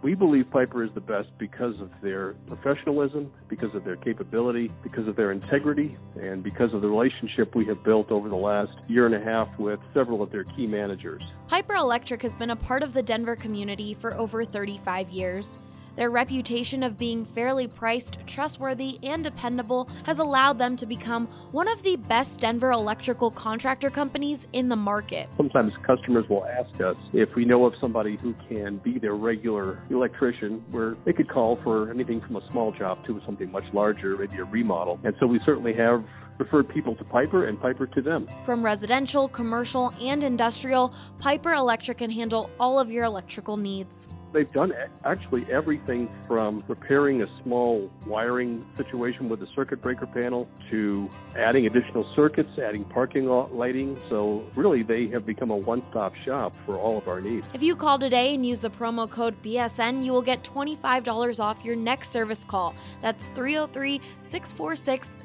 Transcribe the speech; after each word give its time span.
We 0.00 0.14
believe 0.14 0.48
Piper 0.50 0.84
is 0.84 0.90
the 0.94 1.00
best 1.00 1.28
because 1.38 1.80
of 1.80 1.90
their 2.02 2.34
professionalism, 2.46 3.32
because 3.48 3.74
of 3.74 3.84
their 3.84 3.96
capability, 3.96 4.70
because 4.84 5.08
of 5.08 5.16
their 5.16 5.32
integrity, 5.32 5.96
and 6.20 6.40
because 6.42 6.72
of 6.72 6.82
the 6.82 6.88
relationship 6.88 7.56
we 7.56 7.64
have 7.66 7.82
built 7.82 8.12
over 8.12 8.28
the 8.28 8.36
last 8.36 8.72
year 8.86 9.06
and 9.06 9.14
a 9.14 9.20
half 9.20 9.48
with 9.58 9.80
several 9.92 10.22
of 10.22 10.30
their 10.30 10.44
key 10.44 10.68
managers. 10.68 11.22
Piper 11.48 11.74
Electric 11.74 12.22
has 12.22 12.36
been 12.36 12.50
a 12.50 12.56
part 12.56 12.84
of 12.84 12.94
the 12.94 13.02
Denver 13.02 13.34
community 13.34 13.92
for 13.92 14.14
over 14.14 14.44
35 14.44 15.10
years. 15.10 15.58
Their 15.98 16.10
reputation 16.10 16.84
of 16.84 16.96
being 16.96 17.24
fairly 17.24 17.66
priced, 17.66 18.24
trustworthy, 18.24 19.00
and 19.02 19.24
dependable 19.24 19.90
has 20.06 20.20
allowed 20.20 20.56
them 20.56 20.76
to 20.76 20.86
become 20.86 21.26
one 21.50 21.66
of 21.66 21.82
the 21.82 21.96
best 21.96 22.38
Denver 22.38 22.70
electrical 22.70 23.32
contractor 23.32 23.90
companies 23.90 24.46
in 24.52 24.68
the 24.68 24.76
market. 24.76 25.28
Sometimes 25.36 25.72
customers 25.84 26.24
will 26.28 26.44
ask 26.44 26.80
us 26.80 26.94
if 27.12 27.34
we 27.34 27.44
know 27.44 27.66
of 27.66 27.74
somebody 27.80 28.14
who 28.14 28.32
can 28.48 28.76
be 28.76 29.00
their 29.00 29.14
regular 29.14 29.82
electrician, 29.90 30.64
where 30.70 30.96
they 31.04 31.12
could 31.12 31.28
call 31.28 31.56
for 31.64 31.90
anything 31.90 32.20
from 32.20 32.36
a 32.36 32.48
small 32.48 32.70
job 32.70 33.04
to 33.06 33.20
something 33.26 33.50
much 33.50 33.64
larger, 33.72 34.16
maybe 34.16 34.36
a 34.36 34.44
remodel. 34.44 35.00
And 35.02 35.16
so 35.18 35.26
we 35.26 35.40
certainly 35.44 35.74
have 35.74 36.04
referred 36.38 36.68
people 36.68 36.94
to 36.96 37.04
Piper 37.04 37.46
and 37.46 37.60
Piper 37.60 37.86
to 37.86 38.00
them. 38.00 38.28
From 38.44 38.64
residential, 38.64 39.28
commercial, 39.28 39.92
and 40.00 40.24
industrial, 40.24 40.94
Piper 41.18 41.52
Electric 41.52 41.98
can 41.98 42.10
handle 42.10 42.50
all 42.58 42.78
of 42.78 42.90
your 42.90 43.04
electrical 43.04 43.56
needs. 43.56 44.08
They've 44.32 44.52
done 44.52 44.74
actually 45.04 45.46
everything 45.50 46.08
from 46.26 46.62
repairing 46.68 47.22
a 47.22 47.42
small 47.42 47.90
wiring 48.06 48.64
situation 48.76 49.28
with 49.28 49.42
a 49.42 49.46
circuit 49.54 49.80
breaker 49.80 50.06
panel 50.06 50.46
to 50.70 51.08
adding 51.34 51.66
additional 51.66 52.06
circuits, 52.14 52.58
adding 52.58 52.84
parking 52.84 53.26
lighting. 53.26 53.98
So, 54.10 54.44
really, 54.54 54.82
they 54.82 55.06
have 55.08 55.24
become 55.24 55.50
a 55.50 55.56
one 55.56 55.82
stop 55.90 56.14
shop 56.14 56.54
for 56.66 56.76
all 56.76 56.98
of 56.98 57.08
our 57.08 57.22
needs. 57.22 57.46
If 57.54 57.62
you 57.62 57.74
call 57.74 57.98
today 57.98 58.34
and 58.34 58.44
use 58.44 58.60
the 58.60 58.70
promo 58.70 59.08
code 59.08 59.42
BSN, 59.42 60.04
you 60.04 60.12
will 60.12 60.22
get 60.22 60.42
$25 60.44 61.40
off 61.40 61.64
your 61.64 61.76
next 61.76 62.10
service 62.10 62.44
call. 62.44 62.74
That's 63.00 63.24
303 63.34 64.00
646 64.20 65.16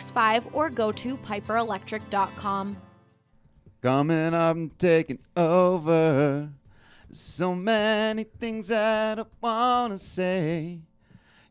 6765 0.00 0.54
or 0.54 0.70
go 0.70 0.92
to 0.92 1.16
piperelectric.com. 1.18 2.76
Coming 3.82 4.34
up 4.34 4.56
and 4.56 4.78
taking 4.78 5.18
over. 5.36 6.50
So 7.10 7.54
many 7.54 8.24
things 8.24 8.68
that 8.68 9.18
I 9.18 9.24
wanna 9.40 9.98
say. 9.98 10.80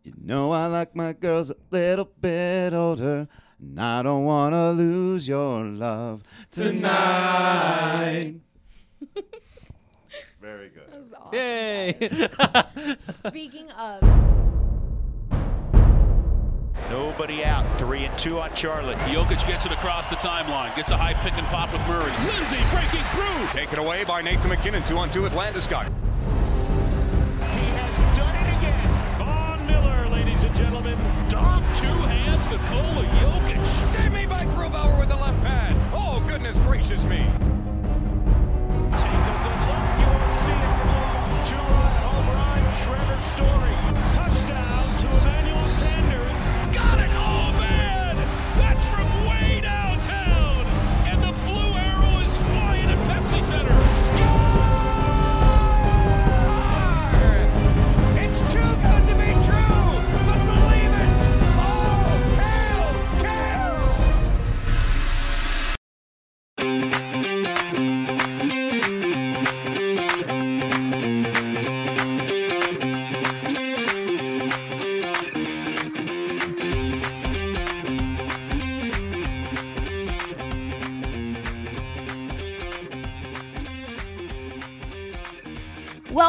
You 0.04 0.14
know 0.22 0.52
I 0.52 0.68
like 0.68 0.96
my 0.96 1.14
girls 1.14 1.50
a 1.50 1.56
little 1.72 2.10
bit 2.22 2.74
older, 2.74 3.28
and 3.60 3.82
I 3.82 4.04
don't 4.04 4.24
wanna 4.26 4.72
lose 4.72 5.28
your 5.28 5.64
love 5.66 6.24
tonight. 6.52 8.36
Very 10.40 10.70
good. 10.70 10.92
That 10.92 10.98
was 10.98 11.14
awesome. 11.14 11.34
Yay! 11.34 12.20
Speaking 13.28 13.72
of. 13.72 14.04
Nobody 16.90 17.44
out. 17.44 17.66
Three 17.78 18.06
and 18.06 18.18
two 18.18 18.40
on 18.40 18.56
Charlotte. 18.56 18.98
Jokic 19.00 19.46
gets 19.48 19.66
it 19.66 19.72
across 19.72 20.10
the 20.10 20.16
timeline. 20.16 20.76
Gets 20.76 20.92
a 20.92 20.98
high 20.98 21.14
pick 21.14 21.34
and 21.34 21.46
pop 21.48 21.72
with 21.74 21.82
Murray. 21.82 22.12
Lindsay 22.26 22.64
breaking 22.72 23.04
through. 23.12 23.48
Taken 23.52 23.80
away 23.80 24.04
by 24.04 24.22
Nathan 24.22 24.50
MacKinnon. 24.50 24.84
Two 24.84 24.98
on 24.98 25.10
two 25.10 25.22
with 25.22 25.34
Landeskog. 25.34 25.88
He 27.40 27.66
has 27.76 28.18
done 28.18 28.36
it 28.36 28.58
again. 28.58 29.18
Von 29.18 29.66
Miller, 29.68 30.08
ladies 30.10 30.44
and 30.44 30.56
gentlemen. 30.56 30.98
Dog 31.30 31.62
two 31.76 31.88
hands 32.08 32.48
Nikola 32.48 33.04
Jokic. 33.20 33.66
Save 33.84 34.14
me 34.14 34.26
by 34.26 34.44
Grubauer 34.56 34.98
with 35.00 35.10
the 35.10 35.18
left 35.18 35.42
pad. 35.44 35.76
Oh, 35.94 36.24
goodness 36.28 36.58
gracious 36.60 37.04
me. 37.04 37.18
Take 38.96 39.12
a 39.12 39.36
good 39.44 39.60
look. 39.68 39.84
You 40.00 40.08
won't 40.08 40.34
see 40.40 40.56
it 40.56 40.72
from 40.80 40.88
long. 40.88 41.44
Two-run 41.44 41.96
home 42.00 42.28
run. 42.32 42.62
Trevor 42.86 43.20
Story. 43.20 43.76
Touchdown 44.14 44.98
to 44.98 45.08
Emmanuel 45.08 45.57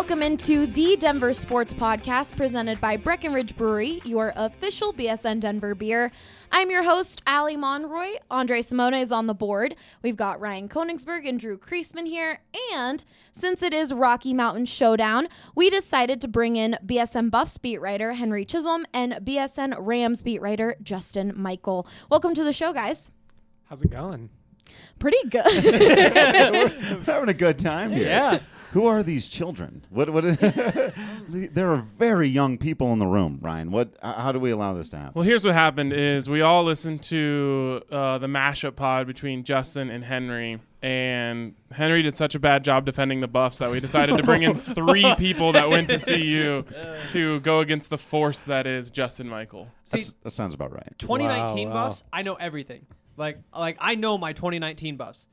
Welcome 0.08 0.22
into 0.22 0.64
the 0.66 0.96
Denver 0.96 1.34
Sports 1.34 1.74
Podcast 1.74 2.34
presented 2.34 2.80
by 2.80 2.96
Breckenridge 2.96 3.54
Brewery, 3.58 4.00
your 4.06 4.32
official 4.36 4.94
BSN 4.94 5.40
Denver 5.40 5.74
beer. 5.74 6.10
I'm 6.50 6.70
your 6.70 6.82
host, 6.82 7.20
Ali 7.26 7.58
Monroy. 7.58 8.12
Andre 8.30 8.62
Simone 8.62 8.94
is 8.94 9.12
on 9.12 9.26
the 9.26 9.34
board. 9.34 9.76
We've 10.00 10.16
got 10.16 10.40
Ryan 10.40 10.70
Koenigsberg 10.70 11.28
and 11.28 11.38
Drew 11.38 11.58
Creasman 11.58 12.06
here. 12.06 12.40
And 12.72 13.04
since 13.32 13.62
it 13.62 13.74
is 13.74 13.92
Rocky 13.92 14.32
Mountain 14.32 14.64
Showdown, 14.64 15.28
we 15.54 15.68
decided 15.68 16.22
to 16.22 16.28
bring 16.28 16.56
in 16.56 16.78
BSN 16.86 17.30
Buffs 17.30 17.58
beat 17.58 17.78
writer 17.78 18.14
Henry 18.14 18.46
Chisholm 18.46 18.86
and 18.94 19.12
BSN 19.12 19.74
Rams 19.78 20.22
beat 20.22 20.40
writer 20.40 20.74
Justin 20.82 21.34
Michael. 21.36 21.86
Welcome 22.08 22.32
to 22.32 22.44
the 22.44 22.54
show, 22.54 22.72
guys. 22.72 23.10
How's 23.64 23.82
it 23.82 23.90
going? 23.90 24.30
Pretty 24.98 25.28
good. 25.28 25.44
We're 25.64 27.00
having 27.04 27.28
a 27.28 27.34
good 27.34 27.58
time 27.58 27.92
here. 27.92 28.06
Yeah. 28.06 28.38
Who 28.72 28.86
are 28.86 29.02
these 29.02 29.28
children? 29.28 29.84
What? 29.88 30.10
What? 30.10 30.24
there 31.28 31.70
are 31.70 31.78
very 31.78 32.28
young 32.28 32.58
people 32.58 32.92
in 32.92 32.98
the 32.98 33.06
room, 33.06 33.38
Ryan. 33.40 33.70
What? 33.70 33.96
How 34.02 34.30
do 34.30 34.38
we 34.38 34.50
allow 34.50 34.74
this 34.74 34.90
to 34.90 34.98
happen? 34.98 35.12
Well, 35.14 35.24
here's 35.24 35.44
what 35.44 35.54
happened: 35.54 35.92
is 35.92 36.28
we 36.28 36.42
all 36.42 36.64
listened 36.64 37.02
to 37.04 37.82
uh, 37.90 38.18
the 38.18 38.26
mashup 38.26 38.76
pod 38.76 39.06
between 39.06 39.44
Justin 39.44 39.88
and 39.88 40.04
Henry, 40.04 40.58
and 40.82 41.54
Henry 41.72 42.02
did 42.02 42.14
such 42.14 42.34
a 42.34 42.38
bad 42.38 42.62
job 42.62 42.84
defending 42.84 43.20
the 43.20 43.28
Buffs 43.28 43.58
that 43.58 43.70
we 43.70 43.80
decided 43.80 44.18
to 44.18 44.22
bring 44.22 44.42
in 44.42 44.54
three 44.58 45.14
people 45.16 45.52
that 45.52 45.70
went 45.70 45.88
to 45.88 45.98
CU 45.98 46.64
to 47.10 47.40
go 47.40 47.60
against 47.60 47.88
the 47.88 47.98
force 47.98 48.42
that 48.42 48.66
is 48.66 48.90
Justin 48.90 49.28
Michael. 49.28 49.68
See, 49.84 50.04
that 50.22 50.32
sounds 50.32 50.52
about 50.52 50.72
right. 50.72 50.92
2019 50.98 51.68
Wow, 51.68 51.74
wow. 51.74 51.86
buffs, 51.88 52.04
I 52.12 52.22
know 52.22 52.34
everything. 52.34 52.86
Like, 53.16 53.38
like 53.56 53.78
I 53.80 53.94
know 53.94 54.18
my 54.18 54.34
2019 54.34 54.96
buffs. 54.96 55.26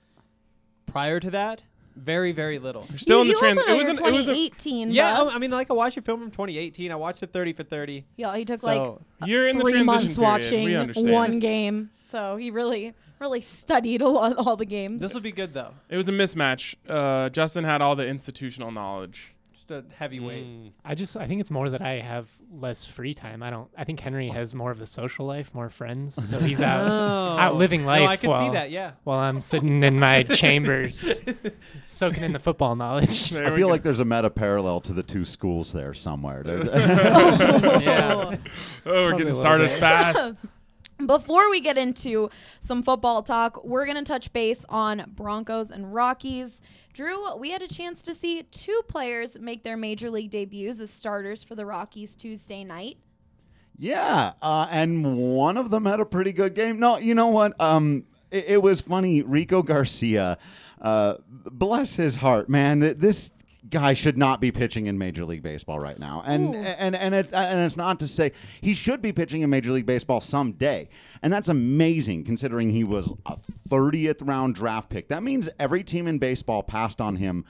Prior 0.87 1.19
to 1.19 1.31
that, 1.31 1.63
very, 1.95 2.31
very 2.31 2.59
little. 2.59 2.85
You're 2.89 2.97
still 2.97 3.21
in 3.21 3.27
the 3.27 3.33
you 3.33 3.39
trans. 3.39 3.59
It 3.59 3.67
was 3.77 3.87
your 3.87 3.97
an, 3.97 4.05
it 4.05 4.11
was 4.11 4.27
a, 4.27 4.33
2018 4.33 4.91
Yeah, 4.91 5.17
Buffs. 5.17 5.35
I 5.35 5.39
mean, 5.39 5.51
like 5.51 5.69
I 5.69 5.73
watched 5.73 5.97
a 5.97 6.01
film 6.01 6.19
from 6.21 6.31
2018. 6.31 6.91
I 6.91 6.95
watched 6.95 7.23
it 7.23 7.31
30 7.31 7.53
for 7.53 7.63
30. 7.63 8.05
yeah, 8.17 8.35
he 8.35 8.45
took 8.45 8.59
So, 8.59 8.67
like 8.67 9.29
you're 9.29 9.47
in 9.47 9.57
the 9.57 9.63
three 9.63 9.73
transition 9.83 10.21
months 10.21 10.49
period. 10.49 10.87
watching 10.95 11.11
one 11.11 11.39
game. 11.39 11.89
So 12.01 12.37
he 12.37 12.51
really, 12.51 12.93
really 13.19 13.41
studied 13.41 14.01
a 14.01 14.07
lot, 14.09 14.35
all 14.37 14.55
the 14.55 14.65
games. 14.65 15.01
this 15.01 15.13
will 15.13 15.21
be 15.21 15.31
good 15.31 15.53
though. 15.53 15.71
It 15.89 15.97
was 15.97 16.09
a 16.09 16.11
mismatch. 16.13 16.75
Uh, 16.87 17.29
Justin 17.29 17.63
had 17.63 17.81
all 17.81 17.95
the 17.95 18.05
institutional 18.07 18.71
knowledge. 18.71 19.34
Just 19.67 19.71
a 19.71 19.83
heavyweight. 19.97 20.45
Mm. 20.45 20.71
I 20.83 20.93
just 20.93 21.17
I 21.17 21.25
think 21.27 21.41
it's 21.41 21.49
more 21.49 21.69
that 21.71 21.81
I 21.81 21.99
have 21.99 22.29
less 22.51 22.85
free 22.85 23.13
time. 23.15 23.41
I 23.41 23.49
don't. 23.49 23.67
I 23.75 23.83
think 23.83 23.99
Henry 23.99 24.29
has 24.29 24.53
more 24.53 24.69
of 24.69 24.79
a 24.79 24.85
social 24.85 25.25
life, 25.25 25.55
more 25.55 25.69
friends, 25.69 26.13
so 26.29 26.37
he's 26.39 26.61
out 26.61 26.85
Oh. 26.87 27.37
out 27.39 27.55
living 27.55 27.83
life. 27.85 28.01
No, 28.01 28.05
I 28.07 28.15
can 28.15 28.21
see 28.21 28.27
while- 28.27 28.51
that. 28.51 28.69
Yeah. 28.69 28.91
While 29.03 29.19
I'm 29.19 29.41
sitting 29.41 29.81
in 29.81 29.99
my 29.99 30.21
chambers, 30.29 31.19
soaking 31.85 32.23
in 32.23 32.33
the 32.33 32.39
football 32.39 32.75
knowledge. 32.75 33.29
There 33.31 33.45
I 33.45 33.55
feel 33.55 33.67
go. 33.67 33.71
like 33.71 33.81
there's 33.83 33.99
a 33.99 34.05
meta 34.05 34.29
parallel 34.29 34.81
to 34.81 34.93
the 34.93 35.03
two 35.03 35.25
schools 35.25 35.73
there 35.73 35.93
somewhere. 35.95 36.43
They're- 36.43 36.63
Yeah. 37.81 38.13
oh, 38.23 38.29
we're 38.85 38.93
Probably 39.09 39.17
getting 39.17 39.33
started 39.33 39.71
fast. 39.71 40.45
Before 41.05 41.49
we 41.49 41.59
get 41.59 41.77
into 41.77 42.29
some 42.61 42.81
football 42.83 43.21
talk, 43.23 43.65
we're 43.65 43.85
going 43.85 43.97
to 43.97 44.03
touch 44.03 44.31
base 44.31 44.63
on 44.69 45.11
Broncos 45.13 45.69
and 45.71 45.93
Rockies. 45.93 46.61
Drew, 46.95 47.35
we 47.35 47.51
had 47.51 47.61
a 47.61 47.67
chance 47.67 48.01
to 48.03 48.15
see 48.15 48.41
two 48.43 48.81
players 48.87 49.37
make 49.37 49.63
their 49.63 49.75
major 49.75 50.09
league 50.09 50.29
debuts 50.31 50.79
as 50.79 50.89
starters 50.89 51.43
for 51.43 51.53
the 51.53 51.65
Rockies 51.65 52.15
Tuesday 52.15 52.63
night. 52.63 52.97
Yeah, 53.77 54.31
uh, 54.41 54.67
and 54.71 55.17
one 55.17 55.57
of 55.57 55.71
them 55.71 55.85
had 55.85 55.99
a 55.99 56.05
pretty 56.05 56.31
good 56.31 56.55
game. 56.55 56.79
No, 56.79 56.97
you 56.97 57.13
know 57.13 57.27
what? 57.27 57.59
Um, 57.59 58.05
it, 58.31 58.45
it 58.47 58.61
was 58.61 58.79
funny. 58.79 59.21
Rico 59.23 59.61
Garcia, 59.61 60.37
uh, 60.81 61.15
bless 61.29 61.95
his 61.95 62.15
heart, 62.15 62.47
man. 62.47 62.79
This 62.79 63.31
guy 63.69 63.93
should 63.93 64.17
not 64.17 64.41
be 64.41 64.51
pitching 64.51 64.87
in 64.87 64.97
Major 64.97 65.25
League 65.25 65.43
Baseball 65.43 65.79
right 65.79 65.97
now, 65.97 66.23
and 66.25 66.55
Ooh. 66.55 66.57
and 66.57 66.95
and 66.95 67.15
it, 67.15 67.29
and 67.33 67.59
it's 67.59 67.77
not 67.77 67.99
to 67.99 68.07
say 68.07 68.31
he 68.61 68.73
should 68.73 69.01
be 69.01 69.11
pitching 69.11 69.41
in 69.41 69.49
Major 69.49 69.71
League 69.71 69.85
Baseball 69.85 70.21
someday, 70.21 70.89
and 71.21 71.31
that's 71.31 71.49
amazing 71.49 72.23
considering 72.23 72.69
he 72.69 72.83
was 72.83 73.13
a 73.25 73.37
30th 73.69 74.27
round 74.27 74.55
draft 74.55 74.89
pick. 74.89 75.07
That 75.07 75.23
means 75.23 75.49
every 75.59 75.83
team 75.83 76.07
in 76.07 76.19
baseball 76.19 76.63
passed 76.63 77.01
on 77.01 77.15
him 77.15 77.45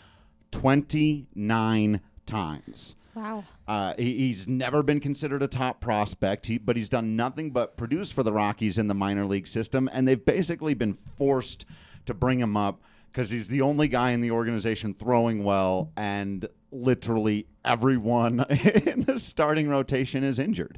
29 0.51 2.01
times. 2.25 2.95
Wow. 3.13 3.45
Uh, 3.67 3.93
he, 3.97 4.17
he's 4.17 4.47
never 4.47 4.83
been 4.83 4.99
considered 4.99 5.41
a 5.41 5.47
top 5.47 5.79
prospect, 5.79 6.45
he, 6.47 6.57
but 6.57 6.75
he's 6.75 6.89
done 6.89 7.15
nothing 7.15 7.51
but 7.51 7.77
produce 7.77 8.11
for 8.11 8.23
the 8.23 8.33
Rockies 8.33 8.77
in 8.77 8.87
the 8.87 8.93
minor 8.93 9.25
league 9.25 9.47
system, 9.47 9.89
and 9.91 10.07
they've 10.07 10.23
basically 10.23 10.73
been 10.73 10.97
forced 11.17 11.65
to 12.05 12.13
bring 12.13 12.39
him 12.39 12.55
up 12.57 12.81
because 13.15 13.29
he's 13.29 13.47
the 13.47 13.61
only 13.61 13.87
guy 13.87 14.11
in 14.11 14.19
the 14.19 14.31
organization 14.31 14.93
throwing 14.93 15.45
well, 15.45 15.89
and 15.95 16.49
literally 16.69 17.47
everyone 17.63 18.41
in 18.49 18.99
the 18.99 19.17
starting 19.17 19.69
rotation 19.69 20.21
is 20.21 20.37
injured. 20.37 20.77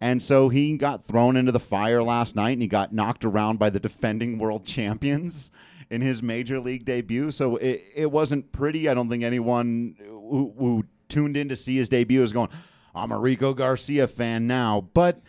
And 0.00 0.22
so 0.22 0.48
he 0.48 0.74
got 0.78 1.04
thrown 1.04 1.36
into 1.36 1.52
the 1.52 1.60
fire 1.60 2.02
last 2.02 2.34
night 2.34 2.52
and 2.52 2.62
he 2.62 2.68
got 2.68 2.94
knocked 2.94 3.26
around 3.26 3.58
by 3.58 3.68
the 3.68 3.78
defending 3.78 4.38
world 4.38 4.64
champions 4.64 5.50
in 5.90 6.00
his 6.00 6.22
major 6.22 6.60
league 6.60 6.86
debut. 6.86 7.30
So 7.30 7.56
it, 7.56 7.84
it 7.94 8.10
wasn't 8.10 8.50
pretty. 8.52 8.88
I 8.88 8.94
don't 8.94 9.10
think 9.10 9.22
anyone 9.22 9.96
who, 9.98 10.54
who 10.58 10.84
tuned 11.10 11.36
in 11.36 11.50
to 11.50 11.56
see 11.56 11.76
his 11.76 11.90
debut 11.90 12.22
is 12.22 12.32
going, 12.32 12.48
I'm 12.94 13.12
a 13.12 13.18
Rico 13.18 13.52
Garcia 13.52 14.08
fan 14.08 14.46
now. 14.46 14.88
But 14.94 15.20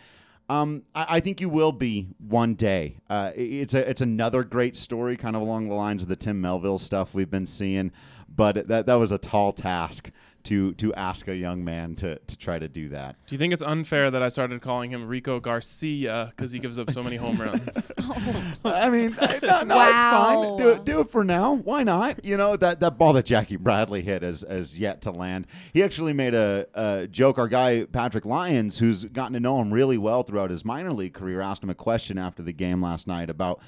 um, 0.48 0.82
I, 0.94 1.16
I 1.16 1.20
think 1.20 1.40
you 1.40 1.48
will 1.48 1.72
be 1.72 2.08
one 2.18 2.54
day. 2.54 2.98
Uh, 3.10 3.32
it- 3.34 3.40
it's 3.42 3.74
a 3.74 3.88
it's 3.88 4.00
another 4.00 4.44
great 4.44 4.76
story, 4.76 5.16
kind 5.16 5.36
of 5.36 5.42
along 5.42 5.68
the 5.68 5.74
lines 5.74 6.02
of 6.02 6.08
the 6.08 6.16
Tim 6.16 6.40
Melville 6.40 6.78
stuff 6.78 7.14
we've 7.14 7.30
been 7.30 7.46
seeing. 7.46 7.90
But 8.34 8.68
that 8.68 8.86
that 8.86 8.94
was 8.94 9.10
a 9.10 9.18
tall 9.18 9.52
task 9.52 10.10
to 10.48 10.74
to 10.74 10.92
ask 10.94 11.28
a 11.28 11.36
young 11.36 11.64
man 11.64 11.94
to 11.96 12.18
to 12.18 12.36
try 12.36 12.58
to 12.58 12.68
do 12.68 12.88
that. 12.90 13.16
Do 13.26 13.34
you 13.34 13.38
think 13.38 13.52
it's 13.52 13.62
unfair 13.62 14.10
that 14.10 14.22
I 14.22 14.28
started 14.28 14.60
calling 14.60 14.90
him 14.90 15.06
Rico 15.06 15.40
Garcia 15.40 16.32
because 16.36 16.52
he 16.52 16.58
gives 16.58 16.78
up 16.78 16.90
so 16.90 17.02
many 17.02 17.16
home 17.16 17.36
runs? 17.40 17.90
I 18.64 18.88
mean, 18.90 19.16
I- 19.20 19.38
no, 19.42 19.62
no, 19.62 19.80
it's 19.80 20.02
fine. 20.02 20.56
Do 20.58 20.68
it, 20.70 20.84
do 20.84 21.00
it 21.00 21.08
for 21.10 21.24
now. 21.24 21.54
Why 21.54 21.82
not? 21.82 22.24
You 22.24 22.36
know 22.36 22.56
that 22.56 22.80
that 22.80 22.98
ball 22.98 23.12
that 23.14 23.26
Jackie 23.26 23.56
Bradley 23.56 24.02
hit 24.02 24.22
has 24.22 24.44
has 24.48 24.78
yet 24.78 25.02
to 25.02 25.10
land. 25.10 25.46
He 25.72 25.82
actually 25.82 26.12
made 26.12 26.34
a, 26.34 26.66
a 26.74 27.06
joke. 27.06 27.38
Our 27.38 27.48
guy 27.48 27.84
Patrick 27.84 28.24
Lyons, 28.24 28.78
who's 28.78 29.04
gotten 29.04 29.34
to 29.34 29.40
know 29.40 29.60
him 29.60 29.72
really 29.72 29.98
well 29.98 30.22
throughout 30.22 30.50
his 30.50 30.64
minor 30.64 30.92
league 30.92 31.14
career, 31.14 31.40
asked 31.40 31.62
him 31.62 31.70
a 31.70 31.74
question 31.74 32.18
after 32.18 32.42
the 32.42 32.52
game 32.52 32.82
last 32.82 33.06
night 33.06 33.30
about. 33.30 33.60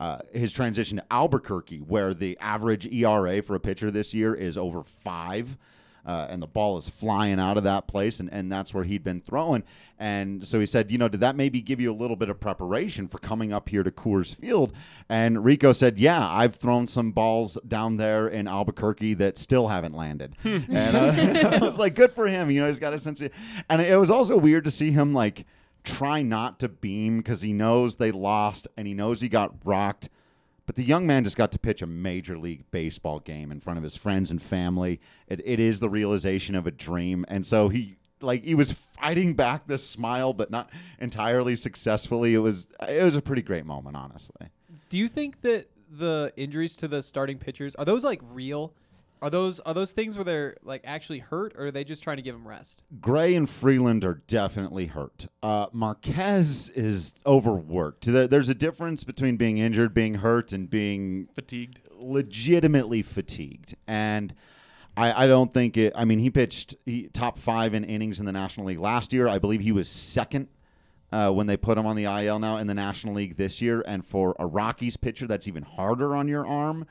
Uh, 0.00 0.18
his 0.32 0.52
transition 0.52 0.98
to 0.98 1.04
Albuquerque, 1.10 1.78
where 1.78 2.14
the 2.14 2.38
average 2.38 2.86
ERA 2.86 3.42
for 3.42 3.56
a 3.56 3.58
pitcher 3.58 3.90
this 3.90 4.14
year 4.14 4.32
is 4.32 4.56
over 4.56 4.84
five, 4.84 5.58
uh, 6.08 6.26
and 6.30 6.42
the 6.42 6.46
ball 6.46 6.78
is 6.78 6.88
flying 6.88 7.38
out 7.38 7.58
of 7.58 7.64
that 7.64 7.86
place, 7.86 8.18
and, 8.18 8.32
and 8.32 8.50
that's 8.50 8.72
where 8.72 8.82
he'd 8.82 9.04
been 9.04 9.20
throwing. 9.20 9.62
And 9.98 10.42
so 10.42 10.58
he 10.58 10.64
said, 10.64 10.90
you 10.90 10.96
know, 10.96 11.06
did 11.06 11.20
that 11.20 11.36
maybe 11.36 11.60
give 11.60 11.80
you 11.80 11.92
a 11.92 11.94
little 11.94 12.16
bit 12.16 12.30
of 12.30 12.40
preparation 12.40 13.08
for 13.08 13.18
coming 13.18 13.52
up 13.52 13.68
here 13.68 13.82
to 13.82 13.90
Coors 13.90 14.34
Field? 14.34 14.72
And 15.10 15.44
Rico 15.44 15.74
said, 15.74 15.98
yeah, 15.98 16.26
I've 16.26 16.54
thrown 16.54 16.86
some 16.86 17.12
balls 17.12 17.58
down 17.68 17.98
there 17.98 18.26
in 18.26 18.48
Albuquerque 18.48 19.14
that 19.14 19.36
still 19.36 19.68
haven't 19.68 19.94
landed. 19.94 20.34
and 20.44 20.96
uh, 20.96 21.50
I 21.56 21.58
was 21.58 21.78
like, 21.78 21.94
good 21.94 22.14
for 22.14 22.26
him. 22.26 22.50
You 22.50 22.62
know, 22.62 22.68
he's 22.68 22.78
got 22.78 22.94
a 22.94 22.98
sense 22.98 23.20
of, 23.20 23.30
and 23.68 23.82
it 23.82 23.98
was 23.98 24.10
also 24.10 24.38
weird 24.38 24.64
to 24.64 24.70
see 24.70 24.92
him 24.92 25.12
like 25.12 25.44
try 25.84 26.22
not 26.22 26.58
to 26.60 26.70
beam 26.70 27.18
because 27.18 27.42
he 27.42 27.52
knows 27.52 27.96
they 27.96 28.12
lost 28.12 28.66
and 28.78 28.86
he 28.86 28.94
knows 28.94 29.20
he 29.20 29.28
got 29.28 29.54
rocked. 29.62 30.08
But 30.68 30.76
the 30.76 30.84
young 30.84 31.06
man 31.06 31.24
just 31.24 31.38
got 31.38 31.50
to 31.52 31.58
pitch 31.58 31.80
a 31.80 31.86
major 31.86 32.36
league 32.36 32.70
baseball 32.70 33.20
game 33.20 33.50
in 33.50 33.58
front 33.58 33.78
of 33.78 33.82
his 33.82 33.96
friends 33.96 34.30
and 34.30 34.40
family. 34.40 35.00
It, 35.26 35.40
it 35.42 35.60
is 35.60 35.80
the 35.80 35.88
realization 35.88 36.54
of 36.54 36.66
a 36.66 36.70
dream, 36.70 37.24
and 37.26 37.46
so 37.46 37.70
he 37.70 37.96
like 38.20 38.44
he 38.44 38.54
was 38.54 38.72
fighting 38.72 39.32
back 39.32 39.66
this 39.66 39.88
smile, 39.88 40.34
but 40.34 40.50
not 40.50 40.68
entirely 40.98 41.56
successfully. 41.56 42.34
It 42.34 42.40
was 42.40 42.68
it 42.86 43.02
was 43.02 43.16
a 43.16 43.22
pretty 43.22 43.40
great 43.40 43.64
moment, 43.64 43.96
honestly. 43.96 44.48
Do 44.90 44.98
you 44.98 45.08
think 45.08 45.40
that 45.40 45.70
the 45.90 46.34
injuries 46.36 46.76
to 46.76 46.86
the 46.86 47.02
starting 47.02 47.38
pitchers 47.38 47.74
are 47.76 47.86
those 47.86 48.04
like 48.04 48.20
real? 48.30 48.74
Are 49.20 49.30
those 49.30 49.58
are 49.60 49.74
those 49.74 49.92
things 49.92 50.16
where 50.16 50.24
they're 50.24 50.56
like 50.62 50.82
actually 50.84 51.18
hurt, 51.18 51.54
or 51.56 51.66
are 51.66 51.70
they 51.70 51.84
just 51.84 52.02
trying 52.02 52.16
to 52.18 52.22
give 52.22 52.34
them 52.34 52.46
rest? 52.46 52.82
Gray 53.00 53.34
and 53.34 53.48
Freeland 53.50 54.04
are 54.04 54.22
definitely 54.26 54.86
hurt. 54.86 55.26
Uh, 55.42 55.66
Marquez 55.72 56.68
is 56.70 57.14
overworked. 57.26 58.06
There- 58.06 58.28
There's 58.28 58.48
a 58.48 58.54
difference 58.54 59.04
between 59.04 59.36
being 59.36 59.58
injured, 59.58 59.92
being 59.94 60.14
hurt, 60.14 60.52
and 60.52 60.70
being 60.70 61.28
Fatigued. 61.34 61.80
legitimately 61.98 63.02
fatigued. 63.02 63.74
And 63.86 64.34
I, 64.96 65.24
I 65.24 65.26
don't 65.26 65.52
think 65.52 65.76
it. 65.76 65.92
I 65.96 66.04
mean, 66.04 66.18
he 66.20 66.30
pitched 66.30 66.76
he, 66.86 67.08
top 67.08 67.38
five 67.38 67.74
in 67.74 67.84
innings 67.84 68.20
in 68.20 68.26
the 68.26 68.32
National 68.32 68.66
League 68.66 68.78
last 68.80 69.12
year. 69.12 69.26
I 69.28 69.38
believe 69.38 69.60
he 69.60 69.72
was 69.72 69.88
second 69.88 70.48
uh, 71.12 71.30
when 71.30 71.46
they 71.46 71.56
put 71.56 71.78
him 71.78 71.86
on 71.86 71.96
the 71.96 72.04
IL 72.04 72.38
now 72.38 72.56
in 72.58 72.66
the 72.66 72.74
National 72.74 73.14
League 73.14 73.36
this 73.36 73.60
year. 73.62 73.82
And 73.86 74.04
for 74.06 74.36
a 74.38 74.46
Rockies 74.46 74.96
pitcher, 74.96 75.26
that's 75.26 75.48
even 75.48 75.62
harder 75.62 76.14
on 76.14 76.28
your 76.28 76.46
arm. 76.46 76.86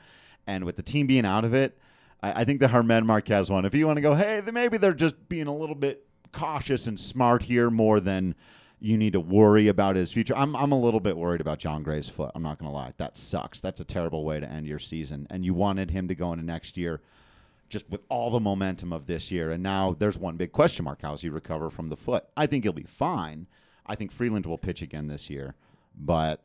And 0.46 0.64
with 0.64 0.76
the 0.76 0.82
team 0.82 1.06
being 1.06 1.26
out 1.26 1.44
of 1.44 1.52
it, 1.54 1.78
I, 2.22 2.40
I 2.40 2.44
think 2.44 2.60
the 2.60 2.68
German 2.68 3.06
Marquez 3.06 3.50
one. 3.50 3.64
If 3.64 3.74
you 3.74 3.86
want 3.86 3.96
to 3.96 4.02
go, 4.02 4.14
hey, 4.14 4.42
maybe 4.52 4.78
they're 4.78 4.94
just 4.94 5.28
being 5.28 5.46
a 5.46 5.54
little 5.54 5.74
bit 5.74 6.06
cautious 6.32 6.86
and 6.86 6.98
smart 6.98 7.42
here 7.42 7.70
more 7.70 8.00
than 8.00 8.34
you 8.80 8.96
need 8.96 9.12
to 9.14 9.20
worry 9.20 9.68
about 9.68 9.96
his 9.96 10.12
future. 10.12 10.36
I'm, 10.36 10.54
I'm 10.54 10.72
a 10.72 10.78
little 10.78 11.00
bit 11.00 11.16
worried 11.16 11.40
about 11.40 11.58
Jon 11.58 11.82
Gray's 11.82 12.08
foot. 12.08 12.30
I'm 12.34 12.42
not 12.42 12.58
going 12.58 12.70
to 12.70 12.74
lie. 12.74 12.92
That 12.98 13.16
sucks. 13.16 13.60
That's 13.60 13.80
a 13.80 13.84
terrible 13.84 14.24
way 14.24 14.38
to 14.38 14.48
end 14.48 14.66
your 14.66 14.78
season. 14.78 15.26
And 15.30 15.44
you 15.44 15.52
wanted 15.52 15.90
him 15.90 16.06
to 16.08 16.14
go 16.14 16.32
into 16.32 16.44
next 16.44 16.76
year 16.76 17.00
just 17.68 17.90
with 17.90 18.02
all 18.08 18.30
the 18.30 18.40
momentum 18.40 18.92
of 18.92 19.06
this 19.06 19.30
year. 19.30 19.50
And 19.50 19.62
now 19.62 19.96
there's 19.98 20.16
one 20.16 20.36
big 20.36 20.52
question 20.52 20.84
mark. 20.84 21.00
How's 21.02 21.22
he 21.22 21.28
recover 21.28 21.70
from 21.70 21.88
the 21.88 21.96
foot? 21.96 22.24
I 22.36 22.46
think 22.46 22.64
he'll 22.64 22.72
be 22.72 22.84
fine. 22.84 23.46
I 23.84 23.94
think 23.94 24.12
Freeland 24.12 24.46
will 24.46 24.58
pitch 24.58 24.80
again 24.80 25.08
this 25.08 25.28
year. 25.28 25.54
But 25.96 26.44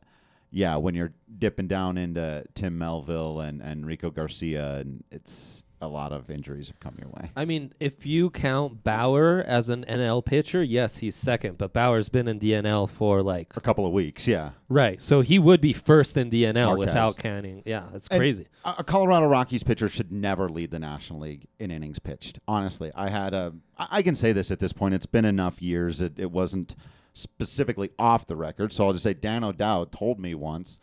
yeah, 0.50 0.76
when 0.76 0.94
you're 0.94 1.12
dipping 1.38 1.68
down 1.68 1.98
into 1.98 2.44
Tim 2.54 2.78
Melville 2.78 3.40
and, 3.40 3.60
and 3.60 3.86
Rico 3.86 4.10
Garcia, 4.10 4.76
and 4.76 5.02
it's 5.10 5.63
a 5.84 5.88
lot 5.88 6.12
of 6.12 6.30
injuries 6.30 6.68
have 6.68 6.80
come 6.80 6.96
your 6.98 7.08
way. 7.10 7.30
I 7.36 7.44
mean, 7.44 7.72
if 7.78 8.04
you 8.04 8.30
count 8.30 8.82
Bauer 8.82 9.44
as 9.46 9.68
an 9.68 9.84
NL 9.88 10.24
pitcher, 10.24 10.62
yes, 10.62 10.96
he's 10.96 11.14
second, 11.14 11.58
but 11.58 11.72
Bauer's 11.72 12.08
been 12.08 12.26
in 12.26 12.38
the 12.40 12.52
NL 12.52 12.88
for 12.88 13.22
like 13.22 13.56
A 13.56 13.60
couple 13.60 13.86
of 13.86 13.92
weeks, 13.92 14.26
yeah. 14.26 14.50
right, 14.68 15.00
so 15.00 15.20
he 15.20 15.38
would 15.38 15.60
be 15.60 15.72
first 15.72 16.16
in 16.16 16.30
the 16.30 16.44
NL 16.44 16.66
Marquez. 16.66 16.78
without 16.86 17.16
counting. 17.16 17.62
Yeah, 17.64 17.84
it's 17.94 18.08
crazy. 18.08 18.46
A 18.64 18.74
a 18.78 18.84
Colorado 18.84 19.26
Rockies 19.26 19.62
pitcher 19.62 19.88
should 19.88 20.10
never 20.10 20.48
lead 20.48 20.70
the 20.70 20.78
National 20.78 21.20
League 21.20 21.46
in 21.58 21.70
innings 21.70 21.98
pitched. 21.98 22.40
Honestly, 22.48 22.90
I 22.94 23.08
had 23.10 23.34
a 23.34 23.54
I 23.78 24.02
can 24.02 24.14
say 24.14 24.32
this 24.32 24.50
at 24.50 24.58
this 24.58 24.72
point. 24.72 24.94
It's 24.94 25.06
been 25.06 25.24
enough 25.24 25.60
years. 25.62 26.00
It, 26.02 26.14
it 26.18 26.30
wasn't 26.30 26.74
specifically 27.12 27.90
off 27.98 28.26
the 28.26 28.36
record, 28.36 28.72
so 28.72 28.86
I'll 28.86 28.92
just 28.92 29.04
say 29.04 29.14
Dan 29.14 29.44
O'Dowd 29.44 29.92
told 29.92 30.18
me 30.18 30.34
once 30.34 30.80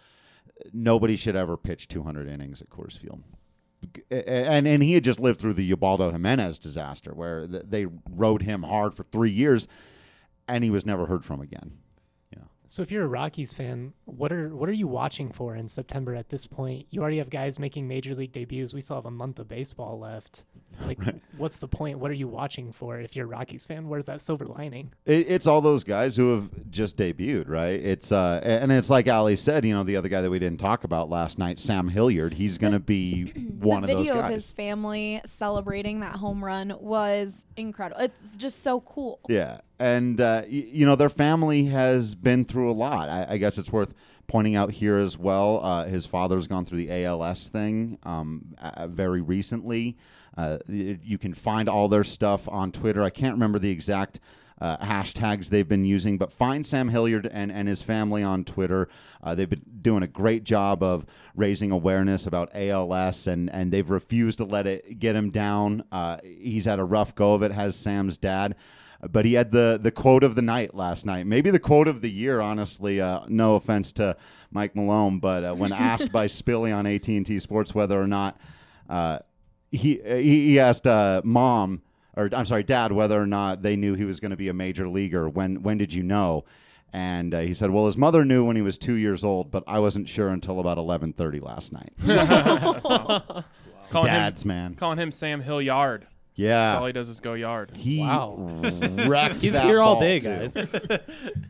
nobody 0.73 1.15
should 1.15 1.35
ever 1.35 1.57
pitch 1.57 1.87
200 1.87 2.27
innings 2.27 2.61
at 2.61 2.69
Coors 2.69 2.97
Field. 2.97 3.23
And 4.09 4.67
and 4.67 4.83
he 4.83 4.93
had 4.93 5.03
just 5.03 5.19
lived 5.19 5.39
through 5.39 5.53
the 5.53 5.65
Ubaldo 5.65 6.11
Jimenez 6.11 6.59
disaster, 6.59 7.13
where 7.13 7.47
they 7.47 7.87
rode 8.09 8.41
him 8.41 8.63
hard 8.63 8.93
for 8.93 9.03
three 9.03 9.31
years, 9.31 9.67
and 10.47 10.63
he 10.63 10.69
was 10.69 10.85
never 10.85 11.05
heard 11.05 11.25
from 11.25 11.41
again. 11.41 11.73
So 12.71 12.81
if 12.81 12.89
you're 12.89 13.03
a 13.03 13.07
Rockies 13.07 13.53
fan, 13.53 13.91
what 14.11 14.31
are 14.31 14.55
what 14.55 14.69
are 14.69 14.73
you 14.73 14.87
watching 14.87 15.31
for 15.31 15.55
in 15.55 15.67
September 15.67 16.15
at 16.15 16.29
this 16.29 16.45
point? 16.45 16.85
You 16.89 17.01
already 17.01 17.17
have 17.17 17.29
guys 17.29 17.59
making 17.59 17.87
major 17.87 18.13
league 18.15 18.33
debuts. 18.33 18.73
We 18.73 18.81
still 18.81 18.97
have 18.97 19.05
a 19.05 19.11
month 19.11 19.39
of 19.39 19.47
baseball 19.47 19.99
left. 19.99 20.45
Like 20.85 20.99
what's 21.37 21.59
the 21.59 21.67
point? 21.67 21.99
What 21.99 22.11
are 22.11 22.15
you 22.15 22.27
watching 22.27 22.71
for 22.71 22.99
if 22.99 23.15
you're 23.15 23.25
a 23.25 23.29
Rockies 23.29 23.63
fan? 23.63 23.87
Where's 23.87 24.05
that 24.05 24.21
silver 24.21 24.45
lining? 24.45 24.91
It, 25.05 25.27
it's 25.29 25.47
all 25.47 25.61
those 25.61 25.83
guys 25.83 26.15
who 26.15 26.33
have 26.35 26.49
just 26.71 26.97
debuted, 26.97 27.49
right? 27.49 27.79
It's 27.79 28.11
uh, 28.11 28.41
and 28.43 28.71
it's 28.71 28.89
like 28.89 29.07
Ali 29.07 29.35
said, 29.35 29.65
you 29.65 29.73
know, 29.73 29.83
the 29.83 29.95
other 29.95 30.09
guy 30.09 30.21
that 30.21 30.29
we 30.29 30.39
didn't 30.39 30.59
talk 30.59 30.83
about 30.83 31.09
last 31.09 31.39
night, 31.39 31.59
Sam 31.59 31.87
Hilliard. 31.87 32.33
He's 32.33 32.57
going 32.57 32.73
to 32.73 32.79
be 32.79 33.25
one 33.59 33.83
of 33.83 33.89
those 33.89 33.97
guys. 33.97 34.07
The 34.07 34.13
video 34.13 34.21
guys. 34.21 34.29
of 34.29 34.33
his 34.35 34.53
family 34.53 35.21
celebrating 35.25 35.99
that 36.01 36.15
home 36.15 36.43
run 36.43 36.75
was 36.79 37.45
incredible. 37.55 38.01
It's 38.01 38.37
just 38.37 38.63
so 38.63 38.81
cool. 38.81 39.19
Yeah, 39.29 39.59
and 39.79 40.19
uh, 40.19 40.43
y- 40.43 40.67
you 40.71 40.85
know 40.85 40.95
their 40.95 41.09
family 41.09 41.65
has 41.65 42.15
been 42.15 42.45
through 42.45 42.71
a 42.71 42.73
lot. 42.73 43.09
I, 43.09 43.25
I 43.29 43.37
guess 43.37 43.57
it's 43.57 43.71
worth 43.71 43.93
pointing 44.31 44.55
out 44.55 44.71
here 44.71 44.97
as 44.97 45.17
well. 45.17 45.59
Uh, 45.61 45.83
his 45.83 46.05
father's 46.05 46.47
gone 46.47 46.63
through 46.63 46.77
the 46.77 47.03
ALS 47.03 47.49
thing 47.49 47.97
um, 48.03 48.55
uh, 48.59 48.87
very 48.87 49.19
recently. 49.19 49.97
Uh, 50.37 50.57
you 50.69 51.17
can 51.17 51.33
find 51.33 51.67
all 51.67 51.89
their 51.89 52.05
stuff 52.05 52.47
on 52.47 52.71
Twitter. 52.71 53.03
I 53.03 53.09
can't 53.09 53.33
remember 53.33 53.59
the 53.59 53.69
exact. 53.69 54.19
Uh, 54.59 54.77
hashtags 54.77 55.49
they've 55.49 55.67
been 55.67 55.83
using, 55.83 56.19
but 56.19 56.31
find 56.31 56.63
Sam 56.63 56.87
Hilliard 56.87 57.27
and, 57.33 57.51
and 57.51 57.67
his 57.67 57.81
family 57.81 58.21
on 58.21 58.43
Twitter. 58.43 58.89
Uh, 59.23 59.33
they've 59.33 59.49
been 59.49 59.65
doing 59.81 60.03
a 60.03 60.07
great 60.07 60.43
job 60.43 60.83
of 60.83 61.07
raising 61.35 61.71
awareness 61.71 62.27
about 62.27 62.51
ALS, 62.53 63.25
and, 63.25 63.49
and 63.49 63.73
they've 63.73 63.89
refused 63.89 64.37
to 64.37 64.45
let 64.45 64.67
it 64.67 64.99
get 64.99 65.15
him 65.15 65.31
down. 65.31 65.83
Uh, 65.91 66.17
he's 66.23 66.65
had 66.65 66.77
a 66.77 66.83
rough 66.83 67.15
go 67.15 67.33
of 67.33 67.41
it, 67.41 67.51
has 67.51 67.75
Sam's 67.75 68.19
dad 68.19 68.55
but 69.09 69.25
he 69.25 69.33
had 69.33 69.51
the 69.51 69.79
the 69.81 69.91
quote 69.91 70.23
of 70.23 70.35
the 70.35 70.41
night 70.41 70.75
last 70.75 71.05
night. 71.05 71.25
Maybe 71.25 71.49
the 71.49 71.59
quote 71.59 71.87
of 71.87 72.01
the 72.01 72.09
year, 72.09 72.41
honestly. 72.41 73.01
Uh, 73.01 73.21
no 73.27 73.55
offense 73.55 73.91
to 73.93 74.15
Mike 74.51 74.75
Malone, 74.75 75.19
but 75.19 75.43
uh, 75.43 75.53
when 75.53 75.71
asked 75.73 76.11
by 76.11 76.25
Spilly 76.27 76.75
on 76.75 76.85
AT 76.85 77.07
and 77.07 77.25
T 77.25 77.39
Sports 77.39 77.73
whether 77.73 77.99
or 77.99 78.07
not 78.07 78.39
uh, 78.89 79.19
he 79.71 80.01
he 80.03 80.49
he 80.49 80.59
asked 80.59 80.85
uh, 80.85 81.21
mom 81.23 81.81
or 82.15 82.29
I'm 82.33 82.45
sorry, 82.45 82.63
dad, 82.63 82.91
whether 82.91 83.19
or 83.21 83.27
not 83.27 83.61
they 83.61 83.75
knew 83.75 83.95
he 83.95 84.05
was 84.05 84.19
going 84.19 84.31
to 84.31 84.37
be 84.37 84.49
a 84.49 84.53
major 84.53 84.87
leaguer. 84.87 85.29
When 85.29 85.63
when 85.63 85.77
did 85.77 85.93
you 85.93 86.03
know? 86.03 86.45
And 86.93 87.33
uh, 87.33 87.39
he 87.39 87.53
said, 87.53 87.71
"Well, 87.71 87.85
his 87.85 87.97
mother 87.97 88.25
knew 88.25 88.43
when 88.43 88.57
he 88.57 88.61
was 88.61 88.77
two 88.77 88.95
years 88.95 89.23
old, 89.23 89.49
but 89.49 89.63
I 89.65 89.79
wasn't 89.79 90.09
sure 90.09 90.27
until 90.27 90.59
about 90.59 90.77
11:30 90.77 91.41
last 91.41 91.71
night." 91.71 91.93
Calling 93.89 94.07
Dads, 94.07 94.43
him, 94.43 94.47
man. 94.49 94.75
Calling 94.75 94.97
him 94.97 95.11
Sam 95.11 95.41
Hilliard. 95.41 96.07
Yeah. 96.35 96.65
That's 96.67 96.75
all 96.79 96.85
he 96.87 96.93
does 96.93 97.09
is 97.09 97.19
go 97.19 97.33
yard. 97.33 97.71
He 97.75 97.99
Wow. 97.99 98.35
wrecked 99.05 99.41
He's 99.43 99.53
that 99.53 99.65
here 99.65 99.79
all 99.81 99.95
ball, 99.95 100.01
day, 100.01 100.19
too. 100.19 100.29
guys. 100.29 100.53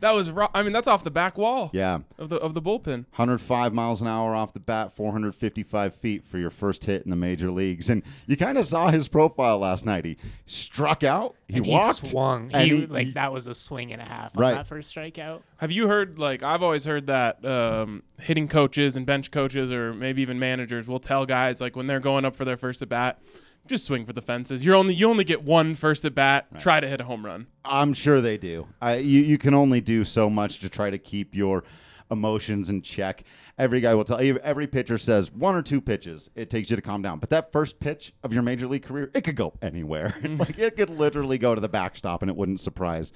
That 0.00 0.12
was 0.14 0.30
ro- 0.32 0.48
I 0.52 0.64
mean 0.64 0.72
that's 0.72 0.88
off 0.88 1.04
the 1.04 1.10
back 1.12 1.38
wall 1.38 1.70
Yeah. 1.72 2.00
of 2.18 2.28
the 2.28 2.36
of 2.36 2.54
the 2.54 2.60
bullpen. 2.60 3.04
105 3.14 3.72
miles 3.72 4.02
an 4.02 4.08
hour 4.08 4.34
off 4.34 4.52
the 4.52 4.58
bat, 4.60 4.92
455 4.92 5.94
feet 5.94 6.24
for 6.26 6.38
your 6.38 6.50
first 6.50 6.84
hit 6.84 7.02
in 7.04 7.10
the 7.10 7.16
major 7.16 7.50
leagues. 7.52 7.88
And 7.88 8.02
you 8.26 8.36
kind 8.36 8.58
of 8.58 8.66
saw 8.66 8.90
his 8.90 9.06
profile 9.06 9.58
last 9.58 9.86
night. 9.86 10.04
He 10.04 10.16
struck 10.46 11.04
out, 11.04 11.36
he 11.48 11.58
and 11.58 11.66
walked, 11.66 12.00
he 12.00 12.08
swung. 12.08 12.50
and 12.52 12.70
He, 12.70 12.76
he- 12.80 12.86
like 12.86 13.06
he- 13.06 13.12
that 13.12 13.32
was 13.32 13.46
a 13.46 13.54
swing 13.54 13.92
and 13.92 14.02
a 14.02 14.04
half 14.04 14.36
Right. 14.36 14.50
on 14.50 14.56
that 14.56 14.66
first 14.66 14.92
strikeout. 14.94 15.42
Have 15.58 15.70
you 15.70 15.86
heard 15.86 16.18
like 16.18 16.42
I've 16.42 16.62
always 16.64 16.84
heard 16.84 17.06
that 17.06 17.44
um, 17.44 18.02
hitting 18.20 18.48
coaches 18.48 18.96
and 18.96 19.06
bench 19.06 19.30
coaches 19.30 19.70
or 19.70 19.94
maybe 19.94 20.22
even 20.22 20.38
managers 20.40 20.88
will 20.88 21.00
tell 21.00 21.24
guys 21.26 21.60
like 21.60 21.76
when 21.76 21.86
they're 21.86 22.00
going 22.00 22.24
up 22.24 22.34
for 22.34 22.44
their 22.44 22.56
first 22.56 22.82
at 22.82 22.88
bat, 22.88 23.20
just 23.66 23.84
swing 23.84 24.04
for 24.06 24.12
the 24.12 24.22
fences. 24.22 24.64
You're 24.64 24.74
only 24.76 24.94
you 24.94 25.08
only 25.08 25.24
get 25.24 25.42
one 25.42 25.74
first 25.74 26.04
at 26.04 26.14
bat. 26.14 26.46
Try 26.60 26.80
to 26.80 26.88
hit 26.88 27.00
a 27.00 27.04
home 27.04 27.24
run. 27.24 27.46
I'm 27.64 27.94
sure 27.94 28.20
they 28.20 28.36
do. 28.36 28.66
I, 28.80 28.96
you, 28.96 29.22
you 29.22 29.38
can 29.38 29.54
only 29.54 29.80
do 29.80 30.04
so 30.04 30.28
much 30.28 30.58
to 30.60 30.68
try 30.68 30.90
to 30.90 30.98
keep 30.98 31.34
your 31.34 31.64
emotions 32.10 32.68
in 32.68 32.82
check. 32.82 33.24
Every 33.58 33.80
guy 33.80 33.94
will 33.94 34.04
tell 34.04 34.22
you, 34.22 34.38
every 34.38 34.66
pitcher 34.66 34.98
says 34.98 35.30
one 35.32 35.54
or 35.54 35.62
two 35.62 35.80
pitches, 35.80 36.30
it 36.34 36.50
takes 36.50 36.68
you 36.70 36.76
to 36.76 36.82
calm 36.82 37.02
down. 37.02 37.18
But 37.18 37.30
that 37.30 37.52
first 37.52 37.80
pitch 37.80 38.12
of 38.22 38.32
your 38.32 38.42
major 38.42 38.66
league 38.66 38.82
career, 38.82 39.10
it 39.14 39.22
could 39.22 39.36
go 39.36 39.52
anywhere. 39.62 40.14
Mm. 40.22 40.38
like 40.38 40.58
it 40.58 40.76
could 40.76 40.90
literally 40.90 41.38
go 41.38 41.54
to 41.54 41.60
the 41.60 41.68
backstop 41.68 42.22
and 42.22 42.30
it 42.30 42.36
wouldn't 42.36 42.60
surprise 42.60 43.12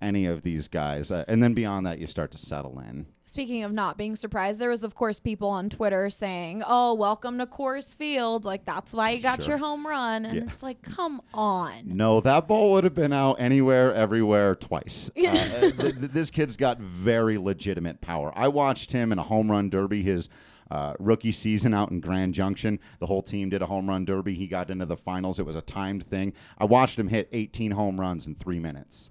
any 0.00 0.26
of 0.26 0.42
these 0.42 0.68
guys. 0.68 1.10
Uh, 1.10 1.24
and 1.28 1.42
then 1.42 1.54
beyond 1.54 1.86
that, 1.86 1.98
you 1.98 2.06
start 2.06 2.30
to 2.32 2.38
settle 2.38 2.78
in. 2.80 3.06
Speaking 3.26 3.62
of 3.62 3.72
not 3.72 3.96
being 3.96 4.16
surprised, 4.16 4.58
there 4.58 4.70
was 4.70 4.82
of 4.82 4.94
course 4.94 5.20
people 5.20 5.48
on 5.48 5.68
Twitter 5.70 6.10
saying, 6.10 6.62
"Oh, 6.66 6.94
welcome 6.94 7.38
to 7.38 7.46
Coors 7.46 7.94
Field. 7.94 8.44
Like 8.44 8.64
that's 8.64 8.92
why 8.92 9.10
you 9.10 9.20
got 9.22 9.42
Sure. 9.42 9.50
your 9.52 9.58
home 9.58 9.86
run." 9.86 10.24
And 10.24 10.34
Yeah. 10.36 10.42
it's 10.52 10.62
like, 10.62 10.82
"Come 10.82 11.20
on." 11.32 11.82
No, 11.84 12.20
that 12.20 12.48
ball 12.48 12.72
would 12.72 12.84
have 12.84 12.94
been 12.94 13.12
out 13.12 13.34
anywhere, 13.34 13.94
everywhere, 13.94 14.54
twice. 14.56 15.10
Uh, 15.20 15.28
uh, 15.28 15.60
th- 15.60 15.76
th- 15.76 15.94
this 16.12 16.30
kid's 16.30 16.56
got 16.56 16.78
very 16.80 17.38
legitimate 17.38 18.00
power. 18.00 18.32
I 18.34 18.48
watched 18.48 18.90
him 18.92 19.12
in 19.12 19.18
a 19.18 19.22
home 19.22 19.50
run 19.50 19.68
derby 19.70 20.02
his 20.02 20.28
uh, 20.72 20.94
rookie 20.98 21.32
season 21.32 21.72
out 21.74 21.90
in 21.90 22.00
Grand 22.00 22.32
Junction. 22.34 22.78
The 23.00 23.06
whole 23.06 23.22
team 23.22 23.48
did 23.50 23.60
a 23.62 23.66
home 23.66 23.88
run 23.88 24.04
derby. 24.04 24.34
He 24.34 24.46
got 24.46 24.70
into 24.70 24.86
the 24.86 24.96
finals. 24.96 25.38
It 25.38 25.46
was 25.46 25.56
a 25.56 25.62
timed 25.62 26.06
thing. 26.06 26.32
I 26.58 26.64
watched 26.64 26.98
him 26.98 27.08
hit 27.08 27.28
18 27.32 27.72
home 27.72 28.00
runs 28.00 28.26
in 28.26 28.34
three 28.36 28.58
minutes. 28.60 29.10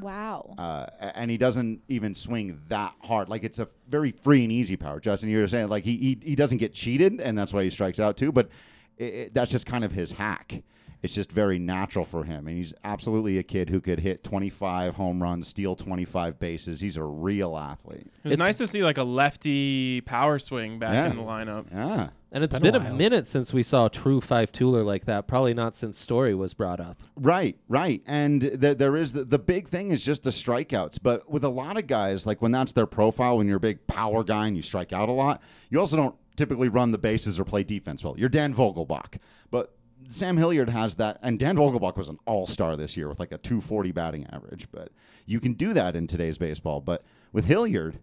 Wow. 0.00 0.54
Uh, 0.58 0.86
and 1.14 1.30
he 1.30 1.36
doesn't 1.36 1.82
even 1.88 2.14
swing 2.14 2.60
that 2.68 2.94
hard. 3.02 3.28
Like 3.28 3.44
it's 3.44 3.58
a 3.58 3.68
very 3.88 4.12
free 4.12 4.42
and 4.44 4.52
easy 4.52 4.76
power. 4.76 5.00
Justin, 5.00 5.28
you 5.28 5.38
were 5.38 5.48
saying 5.48 5.68
like 5.68 5.84
he 5.84 5.96
he, 5.96 6.18
he 6.22 6.34
doesn't 6.34 6.58
get 6.58 6.74
cheated, 6.74 7.20
and 7.20 7.36
that's 7.36 7.52
why 7.52 7.64
he 7.64 7.70
strikes 7.70 8.00
out 8.00 8.16
too. 8.16 8.32
But 8.32 8.48
it, 8.98 9.04
it- 9.04 9.34
that's 9.34 9.50
just 9.50 9.66
kind 9.66 9.84
of 9.84 9.92
his 9.92 10.12
hack. 10.12 10.62
It's 11.02 11.14
just 11.14 11.30
very 11.30 11.58
natural 11.58 12.06
for 12.06 12.24
him, 12.24 12.46
and 12.48 12.56
he's 12.56 12.72
absolutely 12.82 13.36
a 13.36 13.42
kid 13.42 13.68
who 13.68 13.82
could 13.82 14.00
hit 14.00 14.24
25 14.24 14.94
home 14.94 15.22
runs, 15.22 15.46
steal 15.46 15.76
25 15.76 16.38
bases. 16.38 16.80
He's 16.80 16.96
a 16.96 17.04
real 17.04 17.58
athlete. 17.58 18.06
It 18.24 18.28
was 18.30 18.38
nice 18.38 18.56
to 18.56 18.66
see 18.66 18.82
like 18.82 18.96
a 18.96 19.04
lefty 19.04 20.00
power 20.00 20.38
swing 20.38 20.78
back 20.78 20.94
Yeah. 20.94 21.10
in 21.10 21.16
the 21.18 21.22
lineup. 21.22 21.66
Yeah. 21.70 22.08
And 22.32 22.42
it's 22.42 22.58
been 22.58 22.72
been, 22.72 22.86
a 22.86 22.90
a, 22.90 22.94
minute 22.94 23.26
since 23.26 23.52
we 23.52 23.62
saw 23.62 23.84
a 23.84 23.90
true 23.90 24.22
five 24.22 24.50
tooler 24.50 24.82
like 24.82 25.04
that. 25.04 25.26
Probably 25.28 25.52
not 25.52 25.76
since 25.76 25.98
Story 25.98 26.34
was 26.34 26.54
brought 26.54 26.80
up. 26.80 27.02
Right, 27.16 27.58
right. 27.68 28.02
And 28.06 28.40
th- 28.40 28.78
there 28.78 28.96
is 28.96 29.12
the, 29.12 29.24
the 29.24 29.38
big 29.38 29.68
thing 29.68 29.90
is 29.90 30.02
just 30.02 30.22
the 30.22 30.30
strikeouts. 30.30 30.98
But 31.02 31.30
with 31.30 31.44
a 31.44 31.48
lot 31.50 31.76
of 31.76 31.86
guys, 31.86 32.26
like 32.26 32.40
when 32.40 32.50
that's 32.50 32.72
their 32.72 32.86
profile, 32.86 33.36
when 33.36 33.46
you're 33.46 33.58
a 33.58 33.60
big 33.60 33.86
power 33.86 34.24
guy 34.24 34.46
and 34.46 34.56
you 34.56 34.62
strike 34.62 34.94
out 34.94 35.10
a 35.10 35.12
lot, 35.12 35.42
you 35.68 35.78
also 35.78 35.96
don't 35.98 36.14
typically 36.36 36.68
run 36.68 36.90
the 36.90 36.98
bases 36.98 37.38
or 37.38 37.44
play 37.44 37.62
defense 37.62 38.04
well. 38.04 38.14
You're 38.18 38.28
Dan 38.28 38.54
Vogelbach. 38.54 39.18
But 39.50 39.74
Sam 40.08 40.36
Hilliard 40.36 40.70
has 40.70 40.96
that, 40.96 41.18
and 41.22 41.38
Dan 41.38 41.56
Vogelbach 41.56 41.96
was 41.96 42.08
an 42.08 42.18
all 42.26 42.46
star 42.46 42.76
this 42.76 42.96
year 42.96 43.08
with 43.08 43.18
like 43.18 43.32
a 43.32 43.38
240 43.38 43.92
batting 43.92 44.26
average. 44.30 44.68
But 44.70 44.90
you 45.26 45.40
can 45.40 45.54
do 45.54 45.72
that 45.72 45.96
in 45.96 46.06
today's 46.06 46.38
baseball. 46.38 46.80
But 46.80 47.02
with 47.32 47.46
Hilliard, 47.46 47.98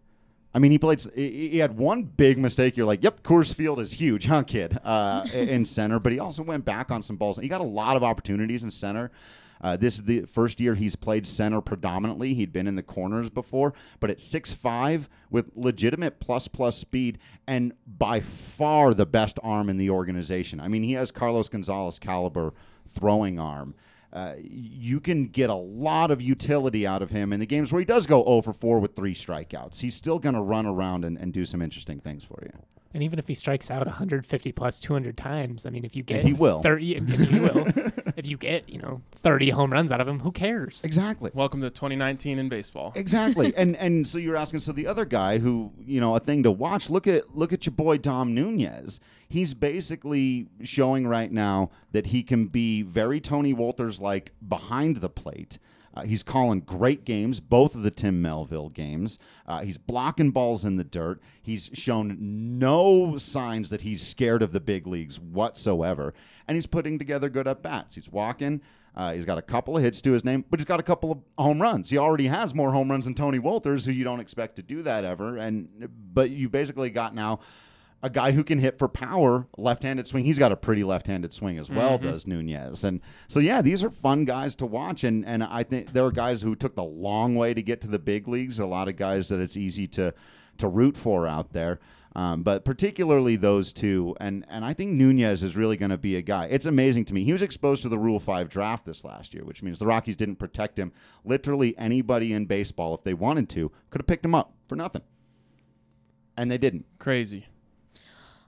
I 0.53 0.59
mean, 0.59 0.71
he 0.71 0.77
played. 0.77 1.01
He 1.15 1.59
had 1.59 1.77
one 1.77 2.03
big 2.03 2.37
mistake. 2.37 2.75
You're 2.75 2.85
like, 2.85 3.03
"Yep, 3.03 3.23
Coors 3.23 3.53
Field 3.53 3.79
is 3.79 3.93
huge, 3.93 4.25
huh, 4.25 4.43
kid?" 4.43 4.77
Uh, 4.83 5.25
in 5.33 5.63
center, 5.63 5.99
but 5.99 6.11
he 6.11 6.19
also 6.19 6.43
went 6.43 6.65
back 6.65 6.91
on 6.91 7.01
some 7.01 7.15
balls. 7.15 7.37
He 7.37 7.47
got 7.47 7.61
a 7.61 7.65
lot 7.65 7.95
of 7.95 8.03
opportunities 8.03 8.63
in 8.63 8.71
center. 8.71 9.11
Uh, 9.61 9.77
this 9.77 9.95
is 9.95 10.03
the 10.03 10.21
first 10.21 10.59
year 10.59 10.75
he's 10.75 10.95
played 10.95 11.25
center 11.25 11.61
predominantly. 11.61 12.33
He'd 12.33 12.51
been 12.51 12.67
in 12.67 12.75
the 12.75 12.83
corners 12.83 13.29
before, 13.29 13.73
but 13.99 14.09
at 14.09 14.19
six 14.19 14.51
five 14.51 15.07
with 15.29 15.51
legitimate 15.55 16.19
plus 16.19 16.47
plus 16.47 16.77
speed 16.77 17.19
and 17.47 17.73
by 17.85 18.19
far 18.19 18.93
the 18.93 19.05
best 19.05 19.39
arm 19.43 19.69
in 19.69 19.77
the 19.77 19.89
organization. 19.89 20.59
I 20.59 20.67
mean, 20.67 20.83
he 20.83 20.93
has 20.93 21.11
Carlos 21.11 21.49
Gonzalez 21.49 21.99
caliber 21.99 22.53
throwing 22.87 23.39
arm. 23.39 23.75
Uh, 24.13 24.33
you 24.41 24.99
can 24.99 25.27
get 25.27 25.49
a 25.49 25.55
lot 25.55 26.11
of 26.11 26.21
utility 26.21 26.85
out 26.85 27.01
of 27.01 27.11
him 27.11 27.31
in 27.31 27.39
the 27.39 27.45
games 27.45 27.71
where 27.71 27.79
he 27.79 27.85
does 27.85 28.05
go 28.05 28.23
0 28.25 28.41
for 28.41 28.51
4 28.51 28.79
with 28.79 28.93
three 28.93 29.13
strikeouts. 29.13 29.79
He's 29.79 29.95
still 29.95 30.19
going 30.19 30.35
to 30.35 30.41
run 30.41 30.65
around 30.65 31.05
and, 31.05 31.17
and 31.17 31.31
do 31.31 31.45
some 31.45 31.61
interesting 31.61 32.01
things 32.01 32.23
for 32.23 32.39
you. 32.43 32.51
And 32.93 33.03
even 33.03 33.19
if 33.19 33.27
he 33.27 33.33
strikes 33.33 33.71
out 33.71 33.85
150 33.85 34.51
plus 34.51 34.79
200 34.79 35.17
times, 35.17 35.65
I 35.65 35.69
mean, 35.69 35.85
if 35.85 35.95
you 35.95 36.03
get 36.03 36.25
he 36.25 36.33
will. 36.33 36.61
30, 36.61 36.95
and 36.95 37.09
he 37.09 37.39
will. 37.39 37.67
if 38.17 38.27
you 38.27 38.37
get 38.37 38.67
you 38.67 38.79
know 38.79 39.01
30 39.15 39.49
home 39.51 39.71
runs 39.71 39.91
out 39.91 40.01
of 40.01 40.07
him, 40.07 40.19
who 40.19 40.31
cares? 40.31 40.83
Exactly. 40.83 41.31
Welcome 41.33 41.61
to 41.61 41.69
2019 41.69 42.39
in 42.39 42.49
baseball. 42.49 42.91
Exactly. 42.95 43.53
and 43.57 43.75
and 43.77 44.07
so 44.07 44.17
you're 44.17 44.35
asking 44.35 44.59
so 44.59 44.71
the 44.71 44.87
other 44.87 45.05
guy 45.05 45.37
who, 45.37 45.71
you 45.79 46.01
know, 46.01 46.15
a 46.15 46.19
thing 46.19 46.43
to 46.43 46.51
watch, 46.51 46.89
look 46.89 47.07
at 47.07 47.35
look 47.35 47.53
at 47.53 47.65
your 47.65 47.73
boy 47.73 47.97
Dom 47.97 48.33
Nunez. 48.33 48.99
He's 49.29 49.53
basically 49.53 50.47
showing 50.61 51.07
right 51.07 51.31
now 51.31 51.71
that 51.93 52.07
he 52.07 52.23
can 52.23 52.47
be 52.47 52.81
very 52.81 53.21
Tony 53.21 53.53
Wolters 53.53 54.01
like 54.01 54.33
behind 54.45 54.97
the 54.97 55.09
plate. 55.09 55.57
Uh, 55.93 56.03
he's 56.03 56.23
calling 56.23 56.61
great 56.61 57.03
games, 57.05 57.39
both 57.39 57.75
of 57.75 57.83
the 57.83 57.91
Tim 57.91 58.21
Melville 58.21 58.69
games. 58.69 59.19
Uh, 59.45 59.61
he's 59.61 59.77
blocking 59.77 60.31
balls 60.31 60.63
in 60.63 60.77
the 60.77 60.83
dirt. 60.83 61.21
He's 61.41 61.69
shown 61.73 62.17
no 62.19 63.17
signs 63.17 63.69
that 63.69 63.81
he's 63.81 64.05
scared 64.05 64.41
of 64.41 64.53
the 64.53 64.59
big 64.59 64.87
leagues 64.87 65.19
whatsoever. 65.19 66.13
And 66.47 66.55
he's 66.55 66.67
putting 66.67 66.97
together 66.97 67.29
good 67.29 67.47
at 67.47 67.61
bats. 67.61 67.95
He's 67.95 68.09
walking. 68.09 68.61
Uh, 68.95 69.13
he's 69.13 69.25
got 69.25 69.37
a 69.37 69.41
couple 69.41 69.77
of 69.77 69.83
hits 69.83 70.01
to 70.01 70.11
his 70.11 70.25
name, 70.25 70.43
but 70.49 70.59
he's 70.59 70.65
got 70.65 70.79
a 70.79 70.83
couple 70.83 71.11
of 71.11 71.19
home 71.37 71.61
runs. 71.61 71.89
He 71.89 71.97
already 71.97 72.27
has 72.27 72.53
more 72.53 72.71
home 72.71 72.91
runs 72.91 73.05
than 73.05 73.15
Tony 73.15 73.39
Wolters, 73.39 73.85
who 73.85 73.91
you 73.91 74.03
don't 74.03 74.19
expect 74.19 74.57
to 74.57 74.61
do 74.61 74.83
that 74.83 75.05
ever. 75.05 75.37
And 75.37 75.89
but 76.13 76.29
you've 76.29 76.51
basically 76.51 76.89
got 76.89 77.15
now 77.15 77.39
a 78.03 78.09
guy 78.09 78.31
who 78.31 78.43
can 78.43 78.59
hit 78.59 78.79
for 78.79 78.87
power, 78.87 79.47
left-handed 79.57 80.07
swing. 80.07 80.23
He's 80.23 80.39
got 80.39 80.51
a 80.51 80.55
pretty 80.55 80.83
left-handed 80.83 81.33
swing 81.33 81.57
as 81.59 81.69
well, 81.69 81.97
does 81.97 82.25
Nunez. 82.25 82.83
And 82.83 82.99
so 83.27 83.39
yeah, 83.39 83.61
these 83.61 83.83
are 83.83 83.91
fun 83.91 84.25
guys 84.25 84.55
to 84.55 84.65
watch. 84.65 85.03
And 85.03 85.25
and 85.25 85.43
I 85.43 85.63
think 85.63 85.93
there 85.93 86.05
are 86.05 86.11
guys 86.11 86.41
who 86.41 86.55
took 86.55 86.75
the 86.75 86.83
long 86.83 87.35
way 87.35 87.53
to 87.53 87.61
get 87.61 87.81
to 87.81 87.87
the 87.87 87.99
big 87.99 88.27
leagues. 88.27 88.59
A 88.59 88.65
lot 88.65 88.87
of 88.87 88.95
guys 88.95 89.29
that 89.29 89.39
it's 89.39 89.57
easy 89.57 89.87
to 89.89 90.13
to 90.57 90.67
root 90.67 90.97
for 90.97 91.27
out 91.27 91.53
there. 91.53 91.79
Um, 92.13 92.43
but 92.43 92.65
particularly 92.65 93.37
those 93.37 93.71
two, 93.71 94.17
and 94.19 94.45
and 94.49 94.65
I 94.65 94.73
think 94.73 94.91
Nunez 94.91 95.43
is 95.43 95.55
really 95.55 95.77
going 95.77 95.91
to 95.91 95.97
be 95.97 96.17
a 96.17 96.21
guy. 96.21 96.47
It's 96.47 96.65
amazing 96.65 97.05
to 97.05 97.13
me. 97.13 97.23
He 97.23 97.31
was 97.31 97.41
exposed 97.41 97.83
to 97.83 97.89
the 97.89 97.97
Rule 97.97 98.19
Five 98.19 98.49
draft 98.49 98.85
this 98.85 99.05
last 99.05 99.33
year, 99.33 99.45
which 99.45 99.63
means 99.63 99.79
the 99.79 99.85
Rockies 99.85 100.17
didn't 100.17 100.35
protect 100.35 100.77
him. 100.77 100.91
Literally 101.23 101.77
anybody 101.77 102.33
in 102.33 102.47
baseball, 102.47 102.95
if 102.95 103.03
they 103.03 103.13
wanted 103.13 103.47
to, 103.49 103.71
could 103.89 104.01
have 104.01 104.07
picked 104.07 104.25
him 104.25 104.35
up 104.35 104.53
for 104.67 104.75
nothing, 104.75 105.03
and 106.35 106.51
they 106.51 106.57
didn't. 106.57 106.85
Crazy. 106.99 107.45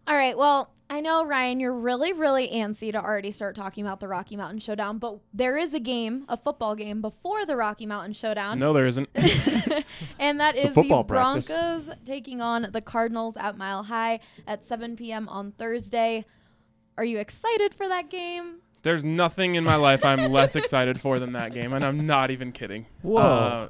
All 0.07 0.15
right. 0.15 0.37
Well, 0.37 0.71
I 0.89 0.99
know 0.99 1.25
Ryan, 1.25 1.59
you're 1.59 1.73
really, 1.73 2.13
really 2.13 2.47
antsy 2.49 2.91
to 2.91 3.03
already 3.03 3.31
start 3.31 3.55
talking 3.55 3.85
about 3.85 3.99
the 3.99 4.07
Rocky 4.07 4.35
Mountain 4.35 4.59
Showdown, 4.59 4.99
but 4.99 5.19
there 5.33 5.57
is 5.57 5.73
a 5.73 5.79
game, 5.79 6.25
a 6.29 6.37
football 6.37 6.75
game 6.75 7.01
before 7.01 7.45
the 7.45 7.55
Rocky 7.55 7.85
Mountain 7.85 8.13
Showdown. 8.13 8.59
No, 8.59 8.73
there 8.73 8.85
isn't. 8.85 9.09
and 10.19 10.39
that 10.39 10.55
is 10.55 10.69
the, 10.69 10.81
football 10.81 11.03
practice. 11.03 11.47
Broncos 11.47 11.89
taking 12.05 12.41
on 12.41 12.67
the 12.71 12.81
Cardinals 12.81 13.35
at 13.37 13.57
Mile 13.57 13.83
High 13.83 14.19
at 14.45 14.65
7 14.65 14.95
p.m. 14.95 15.27
on 15.29 15.51
Thursday. 15.53 16.25
Are 16.97 17.05
you 17.05 17.17
excited 17.17 17.73
for 17.73 17.87
that 17.87 18.09
game? 18.09 18.59
There's 18.83 19.05
nothing 19.05 19.55
in 19.55 19.63
my 19.63 19.77
life 19.77 20.03
I'm 20.03 20.31
less 20.31 20.55
excited 20.55 20.99
for 20.99 21.17
than 21.17 21.31
that 21.33 21.53
game, 21.53 21.73
and 21.73 21.85
I'm 21.85 22.05
not 22.05 22.29
even 22.29 22.51
kidding. 22.51 22.85
Whoa. 23.01 23.21
Uh, 23.21 23.69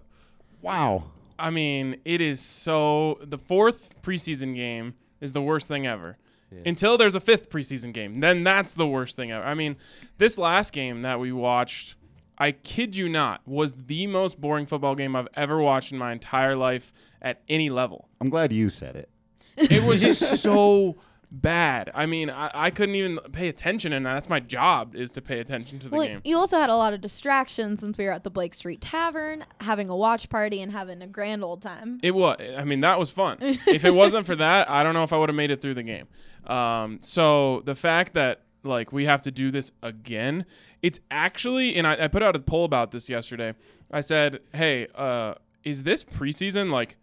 Wow. 0.64 1.04
I 1.38 1.50
mean, 1.50 1.98
it 2.06 2.22
is 2.22 2.40
so. 2.40 3.20
The 3.22 3.38
fourth 3.38 4.02
preseason 4.02 4.56
game 4.56 4.96
is 5.20 5.34
the 5.34 5.42
worst 5.42 5.68
thing 5.68 5.86
ever. 5.86 6.18
Until 6.66 6.98
there's 6.98 7.16
a 7.16 7.20
fifth 7.20 7.50
preseason 7.50 7.94
game, 7.94 8.20
then 8.20 8.44
that's 8.44 8.76
the 8.76 8.88
worst 8.88 9.16
thing 9.16 9.32
ever. 9.32 9.46
I 9.46 9.54
mean, 9.54 9.76
this 10.18 10.38
last 10.38 10.74
game 10.74 11.02
that 11.02 11.20
we 11.20 11.32
watched, 11.32 11.96
I 12.38 12.52
kid 12.52 12.96
you 12.96 13.10
not, 13.10 13.42
was 13.48 13.74
the 13.74 14.08
most 14.08 14.40
boring 14.40 14.66
football 14.66 14.96
game 14.96 15.16
I've 15.16 15.28
ever 15.36 15.60
watched 15.62 15.92
in 15.92 15.98
my 15.98 16.12
entire 16.12 16.56
life 16.56 16.94
at 17.22 17.42
any 17.50 17.70
level. 17.70 18.10
I'm 18.22 18.30
glad 18.30 18.52
you 18.52 18.70
said 18.70 18.96
it. 18.96 19.10
It 19.58 19.84
was 19.84 20.02
just 20.02 20.38
so 20.42 20.98
bad. 21.34 21.90
I 21.94 22.06
mean, 22.06 22.30
I, 22.30 22.52
I 22.54 22.70
couldn't 22.70 22.96
even 22.96 23.18
pay 23.32 23.50
attention, 23.50 23.92
and 23.92 24.06
that's 24.06 24.30
my 24.30 24.40
job 24.40 24.96
is 24.96 25.12
to 25.14 25.22
pay 25.22 25.40
attention 25.40 25.80
to 25.80 25.90
the 25.90 25.96
Well, 25.98 26.08
game. 26.08 26.22
you 26.24 26.38
also 26.38 26.58
had 26.60 26.70
a 26.70 26.76
lot 26.76 26.94
of 26.94 27.02
distractions 27.02 27.80
since 27.80 27.98
we 27.98 28.06
were 28.06 28.12
at 28.12 28.24
the 28.24 28.30
Blake 28.30 28.54
Street 28.54 28.80
Tavern 28.80 29.44
having 29.60 29.90
a 29.90 29.96
watch 29.98 30.30
party 30.30 30.62
and 30.62 30.72
having 30.72 31.02
a 31.02 31.08
grand 31.08 31.44
old 31.44 31.62
time. 31.62 32.00
It 32.04 32.12
was. 32.16 32.38
I 32.58 32.64
mean, 32.64 32.82
that 32.82 33.00
was 33.00 33.12
fun. 33.12 33.38
if 33.42 33.84
it 33.84 33.94
wasn't 33.94 34.26
for 34.26 34.36
that, 34.36 34.70
I 34.70 34.84
don't 34.84 34.94
know 34.94 35.04
if 35.04 35.12
I 35.12 35.18
would 35.18 35.30
have 35.30 35.36
made 35.36 35.52
it 35.52 35.62
through 35.62 35.74
the 35.74 35.84
game. 35.84 36.08
Um, 36.46 37.00
so 37.02 37.62
the 37.66 37.76
fact 37.76 38.14
that 38.14 38.44
like 38.64 38.94
we 38.94 39.06
have 39.06 39.22
to 39.24 39.32
do 39.32 39.52
this 39.52 39.72
again. 39.82 40.46
It's 40.82 41.00
actually, 41.12 41.76
and 41.76 41.86
I, 41.88 42.06
I 42.06 42.08
put 42.08 42.24
out 42.24 42.36
a 42.36 42.40
poll 42.40 42.66
about 42.66 42.92
this 42.92 43.10
yesterday. 43.10 43.56
I 43.92 44.02
said, 44.02 44.40
hey, 44.54 44.88
uh, 44.96 45.36
is 45.64 45.84
this 45.84 46.04
preseason 46.04 46.72
like 46.72 46.96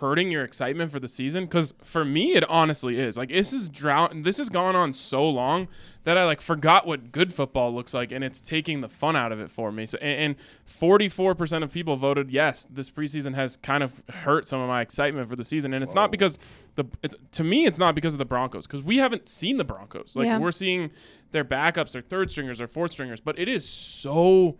hurting 0.00 0.30
your 0.30 0.44
excitement 0.44 0.90
for 0.92 1.00
the 1.00 1.08
season? 1.08 1.44
Because 1.44 1.74
for 1.82 2.04
me, 2.04 2.34
it 2.34 2.48
honestly 2.48 2.98
is. 2.98 3.16
Like 3.16 3.28
this 3.30 3.52
is 3.52 3.68
drought. 3.68 4.12
This 4.22 4.38
has 4.38 4.48
gone 4.48 4.76
on 4.76 4.92
so 4.92 5.28
long 5.28 5.68
that 6.04 6.16
I 6.16 6.24
like 6.24 6.40
forgot 6.40 6.86
what 6.86 7.12
good 7.12 7.32
football 7.32 7.74
looks 7.74 7.94
like, 7.94 8.12
and 8.12 8.22
it's 8.24 8.40
taking 8.40 8.80
the 8.80 8.88
fun 8.88 9.16
out 9.16 9.32
of 9.32 9.40
it 9.40 9.50
for 9.50 9.70
me. 9.72 9.86
So, 9.86 9.98
and 9.98 10.36
forty 10.64 11.08
four 11.08 11.34
percent 11.34 11.64
of 11.64 11.72
people 11.72 11.96
voted 11.96 12.30
yes. 12.30 12.66
This 12.70 12.90
preseason 12.90 13.34
has 13.34 13.56
kind 13.56 13.82
of 13.82 14.02
hurt 14.08 14.46
some 14.46 14.60
of 14.60 14.68
my 14.68 14.80
excitement 14.80 15.28
for 15.28 15.36
the 15.36 15.44
season, 15.44 15.74
and 15.74 15.82
it's 15.82 15.94
not 15.94 16.10
because 16.10 16.38
the. 16.76 16.84
It's, 17.02 17.14
to 17.32 17.44
me, 17.44 17.66
it's 17.66 17.78
not 17.78 17.94
because 17.94 18.14
of 18.14 18.18
the 18.18 18.24
Broncos 18.24 18.66
because 18.66 18.82
we 18.82 18.98
haven't 18.98 19.28
seen 19.28 19.56
the 19.56 19.64
Broncos. 19.64 20.16
Like 20.16 20.26
Yeah. 20.26 20.38
we're 20.38 20.52
seeing 20.52 20.90
their 21.32 21.44
backups, 21.44 21.92
their 21.92 22.02
third 22.02 22.30
stringers, 22.30 22.58
their 22.58 22.68
fourth 22.68 22.92
stringers, 22.92 23.20
but 23.20 23.38
it 23.38 23.48
is 23.48 23.68
so 23.68 24.56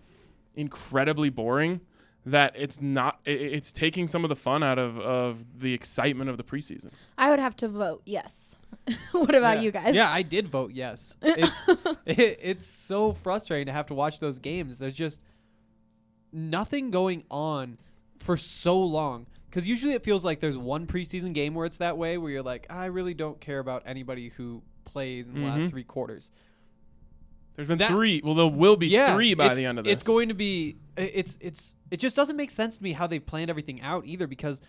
incredibly 0.55 1.31
boring 1.31 1.81
that 2.27 2.53
it's 2.57 2.81
not 2.81 3.21
i- 3.27 3.31
i- 3.31 3.33
it's 3.33 3.73
taking 3.73 4.07
some 4.07 4.25
of 4.25 4.29
the 4.29 4.37
fun 4.37 4.63
out 4.63 4.79
of 4.79 4.99
of 4.99 5.61
the 5.61 5.73
excitement 5.73 6.29
of 6.29 6.37
the 6.37 6.45
preseason 6.45 6.91
I 7.17 7.31
would 7.31 7.39
have 7.39 7.57
to 7.59 7.69
vote 7.69 8.03
yes. 8.05 8.55
what 9.13 9.35
about 9.35 9.59
yeah. 9.59 9.63
you 9.63 9.71
guys? 9.71 9.95
Yeah, 9.95 10.11
I 10.11 10.23
did 10.23 10.49
vote 10.49 10.73
yes. 10.73 11.17
It's 11.23 11.67
it, 12.07 12.39
it's 12.43 12.67
so 12.67 13.13
frustrating 13.13 13.67
to 13.67 13.73
have 13.73 13.87
to 13.87 13.95
watch 13.95 14.19
those 14.19 14.39
games. 14.39 14.79
There's 14.79 14.95
just 14.95 15.21
nothing 16.33 16.91
going 16.91 17.25
on 17.31 17.79
for 18.19 18.37
so 18.37 18.79
long. 18.79 19.27
Because 19.49 19.67
usually 19.69 19.95
it 19.95 20.05
feels 20.05 20.25
like 20.25 20.41
there's 20.41 20.59
one 20.59 20.87
preseason 20.87 21.33
game 21.33 21.55
where 21.55 21.65
it's 21.65 21.79
that 21.79 21.97
way, 21.97 22.19
where 22.19 22.31
you're 22.31 22.43
like, 22.43 22.67
I 22.69 22.87
really 22.87 23.15
don't 23.15 23.41
care 23.41 23.59
about 23.61 23.83
anybody 23.87 24.29
who 24.29 24.63
plays 24.85 25.27
in 25.27 25.35
the 25.35 25.41
last 25.41 25.63
Mhm. 25.67 25.71
three 25.71 25.85
quarters. 25.85 26.31
there's 27.57 27.67
been 27.67 27.79
That- 27.79 27.91
three 27.91 28.21
well 28.25 28.35
there 28.35 28.47
will 28.47 28.77
be 28.77 28.87
yeah, 28.87 29.15
three 29.17 29.35
by 29.35 29.53
the 29.53 29.67
end 29.67 29.79
of 29.81 29.85
this 29.85 29.93
It's 29.93 30.03
going 30.05 30.29
to 30.29 30.35
be. 30.35 30.77
It's 30.97 31.37
it's 31.41 31.75
it 31.91 31.99
just 31.99 32.17
doesn't 32.17 32.37
make 32.37 32.51
sense 32.51 32.79
to 32.79 32.83
me 32.85 32.93
how 32.93 33.07
they've 33.07 33.25
planned 33.25 33.51
everything 33.51 33.81
out 33.81 34.05
either 34.07 34.27
because, 34.27 34.61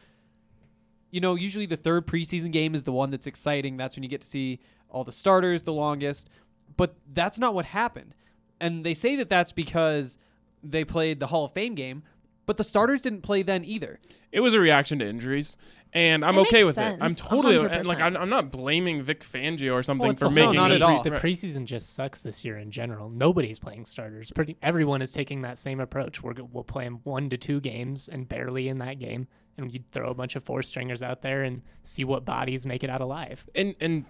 you 1.11 1.21
know, 1.21 1.35
usually 1.35 1.65
the 1.65 1.77
third 1.77 2.07
preseason 2.07 2.51
game 2.51 2.75
is 2.75 2.83
the 2.83 2.91
one 2.91 3.09
that's 3.09 3.27
exciting. 3.27 3.77
That's 3.77 3.95
when 3.95 4.03
you 4.03 4.09
get 4.09 4.21
to 4.21 4.27
see 4.27 4.59
all 4.89 5.03
the 5.03 5.11
starters 5.11 5.63
the 5.63 5.73
longest, 5.73 6.29
but 6.77 6.95
that's 7.13 7.39
not 7.39 7.53
what 7.53 7.65
happened. 7.65 8.15
And 8.59 8.85
they 8.85 8.93
say 8.93 9.15
that 9.17 9.29
that's 9.29 9.51
because 9.51 10.17
they 10.63 10.83
played 10.83 11.19
the 11.19 11.27
Hall 11.27 11.45
of 11.45 11.53
Fame 11.53 11.75
game, 11.75 12.03
but 12.45 12.57
the 12.57 12.63
starters 12.63 13.01
didn't 13.01 13.21
play 13.21 13.43
then 13.43 13.63
either. 13.63 13.99
it 14.31 14.39
was 14.39 14.53
a 14.53 14.59
reaction 14.59 14.99
to 14.99 15.07
injuries 15.07 15.55
and 15.93 16.23
i'm 16.23 16.37
It 16.37 16.41
okay 16.41 16.57
makes 16.63 16.65
with 16.65 16.77
it 16.77 16.97
i'm 17.01 17.15
totally 17.15 17.55
and, 17.55 17.85
like 17.87 17.97
100%. 17.97 18.01
I'm, 18.01 18.17
I'm 18.17 18.29
not 18.29 18.51
blaming 18.51 19.01
vic 19.01 19.21
fangio 19.23 19.73
or 19.73 19.81
something 19.83 20.07
Well, 20.07 20.15
for 20.15 20.29
making 20.29 20.59
whole- 20.59 20.69
not 20.69 20.71
at 20.71 20.81
all. 20.81 21.01
The 21.03 21.11
preseason 21.11 21.65
just 21.65 21.95
sucks 21.95 22.21
this 22.21 22.45
year 22.45 22.57
in 22.57 22.69
general. 22.71 23.09
Nobody's 23.09 23.57
playing 23.59 23.85
starters. 23.85 24.31
Pretty 24.31 24.55
everyone 24.61 25.01
is 25.01 25.11
taking 25.11 25.41
that 25.41 25.57
same 25.57 25.79
approach. 25.79 26.21
We're, 26.21 26.33
go- 26.33 26.49
we'll 26.51 26.63
play 26.63 26.85
'em 26.85 26.99
one 27.03 27.29
to 27.31 27.37
two 27.37 27.59
games 27.59 28.07
and 28.07 28.27
barely 28.29 28.67
in 28.69 28.77
that 28.79 28.99
game, 28.99 29.27
and 29.57 29.73
you 29.73 29.79
throw 29.91 30.09
a 30.09 30.13
bunch 30.13 30.35
of 30.35 30.43
four 30.43 30.61
stringers 30.61 31.01
out 31.01 31.21
there 31.21 31.43
and 31.43 31.61
see 31.83 32.03
what 32.03 32.23
bodies 32.25 32.65
make 32.65 32.83
it 32.83 32.89
out 32.89 33.01
alive. 33.01 33.45
and 33.55 33.73
and 33.79 34.05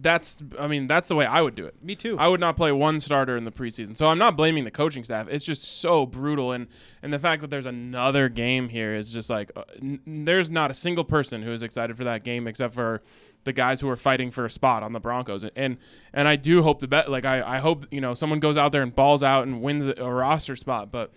that's 0.00 0.42
i 0.58 0.66
mean 0.66 0.86
that's 0.88 1.08
the 1.08 1.14
way 1.14 1.24
i 1.24 1.40
would 1.40 1.54
do 1.54 1.64
it 1.66 1.74
Me 1.82 1.94
too. 1.94 2.18
I 2.18 2.26
would 2.28 2.40
not 2.40 2.56
play 2.56 2.72
one 2.72 2.98
starter 2.98 3.36
in 3.36 3.44
the 3.44 3.52
preseason. 3.52 3.96
So 3.96 4.06
I'm 4.08 4.18
not 4.18 4.36
blaming 4.36 4.64
the 4.64 4.70
coaching 4.70 5.04
staff. 5.04 5.28
It's 5.30 5.44
just 5.44 5.62
so 5.80 6.04
brutal, 6.04 6.50
and 6.52 6.66
and 7.02 7.12
the 7.12 7.18
fact 7.18 7.42
that 7.42 7.48
there's 7.50 7.66
another 7.66 8.28
game 8.28 8.68
here 8.68 8.94
is 8.94 9.12
just 9.12 9.30
like 9.30 9.52
uh, 9.54 9.62
n- 9.80 10.00
there's 10.24 10.50
not 10.50 10.70
a 10.70 10.74
single 10.74 11.04
person 11.04 11.42
who 11.42 11.52
is 11.52 11.62
excited 11.62 11.96
for 11.96 12.04
that 12.04 12.24
game 12.24 12.46
except 12.48 12.74
for 12.74 13.02
the 13.44 13.52
guys 13.52 13.80
who 13.80 13.88
are 13.88 13.96
fighting 13.96 14.30
for 14.30 14.44
a 14.46 14.50
spot 14.50 14.82
on 14.82 14.92
the 14.92 15.00
Broncos. 15.00 15.44
And 15.54 15.76
and 16.12 16.26
I 16.26 16.36
do 16.36 16.62
hope 16.62 16.80
the 16.80 16.88
bet 16.88 17.10
like 17.10 17.24
I 17.24 17.56
I 17.56 17.58
hope 17.58 17.86
you 17.90 18.00
know 18.00 18.14
someone 18.14 18.40
goes 18.40 18.56
out 18.56 18.72
there 18.72 18.82
and 18.82 18.94
balls 18.94 19.22
out 19.22 19.46
and 19.46 19.62
wins 19.62 19.86
a 19.86 20.10
roster 20.10 20.56
spot, 20.56 20.90
but. 20.90 21.12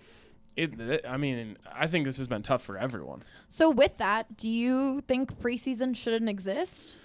It, 0.56 0.80
it- 0.80 1.04
I 1.08 1.18
mean, 1.18 1.56
I 1.72 1.86
think 1.86 2.04
this 2.04 2.18
has 2.18 2.26
been 2.26 2.42
tough 2.42 2.62
for 2.62 2.76
everyone. 2.76 3.20
So 3.48 3.70
with 3.70 3.96
that, 3.98 4.36
do 4.36 4.50
you 4.50 5.02
think 5.02 5.38
preseason 5.40 5.94
shouldn't 5.94 6.28
exist? 6.28 6.96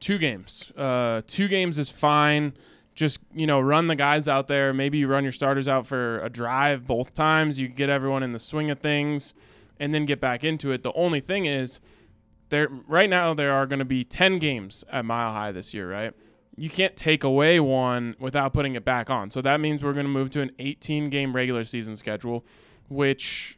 Two 0.00 0.18
games. 0.18 0.72
Uh, 0.76 1.22
two 1.26 1.46
games 1.48 1.78
is 1.78 1.90
fine. 1.90 2.54
Just 2.94 3.20
you 3.34 3.46
know, 3.46 3.60
run 3.60 3.86
the 3.86 3.94
guys 3.94 4.26
out 4.28 4.46
there. 4.48 4.72
Maybe 4.74 4.98
you 4.98 5.06
run 5.06 5.22
your 5.22 5.32
starters 5.32 5.68
out 5.68 5.86
for 5.86 6.18
a 6.24 6.28
drive 6.28 6.86
both 6.86 7.14
times. 7.14 7.60
You 7.60 7.68
get 7.68 7.88
everyone 7.88 8.22
in 8.22 8.32
the 8.32 8.38
swing 8.38 8.70
of 8.70 8.80
things, 8.80 9.32
and 9.78 9.94
then 9.94 10.04
get 10.06 10.20
back 10.20 10.42
into 10.44 10.72
it. 10.72 10.82
The 10.82 10.92
only 10.94 11.20
thing 11.20 11.46
is, 11.46 11.80
there 12.48 12.68
right 12.88 13.08
now 13.08 13.32
there 13.32 13.52
are 13.52 13.66
going 13.66 13.78
to 13.78 13.84
be 13.84 14.04
ten 14.04 14.38
games 14.38 14.84
at 14.90 15.04
Mile 15.04 15.32
High 15.32 15.52
this 15.52 15.72
year, 15.72 15.90
right? 15.90 16.12
You 16.56 16.68
can't 16.68 16.94
take 16.96 17.24
away 17.24 17.58
one 17.58 18.16
without 18.18 18.52
putting 18.52 18.74
it 18.74 18.84
back 18.84 19.08
on. 19.08 19.30
So 19.30 19.40
that 19.40 19.60
means 19.60 19.82
we're 19.82 19.94
going 19.94 20.04
to 20.04 20.10
move 20.12 20.28
to 20.30 20.42
an 20.42 20.50
18 20.58 21.08
game 21.08 21.34
regular 21.34 21.64
season 21.64 21.96
schedule, 21.96 22.44
which 22.88 23.56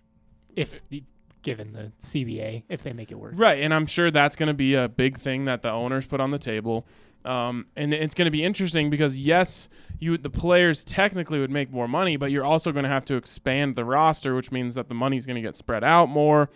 If 0.55 0.89
the- 0.89 1.03
given 1.43 1.73
the 1.73 1.93
CBA, 1.99 2.65
if 2.69 2.83
they 2.83 2.93
make 2.93 3.11
it 3.11 3.17
work. 3.17 3.35
Right, 3.37 3.61
and 3.61 3.75
I'm 3.75 3.87
sure 3.87 4.11
that's 4.11 4.37
going 4.37 4.49
to 4.49 4.55
be 4.55 4.75
a 4.75 4.89
big 4.89 5.19
thing 5.19 5.45
that 5.47 5.63
the 5.63 5.71
owners 5.71 6.07
put 6.07 6.21
on 6.21 6.31
the 6.31 6.39
table. 6.39 6.87
Um, 7.25 7.67
and 7.77 7.95
it's 7.95 8.15
going 8.15 8.27
to 8.27 8.33
be 8.33 8.43
interesting 8.43 8.91
because 8.91 9.17
yes, 9.17 9.69
you 10.01 10.19
the 10.19 10.31
players 10.31 10.83
technically 10.83 11.39
would 11.39 11.51
make 11.51 11.71
more 11.71 11.87
money, 11.87 12.17
but 12.17 12.31
you're 12.31 12.45
also 12.45 12.73
going 12.73 12.83
to 12.83 12.89
have 12.89 13.05
to 13.07 13.15
expand 13.15 13.77
the 13.77 13.85
roster, 13.85 14.35
which 14.35 14.51
means 14.51 14.75
that 14.75 14.89
the 14.89 14.95
money's 14.95 15.27
going 15.27 15.37
to 15.37 15.43
get 15.43 15.57
spread 15.57 15.85
out 15.85 16.09
more. 16.09 16.51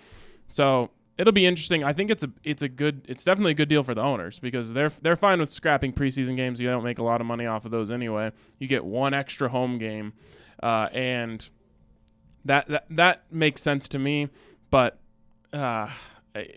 So 0.48 0.90
it'll 1.18 1.32
be 1.32 1.46
interesting. 1.46 1.84
I 1.84 1.92
think 1.92 2.10
it's 2.10 2.24
a 2.24 2.30
it's 2.42 2.62
a 2.62 2.68
good 2.68 3.02
it's 3.08 3.24
definitely 3.24 3.52
a 3.52 3.54
good 3.54 3.68
deal 3.68 3.82
for 3.82 3.94
the 3.94 4.02
owners 4.02 4.38
because 4.38 4.72
they're 4.72 4.90
they're 5.02 5.16
fine 5.16 5.38
with 5.38 5.52
scrapping 5.52 5.92
preseason 5.92 6.36
games. 6.36 6.60
You 6.60 6.68
don't 6.68 6.84
make 6.84 6.98
a 6.98 7.04
lot 7.04 7.20
of 7.20 7.26
money 7.26 7.46
off 7.46 7.64
of 7.64 7.70
those 7.70 7.90
anyway. 7.90 8.32
You 8.58 8.66
get 8.68 8.84
one 8.84 9.14
extra 9.14 9.48
home 9.48 9.78
game, 9.78 10.14
uh, 10.62 10.88
and 10.92 11.48
that, 12.44 12.68
that 12.68 12.86
that 12.90 13.22
makes 13.30 13.62
sense 13.62 13.88
to 13.90 13.98
me. 13.98 14.28
But 14.70 14.98
uh, 15.52 15.88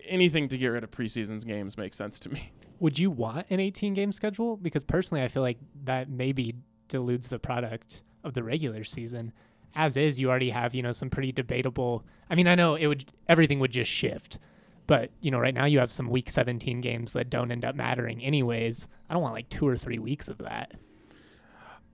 anything 0.08 0.48
to 0.50 0.58
get 0.58 0.68
rid 0.68 0.84
of 0.84 0.92
preseason's 0.92 1.46
games 1.46 1.78
makes 1.78 1.98
sense 1.98 2.20
to 2.22 2.30
me. 2.30 2.52
Would 2.80 2.98
you 2.98 3.12
want 3.12 3.48
an 3.50 3.60
18 3.60 3.94
game 3.94 4.12
schedule? 4.12 4.58
Because 4.58 4.84
personally, 4.84 5.24
I 5.24 5.28
feel 5.28 5.44
like 5.44 5.58
that 5.84 6.10
maybe 6.10 6.56
dilutes 6.88 7.28
the 7.30 7.40
product 7.40 8.04
of 8.24 8.34
the 8.34 8.44
regular 8.44 8.84
season. 8.84 9.34
As 9.76 9.98
is, 9.98 10.20
you 10.20 10.30
already 10.30 10.50
have, 10.50 10.74
you 10.74 10.82
know, 10.82 10.92
some 10.92 11.10
pretty 11.10 11.32
debatable. 11.32 12.06
I 12.30 12.36
mean, 12.36 12.48
I 12.48 12.56
know 12.56 12.76
it 12.76 12.88
would, 12.88 13.06
everything 13.28 13.60
would 13.60 13.72
just 13.72 13.92
shift. 13.92 14.40
But, 14.88 15.12
you 15.22 15.30
know, 15.30 15.38
right 15.38 15.54
now 15.54 15.66
you 15.66 15.78
have 15.80 15.92
some 15.92 16.10
week 16.10 16.32
17 16.32 16.82
games 16.82 17.14
that 17.14 17.30
don't 17.30 17.52
end 17.52 17.64
up 17.64 17.76
mattering 17.76 18.24
anyways. 18.24 18.90
I 19.08 19.14
don't 19.14 19.22
want 19.22 19.36
like 19.36 19.50
two 19.50 19.68
or 19.68 19.78
three 19.78 20.00
weeks 20.00 20.30
of 20.30 20.40
that. 20.40 20.74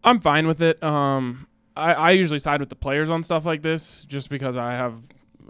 I'm 0.03 0.21
fine 0.21 0.47
with 0.47 0.61
it. 0.61 0.81
Um, 0.81 1.47
I, 1.75 1.93
I 1.93 2.11
usually 2.11 2.39
side 2.39 2.61
with 2.61 2.69
the 2.69 2.75
players 2.75 3.09
on 3.09 3.23
stuff 3.23 3.45
like 3.45 3.61
this 3.63 4.05
just 4.05 4.29
because 4.29 4.55
I 4.55 4.71
have 4.71 5.01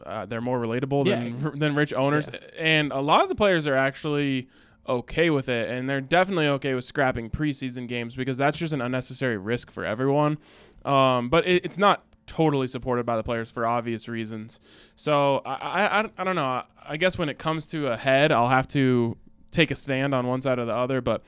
uh, 0.06 0.26
they're 0.26 0.42
more 0.42 0.60
relatable 0.60 1.06
than 1.06 1.60
than 1.60 1.76
rich 1.76 1.94
owners, 1.94 2.30
and 2.58 2.92
a 2.92 3.00
lot 3.00 3.24
of 3.24 3.30
the 3.30 3.36
players 3.36 3.68
are 3.68 3.76
actually 3.76 4.48
okay 4.88 5.30
with 5.30 5.50
it, 5.50 5.70
and 5.70 5.90
they're 5.90 6.02
definitely 6.02 6.48
okay 6.48 6.74
with 6.76 6.86
scrapping 6.86 7.30
preseason 7.30 7.88
games 7.88 8.16
because 8.16 8.38
that's 8.38 8.58
just 8.58 8.74
an 8.74 8.82
unnecessary 8.82 9.38
risk 9.38 9.72
for 9.72 9.84
everyone. 9.84 10.38
Um, 10.84 11.30
but 11.30 11.48
it, 11.48 11.66
it's 11.66 11.78
not 11.78 12.04
totally 12.28 12.68
supported 12.68 13.06
by 13.06 13.16
the 13.16 13.24
players 13.24 13.50
for 13.50 13.66
obvious 13.66 14.08
reasons. 14.08 14.60
So 14.96 15.42
I, 15.46 15.54
I, 15.54 16.02
I, 16.02 16.10
I 16.20 16.24
don't 16.24 16.36
know. 16.36 16.64
I 16.88 16.98
guess 16.98 17.18
when 17.18 17.30
it 17.30 17.40
comes 17.40 17.68
to 17.68 17.88
a 17.88 17.98
head, 17.98 18.32
I'll 18.32 18.50
have 18.50 18.68
to 18.70 19.18
take 19.52 19.72
a 19.72 19.76
stand 19.76 20.14
on 20.14 20.28
one 20.28 20.42
side 20.42 20.60
or 20.60 20.66
the 20.66 20.76
other, 20.76 21.02
but. 21.02 21.24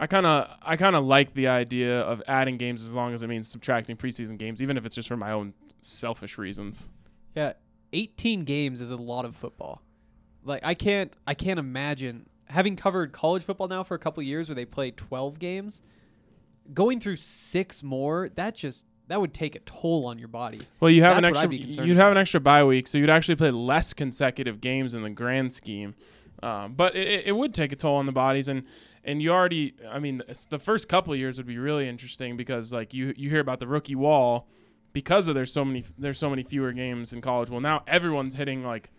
I 0.00 0.08
kind 0.08 0.26
of 0.26 0.50
I 0.60 0.74
kind 0.74 0.96
of 0.96 1.04
like 1.04 1.32
the 1.32 1.46
idea 1.46 2.00
of 2.00 2.20
adding 2.26 2.56
games 2.56 2.88
as 2.88 2.92
long 2.92 3.14
as 3.14 3.22
it 3.22 3.28
means 3.28 3.46
subtracting 3.46 3.96
preseason 3.96 4.36
games, 4.36 4.60
even 4.60 4.76
if 4.76 4.84
it's 4.84 4.96
just 4.96 5.06
for 5.06 5.16
my 5.16 5.30
own 5.30 5.54
selfish 5.80 6.38
reasons. 6.38 6.90
Yeah, 7.36 7.52
18 7.92 8.44
games 8.44 8.80
is 8.80 8.90
a 8.90 8.96
lot 8.96 9.24
of 9.24 9.36
football. 9.36 9.82
Like 10.44 10.64
I 10.64 10.74
can't 10.74 11.12
I 11.26 11.34
can't 11.34 11.58
imagine 11.60 12.26
having 12.46 12.76
covered 12.76 13.12
college 13.12 13.42
football 13.42 13.68
now 13.68 13.82
for 13.82 13.94
a 13.94 13.98
couple 13.98 14.22
years 14.22 14.48
where 14.48 14.54
they 14.56 14.64
play 14.64 14.90
12 14.90 15.38
games, 15.38 15.82
going 16.74 17.00
through 17.00 17.16
6 17.16 17.82
more, 17.82 18.28
that 18.34 18.54
just 18.54 18.86
that 19.08 19.20
would 19.20 19.34
take 19.34 19.54
a 19.54 19.58
toll 19.60 20.06
on 20.06 20.18
your 20.18 20.28
body. 20.28 20.60
Well, 20.80 20.90
you 20.90 21.02
have 21.02 21.16
That's 21.22 21.38
an 21.40 21.46
extra 21.46 21.84
you'd 21.84 21.96
have 21.96 22.06
about. 22.06 22.12
an 22.12 22.18
extra 22.18 22.40
bye 22.40 22.64
week, 22.64 22.86
so 22.86 22.98
you'd 22.98 23.10
actually 23.10 23.36
play 23.36 23.50
less 23.50 23.92
consecutive 23.92 24.60
games 24.60 24.94
in 24.94 25.02
the 25.02 25.10
grand 25.10 25.52
scheme. 25.52 25.94
Um, 26.42 26.74
but 26.74 26.96
it, 26.96 27.06
it- 27.08 27.26
it 27.26 27.32
would 27.32 27.52
take 27.54 27.72
a 27.72 27.76
toll 27.76 27.96
on 27.96 28.06
the 28.06 28.12
bodies, 28.12 28.48
and 28.48 28.64
and 29.04 29.20
you 29.20 29.32
already, 29.32 29.74
I 29.90 29.98
mean, 29.98 30.22
the 30.50 30.58
first 30.60 30.88
couple 30.88 31.12
of 31.12 31.18
years 31.18 31.36
would 31.36 31.46
be 31.46 31.58
really 31.58 31.88
interesting 31.88 32.36
because 32.36 32.72
like 32.72 32.94
you 32.94 33.12
you 33.16 33.28
hear 33.30 33.40
about 33.40 33.60
the 33.60 33.66
rookie 33.66 33.94
wall 33.96 34.48
because 34.92 35.28
of 35.28 35.34
there's 35.34 35.52
so 35.52 35.64
many 35.64 35.84
there's 35.98 36.18
so 36.18 36.28
many 36.30 36.42
fewer 36.42 36.72
games 36.72 37.12
in 37.12 37.20
college. 37.20 37.50
Well, 37.50 37.60
now 37.60 37.82
everyone's 37.86 38.34
hitting 38.34 38.64
like 38.64 38.90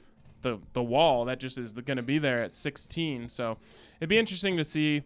the 0.41 0.59
the 0.73 0.83
wall 0.83 1.25
that 1.25 1.39
just 1.39 1.57
is 1.57 1.73
going 1.73 1.97
to 1.97 2.03
be 2.03 2.17
there 2.19 2.43
at 2.43 2.53
16. 2.53 3.29
So 3.29 3.57
it'd 3.99 4.09
be 4.09 4.17
interesting 4.17 4.57
to 4.57 4.63
see. 4.63 5.03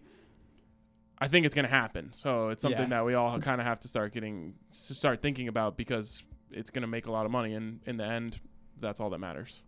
I 1.20 1.28
think 1.28 1.46
it's 1.48 1.56
going 1.56 1.66
to 1.66 1.72
happen. 1.72 2.14
So 2.14 2.50
it's 2.50 2.62
something 2.62 2.82
Yeah. 2.84 2.90
that 2.90 3.06
we 3.06 3.16
all 3.16 3.40
kind 3.40 3.60
of 3.60 3.66
have 3.66 3.80
to 3.82 3.88
start 3.88 4.14
getting 4.14 4.54
start 4.72 5.22
thinking 5.22 5.48
about 5.48 5.76
because 5.76 6.22
it's 6.52 6.70
going 6.70 6.82
to 6.84 6.88
make 6.88 7.08
a 7.08 7.12
lot 7.12 7.26
of 7.26 7.32
money 7.32 7.54
and 7.56 7.80
in 7.86 7.98
the 7.98 8.06
end 8.06 8.40
that's 8.80 9.00
all 9.00 9.10
that 9.10 9.18
matters. 9.20 9.64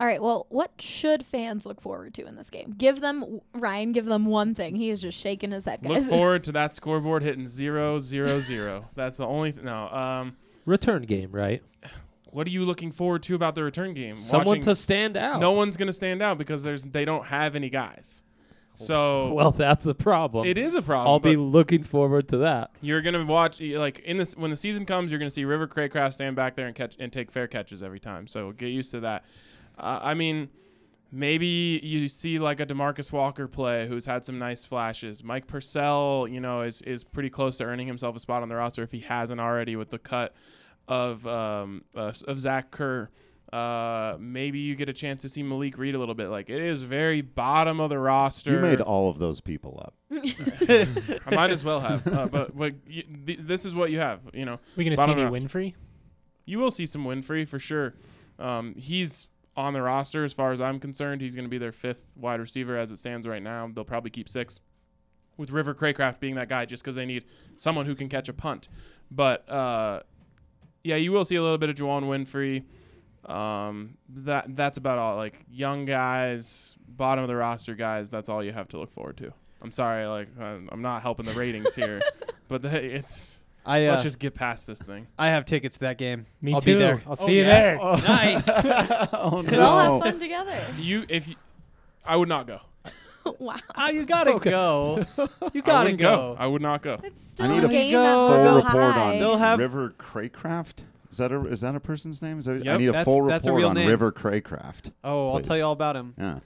All 0.00 0.06
right. 0.06 0.22
Well, 0.22 0.46
what 0.50 0.72
should 0.80 1.24
fans 1.24 1.66
look 1.66 1.80
forward 1.80 2.14
to 2.14 2.26
in 2.26 2.36
this 2.36 2.50
game? 2.50 2.74
Give 2.76 3.00
them 3.00 3.40
Ryan. 3.54 3.92
Give 3.92 4.06
them 4.06 4.26
one 4.26 4.54
thing. 4.54 4.76
He 4.76 4.90
is 4.90 5.00
just 5.00 5.18
shaking 5.18 5.52
his 5.52 5.64
head, 5.64 5.82
guys. 5.82 5.90
Look 5.90 6.04
forward 6.08 6.44
to 6.44 6.52
that 6.52 6.74
scoreboard 6.74 7.22
hitting 7.22 7.48
zero 7.48 7.98
zero 7.98 8.40
zero. 8.40 8.88
That's 8.94 9.16
the 9.18 9.26
only 9.26 9.52
th- 9.52 9.64
no. 9.64 9.88
Um, 9.88 10.36
Return 10.66 11.02
game, 11.02 11.30
right? 11.32 11.62
what 12.30 12.46
are 12.46 12.50
you 12.50 12.62
looking 12.64 12.92
forward 12.92 13.22
to 13.22 13.34
about 13.34 13.54
the 13.54 13.64
return 13.64 13.94
game? 13.94 14.16
Someone 14.18 14.46
Watching- 14.48 14.62
to 14.64 14.74
stand 14.74 15.16
out. 15.16 15.40
No 15.40 15.52
one's 15.52 15.76
gonna 15.78 15.92
stand 15.94 16.20
out 16.20 16.36
because 16.38 16.62
there's 16.62 16.84
they 16.84 17.04
don't 17.06 17.24
have 17.26 17.56
any 17.56 17.70
guys. 17.70 18.22
So 18.74 19.32
Well, 19.32 19.50
that's 19.50 19.86
a 19.86 19.94
problem. 19.94 20.46
it 20.46 20.58
is 20.58 20.74
a 20.74 20.82
problem. 20.82 21.08
I'll 21.10 21.20
be 21.20 21.36
looking 21.36 21.82
forward 21.82 22.28
to 22.28 22.36
that. 22.38 22.70
You're 22.82 23.00
gonna 23.00 23.24
watch 23.24 23.60
you- 23.60 23.80
like 23.80 24.00
in 24.00 24.18
this 24.18 24.36
when 24.36 24.50
the 24.50 24.56
season 24.58 24.84
comes. 24.84 25.10
You're 25.10 25.18
gonna 25.18 25.30
see 25.30 25.46
River 25.46 25.66
Cracraft 25.66 26.12
stand 26.12 26.36
back 26.36 26.54
there 26.54 26.66
and 26.66 26.76
catch 26.76 26.96
and 27.00 27.10
take 27.10 27.30
fair 27.30 27.46
catches 27.48 27.82
every 27.82 27.98
time. 27.98 28.26
So 28.26 28.52
get 28.52 28.68
used 28.68 28.90
to 28.90 29.00
that. 29.00 29.24
Uh, 29.78 30.00
I 30.02 30.14
mean, 30.14 30.48
maybe 31.12 31.80
you 31.82 32.08
see 32.08 32.38
like 32.38 32.60
a 32.60 32.66
Demarcus 32.66 33.12
Walker 33.12 33.46
play 33.48 33.86
who's 33.88 34.06
had 34.06 34.24
some 34.24 34.38
nice 34.38 34.64
flashes. 34.64 35.22
Mike 35.24 35.46
Purcell, 35.46 36.26
you 36.28 36.40
know, 36.40 36.62
is 36.62 36.82
is 36.82 37.04
pretty 37.04 37.30
close 37.30 37.58
to 37.58 37.64
earning 37.64 37.86
himself 37.86 38.16
a 38.16 38.18
spot 38.18 38.42
on 38.42 38.48
the 38.48 38.56
roster 38.56 38.82
if 38.82 38.92
he 38.92 39.00
hasn't 39.00 39.40
already 39.40 39.76
with 39.76 39.90
the 39.90 39.98
cut 39.98 40.34
of 40.86 41.26
um 41.26 41.84
uh, 41.94 42.12
of 42.26 42.40
Zach 42.40 42.70
Kerr. 42.70 43.08
Uh, 43.52 44.14
maybe 44.20 44.58
you 44.58 44.74
get 44.74 44.90
a 44.90 44.92
chance 44.92 45.22
to 45.22 45.28
see 45.28 45.42
Malik 45.42 45.78
Reed 45.78 45.94
a 45.94 45.98
little 45.98 46.14
bit. 46.14 46.28
Like 46.28 46.50
it 46.50 46.60
is 46.60 46.82
very 46.82 47.22
bottom 47.22 47.80
of 47.80 47.88
the 47.88 47.98
roster. 47.98 48.52
You 48.56 48.58
made 48.60 48.82
all 48.82 49.08
of 49.08 49.18
those 49.18 49.40
people 49.40 49.82
up. 49.82 49.94
I 50.12 51.34
might 51.34 51.50
as 51.50 51.64
well 51.64 51.80
have, 51.80 52.06
uh, 52.06 52.26
but 52.26 52.54
but 52.56 52.74
you, 52.86 53.04
th- 53.26 53.38
this 53.42 53.64
is 53.64 53.74
what 53.74 53.90
you 53.90 54.00
have. 54.00 54.20
You 54.34 54.44
know, 54.44 54.58
We 54.76 54.84
gonna 54.84 54.96
see 54.96 55.00
Bottom 55.06 55.18
any. 55.18 55.30
Winfrey? 55.46 55.74
you 56.44 56.58
will 56.58 56.70
see 56.70 56.84
some 56.84 57.04
Winfrey 57.04 57.48
for 57.48 57.58
sure. 57.58 57.94
Um, 58.38 58.74
he's 58.76 59.28
on 59.58 59.74
the 59.74 59.82
roster 59.82 60.24
as 60.24 60.32
far 60.32 60.52
as 60.52 60.60
I'm 60.60 60.78
concerned. 60.78 61.20
He's 61.20 61.34
going 61.34 61.44
to 61.44 61.50
be 61.50 61.58
their 61.58 61.72
fifth 61.72 62.06
wide 62.14 62.38
receiver 62.38 62.78
as 62.78 62.92
it 62.92 62.98
stands 62.98 63.26
right 63.26 63.42
now. 63.42 63.68
They'll 63.74 63.84
probably 63.84 64.10
keep 64.10 64.28
six, 64.28 64.60
with 65.36 65.50
River 65.50 65.74
Cracraft 65.74 66.20
being 66.20 66.36
that 66.36 66.48
guy 66.48 66.64
just 66.64 66.82
because 66.82 66.94
they 66.94 67.04
need 67.04 67.24
someone 67.56 67.84
who 67.84 67.96
can 67.96 68.08
catch 68.08 68.28
a 68.28 68.32
punt. 68.32 68.68
But 69.10 69.48
uh, 69.50 70.00
yeah, 70.84 70.96
you 70.96 71.10
will 71.10 71.24
see 71.24 71.36
a 71.36 71.42
little 71.42 71.58
bit 71.58 71.70
of 71.70 71.76
Juwan 71.76 72.04
Winfrey. 72.04 72.64
Um, 73.28 73.98
that 74.10 74.54
that's 74.54 74.78
about 74.78 74.98
all. 74.98 75.16
Like 75.16 75.44
young 75.50 75.84
guys, 75.84 76.76
bottom 76.86 77.24
of 77.24 77.28
the 77.28 77.36
roster 77.36 77.74
guys. 77.74 78.10
That's 78.10 78.28
all 78.28 78.44
you 78.44 78.52
have 78.52 78.68
to 78.68 78.78
look 78.78 78.92
forward 78.92 79.16
to. 79.18 79.32
I'm 79.60 79.72
sorry, 79.72 80.06
like 80.06 80.28
I'm 80.38 80.82
not 80.82 81.02
helping 81.02 81.26
the 81.26 81.32
ratings 81.32 81.74
here, 81.74 82.00
but 82.48 82.62
the, 82.62 82.84
it's 82.84 83.44
I 83.68 83.86
uh, 83.86 83.90
let's 83.90 84.02
just 84.02 84.18
get 84.18 84.34
past 84.34 84.66
this 84.66 84.80
thing. 84.80 85.06
I 85.18 85.28
have 85.28 85.44
tickets 85.44 85.76
to 85.76 85.80
that 85.84 85.98
game. 85.98 86.24
Me 86.40 86.54
I'll 86.54 86.60
too. 86.60 86.74
be 86.74 86.78
there. 86.78 87.02
I'll 87.06 87.16
see 87.16 87.36
you 87.36 87.44
there. 87.44 87.78
Oh. 87.80 87.92
Nice. 88.08 88.48
oh 89.12 89.44
We'll 89.50 89.60
all 89.62 90.00
have 90.00 90.10
fun 90.10 90.18
together. 90.18 90.58
You 90.78 91.04
if 91.08 91.28
you, 91.28 91.36
I 92.04 92.16
would 92.16 92.28
not 92.30 92.46
go. 92.46 92.60
wow. 93.38 93.56
oh, 93.76 93.90
you 93.90 94.06
gotta 94.06 94.38
go. 94.38 95.04
You 95.52 95.60
gotta 95.60 95.84
wouldn't 95.84 95.98
go. 95.98 96.34
I 96.38 96.46
would 96.46 96.62
not 96.62 96.80
go. 96.80 96.98
It's 97.04 97.22
still 97.22 97.48
need 97.48 97.62
a 97.62 97.66
a 97.66 97.68
game 97.68 97.92
full 97.92 98.06
at 98.06 98.14
Full 98.14 98.44
Mile 98.44 98.56
report 98.56 98.94
High. 98.94 99.12
on 99.14 99.18
They'll 99.18 99.36
have- 99.36 99.58
River 99.58 99.94
Cracraft. 99.98 100.84
Is 101.10 101.18
that 101.18 101.32
a 101.32 101.46
is 101.46 101.60
that 101.60 101.74
a 101.74 101.80
person's 101.80 102.22
name? 102.22 102.38
Is 102.38 102.46
that, 102.46 102.66
I 102.66 102.76
need 102.78 102.88
a 102.88 103.04
full 103.04 103.26
that's 103.26 103.46
a 103.46 103.52
report 103.52 103.70
on 103.70 103.74
name. 103.74 103.88
River 103.88 104.12
Cracraft. 104.12 104.92
Oh, 105.04 105.30
I'll 105.30 105.40
tell 105.40 105.56
you 105.56 105.64
all 105.64 105.72
about 105.72 105.96
him. 105.96 106.14
Yeah. 106.18 106.38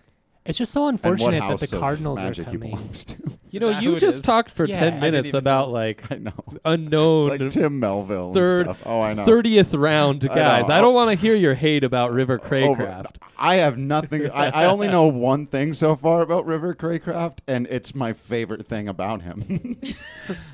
It's 0.44 0.59
just 0.59 0.72
so 0.72 0.88
unfortunate 0.88 1.38
that 1.40 1.61
the 1.70 1.78
Cardinals 1.78 2.20
are 2.20 2.35
coming. 2.35 2.70
belongs. 2.70 3.16
You 3.52 3.61
know, 3.61 3.68
you 3.81 3.96
it 3.96 3.98
just 3.98 4.16
is? 4.16 4.22
talked 4.22 4.50
for 4.50 4.64
Yeah, 4.64 4.76
I 4.76 4.81
10 4.81 4.85
didn't 4.87 5.00
minutes 5.02 5.28
even 5.28 5.38
about 5.40 5.68
know. 5.68 5.72
like 5.74 6.11
I 6.11 6.14
know. 6.16 6.33
unknown 6.64 7.28
Like 7.38 7.50
Tim 7.50 7.78
Melville 7.81 8.26
and 8.28 8.35
third- 8.35 8.64
stuff. 8.64 8.83
Oh, 8.87 9.02
I 9.02 9.12
know. 9.12 9.24
30th 9.24 9.78
round 9.78 10.22
know. 10.26 10.35
guys. 10.35 10.70
I, 10.70 10.81
don't 10.81 10.94
want 10.94 11.11
to 11.11 11.16
hear 11.16 11.35
your 11.35 11.52
hate 11.52 11.85
about 11.85 12.12
River 12.12 12.40
Over- 12.42 12.48
Cracraft. 12.48 13.16
I 13.38 13.57
have 13.57 13.76
nothing. 13.76 14.31
I, 14.31 14.48
I 14.48 14.64
only 14.64 14.88
know 14.88 15.05
one 15.05 15.46
thing 15.46 15.74
so 15.74 15.94
far 15.96 16.22
about 16.22 16.46
River 16.46 16.74
Cracraft, 16.74 17.40
and 17.46 17.66
it's 17.66 17.94
my 17.94 18.14
favorite 18.14 18.66
thing 18.66 18.88
about 18.88 19.20
him. 19.20 19.78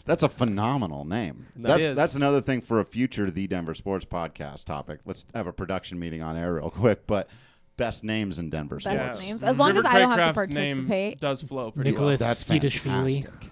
that's 0.05 0.25
a 0.25 0.29
phenomenal 0.29 1.05
name. 1.05 1.47
That 1.55 1.69
That's 1.69 1.83
is. 1.85 1.97
that's 1.97 2.15
another 2.17 2.41
thing 2.41 2.63
for 2.63 2.81
a 2.81 2.85
future 2.85 3.31
The 3.31 3.47
Denver 3.47 3.75
Sports 3.75 4.07
Podcast 4.07 4.65
topic. 4.65 5.01
Let's 5.05 5.25
have 5.35 5.47
a 5.47 5.53
production 5.53 6.01
meeting 6.01 6.21
on 6.23 6.37
air 6.37 6.55
real 6.55 6.71
quick. 6.71 7.07
But 7.07 7.29
best 7.79 8.05
names 8.05 8.39
in 8.39 8.51
Denver 8.51 8.77
Best 8.77 8.85
sports. 8.91 9.27
names. 9.27 9.43
As 9.43 9.59
long 9.59 9.75
River 9.75 9.89
as 9.89 9.95
I 9.95 9.99
don't 10.01 10.11
have 10.11 10.19
to 10.19 10.25
Cracraft's 10.35 10.55
name 10.55 10.77
participate. 10.77 11.21
does 11.21 11.41
flow 11.41 11.71
pretty 11.71 11.91
Nicholas 11.93 12.21
That's 12.21 12.45
Tskitishvili. 12.45 13.23
fantastic. 13.23 13.51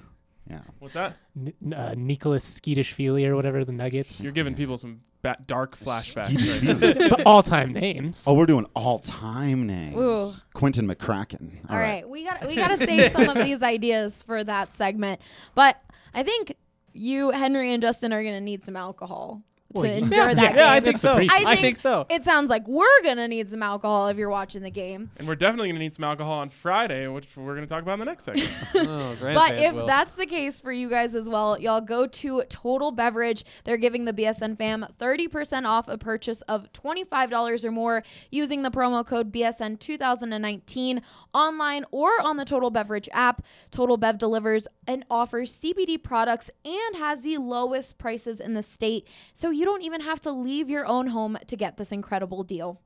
Yeah. 0.48 0.56
well. 0.58 0.74
What's 0.80 0.94
that? 0.94 1.16
N- 1.36 1.72
uh, 1.74 1.94
Nicholas 1.96 2.60
Tskitishvili 2.60 3.26
or 3.26 3.34
whatever 3.34 3.64
the 3.64 3.72
Nuggets. 3.72 4.22
You're 4.22 4.32
giving 4.32 4.54
people 4.54 4.76
some 4.76 5.00
ba- 5.22 5.38
dark 5.46 5.76
flashbacks. 5.78 6.62
right 6.62 6.98
now. 6.98 7.08
but 7.16 7.22
all-time 7.26 7.72
names. 7.72 8.24
Oh, 8.28 8.34
we're 8.34 8.46
doing 8.46 8.66
all-time 8.74 9.66
names. 9.66 9.96
Ooh. 9.96 10.30
Quinton 10.52 10.86
McCracken. 10.86 11.50
All 11.70 11.78
right. 11.78 12.08
we 12.08 12.22
got 12.24 12.46
we 12.46 12.54
got 12.54 12.68
to 12.68 12.76
save 12.76 13.10
some 13.12 13.28
of 13.28 13.42
these 13.44 13.62
ideas 13.62 14.22
for 14.22 14.44
that 14.44 14.74
segment. 14.74 15.20
But 15.54 15.80
I 16.14 16.22
think 16.22 16.54
you, 16.92 17.30
Henry, 17.30 17.72
and 17.72 17.82
Justin 17.82 18.12
are 18.12 18.22
gonna 18.22 18.40
need 18.40 18.64
some 18.64 18.76
alcohol 18.76 19.42
to 19.74 19.80
Well, 19.80 19.86
yeah. 19.86 19.96
endure 19.98 20.34
that. 20.34 20.54
yeah, 20.54 20.70
I 20.72 20.80
think 20.80 20.96
so. 20.96 21.14
pretty- 21.16 21.30
I 21.30 21.36
I 21.36 21.44
think 21.56 21.60
think 21.60 21.76
so. 21.78 22.06
It 22.08 22.24
sounds 22.24 22.48
like 22.50 22.66
we're 22.68 23.02
gonna 23.02 23.28
need 23.28 23.50
some 23.50 23.62
alcohol 23.62 24.08
if 24.08 24.16
you're 24.16 24.30
watching 24.30 24.62
the 24.62 24.70
game. 24.70 25.10
and 25.18 25.26
we're 25.28 25.34
definitely 25.34 25.68
going 25.68 25.76
to 25.76 25.80
need 25.80 25.94
some 25.94 26.04
alcohol 26.04 26.34
on 26.40 26.48
Friday, 26.50 27.06
which 27.08 27.26
we're 27.36 27.54
going 27.54 27.66
to 27.66 27.68
talk 27.68 27.82
about 27.82 27.94
in 27.94 27.98
the 28.00 28.04
next 28.04 28.24
segment. 28.24 28.48
Oh, 28.76 29.14
But 29.20 29.58
if 29.58 29.74
will. 29.74 29.86
that's 29.86 30.14
the 30.14 30.26
case 30.26 30.60
for 30.60 30.70
you 30.72 30.88
guys 30.88 31.14
as 31.14 31.28
well, 31.28 31.58
y'all 31.58 31.80
go 31.80 32.06
to 32.06 32.42
Total 32.48 32.90
Beverage. 32.92 33.44
They're 33.64 33.76
giving 33.76 34.04
the 34.04 34.12
BSN 34.12 34.56
fam 34.56 34.86
30% 34.98 35.66
off 35.66 35.88
a 35.88 35.98
purchase 35.98 36.42
of 36.42 36.72
$25 36.72 37.64
or 37.64 37.70
more 37.70 38.02
using 38.30 38.62
the 38.62 38.70
promo 38.70 39.04
code 39.04 39.32
BSN 39.32 39.78
2019 39.80 41.02
online 41.34 41.84
or 41.90 42.10
on 42.22 42.36
the 42.36 42.44
Total 42.44 42.70
Beverage 42.70 43.08
app. 43.12 43.42
Total 43.70 43.96
Bev 43.96 44.18
delivers 44.18 44.66
and 44.86 45.04
offers 45.10 45.52
CBD 45.58 46.00
products 46.02 46.50
and 46.64 46.96
has 46.96 47.20
the 47.22 47.38
lowest 47.38 47.98
prices 47.98 48.40
in 48.40 48.54
the 48.54 48.62
state, 48.62 49.06
so 49.32 49.50
you 49.56 49.64
don't 49.64 49.82
even 49.82 50.02
have 50.02 50.20
to 50.20 50.32
leave 50.32 50.68
your 50.68 50.86
own 50.86 51.08
home 51.08 51.38
to 51.46 51.56
get 51.56 51.78
this 51.78 51.90
incredible 51.90 52.44
deal. 52.44 52.80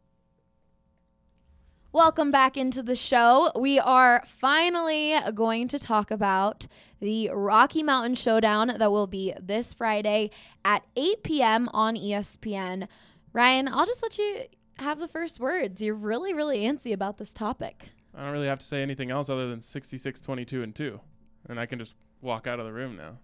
Welcome 1.93 2.31
back 2.31 2.57
into 2.57 2.85
the 2.85 2.95
show. 2.95 3.51
We 3.59 3.81
are 3.81 4.23
finally 4.25 5.17
going 5.35 5.67
to 5.67 5.79
talk 5.81 6.13
about 6.13 6.69
the 7.01 7.31
Rocky 7.31 7.83
Mountain 7.83 8.15
Showdown 8.15 8.69
that 8.79 8.93
will 8.93 9.09
be 9.09 9.35
this 9.41 9.75
Friday 9.75 10.31
at 10.65 10.85
8 10.95 11.25
p.m. 11.25 11.69
on 11.73 11.97
ESPN. 11.97 12.87
Ryan, 13.33 13.67
I'll 13.67 13.87
just 13.87 14.05
let 14.05 14.17
you 14.19 14.43
have 14.79 15.01
the 15.01 15.09
first 15.09 15.41
words. 15.41 15.83
You're 15.83 15.97
really, 15.97 16.33
really 16.33 16.61
antsy 16.61 16.93
about 16.93 17.19
this 17.19 17.35
topic. 17.35 17.87
I 18.15 18.23
don't 18.23 18.33
really 18.33 18.47
have 18.47 18.61
to 18.61 18.67
say 18.67 18.83
anything 18.83 19.11
else 19.11 19.29
other 19.29 19.51
than 19.51 19.61
66, 19.61 20.21
22, 20.21 20.63
and 20.63 20.73
2. 20.73 21.01
And 21.49 21.59
I 21.59 21.67
can 21.67 21.81
just 21.81 21.97
walk 22.21 22.47
out 22.47 22.61
of 22.61 22.67
the 22.67 22.73
room 22.73 22.97
now. 22.97 23.19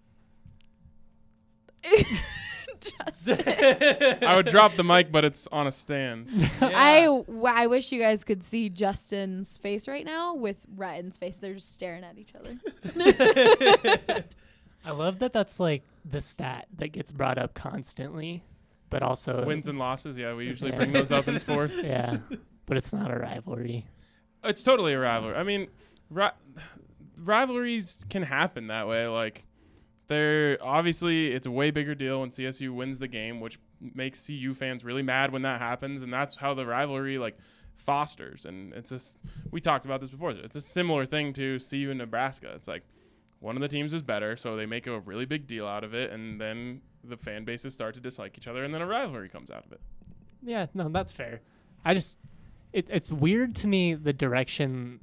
I 3.29 4.35
would 4.37 4.47
drop 4.47 4.75
the 4.75 4.85
mic, 4.85 5.11
but 5.13 5.25
it's 5.25 5.47
on 5.53 5.67
a 5.67 5.73
stand. 5.73 6.29
I, 6.61 7.05
w- 7.05 7.45
I 7.45 7.67
wish 7.67 7.91
you 7.93 8.01
guys 8.01 8.25
could 8.25 8.43
see 8.45 8.69
Justin's 8.69 9.57
face 9.59 9.89
right 9.89 10.05
now 10.05 10.35
with 10.35 10.65
Ryan's 10.77 11.17
face. 11.19 11.37
They're 11.39 11.55
just 11.55 11.73
staring 11.75 12.05
at 12.05 12.17
each 12.19 12.35
other. 12.35 12.57
I 14.85 14.91
love 14.93 15.19
that 15.19 15.33
that's 15.33 15.59
like 15.59 15.83
the 16.05 16.21
stat 16.21 16.67
that 16.79 16.89
gets 16.93 17.11
brought 17.11 17.39
up 17.39 17.55
constantly, 17.55 18.45
but 18.91 19.03
also 19.03 19.45
Wins 19.45 19.67
and 19.69 19.79
losses, 19.79 20.17
yeah, 20.17 20.35
we 20.35 20.47
usually 20.47 20.71
Yeah. 20.71 20.77
bring 20.79 20.93
those 20.93 21.11
up 21.11 21.27
in 21.27 21.39
sports. 21.39 21.85
yeah, 21.87 22.19
but 22.67 22.77
it's 22.77 22.93
not 22.93 23.11
a 23.13 23.17
rivalry. 23.19 23.87
It's 24.45 24.63
totally 24.63 24.93
a 24.93 25.01
rivalry. 25.01 25.35
I 25.35 25.43
mean, 25.43 25.67
ri- 26.11 26.29
rivalries 27.19 28.05
can 28.09 28.23
happen 28.23 28.69
that 28.69 28.87
way. 28.87 29.09
Like, 29.09 29.45
they're 30.09 30.59
obviously 30.63 31.33
it's 31.33 31.47
a 31.47 31.51
way 31.51 31.71
bigger 31.71 31.95
deal 31.95 32.21
when 32.21 32.31
CSU 32.31 32.75
wins 32.75 32.99
the 32.99 33.09
game, 33.09 33.41
which 33.41 33.59
makes 33.81 34.27
CU 34.27 34.55
fans 34.55 34.85
really 34.85 35.03
mad 35.03 35.33
when 35.33 35.43
that 35.43 35.61
happens, 35.61 36.03
and 36.03 36.13
that's 36.13 36.37
how 36.37 36.55
the 36.55 36.67
rivalry 36.67 37.19
like 37.19 37.37
fosters. 37.75 38.47
And 38.47 38.73
it's 38.75 38.91
just 38.91 39.21
we 39.51 39.61
talked 39.61 39.85
about 39.85 40.01
this 40.01 40.11
before. 40.11 40.31
It's 40.31 40.57
a 40.57 40.61
similar 40.61 41.07
thing 41.07 41.33
to 41.35 41.59
CU 41.59 41.91
and 41.91 41.99
Nebraska. 41.99 42.53
It's 42.55 42.69
like 42.69 42.83
one 43.41 43.57
of 43.57 43.63
the 43.63 43.69
teams 43.69 43.95
is 43.95 44.03
better, 44.03 44.37
so 44.37 44.57
they 44.57 44.67
make 44.67 44.87
a 44.87 45.01
really 45.01 45.25
big 45.25 45.47
deal 45.47 45.67
out 45.67 45.85
of 45.85 45.95
it, 45.95 46.11
and 46.11 46.41
then 46.41 46.81
the 47.05 47.17
fan 47.17 47.45
bases 47.45 47.75
start 47.75 47.95
to 47.95 48.01
dislike 48.01 48.37
each 48.37 48.49
other, 48.49 48.65
and 48.65 48.73
then 48.73 48.83
a 48.83 48.87
rivalry 48.87 49.29
comes 49.29 49.51
out 49.51 49.65
of 49.65 49.73
it. 49.73 49.81
Yeah, 50.43 50.67
no, 50.75 50.89
that's 50.89 51.13
fair. 51.13 51.41
I 51.85 51.95
just 51.95 52.19
it, 52.73 52.87
it's 52.91 53.13
weird 53.13 53.55
to 53.57 53.69
me 53.69 53.95
the 53.95 54.13
direction 54.13 55.01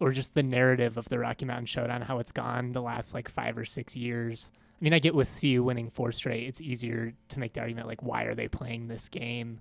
or 0.00 0.10
just 0.12 0.34
the 0.34 0.42
narrative 0.42 0.96
of 0.96 1.08
the 1.08 1.18
Rocky 1.18 1.44
Mountain 1.44 1.66
Showdown, 1.66 2.00
how 2.02 2.18
it's 2.18 2.32
gone 2.32 2.72
the 2.72 2.80
last 2.82 3.14
like 3.14 3.28
five 3.28 3.56
or 3.58 3.64
six 3.64 3.96
years. 3.96 4.50
I 4.80 4.82
mean, 4.84 4.94
I 4.94 4.98
get 4.98 5.14
with 5.14 5.38
CU 5.40 5.62
winning 5.62 5.90
four 5.90 6.10
straight, 6.10 6.48
it's 6.48 6.60
easier 6.60 7.12
to 7.28 7.38
make 7.38 7.52
the 7.52 7.60
argument 7.60 7.86
like, 7.86 8.02
why 8.02 8.22
are 8.24 8.34
they 8.34 8.48
playing 8.48 8.88
this 8.88 9.08
game? 9.10 9.60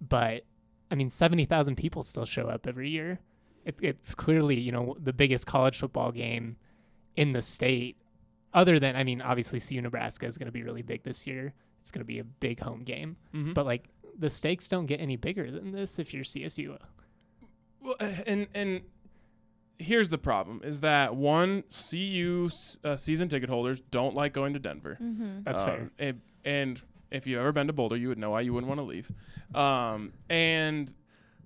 But 0.00 0.44
I 0.90 0.94
mean, 0.94 1.10
seventy 1.10 1.44
thousand 1.44 1.76
people 1.76 2.02
still 2.02 2.24
show 2.26 2.46
up 2.46 2.66
every 2.66 2.90
year. 2.90 3.18
It, 3.64 3.76
it's 3.82 4.14
clearly 4.14 4.60
you 4.60 4.70
know 4.72 4.96
the 5.02 5.12
biggest 5.12 5.46
college 5.46 5.78
football 5.78 6.12
game 6.12 6.56
in 7.16 7.32
the 7.32 7.42
state. 7.42 7.96
Other 8.54 8.78
than, 8.78 8.96
I 8.96 9.04
mean, 9.04 9.20
obviously 9.20 9.58
CU 9.60 9.82
Nebraska 9.82 10.24
is 10.26 10.38
going 10.38 10.46
to 10.46 10.52
be 10.52 10.62
really 10.62 10.82
big 10.82 11.02
this 11.02 11.26
year. 11.26 11.52
It's 11.80 11.90
going 11.90 12.00
to 12.00 12.06
be 12.06 12.20
a 12.20 12.24
big 12.24 12.60
home 12.60 12.84
game 12.84 13.16
Mm-hmm. 13.34 13.52
but 13.52 13.66
like 13.66 13.84
the 14.18 14.30
stakes 14.30 14.66
don't 14.68 14.86
get 14.86 14.98
any 15.00 15.16
bigger 15.16 15.50
than 15.50 15.72
this 15.72 15.98
if 15.98 16.14
you're 16.14 16.24
CSU. 16.24 16.78
Well, 17.82 17.96
uh, 18.00 18.04
and 18.26 18.46
and 18.54 18.80
here's 19.78 20.08
the 20.08 20.18
problem: 20.18 20.60
is 20.64 20.80
that 20.82 21.14
one 21.16 21.62
CU 21.70 22.48
uh, 22.84 22.96
season 22.96 23.28
ticket 23.28 23.48
holders 23.48 23.80
don't 23.90 24.14
like 24.14 24.32
going 24.32 24.52
to 24.54 24.58
Denver. 24.58 24.98
Mm-hmm. 25.02 25.42
That's 25.42 25.60
Um, 25.62 25.66
fair. 25.66 25.90
And, 25.98 26.20
and 26.44 26.82
if 27.10 27.26
you've 27.26 27.38
ever 27.40 27.52
been 27.52 27.66
to 27.68 27.72
Boulder, 27.72 27.96
you 27.96 28.08
would 28.08 28.18
know 28.18 28.30
why 28.30 28.40
you 28.42 28.52
wouldn't 28.52 28.68
want 28.68 28.78
to 28.80 28.84
leave. 28.84 29.10
Um, 29.54 30.12
and 30.28 30.92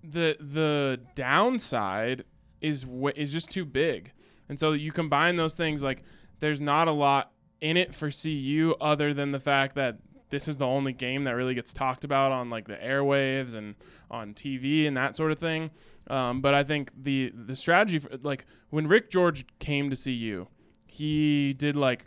the 0.03 0.37
the 0.41 1.01
downside 1.15 2.25
is 2.61 2.83
w- 2.85 3.13
is 3.17 3.33
just 3.33 3.51
too 3.51 3.65
big. 3.65 4.13
And 4.49 4.59
so 4.59 4.73
you 4.73 4.93
combine 4.93 5.37
those 5.37 5.55
things 5.55 5.83
like 5.83 6.03
there's 6.41 6.61
not 6.61 6.89
a 6.89 6.93
lot 6.93 7.33
in 7.61 7.77
it 7.77 7.95
for 7.95 8.11
CU 8.11 8.75
other 8.81 9.13
than 9.15 9.33
the 9.33 9.41
fact 9.41 9.75
that 9.77 9.99
this 10.31 10.49
is 10.49 10.57
the 10.57 10.67
only 10.67 10.93
game 10.93 11.25
that 11.25 11.33
really 11.33 11.55
gets 11.55 11.73
talked 11.73 12.05
about 12.05 12.33
on 12.33 12.51
like 12.51 12.67
the 12.69 12.77
airwaves 12.77 13.55
and 13.55 13.75
on 14.11 14.33
TV 14.35 14.87
and 14.87 14.97
that 14.97 15.15
sort 15.17 15.33
of 15.33 15.39
thing. 15.39 15.71
Um, 16.11 16.41
but 16.41 16.55
I 16.55 16.65
think 16.65 16.91
the 17.01 17.33
the 17.35 17.55
strategy 17.55 18.01
for, 18.01 18.11
like 18.23 18.45
when 18.71 18.89
Rick 18.89 19.11
George 19.11 19.47
came 19.61 19.91
to 19.91 19.97
CU, 19.97 20.49
he 20.85 21.53
did 21.53 21.77
like 21.77 22.07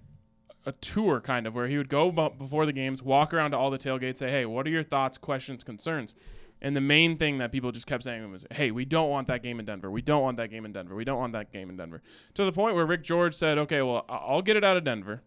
a 0.65 0.73
tour 0.73 1.21
kind 1.21 1.47
of 1.47 1.55
where 1.55 1.67
he 1.67 1.77
would 1.77 1.87
go 1.87 2.11
before 2.11 2.65
the 2.65 2.73
games, 2.73 3.01
walk 3.01 3.33
around 3.33 3.51
to 3.51 3.57
all 3.57 3.71
the 3.71 3.77
tailgates, 3.77 4.17
say, 4.17 4.29
"Hey, 4.29 4.45
what 4.45 4.67
are 4.67 4.69
your 4.69 4.83
thoughts, 4.83 5.17
questions, 5.17 5.63
concerns?" 5.63 6.13
And 6.61 6.75
the 6.75 6.81
main 6.81 7.17
thing 7.17 7.37
that 7.37 7.51
people 7.53 7.71
just 7.71 7.87
kept 7.87 8.03
saying 8.03 8.29
was, 8.29 8.45
"Hey, 8.51 8.71
we 8.71 8.83
don't 8.83 9.09
want 9.09 9.27
that 9.27 9.41
game 9.41 9.57
in 9.57 9.65
Denver. 9.65 9.89
We 9.89 10.01
don't 10.01 10.21
want 10.21 10.35
that 10.35 10.49
game 10.49 10.65
in 10.65 10.73
Denver. 10.73 10.95
We 10.95 11.05
don't 11.05 11.19
want 11.19 11.31
that 11.31 11.53
game 11.53 11.69
in 11.69 11.77
Denver." 11.77 12.01
To 12.33 12.43
the 12.43 12.51
point 12.51 12.75
where 12.75 12.85
Rick 12.85 13.03
George 13.03 13.33
said, 13.33 13.57
"Okay, 13.57 13.81
well, 13.81 14.05
I'll 14.09 14.41
get 14.41 14.57
it 14.57 14.65
out 14.65 14.75
of 14.75 14.83
Denver, 14.83 15.23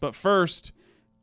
but 0.00 0.16
first, 0.16 0.72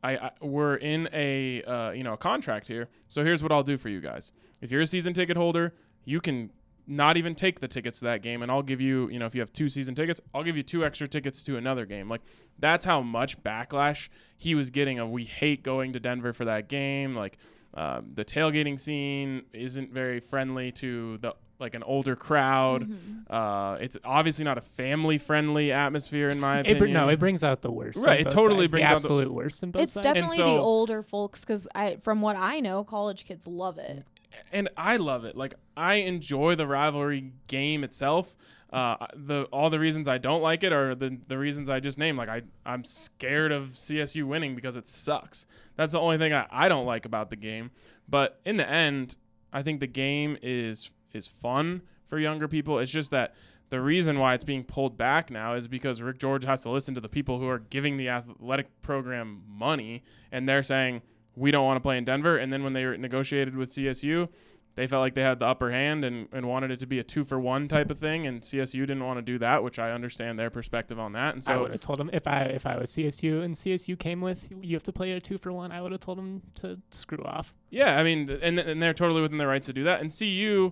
I, 0.03 0.15
I 0.15 0.31
we're 0.41 0.75
in 0.75 1.09
a 1.11 1.63
uh, 1.63 1.91
you 1.91 2.03
know 2.03 2.13
a 2.13 2.17
contract 2.17 2.67
here. 2.67 2.87
So 3.09 3.25
here's 3.25 3.43
what 3.43 3.51
I'll 3.51 3.61
do 3.61 3.77
for 3.77 3.89
you 3.89 3.99
guys. 3.99 4.31
If 4.61 4.71
you're 4.71 4.81
a 4.81 4.87
season 4.87 5.13
ticket 5.13 5.35
holder, 5.35 5.73
you 6.05 6.21
can 6.21 6.51
not 6.87 7.17
even 7.17 7.35
take 7.35 7.59
the 7.59 7.67
tickets 7.67 7.99
to 7.99 8.05
that 8.05 8.21
game, 8.21 8.41
and 8.41 8.51
I'll 8.51 8.61
give 8.63 8.81
you 8.81 9.09
you 9.09 9.19
know 9.19 9.25
if 9.25 9.35
you 9.35 9.41
have 9.41 9.53
two 9.53 9.69
season 9.69 9.95
tickets, 9.95 10.19
I'll 10.33 10.43
give 10.43 10.57
you 10.57 10.63
two 10.63 10.85
extra 10.85 11.07
tickets 11.07 11.43
to 11.43 11.57
another 11.57 11.85
game. 11.85 12.09
Like 12.09 12.21
that's 12.59 12.85
how 12.85 13.01
much 13.01 13.41
backlash 13.43 14.09
he 14.37 14.55
was 14.55 14.69
getting 14.69 14.99
of 14.99 15.09
we 15.09 15.23
hate 15.23 15.63
going 15.63 15.93
to 15.93 15.99
Denver 15.99 16.33
for 16.33 16.45
that 16.45 16.67
game. 16.67 17.15
Like 17.15 17.37
um, 17.73 18.11
the 18.13 18.25
tailgating 18.25 18.79
scene 18.79 19.43
isn't 19.53 19.91
very 19.93 20.19
friendly 20.19 20.71
to 20.73 21.17
the 21.19 21.33
like 21.59 21.75
an 21.75 21.83
older 21.83 22.15
crowd. 22.15 22.89
Mm-hmm. 22.89 23.31
Uh, 23.33 23.75
it's 23.75 23.95
obviously 24.03 24.43
not 24.43 24.57
a 24.57 24.61
family 24.61 25.19
friendly 25.19 25.71
atmosphere 25.71 26.29
in 26.29 26.39
my 26.39 26.57
It, 26.59 26.61
opinion. 26.61 26.79
br- 26.79 26.87
no, 26.87 27.09
it 27.09 27.19
brings 27.19 27.43
out 27.43 27.61
the 27.61 27.71
worst. 27.71 28.03
Right, 28.03 28.21
it 28.21 28.29
totally 28.31 28.61
sides, 28.67 28.71
brings 28.71 28.83
the 28.83 28.87
out 28.87 29.01
the- 29.01 29.05
absolute 29.05 29.31
worst 29.31 29.61
in 29.61 29.69
both 29.69 29.83
It's 29.83 29.91
sides. 29.91 30.03
definitely 30.03 30.37
the 30.37 30.43
older 30.59 31.03
folks 31.03 31.45
because 31.45 31.67
I, 31.75 31.97
from 31.97 32.19
what 32.21 32.35
I 32.35 32.61
know, 32.61 32.83
college 32.83 33.25
kids 33.25 33.45
love 33.45 33.77
it. 33.77 34.03
And 34.51 34.69
I 34.77 34.97
love 34.97 35.25
it. 35.25 35.35
Like 35.35 35.55
I 35.75 35.95
enjoy 35.95 36.55
the 36.55 36.67
rivalry 36.67 37.33
game 37.47 37.83
itself. 37.83 38.35
Uh, 38.71 38.95
the 39.15 39.43
all 39.51 39.69
the 39.69 39.79
reasons 39.79 40.07
I 40.07 40.17
don't 40.17 40.41
like 40.41 40.63
it 40.63 40.71
are 40.71 40.95
the 40.95 41.17
the 41.27 41.37
reasons 41.37 41.69
I 41.69 41.79
just 41.79 41.97
named. 41.97 42.17
Like 42.17 42.29
I 42.29 42.41
I'm 42.65 42.83
scared 42.83 43.51
of 43.51 43.69
CSU 43.69 44.23
winning 44.23 44.55
because 44.55 44.75
it 44.75 44.87
sucks. 44.87 45.47
That's 45.75 45.91
the 45.91 45.99
only 45.99 46.17
thing 46.17 46.33
I, 46.33 46.47
I 46.49 46.69
don't 46.69 46.85
like 46.85 47.05
about 47.05 47.29
the 47.29 47.35
game. 47.35 47.71
But 48.07 48.39
in 48.45 48.57
the 48.57 48.69
end, 48.69 49.17
I 49.51 49.61
think 49.61 49.79
the 49.79 49.87
game 49.87 50.37
is 50.41 50.91
is 51.13 51.27
fun 51.27 51.81
for 52.05 52.17
younger 52.17 52.47
people. 52.47 52.79
It's 52.79 52.91
just 52.91 53.11
that 53.11 53.33
the 53.71 53.81
reason 53.81 54.19
why 54.19 54.33
it's 54.33 54.43
being 54.43 54.63
pulled 54.63 54.97
back 54.97 55.31
now 55.31 55.55
is 55.55 55.67
because 55.67 56.01
Rick 56.01 56.19
George 56.19 56.43
has 56.43 56.61
to 56.63 56.69
listen 56.69 56.93
to 56.95 57.01
the 57.01 57.09
people 57.09 57.39
who 57.39 57.47
are 57.47 57.59
giving 57.59 57.95
the 57.97 58.09
athletic 58.09 58.67
program 58.81 59.43
money, 59.47 60.03
and 60.31 60.47
they're 60.47 60.63
saying 60.63 61.01
we 61.35 61.51
don't 61.51 61.65
want 61.65 61.77
to 61.77 61.81
play 61.81 61.97
in 61.97 62.05
Denver. 62.05 62.37
And 62.37 62.51
then 62.51 62.63
when 62.63 62.73
they 62.73 62.85
negotiated 62.97 63.55
with 63.55 63.71
CSU, 63.71 64.29
they 64.75 64.87
felt 64.87 65.01
like 65.01 65.15
they 65.15 65.21
had 65.21 65.39
the 65.39 65.47
upper 65.47 65.69
hand 65.69 66.05
and, 66.05 66.27
and 66.31 66.47
wanted 66.47 66.71
it 66.71 66.79
to 66.79 66.85
be 66.85 66.99
a 66.99 67.03
two 67.03 67.25
for 67.25 67.39
one 67.39 67.67
type 67.67 67.91
of 67.91 67.97
thing. 67.97 68.25
And 68.25 68.41
CSU 68.41 68.79
didn't 68.81 69.03
want 69.03 69.17
to 69.17 69.21
do 69.21 69.37
that, 69.39 69.63
which 69.63 69.79
I 69.79 69.91
understand 69.91 70.39
their 70.39 70.49
perspective 70.49 70.97
on 70.99 71.13
that. 71.13 71.33
And 71.33 71.43
so 71.43 71.53
I 71.53 71.57
would 71.57 71.71
have 71.71 71.81
told 71.81 71.99
them 71.99 72.09
if 72.13 72.25
I 72.25 72.43
if 72.43 72.65
I 72.65 72.77
was 72.77 72.91
CSU 72.91 73.43
and 73.43 73.53
CSU 73.53 73.99
came 73.99 74.21
with 74.21 74.49
you 74.61 74.75
have 74.75 74.83
to 74.83 74.93
play 74.93 75.11
a 75.11 75.19
two 75.19 75.37
for 75.37 75.51
one. 75.51 75.71
I 75.71 75.81
would 75.81 75.91
have 75.91 76.01
told 76.01 76.17
them 76.17 76.41
to 76.55 76.79
screw 76.89 77.23
off. 77.25 77.53
Yeah, 77.69 77.97
I 77.97 78.03
mean, 78.03 78.29
and, 78.41 78.59
and 78.59 78.81
they're 78.81 78.93
totally 78.93 79.21
within 79.21 79.37
their 79.37 79.47
rights 79.47 79.65
to 79.67 79.73
do 79.73 79.83
that. 79.83 80.01
And 80.01 80.13
CU, 80.17 80.71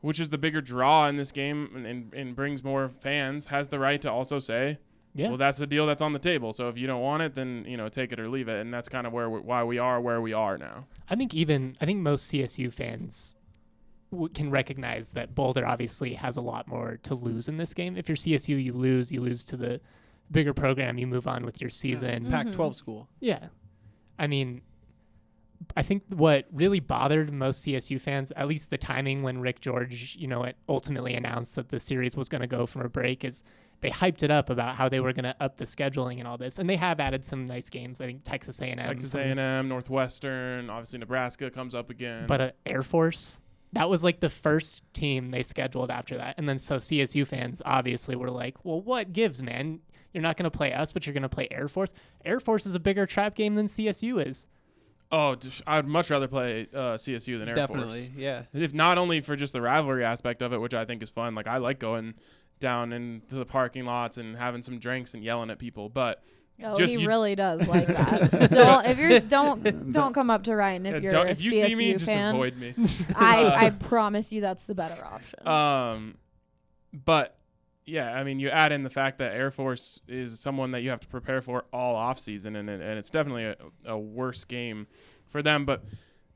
which 0.00 0.20
is 0.20 0.30
the 0.30 0.38
bigger 0.38 0.62
draw 0.62 1.08
in 1.08 1.16
this 1.16 1.32
game 1.32 1.70
and, 1.74 1.86
and, 1.86 2.14
and 2.14 2.36
brings 2.36 2.64
more 2.64 2.88
fans, 2.88 3.48
has 3.48 3.68
the 3.68 3.78
right 3.78 4.00
to 4.02 4.10
also 4.10 4.38
say, 4.38 4.78
Yeah. 5.14 5.28
well, 5.28 5.36
that's 5.36 5.58
the 5.58 5.66
deal 5.66 5.86
that's 5.86 6.02
on 6.02 6.12
the 6.12 6.18
table. 6.18 6.52
So 6.52 6.68
if 6.68 6.76
you 6.76 6.86
don't 6.88 7.00
want 7.00 7.22
it, 7.22 7.34
then 7.34 7.64
you 7.68 7.76
know, 7.76 7.88
take 7.88 8.12
it 8.12 8.18
or 8.18 8.28
leave 8.28 8.48
it. 8.48 8.60
And 8.60 8.74
that's 8.74 8.88
kind 8.88 9.06
of 9.06 9.12
where 9.12 9.30
we, 9.30 9.40
why 9.40 9.62
we 9.62 9.78
are 9.78 10.00
where 10.00 10.20
we 10.20 10.32
are 10.32 10.58
now. 10.58 10.86
I 11.08 11.14
think 11.14 11.34
even 11.34 11.76
I 11.80 11.86
think 11.86 12.00
most 12.00 12.32
CSU 12.32 12.72
fans 12.72 13.36
w- 14.10 14.28
can 14.28 14.50
recognize 14.50 15.10
that 15.10 15.34
Boulder 15.34 15.66
obviously 15.66 16.14
has 16.14 16.36
a 16.36 16.40
lot 16.40 16.66
more 16.66 16.98
to 17.04 17.14
lose 17.14 17.48
in 17.48 17.58
this 17.58 17.74
game. 17.74 17.96
If 17.96 18.08
you're 18.08 18.16
CSU, 18.16 18.62
you 18.62 18.72
lose. 18.72 19.12
You 19.12 19.20
lose 19.20 19.44
to 19.46 19.56
the 19.56 19.80
bigger 20.30 20.52
program. 20.52 20.98
You 20.98 21.06
move 21.06 21.28
on 21.28 21.44
with 21.44 21.60
your 21.60 21.70
season. 21.70 22.24
Mm-hmm. 22.24 22.32
Pac-12 22.32 22.74
school. 22.74 23.08
Yeah. 23.20 23.48
I 24.18 24.26
mean, 24.26 24.62
I 25.76 25.82
think 25.82 26.02
what 26.08 26.46
really 26.52 26.80
bothered 26.80 27.32
most 27.32 27.64
CSU 27.64 28.00
fans, 28.00 28.32
at 28.36 28.48
least 28.48 28.70
the 28.70 28.78
timing 28.78 29.22
when 29.22 29.40
Rick 29.40 29.60
George, 29.60 30.16
you 30.18 30.26
know, 30.26 30.44
it 30.44 30.56
ultimately 30.68 31.14
announced 31.14 31.56
that 31.56 31.68
the 31.68 31.80
series 31.80 32.16
was 32.16 32.28
going 32.28 32.42
to 32.42 32.46
go 32.46 32.66
from 32.66 32.82
a 32.82 32.88
break, 32.88 33.24
is 33.24 33.44
they 33.84 33.90
hyped 33.90 34.22
it 34.22 34.30
up 34.30 34.48
about 34.48 34.76
how 34.76 34.88
they 34.88 34.98
were 34.98 35.12
going 35.12 35.24
to 35.24 35.36
up 35.40 35.58
the 35.58 35.66
scheduling 35.66 36.18
and 36.18 36.26
all 36.26 36.38
this, 36.38 36.58
and 36.58 36.70
they 36.70 36.76
have 36.76 37.00
added 37.00 37.22
some 37.22 37.46
nice 37.46 37.68
games. 37.68 38.00
I 38.00 38.06
think 38.06 38.24
Texas 38.24 38.58
A&M, 38.58 38.78
Texas 38.78 39.10
some- 39.10 39.20
A&M, 39.20 39.68
Northwestern, 39.68 40.70
obviously 40.70 41.00
Nebraska 41.00 41.50
comes 41.50 41.74
up 41.74 41.90
again. 41.90 42.26
but 42.26 42.40
uh, 42.40 42.50
Air 42.64 42.82
Force. 42.82 43.42
That 43.74 43.90
was 43.90 44.02
like 44.02 44.20
the 44.20 44.30
first 44.30 44.84
team 44.94 45.32
they 45.32 45.42
scheduled 45.42 45.90
after 45.90 46.16
that, 46.16 46.36
and 46.38 46.48
then 46.48 46.58
so 46.58 46.76
CSU 46.78 47.26
fans 47.26 47.60
obviously 47.66 48.16
were 48.16 48.30
like, 48.30 48.64
"Well, 48.64 48.80
what 48.80 49.12
gives, 49.12 49.42
man? 49.42 49.80
You're 50.14 50.22
not 50.22 50.38
going 50.38 50.50
to 50.50 50.56
play 50.56 50.72
us, 50.72 50.92
but 50.92 51.04
you're 51.04 51.12
going 51.12 51.24
to 51.24 51.28
play 51.28 51.48
Air 51.50 51.68
Force. 51.68 51.92
Air 52.24 52.40
Force 52.40 52.64
is 52.64 52.74
a 52.74 52.80
bigger 52.80 53.04
trap 53.04 53.34
game 53.34 53.54
than 53.54 53.66
CSU 53.66 54.26
is." 54.26 54.46
oh, 55.12 55.36
I'd 55.66 55.86
much 55.86 56.10
rather 56.10 56.26
play 56.26 56.66
uh, 56.74 56.94
CSU 56.94 57.38
than 57.38 57.48
Air 57.48 57.54
Definitely, 57.54 57.84
Force. 57.84 58.00
Definitely, 58.06 58.22
yeah. 58.24 58.42
If 58.52 58.72
not 58.74 58.96
only 58.98 59.20
for 59.20 59.36
just 59.36 59.52
the 59.52 59.60
rivalry 59.60 60.04
aspect 60.04 60.42
of 60.42 60.52
it, 60.52 60.60
which 60.60 60.74
I 60.74 60.84
think 60.84 61.02
is 61.02 61.10
fun. 61.10 61.34
Like 61.34 61.46
I 61.46 61.58
like 61.58 61.78
going 61.78 62.14
down 62.60 62.92
into 62.92 63.34
the 63.34 63.44
parking 63.44 63.84
lots 63.84 64.16
and 64.18 64.36
having 64.36 64.62
some 64.62 64.78
drinks 64.78 65.14
and 65.14 65.22
yelling 65.24 65.50
at 65.50 65.58
people, 65.58 65.88
but 65.88 66.22
Oh, 66.62 66.76
Just 66.76 66.94
he 66.96 67.04
really 67.04 67.34
does 67.34 67.66
like 67.68 67.88
that. 67.88 68.50
don't 68.52 68.86
if 68.86 68.96
you're 68.96 69.18
don't 69.18 69.90
don't 69.92 70.12
come 70.14 70.30
up 70.30 70.44
to 70.44 70.54
Ryan 70.54 70.86
if 70.86 71.02
Yeah, 71.02 71.10
you're 71.10 71.26
a 71.26 71.30
if 71.30 71.42
you 71.42 71.50
CSU 71.50 71.68
see 71.68 71.74
me, 71.74 71.92
just 71.94 72.04
fan. 72.04 72.32
avoid 72.32 72.56
me. 72.56 72.74
I 73.16 73.42
Uh, 73.42 73.56
I 73.66 73.70
promise 73.70 74.32
you 74.32 74.40
that's 74.40 74.64
the 74.66 74.74
better 74.76 75.04
option. 75.04 75.48
Um, 75.48 76.14
but 76.92 77.36
yeah, 77.86 78.12
I 78.12 78.22
mean, 78.22 78.38
you 78.38 78.50
add 78.50 78.70
in 78.70 78.84
the 78.84 78.88
fact 78.90 79.18
that 79.18 79.32
Air 79.34 79.50
Force 79.50 80.00
is 80.06 80.38
someone 80.38 80.70
that 80.70 80.82
you 80.82 80.90
have 80.90 81.00
to 81.00 81.08
prepare 81.08 81.42
for 81.42 81.64
all 81.72 81.96
off 81.96 82.18
season, 82.20 82.54
and 82.56 82.70
and 82.70 82.82
it's 82.82 83.10
definitely 83.10 83.46
a, 83.46 83.56
a 83.86 83.98
worse 83.98 84.44
game 84.44 84.86
for 85.26 85.42
them. 85.42 85.66
But 85.66 85.82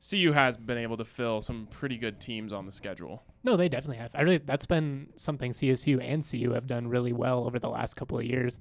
CU 0.07 0.31
has 0.31 0.55
been 0.57 0.77
able 0.77 0.97
to 0.97 1.05
fill 1.05 1.41
some 1.41 1.67
pretty 1.69 1.97
good 1.97 2.19
teams 2.19 2.53
on 2.53 2.65
the 2.65 2.71
schedule. 2.71 3.23
No, 3.43 3.57
they 3.57 3.67
definitely 3.67 3.97
have. 3.97 4.11
I 4.13 4.21
really 4.21 4.37
that's 4.37 4.65
been 4.65 5.09
something 5.15 5.51
CSU 5.51 6.01
and 6.01 6.23
CU 6.23 6.53
have 6.53 6.67
done 6.67 6.87
really 6.87 7.13
well 7.13 7.45
over 7.45 7.59
the 7.59 7.69
last 7.69 7.95
couple 7.95 8.17
of 8.17 8.25
years. 8.25 8.59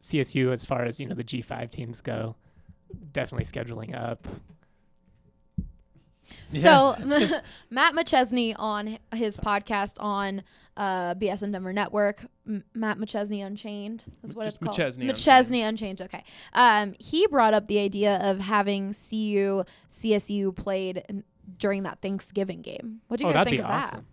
CSU, 0.00 0.52
as 0.52 0.64
far 0.64 0.84
as 0.84 1.00
you 1.00 1.06
know, 1.06 1.14
the 1.14 1.24
G5 1.24 1.70
teams 1.70 2.00
go, 2.00 2.36
definitely 3.12 3.44
scheduling 3.44 4.00
up. 4.00 4.26
So 6.50 6.96
Matt 7.70 7.94
McChesney 7.94 8.54
on 8.58 8.98
his 9.14 9.36
podcast 9.36 9.94
on 10.00 10.42
uh, 10.76 11.14
BSN 11.14 11.52
Denver 11.52 11.72
Network, 11.72 12.26
M- 12.46 12.64
Matt 12.74 12.98
McChesney 12.98 13.44
Unchained 13.44 14.04
is 14.22 14.34
what 14.34 14.44
Just 14.44 14.56
it's 14.62 14.64
called. 14.64 14.78
McChesney 14.78 15.10
McChesney 15.10 15.68
Unchained. 15.68 16.02
Okay. 16.02 16.24
Um, 16.52 16.94
he 16.98 17.26
brought 17.26 17.54
up 17.54 17.66
the 17.66 17.78
idea 17.78 18.16
of 18.16 18.40
having 18.40 18.88
CU 18.88 19.64
CSU 19.88 20.54
played 20.54 21.04
in, 21.08 21.24
during 21.58 21.82
that 21.84 22.00
Thanksgiving 22.00 22.62
game. 22.62 23.00
What 23.08 23.18
do 23.18 23.24
you 23.24 23.30
oh, 23.30 23.34
guys 23.34 23.48
think 23.48 23.60
of 23.60 23.66
awesome. 23.66 24.06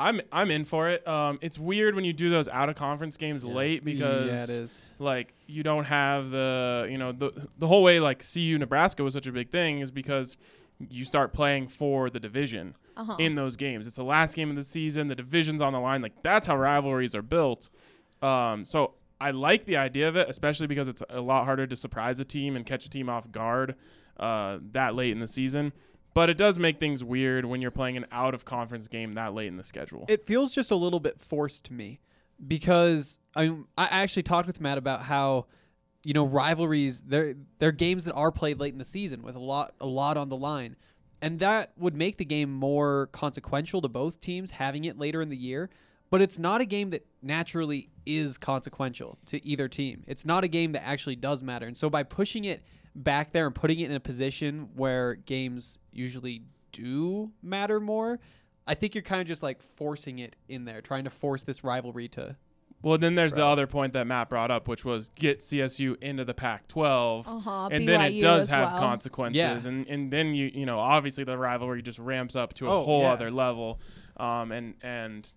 I'm 0.00 0.22
I'm 0.32 0.50
in 0.50 0.64
for 0.64 0.88
it. 0.88 1.06
Um, 1.06 1.38
it's 1.42 1.58
weird 1.58 1.94
when 1.94 2.04
you 2.04 2.14
do 2.14 2.30
those 2.30 2.48
out 2.48 2.70
of 2.70 2.76
conference 2.76 3.18
games 3.18 3.44
late 3.44 3.84
because 3.84 4.28
yeah, 4.28 4.56
it 4.56 4.62
is. 4.62 4.86
like 4.98 5.34
you 5.46 5.62
don't 5.62 5.84
have 5.84 6.30
the 6.30 6.88
you 6.90 6.96
know 6.96 7.12
the 7.12 7.48
the 7.58 7.66
whole 7.66 7.82
way 7.82 8.00
like 8.00 8.24
CU 8.32 8.56
Nebraska 8.58 9.04
was 9.04 9.12
such 9.12 9.26
a 9.26 9.32
big 9.32 9.50
thing 9.50 9.80
is 9.80 9.90
because 9.90 10.38
you 10.88 11.04
start 11.04 11.32
playing 11.32 11.68
for 11.68 12.08
the 12.10 12.18
division 12.20 12.74
Uh-huh. 12.96 13.16
in 13.18 13.34
those 13.34 13.56
games. 13.56 13.86
It's 13.86 13.96
the 13.96 14.04
last 14.04 14.34
game 14.34 14.50
of 14.50 14.56
the 14.56 14.62
season. 14.62 15.08
The 15.08 15.14
division's 15.14 15.60
on 15.62 15.72
the 15.72 15.80
line. 15.80 16.00
Like 16.02 16.22
that's 16.22 16.46
how 16.46 16.56
rivalries 16.56 17.14
are 17.14 17.22
built. 17.22 17.68
Um, 18.22 18.64
so 18.64 18.94
I 19.20 19.30
like 19.32 19.64
the 19.66 19.76
idea 19.76 20.08
of 20.08 20.16
it, 20.16 20.28
especially 20.30 20.66
because 20.66 20.88
it's 20.88 21.02
a 21.10 21.20
lot 21.20 21.44
harder 21.44 21.66
to 21.66 21.76
surprise 21.76 22.20
a 22.20 22.24
team 22.24 22.56
and 22.56 22.64
catch 22.64 22.86
a 22.86 22.90
team 22.90 23.08
off 23.08 23.30
guard 23.30 23.74
uh, 24.18 24.58
that 24.72 24.94
late 24.94 25.12
in 25.12 25.20
the 25.20 25.26
season. 25.26 25.72
But 26.12 26.28
it 26.28 26.36
does 26.36 26.58
make 26.58 26.80
things 26.80 27.04
weird 27.04 27.44
when 27.44 27.60
you're 27.62 27.70
playing 27.70 27.96
an 27.96 28.06
out 28.10 28.34
of 28.34 28.44
conference 28.44 28.88
game 28.88 29.12
that 29.14 29.32
late 29.34 29.46
in 29.48 29.56
the 29.56 29.64
schedule. 29.64 30.06
It 30.08 30.26
feels 30.26 30.52
just 30.54 30.70
a 30.70 30.76
little 30.76 31.00
bit 31.00 31.20
forced 31.20 31.64
to 31.66 31.72
me 31.72 32.00
because 32.46 33.18
I 33.36 33.50
I 33.78 33.86
actually 33.86 34.24
talked 34.24 34.46
with 34.46 34.60
Matt 34.60 34.76
about 34.78 35.02
how 35.02 35.46
you 36.04 36.14
know 36.14 36.24
rivalries 36.24 37.02
they're 37.02 37.34
they're 37.58 37.72
games 37.72 38.04
that 38.04 38.14
are 38.14 38.32
played 38.32 38.58
late 38.58 38.72
in 38.72 38.78
the 38.78 38.84
season 38.84 39.22
with 39.22 39.36
a 39.36 39.40
lot 39.40 39.74
a 39.80 39.86
lot 39.86 40.16
on 40.16 40.28
the 40.28 40.36
line 40.36 40.76
And 41.22 41.38
that 41.40 41.72
would 41.76 41.94
make 41.94 42.16
the 42.16 42.24
game 42.24 42.52
more 42.52 43.08
consequential 43.12 43.82
to 43.82 43.88
both 43.88 44.20
teams 44.20 44.52
having 44.52 44.84
it 44.84 44.98
later 44.98 45.20
in 45.20 45.28
the 45.28 45.36
year. 45.36 45.68
But 46.08 46.20
it's 46.22 46.38
not 46.38 46.60
a 46.60 46.64
game 46.64 46.90
that 46.90 47.06
naturally 47.22 47.90
is 48.04 48.36
consequential 48.38 49.18
to 49.26 49.44
either 49.46 49.68
team. 49.68 50.02
It's 50.08 50.24
not 50.24 50.42
a 50.42 50.48
game 50.48 50.72
that 50.72 50.84
actually 50.84 51.16
does 51.16 51.42
matter. 51.42 51.66
And 51.66 51.76
so 51.76 51.88
by 51.88 52.02
pushing 52.02 52.46
it 52.46 52.64
back 52.96 53.30
there 53.30 53.46
and 53.46 53.54
putting 53.54 53.78
it 53.80 53.90
in 53.90 53.96
a 53.96 54.00
position 54.00 54.70
where 54.74 55.14
games 55.14 55.78
usually 55.92 56.42
do 56.72 57.30
matter 57.42 57.78
more, 57.78 58.18
I 58.66 58.74
think 58.74 58.94
you're 58.94 59.02
kind 59.02 59.20
of 59.20 59.28
just 59.28 59.42
like 59.42 59.62
forcing 59.62 60.18
it 60.18 60.36
in 60.48 60.64
there, 60.64 60.80
trying 60.80 61.04
to 61.04 61.10
force 61.10 61.44
this 61.44 61.62
rivalry 61.62 62.08
to. 62.08 62.36
Well, 62.82 62.96
then 62.96 63.14
there's 63.14 63.34
the 63.34 63.44
other 63.44 63.66
point 63.66 63.92
that 63.92 64.06
Matt 64.06 64.30
brought 64.30 64.50
up, 64.50 64.66
which 64.66 64.84
was 64.86 65.10
get 65.10 65.40
CSU 65.40 65.96
into 66.02 66.24
the 66.24 66.32
Pac-12, 66.32 67.26
Uh-huh, 67.28 67.68
and 67.70 67.86
then 67.86 68.00
it 68.00 68.20
does 68.20 68.48
have 68.48 68.72
well. 68.72 68.80
consequences, 68.80 69.64
Yeah. 69.64 69.70
and 69.70 69.86
and 69.86 70.10
then 70.10 70.34
you 70.34 70.50
you 70.54 70.64
know 70.64 70.78
obviously 70.78 71.24
the 71.24 71.36
rivalry 71.36 71.82
just 71.82 71.98
ramps 71.98 72.36
up 72.36 72.54
to 72.54 72.66
a 72.68 72.70
Oh, 72.80 72.82
whole 72.84 73.02
yeah. 73.02 73.12
other 73.12 73.30
level, 73.30 73.80
um, 74.16 74.50
and 74.52 74.74
and 74.82 75.32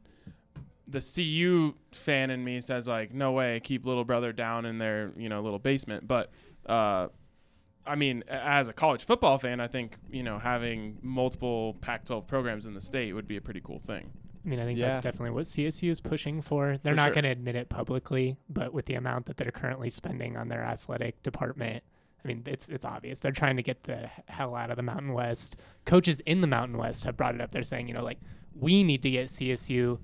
the 0.88 0.99
CU 1.01 1.73
fan 1.91 2.29
in 2.29 2.43
me 2.43 2.62
says 2.62 2.88
like 2.88 3.13
no 3.13 3.32
way 3.32 3.60
keep 3.62 3.86
little 3.86 4.03
brother 4.06 4.32
down 4.32 4.65
in 4.65 4.77
their 4.77 5.12
you 5.17 5.27
know 5.27 5.41
little 5.41 5.60
basement, 5.60 6.08
but 6.08 6.32
uh, 6.67 7.08
I 7.86 7.95
mean 7.95 8.23
as 8.29 8.69
a 8.69 8.73
college 8.73 9.03
football 9.06 9.38
fan, 9.38 9.60
I 9.60 9.67
think 9.67 9.97
you 10.10 10.23
know 10.23 10.39
having 10.39 10.97
multiple 11.01 11.73
Pac-12 11.82 12.25
programs 12.27 12.65
in 12.67 12.73
the 12.73 12.82
state 12.82 13.12
would 13.13 13.27
be 13.27 13.36
a 13.36 13.41
pretty 13.41 13.60
cool 13.62 13.79
thing. 13.79 14.12
I 14.45 14.49
mean, 14.49 14.60
I 14.60 14.65
think 14.65 14.77
Yeah. 14.79 14.88
that's 14.88 15.01
definitely 15.01 15.32
what 15.32 15.45
CSU 15.45 15.89
is 15.89 16.01
pushing 16.01 16.41
for. 16.41 16.77
They're 16.84 16.93
For 16.93 16.97
not 16.97 17.06
sure. 17.06 17.13
going 17.13 17.23
to 17.23 17.29
admit 17.29 17.56
it 17.56 17.69
publicly, 17.69 18.36
but 18.49 18.73
with 18.73 18.86
the 18.88 18.95
amount 18.95 19.25
that 19.27 19.38
they're 19.38 19.51
currently 19.51 19.89
spending 19.89 20.36
on 20.36 20.49
their 20.49 20.63
athletic 20.63 21.21
department, 21.23 21.84
I 22.23 22.27
mean, 22.27 22.43
it's 22.45 22.69
it's 22.69 22.86
obvious 22.86 23.19
they're 23.19 23.32
trying 23.34 23.58
to 23.58 23.63
get 23.63 23.84
the 23.84 24.10
hell 24.27 24.56
out 24.56 24.69
of 24.69 24.77
the 24.77 24.84
Mountain 24.84 25.13
West. 25.13 25.56
Coaches 25.86 26.19
in 26.25 26.41
the 26.41 26.47
Mountain 26.47 26.77
West 26.77 27.03
have 27.06 27.17
brought 27.17 27.36
it 27.36 27.41
up. 27.41 27.51
They're 27.51 27.63
saying, 27.63 27.88
you 27.88 27.93
know, 27.93 28.03
like 28.03 28.19
we 28.56 28.84
need 28.84 29.01
to 29.03 29.10
get 29.10 29.27
CSU 29.27 29.99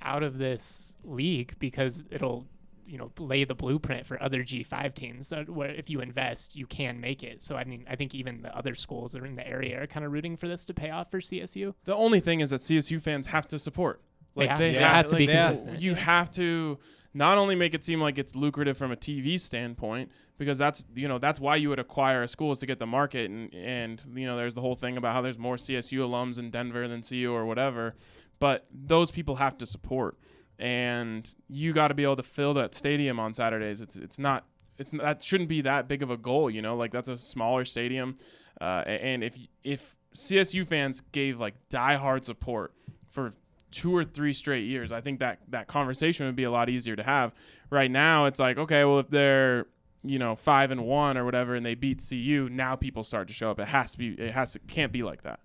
out 0.00 0.22
of 0.22 0.38
this 0.38 0.96
league 1.04 1.54
because 1.58 2.04
it'll 2.10 2.46
you 2.86 2.98
know 2.98 3.10
lay 3.18 3.44
the 3.44 3.54
blueprint 3.54 4.06
for 4.06 4.22
other 4.22 4.42
G5 4.42 4.94
teams 4.94 5.32
uh, 5.32 5.44
where 5.46 5.70
if 5.70 5.90
you 5.90 6.00
invest 6.00 6.56
you 6.56 6.66
can 6.66 7.00
make 7.00 7.22
it. 7.22 7.42
So 7.42 7.56
I 7.56 7.64
mean 7.64 7.84
I 7.88 7.96
think 7.96 8.14
even 8.14 8.42
the 8.42 8.56
other 8.56 8.74
schools 8.74 9.12
that 9.12 9.22
are 9.22 9.26
in 9.26 9.36
the 9.36 9.46
area 9.46 9.82
are 9.82 9.86
kind 9.86 10.04
of 10.04 10.12
rooting 10.12 10.36
for 10.36 10.48
this 10.48 10.64
to 10.66 10.74
pay 10.74 10.90
off 10.90 11.10
for 11.10 11.20
CSU. 11.20 11.74
The 11.84 11.94
only 11.94 12.20
thing 12.20 12.40
is 12.40 12.50
that 12.50 12.60
CSU 12.60 13.00
fans 13.00 13.26
have 13.28 13.46
to 13.48 13.58
support. 13.58 14.02
They 14.34 14.42
Like 14.42 14.50
have 14.50 14.58
they 14.58 14.68
to. 14.68 14.74
It 14.74 14.80
have 14.82 14.96
has 14.96 15.10
to 15.10 15.16
be 15.16 15.26
like, 15.26 15.36
consistent. 15.36 15.80
You 15.80 15.94
have 15.94 16.30
to 16.32 16.78
not 17.14 17.36
only 17.36 17.54
make 17.54 17.74
it 17.74 17.84
seem 17.84 18.00
like 18.00 18.18
it's 18.18 18.34
lucrative 18.34 18.78
from 18.78 18.90
a 18.90 18.96
TV 18.96 19.38
standpoint 19.38 20.10
because 20.38 20.58
that's 20.58 20.86
you 20.94 21.08
know 21.08 21.18
that's 21.18 21.38
why 21.40 21.56
you 21.56 21.68
would 21.68 21.78
acquire 21.78 22.22
a 22.22 22.28
school 22.28 22.52
is 22.52 22.60
to 22.60 22.66
get 22.66 22.78
the 22.78 22.86
market 22.86 23.30
and 23.30 23.52
and 23.54 24.02
you 24.14 24.26
know 24.26 24.36
there's 24.36 24.54
the 24.54 24.60
whole 24.60 24.74
thing 24.74 24.96
about 24.96 25.12
how 25.12 25.20
there's 25.20 25.38
more 25.38 25.56
CSU 25.56 25.98
alums 25.98 26.38
in 26.38 26.50
Denver 26.50 26.88
than 26.88 27.02
CU 27.02 27.30
or 27.32 27.44
whatever, 27.44 27.94
but 28.38 28.66
those 28.72 29.10
people 29.10 29.36
have 29.36 29.58
to 29.58 29.66
support 29.66 30.16
and 30.62 31.34
you 31.48 31.72
got 31.72 31.88
to 31.88 31.94
be 31.94 32.04
able 32.04 32.14
to 32.14 32.22
fill 32.22 32.54
that 32.54 32.72
stadium 32.72 33.18
on 33.18 33.34
Saturdays. 33.34 33.80
It's 33.80 33.96
it's 33.96 34.18
not 34.18 34.46
it's 34.78 34.92
that 34.92 35.20
shouldn't 35.20 35.48
be 35.48 35.60
that 35.62 35.88
big 35.88 36.04
of 36.04 36.10
a 36.10 36.16
goal, 36.16 36.48
you 36.48 36.62
know. 36.62 36.76
Like 36.76 36.92
that's 36.92 37.08
a 37.08 37.16
smaller 37.16 37.64
stadium, 37.64 38.16
uh, 38.60 38.84
and 38.86 39.24
if 39.24 39.36
if 39.64 39.96
CSU 40.14 40.66
fans 40.66 41.02
gave 41.10 41.40
like 41.40 41.54
diehard 41.68 42.24
support 42.24 42.72
for 43.10 43.32
two 43.72 43.94
or 43.94 44.04
three 44.04 44.32
straight 44.32 44.64
years, 44.64 44.92
I 44.92 45.00
think 45.00 45.18
that 45.18 45.40
that 45.48 45.66
conversation 45.66 46.26
would 46.26 46.36
be 46.36 46.44
a 46.44 46.50
lot 46.50 46.68
easier 46.68 46.94
to 46.94 47.02
have. 47.02 47.34
Right 47.68 47.90
now, 47.90 48.26
it's 48.26 48.38
like 48.38 48.56
okay, 48.56 48.84
well 48.84 49.00
if 49.00 49.10
they're 49.10 49.66
you 50.04 50.20
know 50.20 50.36
five 50.36 50.70
and 50.70 50.86
one 50.86 51.18
or 51.18 51.24
whatever, 51.24 51.56
and 51.56 51.66
they 51.66 51.74
beat 51.74 52.00
CU, 52.08 52.48
now 52.52 52.76
people 52.76 53.02
start 53.02 53.26
to 53.26 53.34
show 53.34 53.50
up. 53.50 53.58
It 53.58 53.66
has 53.66 53.92
to 53.92 53.98
be. 53.98 54.10
It 54.10 54.32
has 54.32 54.52
to 54.52 54.60
can't 54.60 54.92
be 54.92 55.02
like 55.02 55.22
that. 55.24 55.40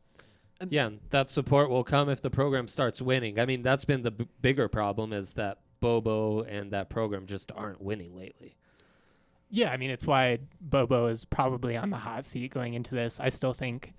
Yeah, 0.70 0.88
and 0.88 1.00
that 1.12 1.30
support 1.30 1.70
will 1.70 1.84
come 1.84 2.10
if 2.10 2.22
the 2.22 2.30
program 2.30 2.68
starts 2.68 3.02
winning. 3.02 3.40
I 3.40 3.46
mean, 3.46 3.62
that's 3.62 3.86
been 3.86 4.02
the 4.02 4.12
b- 4.12 4.28
bigger 4.42 4.68
problem 4.68 5.14
is 5.14 5.34
that 5.34 5.60
Bobo 5.80 6.42
and 6.42 6.72
that 6.72 6.90
program 6.90 7.26
just 7.26 7.52
aren't 7.56 7.82
winning 7.82 8.16
lately. 8.16 8.56
Yeah, 9.50 9.72
I 9.72 9.78
mean 9.78 9.92
it's 9.92 10.06
why 10.06 10.40
Bobo 10.60 11.08
is 11.08 11.24
probably 11.26 11.78
on 11.78 11.90
the 11.90 11.98
hot 11.98 12.26
seat 12.26 12.52
going 12.54 12.74
into 12.74 12.96
this. 12.96 13.20
I 13.20 13.30
still 13.30 13.54
think 13.54 13.94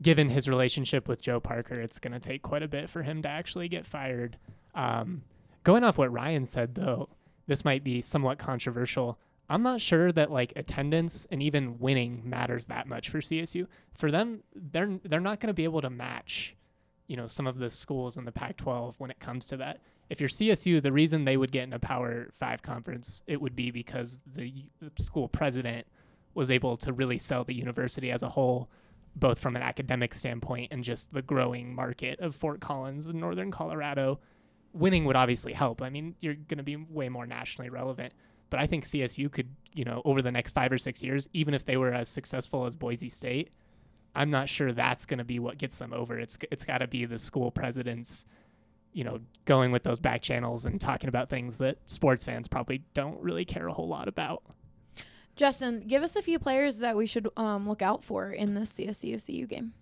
given 0.00 0.28
his 0.28 0.48
relationship 0.48 1.08
with 1.08 1.20
Joe 1.20 1.40
Parker, 1.40 1.74
it's 1.74 1.98
going 1.98 2.12
to 2.12 2.20
take 2.20 2.42
quite 2.42 2.62
a 2.62 2.68
bit 2.68 2.88
for 2.88 3.02
him 3.02 3.22
to 3.22 3.28
actually 3.28 3.68
get 3.68 3.84
fired. 3.84 4.36
Um, 4.74 5.22
going 5.64 5.82
off 5.82 5.98
what 5.98 6.12
Ryan 6.12 6.44
said 6.44 6.74
though, 6.74 7.08
this 7.46 7.64
might 7.64 7.82
be 7.82 8.00
somewhat 8.00 8.38
controversial. 8.38 9.18
I'm 9.48 9.62
not 9.62 9.80
sure 9.80 10.12
that 10.12 10.30
like 10.30 10.52
attendance 10.56 11.26
and 11.30 11.42
even 11.42 11.78
winning 11.78 12.22
matters 12.24 12.66
that 12.66 12.86
much 12.86 13.08
for 13.08 13.18
CSU. 13.18 13.66
For 13.94 14.10
them, 14.10 14.42
they're 14.54 14.98
they're 15.04 15.20
not 15.20 15.40
going 15.40 15.48
to 15.48 15.54
be 15.54 15.64
able 15.64 15.80
to 15.80 15.90
match, 15.90 16.54
you 17.06 17.16
know, 17.16 17.26
some 17.26 17.46
of 17.46 17.58
the 17.58 17.70
schools 17.70 18.18
in 18.18 18.24
the 18.24 18.32
Pac-12 18.32 18.94
when 18.98 19.10
it 19.10 19.18
comes 19.20 19.46
to 19.48 19.56
that. 19.58 19.80
If 20.10 20.20
you're 20.20 20.28
CSU, 20.28 20.82
the 20.82 20.92
reason 20.92 21.24
they 21.24 21.36
would 21.36 21.52
get 21.52 21.64
in 21.64 21.72
a 21.72 21.78
Power 21.78 22.28
Five 22.34 22.62
conference, 22.62 23.22
it 23.26 23.40
would 23.40 23.56
be 23.56 23.70
because 23.70 24.22
the, 24.34 24.52
school 24.98 25.28
president 25.28 25.86
was 26.34 26.50
able 26.50 26.76
to 26.78 26.92
really 26.92 27.18
sell 27.18 27.44
the 27.44 27.54
university 27.54 28.10
as 28.10 28.22
a 28.22 28.28
whole, 28.28 28.70
both 29.16 29.38
from 29.38 29.56
an 29.56 29.62
academic 29.62 30.14
standpoint 30.14 30.72
and 30.72 30.84
just 30.84 31.12
the 31.12 31.22
growing 31.22 31.74
market 31.74 32.20
of 32.20 32.34
Fort 32.34 32.60
Collins 32.60 33.08
in 33.08 33.18
northern 33.18 33.50
Colorado. 33.50 34.20
Winning 34.72 35.04
would 35.06 35.16
obviously 35.16 35.52
help. 35.52 35.82
I 35.82 35.88
mean, 35.88 36.14
you're 36.20 36.34
going 36.34 36.58
to 36.58 36.64
be 36.64 36.76
way 36.76 37.08
more 37.08 37.26
nationally 37.26 37.70
relevant. 37.70 38.12
But 38.50 38.60
I 38.60 38.66
think 38.66 38.84
CSU 38.84 39.30
could, 39.30 39.48
you 39.72 39.84
know, 39.84 40.02
over 40.04 40.22
the 40.22 40.32
next 40.32 40.52
five 40.52 40.72
or 40.72 40.78
six 40.78 41.02
years, 41.02 41.28
even 41.32 41.54
if 41.54 41.64
they 41.64 41.76
were 41.76 41.92
as 41.92 42.08
successful 42.08 42.64
as 42.64 42.76
Boise 42.76 43.10
State, 43.10 43.50
I'm 44.14 44.30
not 44.30 44.48
sure 44.48 44.72
that's 44.72 45.06
going 45.06 45.18
to 45.18 45.24
be 45.24 45.38
what 45.38 45.58
gets 45.58 45.78
them 45.78 45.92
over. 45.92 46.18
It's 46.18 46.38
it's 46.50 46.64
got 46.64 46.78
to 46.78 46.86
be 46.86 47.04
the 47.04 47.18
school 47.18 47.50
presidents, 47.50 48.26
you 48.92 49.04
know, 49.04 49.20
going 49.44 49.70
with 49.70 49.82
those 49.82 50.00
back 50.00 50.22
channels 50.22 50.64
and 50.64 50.80
talking 50.80 51.08
about 51.08 51.28
things 51.28 51.58
that 51.58 51.78
sports 51.86 52.24
fans 52.24 52.48
probably 52.48 52.82
don't 52.94 53.20
really 53.20 53.44
care 53.44 53.68
a 53.68 53.72
whole 53.72 53.88
lot 53.88 54.08
about. 54.08 54.42
Justin, 55.36 55.84
give 55.86 56.02
us 56.02 56.16
a 56.16 56.22
few 56.22 56.38
players 56.38 56.80
that 56.80 56.96
we 56.96 57.06
should 57.06 57.28
um, 57.36 57.68
look 57.68 57.80
out 57.80 58.02
for 58.02 58.32
in 58.32 58.54
the 58.54 58.62
CSU 58.62 59.24
CU 59.24 59.46
game. 59.46 59.72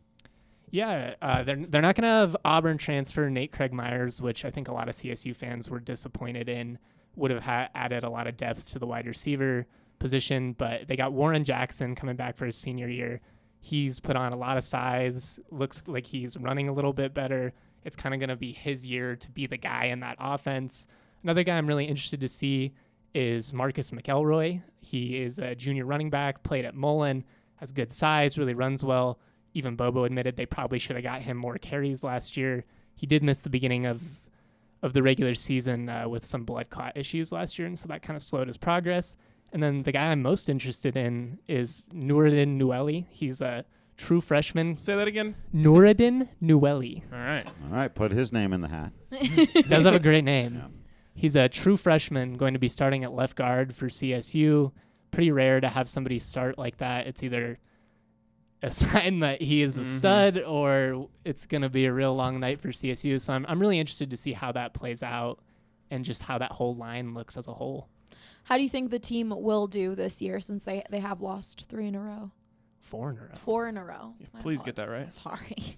Yeah, 0.70 1.14
uh, 1.22 1.42
they're 1.44 1.64
they're 1.66 1.80
not 1.80 1.94
going 1.94 2.02
to 2.02 2.08
have 2.08 2.36
Auburn 2.44 2.76
transfer 2.76 3.30
Nate 3.30 3.52
Craig 3.52 3.72
Myers, 3.72 4.20
which 4.20 4.44
I 4.44 4.50
think 4.50 4.68
a 4.68 4.72
lot 4.72 4.88
of 4.88 4.94
CSU 4.94 5.34
fans 5.34 5.70
were 5.70 5.80
disappointed 5.80 6.48
in. 6.48 6.78
Would 7.16 7.30
have 7.30 7.42
ha- 7.42 7.68
added 7.74 8.04
a 8.04 8.10
lot 8.10 8.26
of 8.26 8.36
depth 8.36 8.70
to 8.72 8.78
the 8.78 8.86
wide 8.86 9.06
receiver 9.06 9.66
position, 9.98 10.52
but 10.52 10.86
they 10.86 10.96
got 10.96 11.12
Warren 11.12 11.44
Jackson 11.44 11.94
coming 11.94 12.16
back 12.16 12.36
for 12.36 12.46
his 12.46 12.56
senior 12.56 12.88
year. 12.88 13.20
He's 13.60 13.98
put 13.98 14.16
on 14.16 14.32
a 14.32 14.36
lot 14.36 14.56
of 14.56 14.64
size. 14.64 15.40
Looks 15.50 15.82
like 15.86 16.06
he's 16.06 16.36
running 16.36 16.68
a 16.68 16.72
little 16.72 16.92
bit 16.92 17.14
better. 17.14 17.52
It's 17.84 17.96
kind 17.96 18.14
of 18.14 18.20
going 18.20 18.30
to 18.30 18.36
be 18.36 18.52
his 18.52 18.86
year 18.86 19.16
to 19.16 19.30
be 19.30 19.46
the 19.46 19.56
guy 19.56 19.86
in 19.86 20.00
that 20.00 20.16
offense. 20.20 20.86
Another 21.22 21.42
guy 21.42 21.56
I'm 21.56 21.66
really 21.66 21.86
interested 21.86 22.20
to 22.20 22.28
see 22.28 22.72
is 23.14 23.54
Marcus 23.54 23.90
McElroy. 23.90 24.62
He 24.82 25.22
is 25.22 25.38
a 25.38 25.54
junior 25.54 25.86
running 25.86 26.10
back, 26.10 26.42
played 26.42 26.64
at 26.64 26.74
Mullen, 26.74 27.24
has 27.56 27.72
good 27.72 27.90
size, 27.90 28.36
really 28.36 28.54
runs 28.54 28.84
well. 28.84 29.18
Even 29.54 29.74
Bobo 29.74 30.04
admitted 30.04 30.36
they 30.36 30.46
probably 30.46 30.78
should 30.78 30.96
have 30.96 31.02
got 31.02 31.22
him 31.22 31.36
more 31.36 31.56
carries 31.56 32.04
last 32.04 32.36
year. 32.36 32.64
He 32.94 33.06
did 33.06 33.22
miss 33.22 33.40
the 33.40 33.50
beginning 33.50 33.86
of 33.86 34.02
of 34.82 34.92
the 34.92 35.02
regular 35.02 35.34
season 35.34 35.88
uh, 35.88 36.08
with 36.08 36.24
some 36.24 36.44
blood 36.44 36.70
clot 36.70 36.96
issues 36.96 37.32
last 37.32 37.58
year, 37.58 37.66
and 37.66 37.78
so 37.78 37.88
that 37.88 38.02
kind 38.02 38.16
of 38.16 38.22
slowed 38.22 38.46
his 38.46 38.56
progress. 38.56 39.16
And 39.52 39.62
then 39.62 39.82
the 39.82 39.92
guy 39.92 40.06
I'm 40.06 40.22
most 40.22 40.48
interested 40.48 40.96
in 40.96 41.38
is 41.48 41.88
Nuruddin 41.94 42.58
Nueli. 42.58 43.06
He's 43.10 43.40
a 43.40 43.64
true 43.96 44.20
freshman. 44.20 44.76
Say 44.76 44.94
that 44.96 45.08
again. 45.08 45.34
Nuruddin 45.54 46.28
Nueli. 46.42 47.02
All 47.12 47.18
right. 47.18 47.46
All 47.46 47.76
right, 47.76 47.94
put 47.94 48.12
his 48.12 48.32
name 48.32 48.52
in 48.52 48.60
the 48.60 48.68
hat. 48.68 48.92
Does 49.68 49.84
have 49.84 49.94
a 49.94 50.00
great 50.00 50.24
name. 50.24 50.56
Yeah. 50.56 50.68
He's 51.14 51.36
a 51.36 51.48
true 51.48 51.76
freshman 51.78 52.36
going 52.36 52.52
to 52.52 52.60
be 52.60 52.68
starting 52.68 53.02
at 53.04 53.12
left 53.12 53.36
guard 53.36 53.74
for 53.74 53.86
CSU. 53.86 54.72
Pretty 55.10 55.30
rare 55.30 55.60
to 55.60 55.68
have 55.68 55.88
somebody 55.88 56.18
start 56.18 56.58
like 56.58 56.78
that. 56.78 57.06
It's 57.06 57.22
either 57.22 57.58
a 58.66 58.70
sign 58.70 59.20
that 59.20 59.40
he 59.40 59.62
is 59.62 59.78
a 59.78 59.82
Mhm. 59.82 59.84
stud 59.84 60.38
or 60.38 61.08
it's 61.24 61.46
going 61.46 61.62
to 61.62 61.68
be 61.68 61.84
a 61.86 61.92
real 61.92 62.14
long 62.14 62.40
night 62.40 62.60
for 62.60 62.68
CSU. 62.72 63.18
So 63.20 63.32
I'm, 63.32 63.46
I'm 63.48 63.58
really 63.60 63.78
interested 63.78 64.10
to 64.10 64.16
see 64.16 64.32
how 64.32 64.52
that 64.52 64.74
plays 64.74 65.02
out 65.02 65.38
and 65.90 66.04
just 66.04 66.22
how 66.22 66.38
that 66.38 66.52
whole 66.52 66.74
line 66.74 67.14
looks 67.14 67.36
as 67.36 67.46
a 67.48 67.52
whole. 67.54 67.88
How 68.44 68.56
do 68.56 68.62
you 68.62 68.68
think 68.68 68.90
the 68.90 68.98
team 68.98 69.30
will 69.30 69.66
do 69.66 69.94
this 69.94 70.20
year 70.22 70.40
since 70.40 70.64
they 70.64 70.82
they 70.90 71.00
have 71.00 71.20
lost 71.20 71.66
three 71.68 71.86
in 71.88 71.94
a 71.94 72.00
row, 72.00 72.30
Four 72.80 73.10
in 73.10 73.16
a 73.18 73.20
row. 73.22 73.34
four 73.34 73.68
in 73.68 73.76
a 73.76 73.84
row? 73.84 74.14
Yeah, 74.20 74.26
My 74.34 74.40
please 74.40 74.62
get 74.62 74.76
that 74.76 74.88
right. 74.88 75.08
Sorry. 75.10 75.56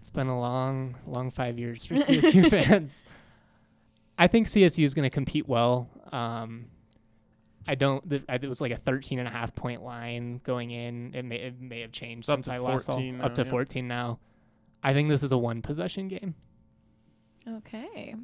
It's 0.00 0.10
been 0.10 0.28
a 0.28 0.38
long, 0.40 0.96
long 1.06 1.30
five 1.30 1.58
years 1.58 1.84
for 1.84 1.94
CSU 1.96 2.48
fans. 2.50 3.04
I 4.16 4.26
think 4.26 4.46
CSU 4.46 4.84
is 4.84 4.94
going 4.94 5.04
to 5.04 5.10
compete 5.10 5.46
well. 5.48 5.90
Um, 6.12 6.66
I 7.68 7.74
don't. 7.74 8.08
The, 8.08 8.22
I- 8.28 8.36
it 8.36 8.48
was 8.48 8.60
like 8.60 8.72
a 8.72 8.76
13 8.78 9.18
and 9.18 9.28
a 9.28 9.30
half 9.30 9.54
point 9.54 9.82
line 9.84 10.40
going 10.42 10.70
in. 10.70 11.14
It 11.14 11.24
may 11.24 11.36
it 11.36 11.60
may 11.60 11.82
have 11.82 11.92
changed 11.92 12.28
It's 12.28 12.34
since 12.34 12.48
I 12.48 12.58
last 12.58 12.86
saw. 12.86 12.92
14 12.94 13.20
Up 13.20 13.34
to 13.36 13.42
yeah. 13.44 13.50
14 13.50 13.86
now. 13.86 14.18
I 14.82 14.92
think 14.94 15.08
this 15.08 15.22
is 15.22 15.32
a 15.32 15.38
one 15.38 15.60
possession 15.62 16.08
game. 16.08 16.34
Okay. 17.46 18.14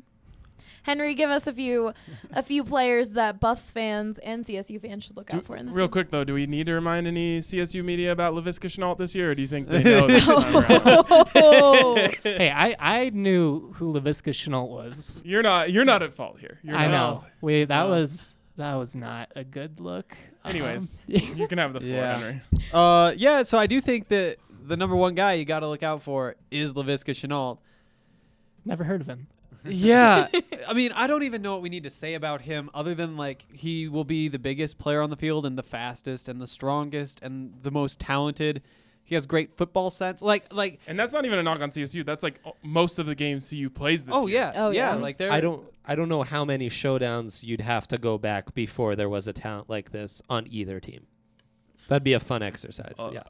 Henry, 0.84 1.14
give 1.14 1.30
us 1.30 1.47
a 1.47 1.53
few 1.53 1.92
a 2.32 2.42
few 2.42 2.62
players 2.62 3.11
that 3.12 3.40
Buffs 3.40 3.70
fans 3.72 4.18
and 4.20 4.45
CSU 4.45 4.80
fans 4.80 5.03
should 5.05 5.16
look 5.16 5.28
Do- 5.30 5.38
out 5.38 5.45
for 5.45 5.57
in 5.57 5.66
this 5.66 5.74
real 5.74 5.86
game. 5.86 5.92
quick 5.92 6.11
though, 6.11 6.24
do 6.24 6.34
we 6.34 6.47
need 6.47 6.66
to 6.66 6.72
remind 6.74 7.07
any 7.07 7.40
CSU 7.40 7.82
media 7.84 8.12
about 8.12 8.34
Laviska 8.34 8.68
Shenault 8.68 8.99
this 8.99 9.14
year, 9.14 9.30
or 9.30 9.34
do 9.34 9.42
you 9.42 9.49
think 9.49 9.66
they 9.68 9.82
know 9.82 10.07
this 10.07 10.24
time 10.26 10.57
around? 10.57 11.07
Oh. 11.34 12.09
hey, 12.22 12.51
I, 12.51 12.76
I 12.78 13.11
knew 13.11 13.72
who 13.72 13.92
Laviska 13.95 14.30
Shenault 14.32 14.68
was. 14.68 15.22
You're 15.24 15.42
not 15.42 15.72
you're 15.72 15.84
not 15.86 16.03
at 16.03 16.14
fault 16.14 16.38
here. 16.38 16.61
You're 16.62 16.76
I 16.76 16.86
not. 16.86 16.90
know. 16.92 17.24
We 17.40 17.64
that 17.64 17.84
No. 17.84 17.88
was 17.90 18.36
that 18.57 18.74
was 18.74 18.94
not 18.96 19.30
a 19.36 19.44
good 19.44 19.80
look. 19.80 20.16
Anyways, 20.44 20.98
Um, 20.98 21.05
you 21.36 21.48
can 21.48 21.59
have 21.59 21.72
the 21.72 21.80
floor, 21.80 21.92
Yeah. 21.92 22.18
Henry. 22.18 22.42
Uh, 22.72 23.12
yeah. 23.16 23.42
So 23.42 23.59
I 23.59 23.66
do 23.66 23.80
think 23.80 24.09
that 24.09 24.36
the 24.66 24.76
number 24.76 24.96
one 24.96 25.14
guy 25.14 25.34
you 25.34 25.44
got 25.44 25.61
to 25.61 25.68
look 25.68 25.82
out 25.82 26.02
for 26.02 26.36
is 26.50 26.72
Laviska 26.72 27.12
Shenault. 27.12 27.59
never 28.64 28.84
heard 28.84 29.00
of 29.00 29.07
him. 29.07 29.26
yeah. 29.64 30.28
I 30.68 30.72
mean, 30.74 30.92
I 30.92 31.07
don't 31.07 31.22
even 31.22 31.40
know 31.42 31.52
what 31.52 31.62
we 31.62 31.68
need 31.68 31.84
to 31.84 31.90
say 31.90 32.14
about 32.14 32.42
him 32.42 32.70
other 32.74 32.94
than 32.94 33.16
like 33.16 33.44
he 33.52 33.88
will 33.88 34.05
be 34.05 34.28
the 34.28 34.38
biggest 34.38 34.78
player 34.78 35.00
on 35.00 35.11
the 35.11 35.16
field 35.16 35.46
and 35.46 35.57
the 35.59 35.62
fastest 35.62 36.28
and 36.28 36.40
the 36.40 36.46
strongest 36.46 37.20
and 37.22 37.55
the 37.62 37.70
most 37.70 37.98
talented. 37.98 38.62
He 39.05 39.14
has 39.14 39.26
great 39.26 39.52
football 39.52 39.90
sense. 39.90 40.22
Like 40.22 40.52
like 40.52 40.80
And 40.86 40.98
that's 40.98 41.12
not 41.12 41.24
even 41.24 41.38
a 41.38 41.42
knock 41.42 41.61
on 41.61 41.70
CSU. 41.70 42.05
That's 42.05 42.22
like 42.22 42.40
most 42.62 42.98
of 42.98 43.07
the 43.07 43.14
games 43.14 43.48
CU 43.50 43.68
plays 43.70 44.05
this 44.05 44.14
oh 44.16 44.26
year. 44.26 44.38
yeah. 44.38 44.52
Oh, 44.55 44.70
yeah. 44.70 44.94
yeah. 44.94 45.00
Like 45.00 45.18
they're 45.18 45.30
I 45.32 45.40
don't 45.40 45.64
I 45.84 45.94
don't 45.94 46.09
know 46.09 46.22
how 46.22 46.44
many 46.44 46.68
showdowns 46.68 47.44
you'd 47.44 47.61
have 47.61 47.86
to 47.88 47.98
go 47.98 48.18
back 48.18 48.55
before 48.55 48.96
there 48.96 49.09
was 49.09 49.28
a 49.28 49.32
talent 49.32 49.68
like 49.68 49.90
this 49.90 50.22
on 50.28 50.46
either 50.50 50.80
team. 50.80 51.07
That'd 51.88 52.02
be 52.02 52.14
a 52.14 52.20
fun 52.20 52.42
exercise. 52.42 52.96
Uh, 52.98 53.11
yeah. 53.12 53.22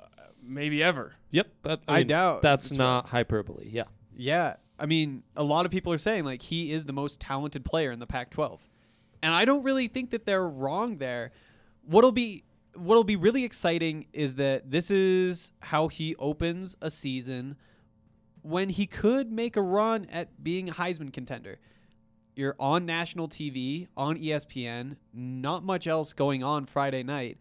Maybe 0.46 0.82
ever. 0.82 1.14
Yep. 1.30 1.48
But, 1.62 1.80
I 1.88 1.98
mean, 1.98 2.06
doubt 2.08 2.42
that's 2.42 2.70
it's 2.70 2.78
not 2.78 3.08
hyperbole. 3.08 3.68
Yeah. 3.68 3.84
Yeah, 4.16 4.56
I 4.78 4.86
mean, 4.86 5.22
a 5.36 5.42
lot 5.42 5.66
of 5.66 5.72
people 5.72 5.92
are 5.92 5.98
saying 5.98 6.24
like 6.24 6.42
he 6.42 6.72
is 6.72 6.84
the 6.84 6.92
most 6.92 7.20
talented 7.20 7.64
player 7.64 7.90
in 7.90 7.98
the 7.98 8.06
Pac-12, 8.06 8.60
and 9.22 9.34
I 9.34 9.44
don't 9.44 9.62
really 9.62 9.88
think 9.88 10.10
that 10.10 10.26
they're 10.26 10.46
wrong 10.46 10.98
there. 10.98 11.32
What'll 11.86 12.12
be 12.12 12.44
what'll 12.76 13.04
be 13.04 13.16
really 13.16 13.44
exciting 13.44 14.06
is 14.12 14.36
that 14.36 14.70
this 14.70 14.90
is 14.90 15.52
how 15.60 15.88
he 15.88 16.14
opens 16.16 16.76
a 16.80 16.90
season 16.90 17.56
when 18.42 18.68
he 18.68 18.86
could 18.86 19.32
make 19.32 19.56
a 19.56 19.62
run 19.62 20.06
at 20.10 20.42
being 20.42 20.68
a 20.68 20.72
Heisman 20.72 21.12
contender. 21.12 21.58
You're 22.36 22.56
on 22.58 22.84
national 22.84 23.28
TV 23.28 23.88
on 23.96 24.18
ESPN, 24.18 24.96
not 25.12 25.64
much 25.64 25.86
else 25.86 26.12
going 26.12 26.42
on 26.42 26.66
Friday 26.66 27.02
night. 27.02 27.38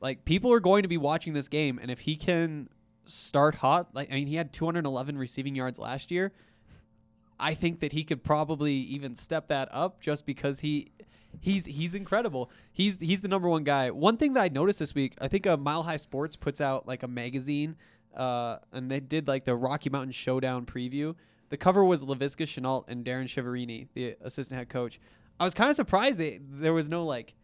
Like 0.00 0.24
people 0.24 0.52
are 0.52 0.60
going 0.60 0.82
to 0.82 0.88
be 0.88 0.98
watching 0.98 1.32
this 1.32 1.48
game, 1.48 1.78
and 1.80 1.90
if 1.90 2.00
he 2.00 2.16
can 2.16 2.68
start 3.06 3.56
hot, 3.56 3.94
like 3.94 4.10
I 4.10 4.14
mean, 4.14 4.26
he 4.26 4.36
had 4.36 4.52
211 4.52 5.16
receiving 5.16 5.54
yards 5.54 5.78
last 5.78 6.10
year. 6.10 6.32
I 7.40 7.54
think 7.54 7.80
that 7.80 7.92
he 7.92 8.04
could 8.04 8.22
probably 8.22 8.74
even 8.74 9.14
step 9.14 9.48
that 9.48 9.68
up 9.72 10.00
just 10.00 10.24
because 10.24 10.60
he 10.60 10.92
he's 11.40 11.66
he's 11.66 11.94
incredible. 11.94 12.50
He's 12.72 12.98
he's 13.00 13.20
the 13.20 13.28
number 13.28 13.48
one 13.48 13.64
guy. 13.64 13.90
One 13.90 14.16
thing 14.16 14.34
that 14.34 14.42
I 14.42 14.48
noticed 14.48 14.78
this 14.78 14.94
week, 14.94 15.14
I 15.20 15.28
think 15.28 15.46
uh, 15.46 15.56
Mile 15.56 15.82
High 15.82 15.96
Sports 15.96 16.36
puts 16.36 16.60
out 16.60 16.86
like 16.86 17.02
a 17.02 17.08
magazine, 17.08 17.76
uh, 18.16 18.56
and 18.72 18.90
they 18.90 19.00
did 19.00 19.28
like 19.28 19.44
the 19.44 19.54
Rocky 19.54 19.90
Mountain 19.90 20.12
Showdown 20.12 20.66
preview. 20.66 21.14
The 21.50 21.56
cover 21.56 21.84
was 21.84 22.04
Laviska 22.04 22.44
Shenault 22.46 22.84
and 22.88 23.04
Darren 23.04 23.24
Chiaverini, 23.24 23.88
the 23.94 24.16
assistant 24.22 24.58
head 24.58 24.68
coach. 24.68 24.98
I 25.38 25.44
was 25.44 25.54
kind 25.54 25.70
of 25.70 25.76
surprised 25.76 26.18
that 26.18 26.40
there 26.40 26.72
was 26.72 26.88
no 26.88 27.04
like. 27.04 27.34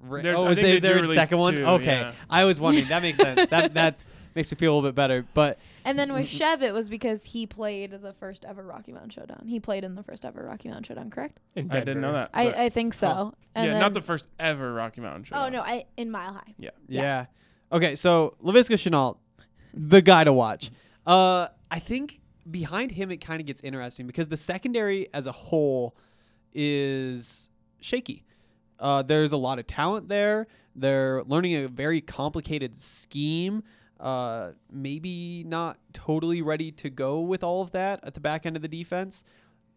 Ra- 0.00 0.20
There's- 0.22 0.38
oh, 0.38 0.46
I 0.46 0.50
is 0.50 0.58
there, 0.58 0.80
there 0.80 1.02
a 1.02 1.06
second 1.08 1.38
one? 1.38 1.56
Okay, 1.58 2.00
yeah. 2.00 2.12
I 2.28 2.44
was 2.44 2.60
wondering. 2.60 2.88
That 2.88 3.02
makes 3.02 3.18
sense. 3.18 3.48
that 3.50 3.74
that 3.74 4.02
makes 4.34 4.50
me 4.50 4.56
feel 4.56 4.72
a 4.72 4.74
little 4.74 4.88
bit 4.90 4.96
better. 4.96 5.24
But 5.34 5.58
And 5.84 5.98
then 5.98 6.12
with 6.12 6.26
Chev, 6.28 6.62
it 6.62 6.72
was 6.72 6.88
because 6.88 7.24
he 7.24 7.46
played 7.46 7.90
the 8.02 8.12
first 8.12 8.44
ever 8.44 8.62
Rocky 8.62 8.92
Mountain 8.92 9.10
Showdown. 9.10 9.44
He 9.46 9.60
played 9.60 9.84
in 9.84 9.94
the 9.94 10.02
first 10.02 10.24
ever 10.24 10.44
Rocky 10.44 10.68
Mountain 10.68 10.84
Showdown, 10.84 11.10
correct? 11.10 11.40
In 11.56 11.70
I 11.70 11.80
didn't 11.80 12.00
know 12.00 12.12
that. 12.12 12.30
I, 12.32 12.46
but- 12.46 12.56
I 12.58 12.68
think 12.68 12.94
so. 12.94 13.34
And 13.54 13.66
yeah, 13.66 13.72
then, 13.72 13.80
not 13.80 13.94
the 13.94 14.00
first 14.02 14.28
ever 14.40 14.72
Rocky 14.72 15.00
Mountain 15.00 15.24
show. 15.24 15.36
Oh 15.36 15.48
no, 15.48 15.60
I 15.60 15.84
in 15.96 16.10
Mile 16.10 16.32
High. 16.32 16.54
Yeah. 16.58 16.70
Yeah. 16.88 17.26
Okay, 17.70 17.94
so 17.96 18.36
Laviska 18.42 18.74
Shenault, 18.76 19.16
the 19.74 20.00
guy 20.02 20.24
to 20.24 20.32
watch. 20.32 20.70
Uh, 21.06 21.48
I 21.70 21.78
think 21.78 22.20
behind 22.50 22.90
him 22.90 23.10
it 23.10 23.18
kind 23.18 23.40
of 23.40 23.46
gets 23.46 23.62
interesting 23.62 24.06
because 24.06 24.28
the 24.28 24.36
secondary 24.36 25.08
as 25.14 25.26
a 25.26 25.32
whole 25.32 25.96
is 26.54 27.48
shaky. 27.80 28.24
Uh, 28.78 29.02
there's 29.02 29.32
a 29.32 29.36
lot 29.36 29.58
of 29.58 29.66
talent 29.66 30.08
there. 30.08 30.46
They're 30.74 31.22
learning 31.24 31.56
a 31.56 31.68
very 31.68 32.00
complicated 32.00 32.76
scheme. 32.76 33.62
Uh, 34.02 34.50
maybe 34.70 35.44
not 35.46 35.78
totally 35.92 36.42
ready 36.42 36.72
to 36.72 36.90
go 36.90 37.20
with 37.20 37.44
all 37.44 37.62
of 37.62 37.70
that 37.70 38.00
at 38.02 38.14
the 38.14 38.20
back 38.20 38.44
end 38.44 38.56
of 38.56 38.62
the 38.62 38.66
defense. 38.68 39.22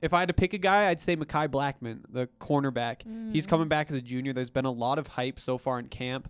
If 0.01 0.13
I 0.13 0.19
had 0.19 0.27
to 0.29 0.33
pick 0.33 0.53
a 0.53 0.57
guy, 0.57 0.89
I'd 0.89 0.99
say 0.99 1.15
Mekhi 1.15 1.47
Blackmon, 1.47 2.01
the 2.09 2.27
cornerback. 2.39 3.03
He's 3.31 3.45
coming 3.45 3.67
back 3.67 3.89
as 3.89 3.95
a 3.95 4.01
junior. 4.01 4.33
There's 4.33 4.49
been 4.49 4.65
a 4.65 4.71
lot 4.71 4.97
of 4.97 5.05
hype 5.07 5.39
so 5.39 5.57
far 5.59 5.77
in 5.79 5.87
camp. 5.89 6.27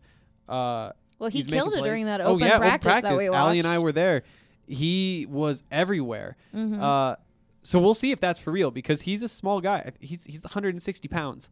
Uh, 0.47 0.91
Well, 1.19 1.29
he 1.29 1.41
killed 1.43 1.73
it 1.73 1.81
during 1.83 2.03
plays. 2.03 2.05
that 2.05 2.21
oh, 2.21 2.33
open 2.35 2.47
yeah, 2.47 2.57
practice, 2.57 2.89
open 2.89 3.01
that 3.01 3.07
practice. 3.07 3.17
we 3.23 3.29
watched. 3.29 3.39
Allie 3.39 3.59
and 3.59 3.67
I 3.67 3.79
were 3.79 3.91
there. 3.93 4.23
He 4.67 5.25
was 5.29 5.63
everywhere. 5.71 6.35
Mhm. 6.53 6.81
Uh, 6.81 7.15
so 7.63 7.79
we'll 7.79 7.93
see 7.93 8.11
if 8.11 8.19
that's 8.19 8.39
for 8.39 8.51
real 8.51 8.71
because 8.71 9.01
he's 9.03 9.23
a 9.23 9.27
small 9.29 9.61
guy. 9.61 9.91
He's 9.99 10.25
he's 10.25 10.43
160 10.43 11.07
pounds, 11.07 11.49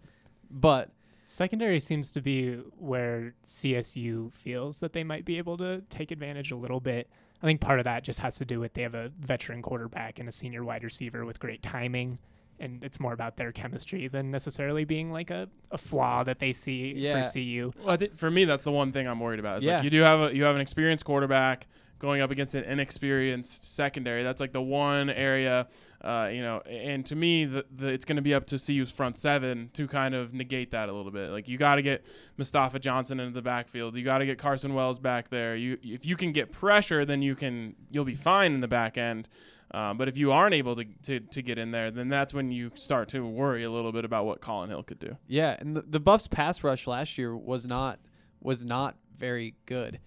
but 0.51 0.91
Secondary 1.25 1.79
seems 1.79 2.11
to 2.11 2.21
be 2.21 2.55
where 2.77 3.33
CSU 3.45 4.33
feels 4.33 4.79
that 4.79 4.93
they 4.93 5.03
might 5.03 5.25
be 5.25 5.37
able 5.37 5.57
to 5.57 5.81
take 5.89 6.11
advantage 6.11 6.51
a 6.51 6.55
little 6.55 6.79
bit. 6.79 7.09
I 7.41 7.45
think 7.45 7.61
part 7.61 7.79
of 7.79 7.85
that 7.85 8.03
just 8.03 8.19
has 8.19 8.37
to 8.37 8.45
do 8.45 8.59
with 8.59 8.73
they 8.73 8.83
have 8.83 8.95
a 8.95 9.11
veteran 9.19 9.61
quarterback 9.61 10.19
and 10.19 10.27
a 10.29 10.31
senior 10.31 10.63
wide 10.63 10.83
receiver 10.83 11.25
with 11.25 11.39
great 11.39 11.61
timing. 11.61 12.19
And 12.59 12.83
it's 12.83 12.99
more 12.99 13.13
about 13.13 13.35
their 13.35 13.51
chemistry 13.51 14.07
than 14.07 14.31
necessarily 14.31 14.85
being 14.85 15.11
like 15.11 15.29
a, 15.31 15.49
a 15.71 15.77
flaw 15.77 16.23
that 16.23 16.39
they 16.39 16.53
see 16.53 16.93
Yeah. 16.95 17.21
for 17.23 17.31
CU. 17.33 17.73
Well, 17.79 17.89
I 17.89 17.97
think 17.97 18.15
for 18.17 18.29
me, 18.31 18.45
that's 18.45 18.63
the 18.63 18.71
one 18.71 18.91
thing 18.91 19.07
I'm 19.07 19.19
worried 19.19 19.39
about. 19.39 19.57
Is 19.59 19.65
Yeah. 19.65 19.75
like 19.77 19.83
you 19.83 19.89
do 19.89 20.01
have 20.01 20.19
a 20.31 20.35
you 20.35 20.43
have 20.43 20.55
an 20.55 20.61
experienced 20.61 21.03
quarterback 21.03 21.67
going 22.03 22.21
up 22.21 22.31
against 22.31 22.53
an 22.53 22.65
inexperienced 22.65 23.63
secondary. 23.63 24.23
That's 24.23 24.41
like 24.41 24.51
the 24.51 24.61
one 24.61 25.09
area, 25.09 25.69
uh, 26.03 26.29
you 26.29 26.41
know. 26.41 26.59
And 26.59 27.05
to 27.05 27.15
me, 27.15 27.45
the, 27.45 27.63
the 27.73 27.87
it's 27.87 28.03
going 28.03 28.17
to 28.17 28.21
be 28.21 28.33
up 28.33 28.45
to 28.47 28.57
CU's 28.57 28.91
front 28.91 29.17
seven 29.17 29.69
to 29.71 29.87
kind 29.87 30.13
of 30.13 30.33
negate 30.33 30.71
that 30.71 30.89
a 30.89 30.93
little 30.93 31.13
bit. 31.13 31.29
Like 31.29 31.47
you 31.47 31.57
got 31.57 31.75
to 31.75 31.81
get 31.81 32.05
Mustafa 32.35 32.77
Johnson 32.79 33.21
into 33.21 33.33
the 33.33 33.41
backfield. 33.41 33.95
You 33.95 34.03
got 34.03 34.17
to 34.17 34.25
get 34.25 34.37
Carson 34.37 34.73
Wells 34.73 34.99
back 34.99 35.29
there. 35.29 35.55
You 35.55 35.77
if 35.81 36.05
you 36.05 36.17
can 36.17 36.33
get 36.33 36.51
pressure, 36.51 37.05
then 37.05 37.21
you 37.21 37.35
can 37.35 37.73
you'll 37.89 38.03
be 38.03 38.15
fine 38.15 38.53
in 38.53 38.59
the 38.59 38.67
back 38.67 38.97
end. 38.97 39.29
Uh, 39.73 39.93
but 39.93 40.09
if 40.09 40.17
you 40.17 40.33
aren't 40.33 40.53
able 40.53 40.75
to, 40.75 40.83
to, 41.03 41.19
to 41.21 41.41
get 41.41 41.57
in 41.57 41.71
there, 41.71 41.89
then 41.89 42.09
that's 42.09 42.33
when 42.33 42.51
you 42.51 42.69
start 42.75 43.07
to 43.09 43.25
worry 43.25 43.63
a 43.63 43.71
little 43.71 43.93
bit 43.93 44.05
about 44.05 44.25
what 44.25 44.41
Collin 44.41 44.69
Hill 44.69 44.83
could 44.83 44.99
do. 44.99 45.17
yeah, 45.27 45.55
and 45.57 45.75
the, 45.75 45.81
the 45.81 45.99
Buffs 46.01 46.27
pass 46.27 46.63
rush 46.65 46.85
last 46.85 47.17
year 47.17 47.35
was 47.35 47.65
not 47.65 47.97
was 48.41 48.65
not 48.65 48.97
very 49.17 49.55
good, 49.65 49.99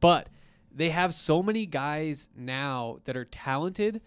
but 0.00 0.28
they 0.76 0.90
have 0.90 1.14
so 1.14 1.42
many 1.42 1.64
guys 1.64 2.28
now 2.36 2.98
that 3.04 3.16
are 3.16 3.24
talented 3.24 4.02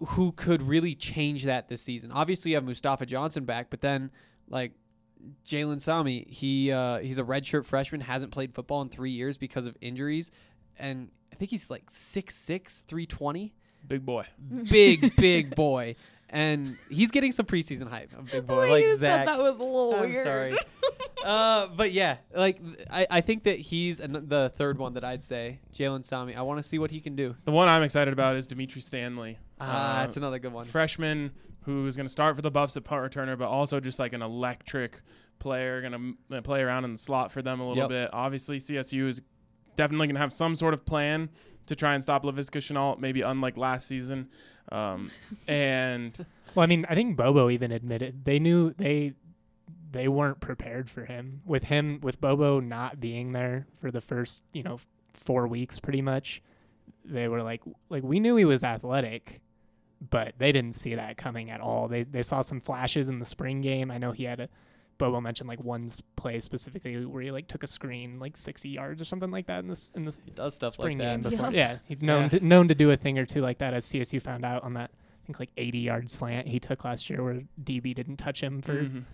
who 0.00 0.32
could 0.32 0.62
really 0.62 0.94
change 0.94 1.44
that 1.44 1.68
this 1.68 1.82
season. 1.82 2.10
Obviously, 2.10 2.52
you 2.52 2.56
have 2.56 2.64
Mustafa 2.64 3.04
Johnson 3.04 3.44
back, 3.44 3.68
but 3.68 3.82
then 3.82 4.10
like 4.48 4.72
Jalen 5.46 5.80
Sami, 5.80 6.26
he 6.28 6.72
uh, 6.72 6.98
he's 6.98 7.18
a 7.18 7.22
redshirt 7.22 7.66
freshman, 7.66 8.00
hasn't 8.00 8.32
played 8.32 8.54
football 8.54 8.80
in 8.80 8.88
three 8.88 9.10
years 9.10 9.36
because 9.36 9.66
of 9.66 9.76
injuries, 9.82 10.30
and 10.78 11.10
I 11.30 11.36
think 11.36 11.50
he's 11.50 11.70
like 11.70 11.90
6'6", 11.90 12.84
320. 12.84 13.54
Big 13.86 14.04
boy. 14.04 14.24
big, 14.70 15.16
big 15.16 15.54
boy. 15.54 15.96
And 16.32 16.76
he's 16.88 17.10
getting 17.10 17.32
some 17.32 17.44
preseason 17.46 17.88
hype. 17.90 18.12
A 18.16 18.22
big 18.22 18.46
boy 18.46 18.70
like 18.70 18.82
you 18.84 18.96
Zach. 18.96 19.20
said 19.20 19.28
that 19.28 19.38
was 19.38 19.56
a 19.56 19.62
little 19.62 19.94
I'm 19.96 20.10
weird. 20.12 20.24
sorry. 20.24 20.56
uh, 21.24 21.66
but 21.76 21.92
yeah, 21.92 22.18
like 22.34 22.62
th- 22.62 22.86
I, 22.90 23.06
I 23.10 23.20
think 23.20 23.42
that 23.44 23.58
he's 23.58 23.98
an- 24.00 24.26
the 24.28 24.50
third 24.54 24.78
one 24.78 24.94
that 24.94 25.02
I'd 25.04 25.22
say, 25.24 25.58
Jalen 25.74 26.04
Sami. 26.04 26.34
I 26.36 26.42
want 26.42 26.58
to 26.58 26.62
see 26.62 26.78
what 26.78 26.90
he 26.92 27.00
can 27.00 27.16
do. 27.16 27.34
The 27.44 27.50
one 27.50 27.68
I'm 27.68 27.82
excited 27.82 28.12
about 28.12 28.36
is 28.36 28.46
Dimitri 28.46 28.80
Stanley. 28.80 29.38
Ah, 29.60 29.98
Uh, 29.98 30.00
that's 30.02 30.16
another 30.16 30.38
good 30.38 30.52
one. 30.52 30.64
freshman 30.66 31.32
who's 31.64 31.96
going 31.96 32.06
to 32.06 32.12
start 32.12 32.36
for 32.36 32.42
the 32.42 32.50
Buffs 32.50 32.76
at 32.76 32.84
punt 32.84 33.02
returner, 33.12 33.36
but 33.36 33.48
also 33.48 33.80
just 33.80 33.98
like 33.98 34.12
an 34.12 34.22
electric 34.22 35.00
player, 35.40 35.80
going 35.82 36.16
to 36.30 36.42
play 36.42 36.62
around 36.62 36.84
in 36.84 36.92
the 36.92 36.98
slot 36.98 37.30
for 37.32 37.42
them 37.42 37.60
a 37.60 37.66
little 37.68 37.82
Yep. 37.82 37.88
bit. 37.88 38.10
Obviously, 38.12 38.58
CSU 38.58 39.08
is 39.08 39.20
definitely 39.76 40.06
going 40.06 40.14
to 40.14 40.20
have 40.20 40.32
some 40.32 40.54
sort 40.54 40.74
of 40.74 40.86
plan 40.86 41.28
to 41.70 41.76
try 41.76 41.94
and 41.94 42.02
stop 42.02 42.24
Laviska 42.24 42.58
Shenault, 42.58 42.98
maybe 42.98 43.22
unlike 43.22 43.56
last 43.56 43.86
season. 43.86 44.28
Um, 44.70 45.10
and 45.48 46.16
Well, 46.54 46.64
I 46.64 46.66
mean, 46.66 46.84
I 46.88 46.94
think 46.94 47.16
Bobo 47.16 47.48
even 47.48 47.72
admitted 47.72 48.24
they 48.24 48.38
knew 48.38 48.74
they 48.74 49.14
they 49.92 50.08
weren't 50.08 50.40
prepared 50.40 50.90
for 50.90 51.04
him. 51.04 51.42
With 51.44 51.64
him, 51.64 52.00
with 52.02 52.20
Bobo 52.20 52.60
not 52.60 53.00
being 53.00 53.32
there 53.32 53.66
for 53.80 53.90
the 53.90 54.00
first, 54.00 54.44
you 54.52 54.62
know, 54.62 54.78
four 55.14 55.46
weeks, 55.46 55.80
pretty 55.80 56.02
much, 56.02 56.42
they 57.04 57.28
were 57.28 57.42
like, 57.42 57.62
like 57.88 58.02
we 58.02 58.20
knew 58.20 58.36
he 58.36 58.44
was 58.44 58.64
athletic, 58.64 59.40
but 60.10 60.34
they 60.38 60.50
didn't 60.52 60.74
see 60.74 60.94
that 60.96 61.16
coming 61.16 61.50
at 61.50 61.60
all. 61.60 61.86
They 61.88 62.02
they 62.02 62.22
saw 62.22 62.42
some 62.42 62.60
flashes 62.60 63.08
in 63.08 63.20
the 63.20 63.24
spring 63.24 63.60
game. 63.60 63.90
I 63.90 63.98
know 63.98 64.12
he 64.12 64.24
had 64.24 64.40
a. 64.40 64.48
Bobo 65.00 65.20
mentioned 65.20 65.48
like 65.48 65.62
one 65.64 65.88
play 66.14 66.38
specifically 66.38 67.04
where 67.04 67.22
he 67.22 67.30
like 67.32 67.48
took 67.48 67.64
a 67.64 67.66
screen 67.66 68.20
like 68.20 68.36
60 68.36 68.68
yards 68.68 69.02
or 69.02 69.04
something 69.04 69.30
like 69.32 69.46
that 69.46 69.58
in 69.58 69.68
this 69.68 69.90
in 69.96 70.04
this 70.04 70.20
He 70.24 70.30
does 70.30 70.54
stuff 70.54 70.74
spring 70.74 70.98
like 70.98 71.08
game 71.08 71.22
before. 71.22 71.46
Yeah. 71.50 71.72
Yeah, 71.72 71.78
he's 71.88 72.02
known 72.02 72.22
Yeah. 72.24 72.28
to, 72.28 72.46
known 72.46 72.68
to 72.68 72.74
do 72.76 72.90
a 72.92 72.96
thing 72.96 73.18
or 73.18 73.26
two 73.26 73.40
like 73.40 73.58
that, 73.58 73.74
as 73.74 73.84
CSU 73.86 74.22
found 74.22 74.44
out 74.44 74.62
on 74.62 74.74
that 74.74 74.90
I 74.92 75.26
think 75.26 75.40
like 75.40 75.50
80 75.56 75.78
yard 75.78 76.10
slant 76.10 76.46
he 76.46 76.60
took 76.60 76.84
last 76.84 77.10
year 77.10 77.22
where 77.24 77.42
DB 77.62 77.94
didn't 77.94 78.18
touch 78.18 78.40
him 78.42 78.62
for 78.62 78.82
Mhm. 78.84 79.04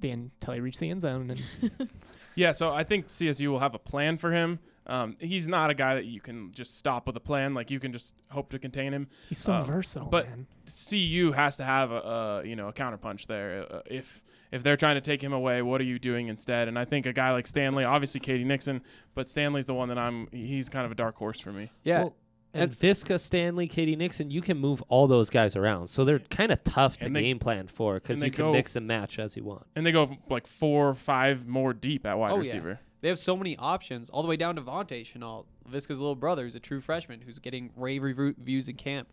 the 0.00 0.10
until 0.10 0.54
he 0.54 0.60
reached 0.60 0.80
the 0.80 0.90
end 0.90 1.00
zone. 1.00 1.30
And 1.30 1.88
Yeah, 2.34 2.52
so 2.52 2.70
I 2.70 2.84
think 2.84 3.06
CSU 3.08 3.48
will 3.50 3.60
have 3.60 3.74
a 3.74 3.78
plan 3.78 4.18
for 4.18 4.30
him. 4.32 4.58
Um, 4.88 5.16
he's 5.18 5.48
not 5.48 5.70
a 5.70 5.74
guy 5.74 5.96
that 5.96 6.04
you 6.04 6.20
can 6.20 6.52
just 6.52 6.76
stop 6.78 7.06
with 7.06 7.16
a 7.16 7.20
plan. 7.20 7.54
Like 7.54 7.70
you 7.70 7.80
can 7.80 7.92
just 7.92 8.14
hope 8.30 8.50
to 8.50 8.58
contain 8.58 8.92
him. 8.92 9.08
he's 9.28 9.38
so 9.38 9.54
Uh, 9.54 9.62
versatile, 9.64 10.08
but 10.08 10.28
man. 10.28 10.46
CU 10.66 11.32
has 11.32 11.56
to 11.56 11.64
have 11.64 11.90
a, 11.90 11.96
a 11.96 12.44
you 12.46 12.54
know 12.56 12.68
a 12.68 12.72
counterpunch 12.72 13.26
there. 13.26 13.66
Uh, 13.70 13.80
if 13.86 14.22
if 14.52 14.62
they're 14.62 14.76
trying 14.76 14.94
to 14.94 15.00
take 15.00 15.22
him 15.22 15.32
away, 15.32 15.60
what 15.62 15.80
are 15.80 15.84
you 15.84 15.98
doing 15.98 16.28
instead? 16.28 16.68
And 16.68 16.78
I 16.78 16.84
think 16.84 17.06
a 17.06 17.12
guy 17.12 17.32
like 17.32 17.46
Stanley, 17.46 17.84
obviously 17.84 18.20
K.D. 18.20 18.44
Nixon, 18.44 18.80
but 19.14 19.28
Stanley's 19.28 19.66
the 19.66 19.74
one 19.74 19.88
that 19.88 19.98
I'm. 19.98 20.28
He's 20.30 20.68
kind 20.68 20.86
of 20.86 20.92
a 20.92 20.94
dark 20.94 21.16
horse 21.16 21.40
for 21.40 21.52
me. 21.52 21.70
Yeah. 21.82 22.02
Well, 22.02 22.16
and 22.54 22.70
Viska, 22.70 23.20
Stanley, 23.20 23.66
K.D. 23.66 23.96
Nixon, 23.96 24.30
you 24.30 24.40
can 24.40 24.56
move 24.56 24.82
all 24.88 25.06
those 25.06 25.28
guys 25.28 25.56
around. 25.56 25.88
So 25.88 26.04
they're 26.04 26.20
kind 26.20 26.50
of 26.50 26.64
tough 26.64 26.96
to 26.98 27.08
they- 27.10 27.20
game 27.22 27.38
plan 27.38 27.66
for 27.66 27.94
because 27.94 28.22
you 28.22 28.30
can 28.30 28.46
go- 28.46 28.52
mix 28.52 28.76
and 28.76 28.86
match 28.86 29.18
as 29.18 29.36
you 29.36 29.44
want. 29.44 29.66
And 29.74 29.84
they 29.84 29.92
go 29.92 30.16
like 30.30 30.46
four, 30.46 30.88
or 30.90 30.94
five 30.94 31.46
more 31.46 31.74
deep 31.74 32.06
at 32.06 32.16
wide 32.16 32.32
Oh, 32.32 32.40
yeah. 32.40 32.76
They 33.06 33.10
have 33.10 33.20
so 33.20 33.36
many 33.36 33.56
options, 33.56 34.10
all 34.10 34.20
the 34.20 34.28
way 34.28 34.36
down 34.36 34.56
to 34.56 34.62
Vontae 34.62 35.02
Shenault, 35.02 35.44
Viska's 35.70 36.00
little 36.00 36.16
brother, 36.16 36.42
who's 36.42 36.56
a 36.56 36.58
true 36.58 36.80
freshman, 36.80 37.20
who's 37.20 37.38
getting 37.38 37.70
rave 37.76 38.02
reviews 38.02 38.68
in 38.68 38.74
camp. 38.74 39.12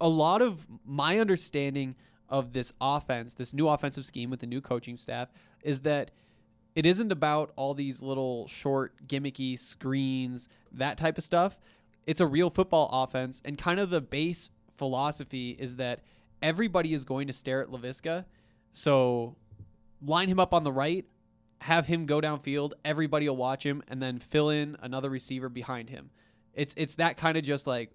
A 0.00 0.08
lot 0.08 0.42
of 0.42 0.66
my 0.84 1.20
understanding 1.20 1.94
of 2.28 2.52
this 2.52 2.72
offense, 2.80 3.34
this 3.34 3.54
new 3.54 3.68
offensive 3.68 4.04
scheme 4.04 4.28
with 4.28 4.40
the 4.40 4.48
new 4.48 4.60
coaching 4.60 4.96
staff, 4.96 5.28
is 5.62 5.82
that 5.82 6.10
it 6.74 6.84
isn't 6.84 7.12
about 7.12 7.52
all 7.54 7.74
these 7.74 8.02
little 8.02 8.48
short, 8.48 9.06
gimmicky 9.06 9.56
screens, 9.56 10.48
that 10.72 10.98
type 10.98 11.16
of 11.16 11.22
stuff. 11.22 11.60
It's 12.08 12.20
a 12.20 12.26
real 12.26 12.50
football 12.50 12.90
offense, 12.92 13.40
and 13.44 13.56
kind 13.56 13.78
of 13.78 13.90
the 13.90 14.00
base 14.00 14.50
philosophy 14.76 15.50
is 15.50 15.76
that 15.76 16.00
everybody 16.42 16.92
is 16.92 17.04
going 17.04 17.28
to 17.28 17.32
stare 17.32 17.62
at 17.62 17.68
Laviska. 17.68 18.24
So 18.72 19.36
line 20.04 20.26
him 20.26 20.40
up 20.40 20.52
on 20.52 20.64
the 20.64 20.72
right, 20.72 21.04
have 21.60 21.86
him 21.86 22.06
go 22.06 22.20
downfield, 22.20 22.72
everybody 22.84 23.28
will 23.28 23.36
watch 23.36 23.64
him, 23.64 23.82
and 23.88 24.02
then 24.02 24.18
fill 24.18 24.50
in 24.50 24.76
another 24.80 25.10
receiver 25.10 25.48
behind 25.48 25.90
him. 25.90 26.10
It's 26.54 26.74
it's 26.76 26.96
that 26.96 27.16
kind 27.16 27.36
of 27.36 27.44
just 27.44 27.66
like 27.66 27.92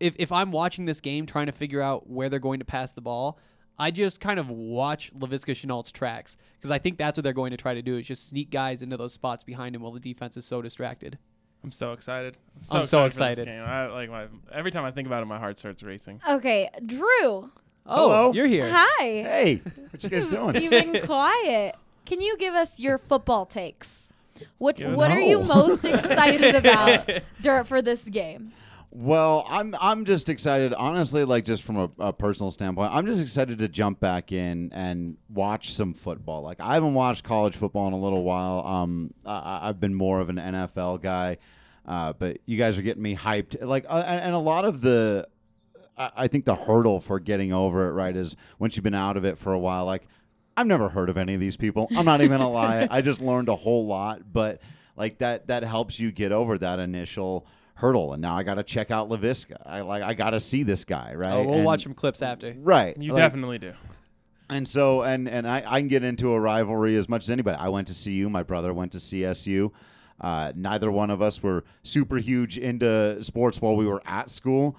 if 0.00 0.14
if 0.18 0.30
I'm 0.32 0.50
watching 0.50 0.84
this 0.84 1.00
game 1.00 1.26
trying 1.26 1.46
to 1.46 1.52
figure 1.52 1.80
out 1.80 2.08
where 2.08 2.28
they're 2.28 2.38
going 2.38 2.60
to 2.60 2.64
pass 2.64 2.92
the 2.92 3.00
ball, 3.00 3.38
I 3.78 3.90
just 3.90 4.20
kind 4.20 4.38
of 4.38 4.50
watch 4.50 5.12
Laviska 5.14 5.52
Shenault's 5.52 5.92
tracks 5.92 6.36
because 6.58 6.70
I 6.70 6.78
think 6.78 6.98
that's 6.98 7.16
what 7.16 7.24
they're 7.24 7.32
going 7.32 7.52
to 7.52 7.56
try 7.56 7.74
to 7.74 7.82
do 7.82 7.96
is 7.96 8.06
just 8.06 8.28
sneak 8.28 8.50
guys 8.50 8.82
into 8.82 8.96
those 8.96 9.12
spots 9.12 9.44
behind 9.44 9.74
him 9.74 9.82
while 9.82 9.92
the 9.92 10.00
defense 10.00 10.36
is 10.36 10.44
so 10.44 10.62
distracted. 10.62 11.18
I'm 11.64 11.72
so 11.72 11.92
excited. 11.92 12.38
I'm 12.70 12.84
so 12.86 13.02
for 13.02 13.08
this 13.08 13.16
excited. 13.16 13.46
game. 13.46 13.62
I, 13.62 13.86
like 13.88 14.10
my, 14.10 14.26
every 14.52 14.70
time 14.70 14.84
I 14.84 14.92
think 14.92 15.06
about 15.08 15.22
it, 15.24 15.26
my 15.26 15.38
heart 15.38 15.58
starts 15.58 15.82
racing. 15.82 16.20
Okay, 16.28 16.68
Drew. 16.86 17.02
Oh, 17.30 17.50
Hello. 17.86 18.32
you're 18.32 18.46
here. 18.46 18.68
Hi. 18.72 18.86
Hey, 19.00 19.62
what 19.90 20.04
you 20.04 20.10
guys 20.10 20.26
doing? 20.28 20.54
You've 20.62 20.70
been 20.70 21.04
quiet. 21.04 21.74
Can 22.08 22.22
you 22.22 22.36
give 22.38 22.54
us 22.54 22.80
your 22.80 22.96
football 22.96 23.44
takes? 23.44 24.08
What 24.56 24.76
Give 24.76 24.90
us- 24.92 24.96
What 24.96 25.10
are 25.10 25.20
you 25.20 25.40
No. 25.40 25.44
most 25.54 25.84
excited 25.84 26.54
about 26.54 27.08
dur- 27.42 27.64
for 27.64 27.82
this 27.82 28.02
game? 28.08 28.52
Well, 28.90 29.44
I'm 29.50 29.74
I'm 29.78 30.06
just 30.06 30.30
excited, 30.30 30.72
honestly. 30.72 31.22
Like 31.24 31.44
just 31.44 31.62
from 31.62 31.76
a, 31.76 31.90
a 31.98 32.12
personal 32.12 32.50
standpoint, 32.50 32.90
I'm 32.94 33.04
just 33.04 33.20
excited 33.20 33.58
to 33.58 33.68
jump 33.68 34.00
back 34.00 34.32
in 34.32 34.72
and 34.72 35.18
watch 35.28 35.74
some 35.74 35.92
football. 35.92 36.40
Like 36.40 36.58
I 36.60 36.72
haven't 36.74 36.94
watched 36.94 37.22
college 37.22 37.54
football 37.54 37.86
in 37.88 37.92
a 37.92 37.98
little 37.98 38.22
while. 38.24 38.66
Um, 38.66 39.12
I, 39.26 39.68
I've 39.68 39.78
been 39.78 39.94
more 39.94 40.20
of 40.20 40.30
an 40.30 40.36
NFL 40.36 41.02
guy, 41.02 41.36
uh, 41.86 42.14
but 42.14 42.38
you 42.46 42.56
guys 42.56 42.78
are 42.78 42.82
getting 42.82 43.02
me 43.02 43.14
hyped. 43.14 43.62
Like, 43.62 43.84
uh, 43.90 44.02
and, 44.06 44.24
and 44.24 44.34
a 44.34 44.38
lot 44.38 44.64
of 44.64 44.80
the, 44.80 45.28
I, 45.98 46.10
I 46.16 46.26
think 46.28 46.46
the 46.46 46.54
hurdle 46.56 47.00
for 47.02 47.20
getting 47.20 47.52
over 47.52 47.88
it, 47.88 47.92
right, 47.92 48.16
is 48.16 48.36
once 48.58 48.74
you've 48.76 48.84
been 48.84 48.94
out 48.94 49.18
of 49.18 49.24
it 49.26 49.38
for 49.38 49.52
a 49.52 49.58
while. 49.58 49.84
Like, 49.84 50.08
I've 50.58 50.66
never 50.66 50.88
heard 50.88 51.08
of 51.08 51.16
any 51.16 51.34
of 51.34 51.40
these 51.40 51.56
people. 51.56 51.88
I'm 51.96 52.04
not 52.04 52.20
even 52.20 52.36
gonna 52.38 52.50
lie. 52.50 52.88
I 52.90 53.00
just 53.00 53.20
learned 53.20 53.48
a 53.48 53.54
whole 53.56 53.86
lot, 53.86 54.22
but 54.32 54.60
like 54.96 55.18
that 55.18 55.46
that 55.46 55.62
helps 55.62 56.00
you 56.00 56.10
get 56.10 56.32
over 56.32 56.58
that 56.58 56.78
initial 56.80 57.46
hurdle. 57.74 58.12
And 58.12 58.20
now 58.20 58.36
I 58.36 58.42
got 58.42 58.54
to 58.54 58.64
check 58.64 58.90
out 58.90 59.08
Laviska. 59.08 59.56
I 59.64 59.82
like 59.82 60.02
I 60.02 60.14
got 60.14 60.30
to 60.30 60.40
see 60.40 60.64
this 60.64 60.84
guy, 60.84 61.14
right? 61.14 61.32
Oh, 61.32 61.44
we'll 61.44 61.54
And- 61.56 61.64
watch 61.64 61.84
some 61.84 61.94
clips 61.94 62.22
after. 62.22 62.54
Right. 62.58 62.96
You 63.00 63.12
Like, 63.12 63.18
definitely 63.22 63.58
do. 63.58 63.72
and 64.50 64.66
so 64.66 65.02
and 65.02 65.28
and 65.28 65.46
I, 65.46 65.62
I 65.64 65.78
can 65.80 65.86
get 65.88 66.02
into 66.02 66.32
a 66.32 66.40
rivalry 66.40 66.96
as 66.96 67.08
much 67.08 67.22
as 67.24 67.30
anybody. 67.30 67.56
I 67.56 67.68
went 67.68 67.86
to 67.88 67.94
CU. 67.94 68.28
My 68.28 68.42
brother 68.42 68.74
went 68.74 68.90
to 68.92 68.98
CSU. 68.98 69.70
Uh, 70.20 70.50
neither 70.56 70.90
one 70.90 71.10
of 71.10 71.22
us 71.22 71.40
were 71.40 71.62
super 71.84 72.16
huge 72.16 72.58
into 72.58 73.22
sports 73.22 73.60
while 73.62 73.76
we 73.76 73.86
were 73.86 74.02
at 74.04 74.28
school. 74.30 74.76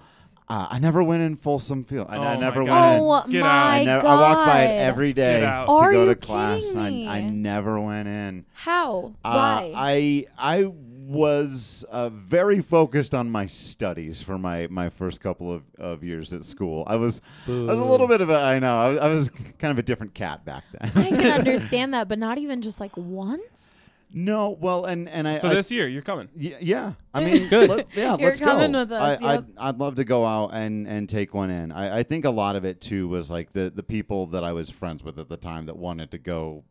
Uh, 0.50 0.66
I 0.68 0.78
never 0.80 1.00
went 1.02 1.22
in 1.22 1.36
Folsom 1.36 1.84
Field. 1.84 2.08
I, 2.10 2.16
I 2.16 2.34
Oh 2.36 2.40
never 2.40 2.64
my 2.64 2.70
went 2.70 2.70
God. 2.70 2.94
in. 2.96 3.00
Oh 3.28 3.30
Get 3.32 3.40
my 3.42 3.46
out. 3.48 3.66
I, 3.70 3.84
never, 3.84 4.02
god! 4.02 4.10
I 4.10 4.20
walked 4.34 4.46
by 4.48 4.62
it 4.64 4.78
every 4.80 5.12
day 5.12 5.40
to 5.40 5.46
Are 5.46 5.92
go 5.92 6.00
you 6.02 6.08
to 6.08 6.16
class. 6.16 6.62
kidding 6.72 7.06
I. 7.08 7.18
I 7.18 7.20
never 7.22 7.80
went 7.80 8.08
in. 8.08 8.44
How? 8.52 9.14
Uh, 9.24 9.30
Why? 9.32 9.72
I 9.76 10.26
I 10.36 10.64
was 10.66 11.84
uh, 11.90 12.08
very 12.08 12.60
focused 12.60 13.14
on 13.14 13.30
my 13.30 13.46
studies 13.46 14.22
for 14.22 14.38
my, 14.38 14.68
my 14.70 14.88
first 14.88 15.20
couple 15.20 15.52
of, 15.52 15.62
of 15.76 16.04
years 16.04 16.32
at 16.32 16.44
school. 16.44 16.84
I 16.86 16.96
was 16.96 17.20
I 17.48 17.50
was 17.50 17.78
a 17.78 17.84
little 17.84 18.06
bit 18.06 18.20
of 18.20 18.30
a 18.30 18.36
I 18.36 18.58
know 18.58 18.78
I 18.80 18.88
was, 18.88 18.98
I 18.98 19.08
was 19.08 19.28
kind 19.58 19.72
of 19.72 19.78
a 19.78 19.82
different 19.82 20.14
cat 20.14 20.44
back 20.44 20.64
then. 20.72 20.90
I 20.96 21.08
can 21.10 21.26
understand 21.38 21.94
that, 21.94 22.08
but 22.08 22.18
not 22.18 22.38
even 22.38 22.60
just 22.60 22.80
like 22.80 22.96
once. 22.96 23.74
No, 24.12 24.50
well, 24.60 24.84
and 24.84 25.08
and 25.08 25.26
I 25.28 25.36
So 25.38 25.48
I, 25.48 25.54
this 25.54 25.70
year 25.70 25.86
you're 25.88 26.02
coming. 26.02 26.28
Y- 26.36 26.56
yeah, 26.60 26.92
I 27.14 27.24
mean, 27.24 27.48
Good. 27.48 27.68
let- 27.68 27.86
yeah, 27.94 28.16
You're 28.16 28.28
let's 28.28 28.40
coming 28.40 28.72
go. 28.72 28.80
with 28.80 28.92
us, 28.92 29.20
I, 29.22 29.32
yep. 29.34 29.44
I'd, 29.58 29.68
I'd 29.68 29.78
love 29.78 29.94
to 29.96 30.04
go 30.04 30.24
out 30.26 30.50
and, 30.52 30.86
and 30.88 31.08
take 31.08 31.34
one 31.34 31.50
in. 31.50 31.72
I, 31.72 31.98
I 31.98 32.02
think 32.02 32.24
a 32.24 32.30
lot 32.30 32.56
of 32.56 32.64
it 32.64 32.80
too 32.80 33.08
was 33.08 33.30
like 33.30 33.52
the 33.52 33.70
the 33.70 33.82
people 33.82 34.26
that 34.28 34.44
I 34.44 34.52
was 34.52 34.70
friends 34.70 35.02
with 35.04 35.18
at 35.18 35.28
the 35.28 35.36
time 35.36 35.66
that 35.66 35.76
wanted 35.76 36.10
to 36.12 36.18
go 36.18 36.64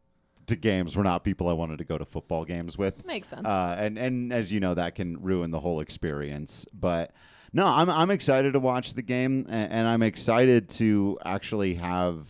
to 0.47 0.55
games 0.55 0.95
were 0.97 1.03
not 1.03 1.23
people 1.23 1.47
I 1.47 1.53
wanted 1.53 1.77
to 1.77 1.83
go 1.83 1.97
to 1.97 2.05
football 2.05 2.43
games 2.43 2.77
with. 2.77 3.05
Makes 3.05 3.27
sense. 3.29 3.45
Uh, 3.45 3.75
and 3.79 3.97
and 3.97 4.33
as 4.33 4.51
you 4.51 4.59
know, 4.59 4.73
that 4.73 4.95
can 4.95 5.21
ruin 5.21 5.51
the 5.51 5.59
whole 5.59 5.79
experience. 5.79 6.65
But 6.73 7.13
no, 7.53 7.65
I'm 7.67 7.89
I'm 7.89 8.11
excited 8.11 8.53
to 8.53 8.59
watch 8.59 8.93
the 8.95 9.01
game, 9.01 9.45
and, 9.49 9.71
and 9.71 9.87
I'm 9.87 10.01
excited 10.03 10.69
to 10.71 11.17
actually 11.23 11.75
have 11.75 12.27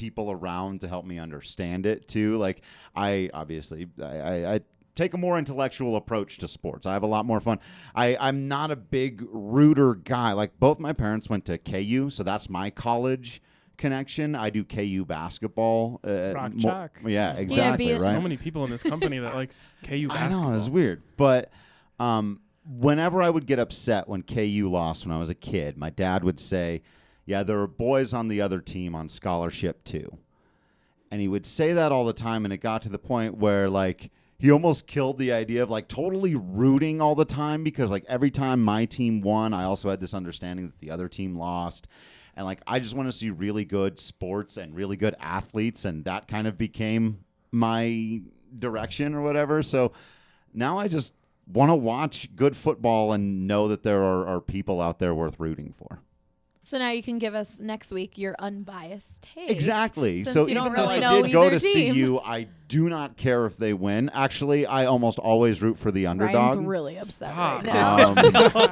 people 0.00 0.30
around 0.30 0.80
to 0.80 0.88
help 0.88 1.04
me 1.04 1.18
understand 1.18 1.84
it 1.84 2.08
too. 2.08 2.36
Like 2.38 2.62
I 2.96 3.28
obviously 3.34 3.86
I, 4.02 4.04
I, 4.06 4.54
I 4.54 4.60
take 4.94 5.12
a 5.12 5.18
more 5.18 5.38
intellectual 5.38 5.96
approach 5.96 6.38
to 6.38 6.48
sports. 6.48 6.86
I 6.86 6.94
have 6.94 7.02
a 7.02 7.06
lot 7.06 7.26
more 7.26 7.38
fun. 7.38 7.58
I 7.94 8.16
I'm 8.18 8.48
not 8.48 8.70
a 8.70 8.76
big 8.76 9.22
rooter 9.30 9.94
guy. 9.94 10.32
Like 10.32 10.58
both 10.58 10.80
my 10.80 10.94
parents 10.94 11.28
went 11.28 11.44
to 11.44 11.58
KU, 11.58 12.08
so 12.08 12.22
that's 12.22 12.48
my 12.48 12.70
college 12.70 13.42
connection. 13.76 14.34
I 14.34 14.48
do 14.48 14.64
KU 14.64 15.04
basketball. 15.04 16.00
Uh, 16.02 16.32
Rock 16.34 16.54
mo- 16.54 16.60
chalk. 16.60 16.98
yeah, 17.04 17.34
exactly. 17.34 17.88
be- 17.88 17.92
right. 17.92 18.14
So 18.14 18.20
many 18.22 18.38
people 18.38 18.64
in 18.64 18.70
this 18.70 18.82
company 18.82 19.18
that 19.18 19.34
likes 19.34 19.74
KU 19.84 20.08
basketball. 20.08 20.48
I 20.48 20.50
know 20.50 20.56
it's 20.56 20.70
weird, 20.70 21.02
but 21.18 21.50
um, 21.98 22.40
whenever 22.64 23.20
I 23.20 23.28
would 23.28 23.44
get 23.46 23.58
upset 23.58 24.08
when 24.08 24.22
KU 24.22 24.68
lost 24.70 25.04
when 25.04 25.14
I 25.14 25.18
was 25.18 25.28
a 25.28 25.34
kid, 25.34 25.76
my 25.76 25.90
dad 25.90 26.24
would 26.24 26.40
say, 26.40 26.80
"Yeah, 27.26 27.42
there 27.42 27.60
are 27.60 27.66
boys 27.66 28.14
on 28.14 28.28
the 28.28 28.40
other 28.40 28.60
team 28.60 28.94
on 28.94 29.08
scholarship 29.08 29.84
too," 29.84 30.18
and 31.10 31.20
he 31.20 31.28
would 31.28 31.46
say 31.46 31.72
that 31.72 31.92
all 31.92 32.04
the 32.04 32.12
time, 32.12 32.44
and 32.44 32.52
it 32.52 32.58
got 32.58 32.82
to 32.82 32.88
the 32.88 32.98
point 32.98 33.36
where 33.36 33.68
like 33.68 34.10
he 34.40 34.50
almost 34.50 34.86
killed 34.86 35.18
the 35.18 35.32
idea 35.32 35.62
of 35.62 35.68
like 35.68 35.86
totally 35.86 36.34
rooting 36.34 37.02
all 37.02 37.14
the 37.14 37.26
time 37.26 37.62
because 37.62 37.90
like 37.90 38.04
every 38.08 38.30
time 38.30 38.62
my 38.64 38.86
team 38.86 39.20
won, 39.20 39.52
I 39.52 39.64
also 39.64 39.90
had 39.90 40.00
this 40.00 40.14
understanding 40.14 40.68
that 40.68 40.78
the 40.80 40.90
other 40.90 41.08
team 41.08 41.36
lost. 41.36 41.88
And 42.34 42.46
like 42.46 42.62
I 42.66 42.78
just 42.78 42.96
want 42.96 43.06
to 43.06 43.12
see 43.12 43.28
really 43.28 43.66
good 43.66 43.98
sports 43.98 44.56
and 44.56 44.74
really 44.74 44.96
good 44.96 45.14
athletes 45.20 45.84
and 45.84 46.06
that 46.06 46.26
kind 46.26 46.46
of 46.46 46.56
became 46.56 47.22
my 47.52 48.22
direction 48.58 49.14
or 49.14 49.20
whatever. 49.20 49.62
So 49.62 49.92
now 50.54 50.78
I 50.78 50.88
just 50.88 51.12
want 51.46 51.70
to 51.70 51.76
watch 51.76 52.34
good 52.34 52.56
football 52.56 53.12
and 53.12 53.46
know 53.46 53.68
that 53.68 53.82
there 53.82 54.02
are, 54.02 54.26
are 54.26 54.40
people 54.40 54.80
out 54.80 54.98
there 54.98 55.14
worth 55.14 55.38
rooting 55.38 55.74
for. 55.76 56.00
So 56.70 56.78
now 56.78 56.90
you 56.90 57.02
can 57.02 57.18
give 57.18 57.34
us 57.34 57.58
next 57.58 57.90
week 57.90 58.16
your 58.16 58.36
unbiased 58.38 59.22
take. 59.22 59.50
Exactly. 59.50 60.22
Since 60.22 60.34
so 60.34 60.42
you 60.42 60.50
even 60.50 60.62
don't 60.62 60.72
though 60.76 60.82
really 60.82 60.94
I 60.94 60.98
know 61.00 61.22
did 61.24 61.32
go 61.32 61.46
either 61.46 61.58
to 61.58 61.72
team. 61.72 61.96
you, 61.96 62.20
I 62.20 62.46
do 62.68 62.88
not 62.88 63.16
care 63.16 63.44
if 63.44 63.56
they 63.56 63.72
win. 63.72 64.08
Actually, 64.14 64.66
I 64.66 64.86
almost 64.86 65.18
always 65.18 65.60
root 65.60 65.80
for 65.80 65.90
the 65.90 66.06
underdog. 66.06 66.54
Ryan's 66.54 66.66
really 66.68 66.96
upset 66.96 67.32
Stop. 67.32 67.64
right 67.64 67.74
now. 67.74 68.14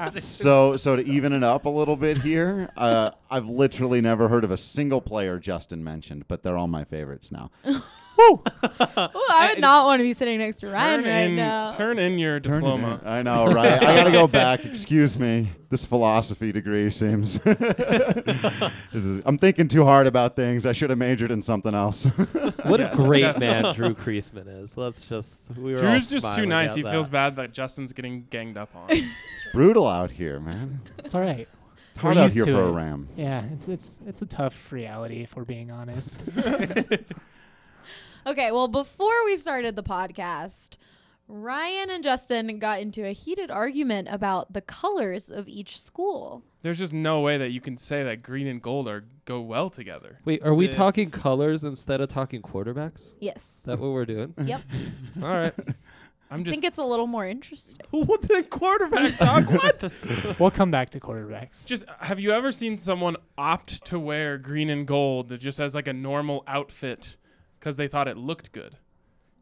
Um, 0.07 0.11
so, 0.21 0.77
so 0.77 0.95
to 0.95 1.05
even 1.05 1.33
it 1.33 1.43
up 1.43 1.65
a 1.65 1.69
little 1.69 1.97
bit 1.97 2.19
here, 2.19 2.71
uh, 2.77 3.11
I've 3.29 3.49
literally 3.49 4.01
never 4.01 4.29
heard 4.29 4.45
of 4.45 4.53
a 4.53 4.57
single 4.57 5.01
player 5.01 5.41
Justin 5.41 5.83
mentioned, 5.83 6.29
but 6.29 6.45
they're 6.45 6.57
all 6.57 6.69
my 6.69 6.85
favorites 6.85 7.33
now. 7.33 7.51
Ooh, 8.21 8.43
I 8.61 9.51
would 9.53 9.61
not 9.61 9.87
want 9.87 10.01
to 10.01 10.03
be 10.03 10.13
sitting 10.13 10.39
next 10.39 10.57
to 10.57 10.73
Ryan 10.73 11.03
Turn 11.05 11.13
right 11.13 11.21
in, 11.31 11.37
now. 11.37 11.71
turn 11.71 11.99
in 12.01 12.19
your 12.19 12.41
Turn 12.41 12.55
diploma. 12.57 13.01
in. 13.03 13.09
I 13.09 13.23
know, 13.23 13.47
right? 13.53 13.81
I 13.83 13.95
gotta 13.95 14.11
go 14.11 14.27
back. 14.27 14.65
Excuse 14.65 15.17
me. 15.19 15.53
This 15.71 15.85
philosophy 15.87 16.51
degree 16.51 16.91
seems. 16.91 17.39
This 17.45 19.05
is- 19.05 19.23
I'm 19.27 19.39
thinking 19.39 19.69
too 19.69 19.85
hard 19.85 20.07
about 20.07 20.35
things. 20.35 20.67
I 20.67 20.73
should 20.73 20.91
have 20.91 20.99
majored 20.99 21.31
in 21.31 21.43
something 21.43 21.75
else. 21.75 22.07
What 22.65 22.81
Yes, 22.81 22.93
a 22.93 22.97
great 22.97 23.39
man 23.39 23.73
Drew 23.75 23.95
Creasman 23.95 24.63
is. 24.63 24.77
Let's 24.77 25.07
just 25.09 25.57
we 25.57 25.73
were 25.73 25.79
Drew's 25.79 26.11
just 26.11 26.33
too 26.33 26.45
nice. 26.45 26.75
He 26.75 26.83
that. 26.83 26.91
feels 26.91 27.09
bad 27.09 27.37
that 27.37 27.53
Justin's 27.53 27.93
getting 27.93 28.27
ganged 28.31 28.59
up 28.59 28.75
on. 28.75 28.87
it's 28.91 29.07
brutal 29.55 29.87
out 29.87 30.11
here, 30.11 30.39
man. 30.41 30.81
It's 30.99 31.15
all 31.15 31.21
right. 31.23 31.49
hard 31.99 32.17
We're 32.17 32.25
out 32.25 32.33
here 32.33 32.45
to 32.45 32.51
for 32.53 32.63
a 32.65 32.69
it. 32.69 32.73
Ram. 32.73 33.09
Yeah, 33.17 33.45
it's 33.55 33.69
it's 33.69 34.01
it's 34.07 34.23
a 34.23 34.27
tough 34.27 34.71
reality 34.73 35.23
if 35.23 35.35
we're 35.37 35.45
being 35.45 35.71
honest. 35.71 36.25
Okay, 38.29 38.53
well, 38.53 38.69
before 38.69 39.25
we 39.25 39.37
started 39.37 39.75
the 39.75 39.83
podcast, 39.83 40.77
Ryan 41.29 41.89
and 41.89 42.05
Justin 42.05 42.59
got 42.59 42.79
into 42.79 43.07
a 43.07 43.13
heated 43.13 43.51
argument 43.51 44.09
about 44.11 44.53
the 44.53 44.61
colors 44.61 45.31
of 45.31 45.49
each 45.49 45.81
school. 45.81 46.43
There's 46.61 46.77
just 46.77 46.93
no 46.93 47.21
way 47.23 47.39
that 47.39 47.53
you 47.53 47.63
can 47.63 47.79
say 47.79 48.03
that 48.03 48.23
green 48.23 48.47
and 48.47 48.61
gold 48.61 48.87
are 48.87 49.07
go 49.25 49.41
well 49.41 49.71
together. 49.71 50.19
Wait, 50.27 50.43
are 50.45 50.53
we 50.53 50.67
This- 50.67 50.77
talking 50.77 51.09
colors 51.11 51.65
instead 51.65 52.03
of 52.03 52.09
talking 52.09 52.43
quarterbacks? 52.43 53.15
Yes. 53.19 53.61
Is 53.61 53.63
that 53.63 53.79
what 53.79 53.93
we're 53.93 54.05
doing? 54.05 54.35
Yep. 54.45 54.61
All 55.23 55.29
right. 55.31 55.55
I'm 56.31 56.41
I 56.41 56.43
just 56.43 56.51
think 56.51 56.65
it's 56.65 56.77
a 56.77 56.85
little 56.85 57.07
more 57.07 57.27
interesting. 57.27 57.87
what 57.93 58.21
the 58.21 58.43
quarterback 58.43 59.17
talk? 59.17 59.49
What? 59.51 60.39
we'll 60.39 60.51
come 60.51 60.71
back 60.71 60.91
to 60.91 61.01
quarterbacks. 61.01 61.65
just 61.65 61.85
have 62.01 62.21
you 62.21 62.33
ever 62.33 62.53
seen 62.53 62.77
someone 62.77 63.17
opt 63.39 63.87
to 63.87 63.99
wear 63.99 64.37
green 64.37 64.69
and 64.69 64.87
gold 64.87 65.31
that 65.31 65.39
just 65.39 65.59
as 65.59 65.75
like 65.75 65.89
a 65.89 65.95
normal 65.95 66.45
outfit 66.47 67.17
because 67.59 67.77
they 67.77 67.89
thought 67.89 68.09
it 68.09 68.17
looked 68.17 68.53
good? 68.53 68.77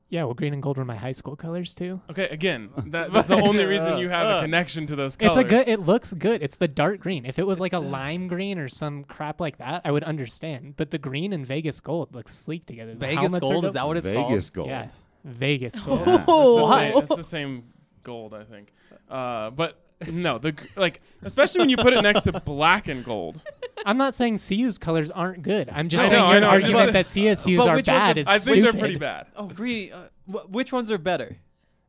Yeah, 0.08 0.22
well, 0.22 0.34
green 0.34 0.52
and 0.54 0.62
gold 0.62 0.76
were 0.78 0.84
my 0.84 0.94
high 0.94 1.10
school 1.12 1.34
colors 1.34 1.74
too. 1.74 2.00
Okay, 2.08 2.28
again, 2.28 2.70
that, 2.86 3.12
that's 3.12 3.26
the 3.26 3.34
only 3.34 3.64
reason 3.64 3.98
you 3.98 4.08
have 4.08 4.36
a 4.36 4.40
connection 4.42 4.86
to 4.86 4.94
those 4.94 5.16
colors. 5.16 5.36
It's 5.36 5.44
a 5.44 5.48
good. 5.48 5.66
It 5.68 5.80
looks 5.80 6.12
good. 6.12 6.42
It's 6.44 6.58
the 6.58 6.68
dark 6.68 7.00
green. 7.00 7.26
If 7.26 7.40
it 7.40 7.46
was 7.46 7.60
like 7.60 7.72
a 7.72 7.80
lime 7.80 8.28
green 8.28 8.58
or 8.58 8.68
some 8.68 9.02
crap 9.02 9.40
like 9.40 9.58
that, 9.58 9.82
I 9.84 9.90
would 9.90 10.04
understand. 10.04 10.74
But 10.76 10.92
the 10.92 10.98
green 10.98 11.32
and 11.32 11.44
Vegas 11.44 11.80
gold 11.80 12.14
looks 12.14 12.36
sleek 12.36 12.66
together. 12.66 12.92
The 12.92 12.98
Vegas 13.00 13.34
gold 13.36 13.64
is 13.64 13.72
that 13.72 13.86
what 13.86 13.96
it's 13.96 14.06
Vegas 14.06 14.20
called? 14.20 14.28
Vegas 14.30 14.50
gold. 14.50 14.68
Yeah, 14.68 14.88
Vegas 15.24 15.80
gold. 15.80 15.98
Yeah. 16.06 16.14
It's 16.14 16.24
the, 16.26 16.32
Oh, 16.32 16.70
same, 16.70 16.96
it's 16.98 17.16
the 17.16 17.24
same 17.24 17.64
gold, 18.04 18.32
I 18.32 18.44
think. 18.44 18.72
Uh, 19.10 19.50
but 19.50 19.80
no, 20.08 20.38
the 20.38 20.52
gr- 20.52 20.64
like 20.76 21.00
especially 21.22 21.60
when 21.60 21.68
you 21.70 21.76
put 21.76 21.92
it 21.92 22.02
next 22.02 22.22
to 22.24 22.32
black 22.32 22.88
and 22.88 23.04
gold. 23.04 23.40
I'm 23.84 23.96
not 23.96 24.14
saying 24.14 24.38
CU's 24.38 24.78
colors 24.78 25.10
aren't 25.10 25.42
good. 25.42 25.68
I'm 25.72 25.88
just 25.88 26.04
I 26.04 26.08
saying 26.08 26.20
know, 26.22 26.32
your 26.32 26.40
know, 26.40 26.48
I'm 26.50 26.60
just 26.62 26.74
argument 26.74 26.92
that 26.92 27.06
CSU's 27.06 27.56
But 27.58 27.68
are 27.68 27.76
which 27.76 27.86
ones 27.88 27.98
bad 27.98 28.16
are- 28.16 28.20
is 28.20 28.26
I 28.28 28.38
think 28.38 28.56
they're 28.56 28.62
stupid. 28.72 28.78
pretty 28.80 28.96
bad. 28.96 29.26
Oh, 29.36 29.46
green. 29.46 29.92
Uh, 29.92 30.08
wh- 30.26 30.50
which 30.50 30.72
ones 30.72 30.90
are 30.90 30.98
better? 30.98 31.36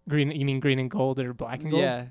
Green. 0.08 0.32
You 0.32 0.46
mean 0.46 0.60
green 0.60 0.80
and 0.80 0.90
gold 0.90 1.20
or 1.20 1.34
black 1.34 1.62
and 1.62 1.72
gold? 1.72 1.82
Yeah. 1.84 2.06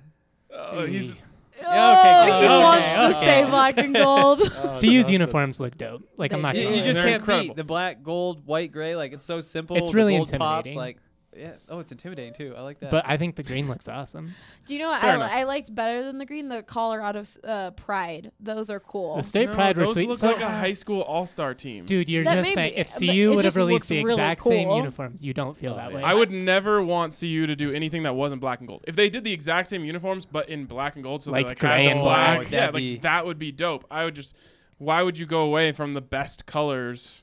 Uh, 0.54 0.84
he's 0.86 1.14
Yeah, 1.58 1.98
okay, 1.98 2.30
Oh, 2.30 2.40
he 2.40 2.44
Okay, 2.44 2.62
wants 2.62 2.86
to 3.14 3.16
okay. 3.18 3.26
say 3.44 3.50
black 3.50 3.78
and 3.78 3.94
gold. 3.94 4.40
CU's 4.80 5.10
uniforms 5.10 5.60
look 5.60 5.78
dope. 5.78 6.02
Like 6.18 6.32
I'm 6.32 6.40
They 6.40 6.42
not. 6.42 6.54
do. 6.54 6.60
You, 6.60 6.64
gonna 6.66 6.76
you 6.76 6.80
lie. 6.82 6.86
just 6.86 6.94
They're 6.96 7.04
can't 7.04 7.20
incredible. 7.22 7.48
beat 7.48 7.56
the 7.56 7.64
black, 7.64 8.02
gold, 8.02 8.46
white, 8.46 8.70
gray. 8.72 8.96
Like 8.96 9.12
it's 9.12 9.24
so 9.24 9.40
simple. 9.40 9.76
It's 9.76 9.90
the 9.90 9.96
really 9.96 10.16
gold 10.16 10.30
pops, 10.32 10.68
intimidating. 10.68 10.76
like 10.78 10.98
yeah. 11.36 11.52
Oh, 11.68 11.78
it's 11.80 11.92
intimidating 11.92 12.34
too. 12.34 12.54
I 12.56 12.62
like 12.62 12.80
that. 12.80 12.90
But 12.90 13.04
I 13.06 13.16
think 13.16 13.36
the 13.36 13.42
green 13.42 13.68
looks 13.68 13.88
awesome. 13.88 14.34
Do 14.66 14.74
you 14.74 14.80
know 14.80 14.88
what 14.88 15.00
Fair 15.00 15.10
I, 15.10 15.14
enough. 15.16 15.30
I 15.32 15.42
liked 15.44 15.74
better 15.74 16.02
than 16.04 16.18
the 16.18 16.26
green? 16.26 16.48
The 16.48 16.62
Colorado 16.62 17.24
uh, 17.44 17.70
Pride. 17.72 18.32
Those 18.40 18.70
are 18.70 18.80
cool. 18.80 19.16
The 19.16 19.22
state 19.22 19.48
no, 19.48 19.54
pride 19.54 19.76
were 19.76 19.84
those 19.86 19.94
sweet. 19.94 20.08
look 20.08 20.18
So, 20.18 20.28
like 20.28 20.40
a 20.40 20.48
high 20.48 20.72
school 20.72 21.02
all 21.02 21.26
star 21.26 21.54
team. 21.54 21.84
dude, 21.86 22.08
you're 22.08 22.24
That 22.24 22.36
just 22.36 22.48
may 22.50 22.54
saying 22.54 22.74
be, 22.74 22.80
if 22.80 22.88
but 22.92 22.98
CU 23.00 23.06
it 23.06 23.26
would 23.36 23.44
have 23.44 23.44
just 23.44 23.56
released 23.56 23.88
the 23.88 23.98
really 24.04 24.12
exact 24.12 24.42
same 24.42 24.68
cool. 24.68 24.76
uniforms, 24.78 25.24
you 25.24 25.32
don't 25.34 25.56
feel 25.56 25.74
that 25.76 25.92
way. 25.92 26.02
I 26.02 26.14
would 26.14 26.30
never 26.30 26.82
want 26.82 27.16
CU 27.18 27.46
to 27.46 27.54
do 27.56 27.72
anything 27.72 28.02
that 28.04 28.14
wasn't 28.14 28.40
black 28.40 28.60
and 28.60 28.68
gold. 28.68 28.84
If 28.86 28.96
they 28.96 29.08
did 29.10 29.24
the 29.24 29.32
exact 29.32 29.68
same 29.68 29.84
uniforms 29.84 30.24
but 30.26 30.48
in 30.48 30.64
black 30.66 30.94
and 30.94 31.04
gold, 31.04 31.22
so 31.22 31.30
they, 31.30 31.38
Like 31.38 31.46
like 31.48 31.58
gray 31.58 31.86
and 31.88 32.00
flag, 32.00 32.40
black. 32.40 32.50
yeah, 32.52 32.60
That'd 32.60 32.74
like 32.74 32.80
be- 32.82 32.96
that 32.98 33.26
would 33.26 33.38
be 33.38 33.52
dope. 33.52 33.84
I 33.90 34.04
would 34.04 34.14
just, 34.14 34.34
why 34.78 35.02
would 35.02 35.18
you 35.18 35.26
go 35.26 35.40
away 35.40 35.72
from 35.72 35.94
the 35.94 36.00
best 36.00 36.46
colors? 36.46 37.22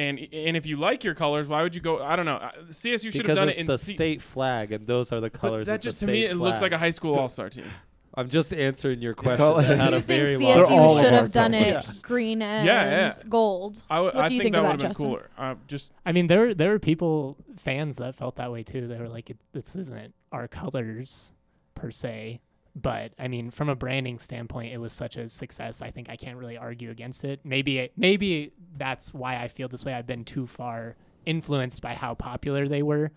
And 0.00 0.18
and 0.32 0.56
if 0.56 0.64
you 0.66 0.76
like 0.76 1.04
your 1.04 1.14
colors, 1.14 1.46
why 1.48 1.62
would 1.62 1.74
you 1.74 1.80
go? 1.80 2.02
I 2.02 2.16
don't 2.16 2.24
know. 2.26 2.36
Uh, 2.36 2.50
CSU 2.70 3.12
should 3.12 3.26
have 3.26 3.36
done 3.36 3.48
it's 3.50 3.58
it 3.58 3.60
in 3.60 3.66
the 3.66 3.76
C- 3.78 3.92
state 3.92 4.22
flag, 4.22 4.72
and 4.72 4.86
those 4.86 5.12
are 5.12 5.20
the 5.20 5.30
But 5.30 5.40
colors. 5.40 5.66
that 5.66 5.74
of 5.74 5.80
the 5.80 5.84
just 5.84 6.00
to 6.00 6.06
me 6.06 6.22
state 6.22 6.30
it 6.30 6.36
looks 6.36 6.62
like 6.62 6.72
a 6.72 6.78
high 6.78 6.90
school 6.90 7.16
all 7.16 7.28
star 7.28 7.48
team. 7.50 7.64
I'm 8.14 8.28
just 8.28 8.52
answering 8.52 9.00
your 9.02 9.14
question. 9.22 9.36
color- 9.36 9.62
that 9.62 9.76
had 9.78 9.92
you 9.92 10.00
think 10.00 10.06
very 10.06 10.36
They're 10.36 10.64
all 10.66 10.96
CSU 10.96 11.00
should 11.02 11.12
have 11.12 11.32
done 11.32 11.54
it 11.54 11.70
colors. 11.72 12.02
green 12.02 12.42
and 12.42 12.66
yeah. 12.66 13.12
gold? 13.28 13.82
I 13.88 14.00
would. 14.00 14.14
What 14.14 14.24
I 14.24 14.28
do 14.28 14.34
you 14.34 14.40
think 14.40 14.54
think 14.54 14.54
that 14.54 14.62
would 14.62 14.70
have 14.70 14.78
been 14.80 14.90
Justin? 14.90 15.06
cooler. 15.06 15.30
Uh, 15.38 15.54
just 15.68 15.92
I 16.06 16.12
mean, 16.12 16.26
there 16.26 16.54
there 16.54 16.70
were 16.70 16.78
people 16.80 17.36
fans 17.56 17.98
that 17.98 18.14
felt 18.16 18.36
that 18.36 18.50
way 18.50 18.62
too. 18.62 18.88
They 18.88 18.98
were 18.98 19.08
like, 19.08 19.30
it, 19.30 19.38
"This 19.52 19.76
isn't 19.76 20.14
our 20.32 20.48
colors 20.48 21.32
per 21.74 21.90
se." 21.90 22.40
But 22.80 23.12
I 23.18 23.28
mean, 23.28 23.50
from 23.50 23.68
a 23.68 23.74
branding 23.74 24.18
standpoint, 24.18 24.72
it 24.72 24.78
was 24.78 24.92
such 24.92 25.16
a 25.16 25.28
success. 25.28 25.82
I 25.82 25.90
think 25.90 26.08
I 26.08 26.16
can't 26.16 26.36
really 26.38 26.56
argue 26.56 26.90
against 26.90 27.24
it. 27.24 27.40
Maybe 27.44 27.78
it, 27.78 27.92
maybe 27.96 28.52
that's 28.76 29.12
why 29.12 29.36
I 29.42 29.48
feel 29.48 29.68
this 29.68 29.84
way. 29.84 29.92
I've 29.94 30.06
been 30.06 30.24
too 30.24 30.46
far 30.46 30.96
influenced 31.26 31.82
by 31.82 31.94
how 31.94 32.14
popular 32.14 32.68
they 32.68 32.82
were. 32.82 33.10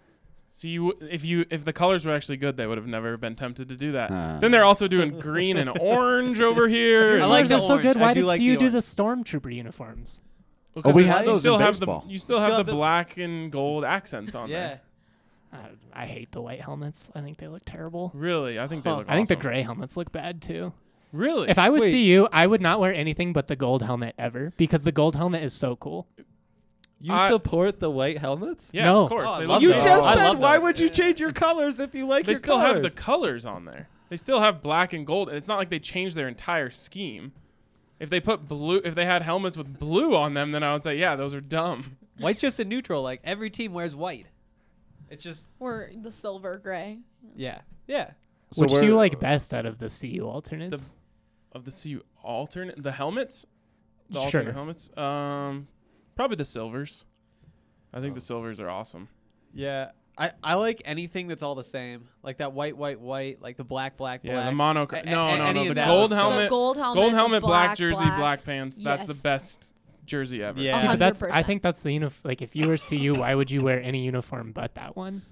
So 0.49 0.68
you 0.68 0.93
if 1.01 1.26
you 1.26 1.45
if 1.49 1.66
the 1.66 1.74
colors 1.74 2.05
were 2.05 2.14
actually 2.14 2.38
good, 2.38 2.57
they 2.57 2.68
would 2.68 2.78
have 2.78 2.86
never 2.88 3.18
been 3.18 3.36
tempted 3.36 3.70
to 3.70 3.76
do 3.76 3.93
that. 3.93 4.11
Ah. 4.11 4.38
then 4.39 4.51
they're 4.51 4.64
also 4.66 4.88
doing 4.88 5.18
green 5.20 5.57
and 5.57 5.70
orange 5.80 6.41
over 6.41 6.68
here. 6.68 7.20
I 7.22 7.26
like 7.26 7.47
Colors 7.47 7.51
are 7.51 7.55
the 7.55 7.61
so 7.61 7.74
orange. 7.74 7.84
good. 7.93 7.99
Why 8.01 8.14
do 8.14 8.20
did 8.22 8.28
like 8.28 8.39
CU 8.39 8.51
the 8.53 8.57
do 8.57 8.70
the 8.70 8.80
stormtrooper 8.80 9.53
uniforms? 9.55 10.22
Well, 10.76 10.84
Oh, 10.86 10.91
we 10.91 11.03
'cause 11.05 11.11
had 11.14 11.26
those 11.26 11.39
still 11.41 11.55
in 11.55 11.61
have 11.61 11.80
the 11.80 12.01
you 12.07 12.18
still 12.18 12.36
You 12.38 12.41
have 12.41 12.49
still 12.49 12.57
the 12.57 12.64
the- 12.64 12.72
black 12.74 13.18
and 13.18 13.51
gold 13.51 13.84
accents 13.84 14.36
on 14.36 14.49
yeah. 14.49 14.68
there. 14.68 14.82
I, 15.54 16.04
I 16.04 16.06
hate 16.08 16.32
the 16.32 16.41
white 16.41 16.62
helmets. 16.62 17.12
I 17.16 17.22
think 17.22 17.38
they 17.38 17.47
look 17.47 17.62
terrible. 17.66 18.12
Really, 18.16 18.60
I 18.60 18.68
think 18.68 18.84
they 18.84 18.89
Huh. 18.89 18.97
look. 18.97 19.10
I 19.10 19.16
think 19.16 19.28
the 19.28 19.36
awesome. 19.36 19.41
gray 19.49 19.62
helmets 19.62 19.95
look 19.95 20.12
bad 20.12 20.41
too. 20.41 20.74
Really, 21.12 21.47
If 21.49 21.60
I 21.60 21.70
was 21.70 21.84
Wait. 21.84 21.91
CU, 21.91 22.28
I 22.32 22.47
would 22.47 22.60
not 22.62 22.80
wear 22.80 22.91
anything 22.93 23.34
but 23.34 23.47
the 23.47 23.56
gold 23.56 23.84
helmet 23.84 24.16
ever 24.18 24.51
because 24.58 24.84
the 24.84 24.91
gold 24.91 25.16
helmet 25.16 25.43
is 25.43 25.54
so 25.54 25.76
cool. 25.76 26.08
You 26.99 27.14
I- 27.14 27.30
support 27.30 27.80
the 27.80 27.91
white 27.91 28.18
helmets? 28.18 28.72
yeah, 28.74 28.86
No. 28.86 29.04
of 29.04 29.10
course. 29.10 29.30
Oh, 29.30 29.34
I 29.36 29.39
they 29.41 29.45
love 29.45 29.56
look 29.56 29.62
You 29.62 29.74
those. 29.74 29.84
just 29.84 30.08
I 30.08 30.16
said, 30.16 30.24
love 30.30 30.39
why 30.39 30.56
those. 30.56 30.64
would 30.64 30.80
you 30.80 30.89
change 30.89 31.20
your 31.20 31.32
colors 31.32 31.80
if 31.80 31.93
you 31.93 32.08
like 32.08 32.26
they 32.26 32.32
your 32.32 32.39
still 32.39 32.58
colors? 32.58 32.74
have 32.74 32.82
the 32.84 32.89
colors 32.99 33.45
on 33.45 33.66
there. 33.66 33.89
They 34.10 34.16
still 34.16 34.39
have 34.39 34.64
black 34.64 34.93
and 34.93 35.06
gold, 35.06 35.30
it's 35.30 35.47
not 35.47 35.58
like 35.60 35.70
they 35.70 35.80
changed 35.80 36.16
their 36.16 36.28
entire 36.28 36.72
scheme. 36.72 37.34
If 37.99 38.10
they 38.10 38.20
put 38.20 38.47
blue, 38.47 38.82
if 38.84 38.95
they 38.95 39.06
had 39.06 39.22
helmets 39.22 39.56
with 39.56 39.78
blue 39.80 40.16
on 40.16 40.34
them, 40.34 40.51
then 40.51 40.64
I 40.64 40.74
would 40.74 40.84
say, 40.84 40.97
yeah, 40.97 41.16
those 41.16 41.34
are 41.36 41.41
dumb. 41.41 41.97
White's 42.20 42.41
just 42.41 42.60
a 42.60 42.66
neutral. 42.66 43.04
Like 43.04 43.22
every 43.24 43.49
team 43.51 43.74
wears 43.74 43.95
white. 43.95 44.26
It's 45.14 45.24
just 45.24 45.49
Or 45.59 45.89
the 46.01 46.11
silver 46.11 46.57
gray. 46.57 46.99
yeah, 47.36 47.61
yeah. 47.88 48.11
So 48.51 48.61
Which 48.64 48.72
do 48.72 48.76
you 48.78 48.82
we're- 48.82 48.93
like 48.95 49.20
best 49.20 49.53
out 49.53 49.66
of 49.66 49.80
the 49.80 49.88
CU 49.89 50.26
alternates? 50.28 50.95
Of 51.53 51.66
the 51.66 51.72
CU 51.72 52.01
alternate, 52.24 52.82
the 52.82 52.91
helmets, 52.91 53.45
the 54.09 54.16
Sure. 54.16 54.24
alternate 54.41 54.53
helmets, 54.53 54.95
um, 54.97 55.68
probably 56.16 56.36
the 56.38 56.45
silvers. 56.45 57.05
I 57.93 58.01
think 58.01 58.16
the 58.16 58.22
silvers 58.22 58.59
are 58.59 58.70
awesome. 58.70 59.07
Yeah. 59.53 59.91
I, 60.18 60.32
I 60.43 60.53
like 60.55 60.82
anything 60.86 61.28
that's 61.28 61.41
all 61.41 61.55
the 61.55 61.64
same, 61.64 62.07
like 62.22 62.38
that 62.38 62.53
white, 62.53 62.78
white, 62.78 62.99
white, 62.99 63.41
like 63.41 63.57
the 63.57 63.64
black, 63.64 63.97
black, 63.97 64.22
Yeah, 64.24 64.34
black. 64.34 64.45
the 64.45 64.51
mono. 64.51 64.88
A- 64.88 65.03
No, 65.09 65.28
a- 65.30 65.38
no, 65.38 65.45
any 65.45 65.53
no. 65.53 65.61
of 65.64 65.68
The 65.70 65.74
that 65.76 65.88
gold 65.88 65.99
looks 66.01 66.14
good. 66.14 66.18
helmet. 66.20 66.41
The 66.43 66.49
gold 66.49 66.78
helmet. 66.78 67.01
Gold 67.01 67.14
helmet, 67.14 67.41
black, 67.41 67.68
black 67.70 67.78
jersey, 67.78 67.97
black. 68.03 68.18
black 68.20 68.43
pants. 68.43 68.78
That's 68.78 69.07
the 69.07 69.14
Yes. 69.14 69.24
best 69.24 69.72
jersey 70.06 70.43
ever. 70.43 70.60
Yeah. 70.60 70.82
See, 70.82 70.88
but 70.88 70.99
that's 70.99 71.24
I 71.24 71.41
100%. 71.41 71.45
think 71.45 71.62
that's 71.64 71.84
the 71.84 71.91
uniform. 71.93 72.22
Like 72.30 72.41
if 72.41 72.56
you 72.56 72.68
were 72.70 72.78
CU, 72.78 73.14
why 73.16 73.36
would 73.36 73.49
you 73.51 73.64
wear 73.64 73.82
any 73.82 74.04
uniform 74.06 74.51
but 74.51 74.76
that 74.76 74.95
one? 74.95 75.24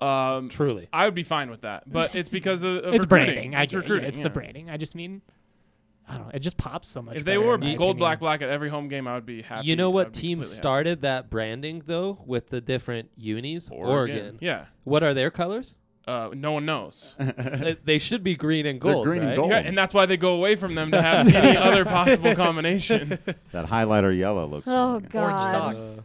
Um, 0.00 0.48
Truly. 0.48 0.88
I 0.92 1.04
would 1.06 1.14
be 1.14 1.24
fine 1.24 1.50
with 1.50 1.62
that, 1.62 1.90
but 1.90 2.14
it's 2.14 2.28
because 2.28 2.62
of, 2.62 2.76
of 2.84 2.94
it's 2.94 3.04
recruiting. 3.04 3.34
branding. 3.34 3.54
I 3.56 3.62
It's 3.64 3.72
get 3.72 3.84
it. 3.84 3.88
Yeah, 4.02 4.08
it's 4.08 4.18
yeah. 4.18 4.22
the 4.24 4.30
branding. 4.30 4.70
I 4.70 4.76
just 4.76 4.94
mean, 4.94 5.22
I 6.08 6.14
don't 6.16 6.26
know. 6.26 6.30
It 6.34 6.38
just 6.38 6.56
pops 6.56 6.88
so 6.88 7.02
much. 7.02 7.16
If 7.16 7.24
they 7.24 7.32
better 7.32 7.40
wore 7.40 7.58
gold, 7.58 7.72
opinion. 7.72 7.96
black, 7.96 8.20
black 8.20 8.40
at 8.42 8.48
every 8.48 8.68
home 8.68 8.86
game, 8.88 9.08
I 9.08 9.14
would 9.14 9.26
be 9.26 9.42
happy. 9.42 9.66
You 9.66 9.74
know 9.76 9.90
what 9.90 10.12
team 10.12 10.38
completely 10.38 10.46
happy. 10.54 10.56
started 10.56 11.02
that 11.02 11.30
branding 11.30 11.82
though 11.84 12.18
with 12.24 12.48
the 12.48 12.60
different 12.60 13.10
unis? 13.16 13.68
Oregon. 13.70 14.38
Yeah. 14.40 14.66
What 14.84 15.02
are 15.02 15.14
their 15.14 15.30
colors? 15.32 15.78
Uh, 16.08 16.30
no 16.34 16.52
one 16.52 16.64
knows. 16.64 17.14
Uh, 17.38 17.74
they 17.84 17.98
should 17.98 18.22
be 18.24 18.34
green 18.34 18.66
and 18.66 18.80
They're 18.80 18.92
gold. 18.94 19.06
green 19.06 19.22
and 19.22 19.36
gold. 19.36 19.50
Yeah, 19.50 19.58
and 19.58 19.76
that's 19.76 19.92
why 19.94 20.06
they 20.06 20.16
go 20.16 20.34
away 20.34 20.56
from 20.56 20.74
them 20.74 20.90
to 20.92 21.00
have 21.02 21.32
any 21.34 21.56
other 21.56 21.84
possible 21.84 22.34
combination. 22.34 23.18
That 23.52 23.66
highlighter 23.66 24.16
yellow 24.16 24.46
looks. 24.46 24.66
Oh 24.68 24.94
really 24.94 25.00
good. 25.02 25.12
God. 25.12 25.50
socks. 25.82 26.00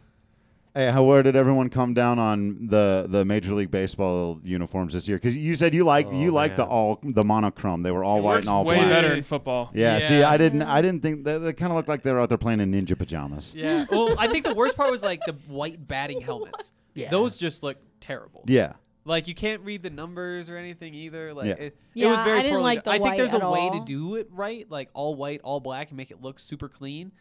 Hey, 0.75 0.89
how 0.91 1.03
where 1.03 1.21
did 1.21 1.35
everyone 1.35 1.69
come 1.69 1.93
down 1.93 2.17
on 2.19 2.67
the 2.67 3.05
the 3.07 3.23
Major 3.25 3.53
League 3.53 3.69
Baseball 3.71 4.39
uniforms 4.43 4.93
this 4.93 5.07
year? 5.07 5.17
Because 5.17 5.37
you 5.37 5.55
said 5.55 5.73
you 5.75 5.83
like 5.83 6.07
Oh, 6.07 6.19
you 6.19 6.31
like 6.31 6.55
the 6.55 6.63
man. 6.63 6.71
all 6.71 6.99
the 7.03 7.23
monochrome. 7.23 7.83
They 7.83 7.91
were 7.91 8.03
all 8.03 8.17
it 8.17 8.21
white 8.21 8.33
works 8.37 8.47
and 8.47 8.55
all 8.55 8.65
way 8.65 8.77
black. 8.77 8.89
better 8.89 9.13
in 9.13 9.23
football. 9.23 9.69
Yeah, 9.73 9.99
See, 9.99 10.19
Yeah. 10.19 10.29
I 10.29 10.37
didn't 10.37 10.63
I 10.63 10.81
didn't 10.81 11.01
think 11.03 11.23
they, 11.25 11.37
they 11.37 11.53
kind 11.53 11.71
of 11.71 11.75
looked 11.77 11.89
like 11.89 12.01
they 12.03 12.11
were 12.11 12.19
out 12.19 12.29
there 12.29 12.37
playing 12.39 12.59
in 12.59 12.71
ninja 12.71 12.97
pajamas. 12.97 13.53
Yeah. 13.55 13.85
well, 13.91 14.15
I 14.17 14.27
think 14.27 14.45
the 14.45 14.55
worst 14.55 14.75
part 14.75 14.91
was 14.91 15.03
like 15.03 15.21
the 15.25 15.33
white 15.47 15.87
batting 15.87 16.21
helmets. 16.21 16.73
Yeah. 16.95 17.09
Those 17.11 17.37
just 17.37 17.61
look 17.63 17.77
terrible. 17.99 18.43
Yeah. 18.47 18.73
Like 19.05 19.27
you 19.27 19.35
can't 19.35 19.61
read 19.63 19.83
the 19.83 19.89
numbers 19.89 20.49
or 20.49 20.57
anything 20.57 20.93
either. 20.93 21.33
Like 21.33 21.47
Yeah. 21.47 21.53
it, 21.53 21.77
it 21.95 22.05
was 22.07 22.21
very 22.23 22.39
I 22.39 22.41
didn't 22.41 22.51
poorly 22.59 22.63
like 22.63 22.83
the 22.85 22.91
I 22.91 22.99
think 22.99 23.17
there's 23.17 23.33
a 23.33 23.37
at 23.43 23.51
way 23.51 23.59
all. 23.59 23.79
to 23.79 23.85
do 23.85 24.15
it 24.15 24.27
right, 24.31 24.69
like 24.71 24.89
all 24.93 25.15
white, 25.15 25.41
all 25.43 25.59
black, 25.59 25.89
and 25.89 25.97
make 25.97 26.09
it 26.11 26.21
look 26.21 26.39
super 26.39 26.69
clean. 26.69 27.11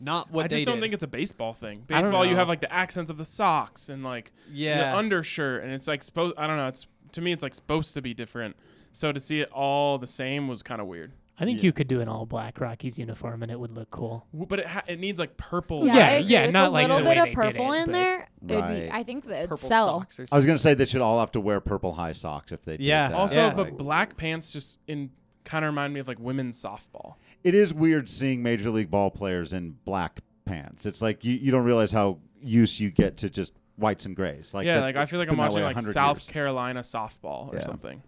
Not 0.00 0.30
what 0.30 0.44
I 0.44 0.48
they 0.48 0.56
just 0.58 0.66
don't 0.66 0.76
did. 0.76 0.82
think 0.82 0.94
it's 0.94 1.02
a 1.02 1.08
baseball 1.08 1.54
thing. 1.54 1.82
Baseball, 1.86 2.24
you 2.24 2.36
have 2.36 2.48
like 2.48 2.60
the 2.60 2.72
accents 2.72 3.10
of 3.10 3.16
the 3.18 3.24
socks 3.24 3.88
and 3.88 4.04
like 4.04 4.30
Yeah. 4.52 4.92
the 4.92 4.96
undershirt, 4.98 5.64
and 5.64 5.72
it's 5.72 5.88
like 5.88 6.04
supposed. 6.04 6.34
I 6.38 6.46
don't 6.46 6.56
know. 6.56 6.68
It's 6.68 6.86
to 7.12 7.20
me, 7.20 7.32
it's 7.32 7.42
like 7.42 7.54
supposed 7.54 7.94
to 7.94 8.02
be 8.02 8.14
different. 8.14 8.54
So 8.92 9.10
to 9.10 9.18
see 9.18 9.40
it 9.40 9.50
all 9.50 9.98
the 9.98 10.06
same 10.06 10.46
was 10.46 10.62
kind 10.62 10.80
of 10.80 10.86
weird. 10.86 11.12
I 11.40 11.44
think 11.44 11.58
Yeah. 11.62 11.66
you 11.66 11.72
could 11.72 11.86
do 11.88 12.00
an 12.00 12.08
all 12.08 12.26
black 12.26 12.60
Rockies 12.60 12.98
uniform 12.98 13.42
and 13.42 13.52
it 13.52 13.60
would 13.60 13.70
look 13.70 13.90
cool. 13.90 14.26
W- 14.32 14.46
But 14.48 14.58
it 14.60 14.66
ha- 14.66 14.82
it 14.88 14.98
needs 14.98 15.20
like 15.20 15.36
purple. 15.36 15.86
Yeah, 15.86 15.94
Yeah, 15.96 16.06
I 16.06 16.10
agree. 16.14 16.30
yeah, 16.32 16.42
With 16.46 16.52
not 16.52 16.68
a 16.68 16.70
like 16.70 16.82
little 16.88 16.96
the 16.98 17.04
bit 17.04 17.18
way 17.24 17.28
of 17.30 17.34
purple 17.34 17.72
it, 17.72 17.82
in 17.82 17.92
there. 17.92 18.28
Right. 18.42 18.84
be, 18.86 18.90
I 18.90 19.02
think 19.04 19.24
that 19.26 19.36
it'd 19.38 19.48
purple 19.50 19.68
sell. 19.68 19.86
socks 20.00 20.18
or 20.20 20.26
I 20.32 20.36
was 20.36 20.46
gonna 20.46 20.58
say 20.58 20.74
they 20.74 20.84
should 20.84 21.00
all 21.00 21.20
have 21.20 21.30
to 21.32 21.40
wear 21.40 21.60
purple 21.60 21.92
high 21.94 22.12
socks 22.12 22.50
if 22.52 22.62
they 22.62 22.76
did 22.76 22.86
Yeah. 22.86 23.08
that. 23.10 23.14
Also, 23.16 23.40
Yeah. 23.40 23.54
but 23.54 23.76
black 23.76 24.16
pants 24.16 24.52
just 24.52 24.80
in 24.88 25.10
kind 25.44 25.64
of 25.64 25.70
remind 25.70 25.94
me 25.94 26.00
of 26.00 26.08
like 26.08 26.18
women's 26.18 26.60
softball. 26.62 27.14
it 27.44 27.54
is 27.54 27.72
weird 27.72 28.08
seeing 28.08 28.42
major 28.42 28.68
league 28.68 28.90
ball 28.90 29.10
players 29.10 29.52
in 29.52 29.76
black 29.84 30.20
pants. 30.44 30.84
It's 30.86 31.00
like 31.00 31.24
you, 31.24 31.34
you 31.34 31.52
don't 31.52 31.64
realize 31.64 31.92
how 31.92 32.18
used 32.42 32.80
you 32.80 32.90
get 32.90 33.16
to 33.18 33.30
just 33.30 33.52
whites 33.76 34.04
and 34.06 34.16
grays. 34.16 34.54
Like 34.54 34.66
yeah, 34.66 34.76
that- 34.76 34.80
like 34.82 34.96
I 34.96 35.06
feel 35.06 35.20
like 35.20 35.28
I'm 35.30 35.36
watching 35.36 35.62
like 35.62 35.78
South 35.80 36.16
years. 36.18 36.28
Carolina 36.30 36.80
softball 36.80 37.48
or 37.52 37.54
Yeah. 37.56 37.62
something. 37.62 38.02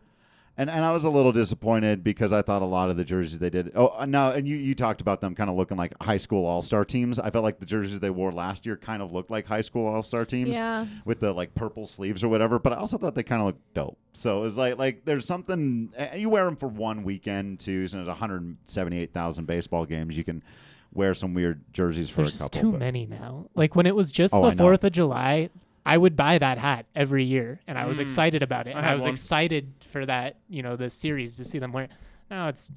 And 0.61 0.69
and 0.69 0.85
I 0.85 0.93
was 0.93 1.05
a 1.05 1.09
little 1.11 1.33
disappointed 1.33 2.05
because 2.05 2.35
I 2.35 2.43
thought 2.43 2.61
a 2.61 2.67
lot 2.67 2.91
of 2.91 2.99
the 2.99 3.05
jerseys 3.05 3.39
they 3.39 3.49
did. 3.49 3.73
Oh, 3.75 3.95
uh, 3.97 4.05
no, 4.05 4.31
and 4.31 4.47
you 4.47 4.59
you 4.59 4.75
talked 4.75 5.01
about 5.01 5.23
them 5.23 5.35
kind 5.35 5.49
of 5.49 5.57
looking 5.57 5.79
like 5.79 5.95
high 6.03 6.19
school 6.19 6.45
all 6.45 6.61
star 6.61 6.85
teams. 6.85 7.19
I 7.19 7.31
felt 7.31 7.45
like 7.45 7.61
the 7.61 7.65
jerseys 7.65 7.99
they 7.99 8.11
wore 8.11 8.31
last 8.31 8.67
year 8.67 8.77
kind 8.77 9.01
of 9.01 9.11
looked 9.11 9.31
like 9.31 9.47
high 9.47 9.63
school 9.63 9.87
all 9.87 10.03
star 10.03 10.27
teams. 10.27 10.51
Yeah. 10.51 10.85
With 11.07 11.21
the 11.21 11.33
like 11.33 11.55
purple 11.55 11.87
sleeves 11.87 12.23
or 12.23 12.29
whatever, 12.29 12.59
but 12.59 12.75
I 12.75 12.77
also 12.77 12.99
thought 12.99 13.15
they 13.15 13.23
kind 13.23 13.41
of 13.41 13.47
looked 13.47 13.73
dope. 13.73 13.97
So 14.13 14.37
it 14.37 14.43
was 14.43 14.59
like 14.59 14.77
like 14.77 15.07
there's 15.07 15.25
something 15.25 15.95
you 16.15 16.29
wear 16.29 16.45
them 16.45 16.57
for 16.57 16.69
one 16.69 17.05
weekend 17.05 17.59
too. 17.61 17.87
So 17.87 17.97
there's 17.97 18.09
178,000 18.09 19.47
baseball 19.47 19.87
games. 19.87 20.19
You 20.19 20.25
can 20.25 20.43
wear 20.93 21.15
some 21.15 21.33
weird 21.33 21.63
jerseys 21.73 22.11
for 22.11 22.17
There's 22.17 22.39
a 22.39 22.45
couple. 22.45 22.61
too 22.61 22.73
but- 22.73 22.81
many 22.81 23.07
now. 23.07 23.47
Like 23.55 23.75
when 23.77 23.87
it 23.87 23.97
was 23.97 24.13
just 24.13 24.35
Oh, 24.35 24.51
the. 24.51 24.57
Fourth 24.57 24.85
of 24.85 24.93
July, 24.93 25.49
I 25.91 25.97
would 25.99 26.14
buy 26.16 26.38
that 26.38 26.57
hat 26.59 26.86
every 26.95 27.24
year, 27.24 27.61
and 27.66 27.76
I 27.76 27.86
was 27.86 27.99
Mm. 27.99 28.03
excited 28.03 28.43
about 28.43 28.66
it. 28.68 28.74
I 28.76 28.78
and 28.78 28.86
I 28.86 28.95
was 28.95 29.03
one. 29.03 29.11
excited 29.11 29.72
for 29.91 30.07
that, 30.07 30.36
you 30.49 30.62
know, 30.62 30.76
the 30.76 30.88
series 30.91 31.36
to 31.38 31.45
see 31.45 31.59
them 31.59 31.72
wear. 31.72 31.88
Now 32.30 32.49
it's 32.49 32.70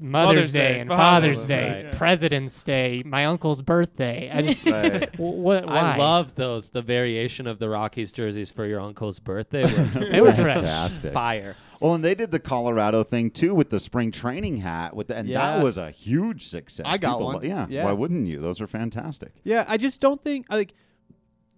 Mother's 0.00 0.26
Mother's, 0.36 0.52
Day, 0.52 0.72
Day, 0.74 0.80
and 0.80 0.88
Father's 0.88 1.36
Father's 1.36 1.46
Day, 1.48 1.82
Day, 1.82 1.88
yeah. 1.92 1.98
President's 1.98 2.64
Day, 2.64 3.02
my 3.04 3.26
uncle's 3.26 3.60
birthday. 3.60 4.30
I 4.32 4.40
just 4.40 4.64
Right. 4.66 5.14
wh- 5.16 5.20
what? 5.20 5.66
Why? 5.66 5.74
I 5.92 5.96
love 5.96 6.34
those. 6.36 6.70
The 6.70 6.80
variation 6.80 7.46
of 7.46 7.58
the 7.58 7.68
Rockies 7.68 8.12
jerseys 8.12 8.50
for 8.50 8.64
your 8.64 8.80
uncle's 8.80 9.18
birthday. 9.18 9.64
were 9.94 10.00
They 10.10 10.20
were. 10.20 10.32
Fantastic. 10.32 11.12
Fire. 11.12 11.56
Well, 11.80 11.94
and 11.94 12.04
they 12.04 12.14
did 12.14 12.30
the 12.30 12.38
Colorado 12.38 13.02
thing 13.02 13.30
too 13.30 13.54
with 13.54 13.68
the 13.70 13.80
spring 13.80 14.10
training 14.12 14.58
hat 14.58 14.94
with 14.94 15.08
the, 15.08 15.16
and 15.16 15.28
Yeah. 15.28 15.56
that 15.56 15.62
was 15.64 15.76
a 15.76 15.90
huge 15.90 16.46
success. 16.46 16.86
I 16.88 16.96
got 16.96 17.14
People 17.18 17.26
one. 17.34 17.44
Yeah, 17.44 17.66
Yeah. 17.68 17.84
Why 17.84 17.92
wouldn't 17.92 18.26
you? 18.28 18.40
Those 18.40 18.60
are 18.60 18.66
fantastic. 18.66 19.32
Yeah, 19.44 19.64
I 19.68 19.76
just 19.76 20.00
don't 20.00 20.22
think 20.22 20.46
I 20.50 20.56
like 20.56 20.74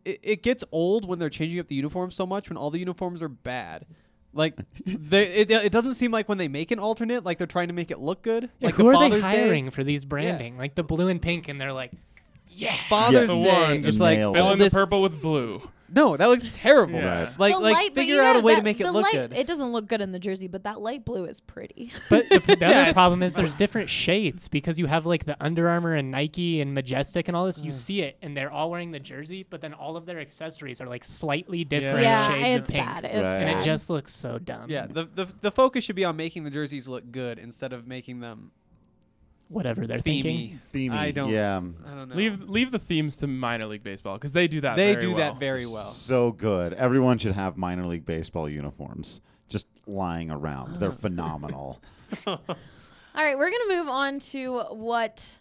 it, 0.04 0.20
it 0.22 0.42
gets 0.42 0.64
old 0.72 1.06
when 1.06 1.18
they're 1.18 1.30
changing 1.30 1.58
up 1.60 1.68
the 1.68 1.74
uniforms 1.74 2.14
so 2.14 2.26
much 2.26 2.48
when 2.48 2.56
all 2.56 2.70
the 2.70 2.78
uniforms 2.78 3.22
are 3.22 3.28
bad. 3.28 3.86
Like 4.34 4.56
they, 4.86 5.26
it, 5.26 5.50
it 5.50 5.72
doesn't 5.72 5.94
seem 5.94 6.10
like 6.10 6.28
when 6.28 6.38
they 6.38 6.48
make 6.48 6.70
an 6.70 6.78
alternate, 6.78 7.24
like 7.24 7.38
they're 7.38 7.46
trying 7.46 7.68
to 7.68 7.74
make 7.74 7.90
it 7.90 7.98
look 7.98 8.22
good. 8.22 8.50
Yeah, 8.60 8.66
like 8.68 8.74
who 8.76 8.84
the 8.84 8.88
are 8.90 8.94
Father's 8.94 9.22
they 9.22 9.30
Day- 9.30 9.38
hiring 9.42 9.70
for 9.70 9.84
these 9.84 10.04
branding? 10.04 10.56
Like 10.56 10.74
the 10.74 10.82
blue 10.84 11.08
and 11.08 11.20
pink, 11.20 11.48
and 11.48 11.60
they're 11.60 11.72
like, 11.72 11.92
yeah. 12.48 12.76
Father's 12.88 13.28
the 13.28 13.38
Day, 13.38 13.46
one. 13.48 13.82
just 13.82 14.00
like 14.00 14.18
nailed 14.18 14.34
Fill 14.34 14.46
all 14.46 14.52
in 14.54 14.58
the 14.58 14.70
purple 14.70 15.02
with 15.02 15.20
blue. 15.20 15.62
No, 15.94 16.16
that 16.16 16.26
looks 16.26 16.46
terrible. 16.52 16.98
Yeah. 16.98 17.24
Right. 17.24 17.38
Like 17.38 17.54
the 17.54 17.60
like 17.60 17.74
light, 17.74 17.94
but 17.94 18.06
you 18.06 18.14
figure 18.14 18.22
out 18.22 18.30
a 18.30 18.38
gotta- 18.38 18.44
way 18.46 18.52
to 18.54 18.60
that- 18.60 18.64
make 18.64 18.80
it 18.80 18.84
the 18.84 18.92
look 18.92 19.04
light, 19.04 19.12
good. 19.12 19.32
It 19.34 19.46
doesn't 19.46 19.72
look 19.72 19.88
good 19.88 20.00
in 20.00 20.12
the 20.12 20.18
jersey, 20.18 20.48
but 20.48 20.64
that 20.64 20.80
light 20.80 21.04
blue 21.04 21.24
is 21.24 21.40
pretty. 21.40 21.92
But 22.08 22.28
the, 22.28 22.38
the 22.40 22.56
Yeah, 22.60 22.66
other 22.68 22.80
it's- 22.80 22.94
problem 22.94 23.22
is 23.22 23.34
there's 23.34 23.54
different 23.54 23.88
shades 23.88 24.48
because 24.48 24.78
you 24.78 24.86
have 24.86 25.06
like 25.06 25.24
the 25.24 25.36
Under 25.40 25.68
Armour 25.68 25.94
and 25.94 26.10
Nike 26.10 26.60
and 26.60 26.74
Majestic 26.74 27.28
and 27.28 27.36
all 27.36 27.46
this. 27.46 27.62
You 27.62 27.70
mm. 27.70 27.74
see 27.74 28.02
it, 28.02 28.16
and 28.22 28.36
they're 28.36 28.50
all 28.50 28.70
wearing 28.70 28.90
the 28.90 29.00
jersey, 29.00 29.46
but 29.48 29.60
then 29.60 29.74
all 29.74 29.96
of 29.96 30.06
their 30.06 30.20
accessories 30.20 30.80
are 30.80 30.86
like 30.86 31.04
slightly 31.04 31.64
different 31.64 32.00
yeah, 32.02 32.28
shades 32.28 32.60
it's 32.60 32.70
of 32.70 32.74
pink, 32.74 32.86
bad. 32.86 33.04
It's 33.04 33.14
Right. 33.14 33.24
and 33.34 33.44
bad. 33.52 33.62
it 33.62 33.64
just 33.64 33.90
looks 33.90 34.12
so 34.14 34.38
dumb. 34.38 34.70
yeah, 34.70 34.86
the, 34.86 35.04
the 35.04 35.26
the 35.40 35.50
focus 35.50 35.84
should 35.84 35.96
be 35.96 36.04
on 36.04 36.16
making 36.16 36.44
the 36.44 36.50
jerseys 36.50 36.88
look 36.88 37.10
good 37.12 37.38
instead 37.38 37.72
of 37.72 37.86
making 37.86 38.20
them 38.20 38.50
whatever 39.52 39.86
they're 39.86 40.00
thinking. 40.00 40.60
themey. 40.72 40.72
Beamy. 40.72 40.96
I 40.96 41.10
don't. 41.10 41.30
Yeah. 41.30 41.58
I 41.58 41.94
don't 41.94 42.08
know. 42.08 42.14
Leave 42.14 42.48
leave 42.48 42.70
the 42.70 42.78
themes 42.78 43.16
to 43.18 43.26
minor 43.26 43.66
league 43.66 43.82
baseball 43.82 44.14
because 44.14 44.32
they 44.32 44.48
do 44.48 44.60
that. 44.62 44.76
they 44.76 44.94
very 44.94 45.00
do 45.00 45.08
well. 45.14 45.18
that 45.18 45.38
very 45.40 45.66
well. 45.66 45.84
So 45.84 46.32
good. 46.32 46.72
Everyone 46.74 47.18
should 47.18 47.32
have 47.34 47.56
minor 47.56 47.86
league 47.86 48.06
baseball 48.06 48.48
uniforms 48.48 49.20
just 49.48 49.66
lying 49.86 50.30
around. 50.30 50.76
They're 50.76 50.90
phenomenal. 51.06 51.80
All 52.26 52.38
right, 53.14 53.36
we're 53.36 53.50
gonna 53.50 53.76
move 53.76 53.88
on 53.88 54.18
to 54.20 54.60
what 54.70 55.36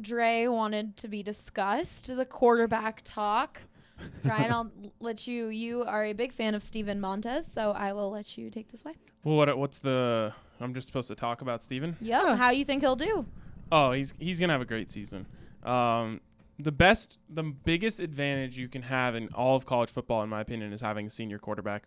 Dre 0.00 0.46
wanted 0.46 0.96
to 0.98 1.08
be 1.08 1.22
discussed: 1.22 2.14
the 2.14 2.24
quarterback 2.24 3.02
talk. 3.04 3.60
Ryan, 4.24 4.52
I'll 4.52 4.70
let 5.00 5.26
you. 5.26 5.48
You 5.48 5.82
are 5.82 6.04
a 6.04 6.12
big 6.12 6.32
fan 6.32 6.54
of 6.54 6.62
Steven 6.62 7.00
Montez, 7.00 7.46
so 7.50 7.72
I 7.72 7.92
will 7.92 8.10
let 8.10 8.38
you 8.38 8.48
take 8.50 8.70
this 8.70 8.84
way. 8.84 8.92
Well, 9.24 9.36
what 9.36 9.58
what's 9.58 9.80
the? 9.80 10.32
I'm 10.60 10.74
just 10.74 10.86
supposed 10.86 11.08
to 11.08 11.14
talk 11.14 11.40
about 11.42 11.62
Steven. 11.62 11.96
Yeah, 12.00 12.36
How 12.36 12.50
you 12.50 12.64
think 12.64 12.82
he'll 12.82 12.96
do? 12.96 13.26
Oh, 13.70 13.92
he's 13.92 14.14
he's 14.18 14.40
gonna 14.40 14.52
have 14.52 14.62
a 14.62 14.66
great 14.66 14.90
season. 14.90 15.26
Um, 15.62 16.20
the 16.58 16.72
best, 16.72 17.18
the 17.28 17.42
biggest 17.42 18.00
advantage 18.00 18.58
you 18.58 18.68
can 18.68 18.82
have 18.82 19.14
in 19.14 19.28
all 19.28 19.56
of 19.56 19.64
college 19.64 19.90
football, 19.90 20.22
in 20.22 20.28
my 20.28 20.40
opinion, 20.40 20.72
is 20.72 20.80
having 20.80 21.06
a 21.06 21.10
senior 21.10 21.38
quarterback, 21.38 21.84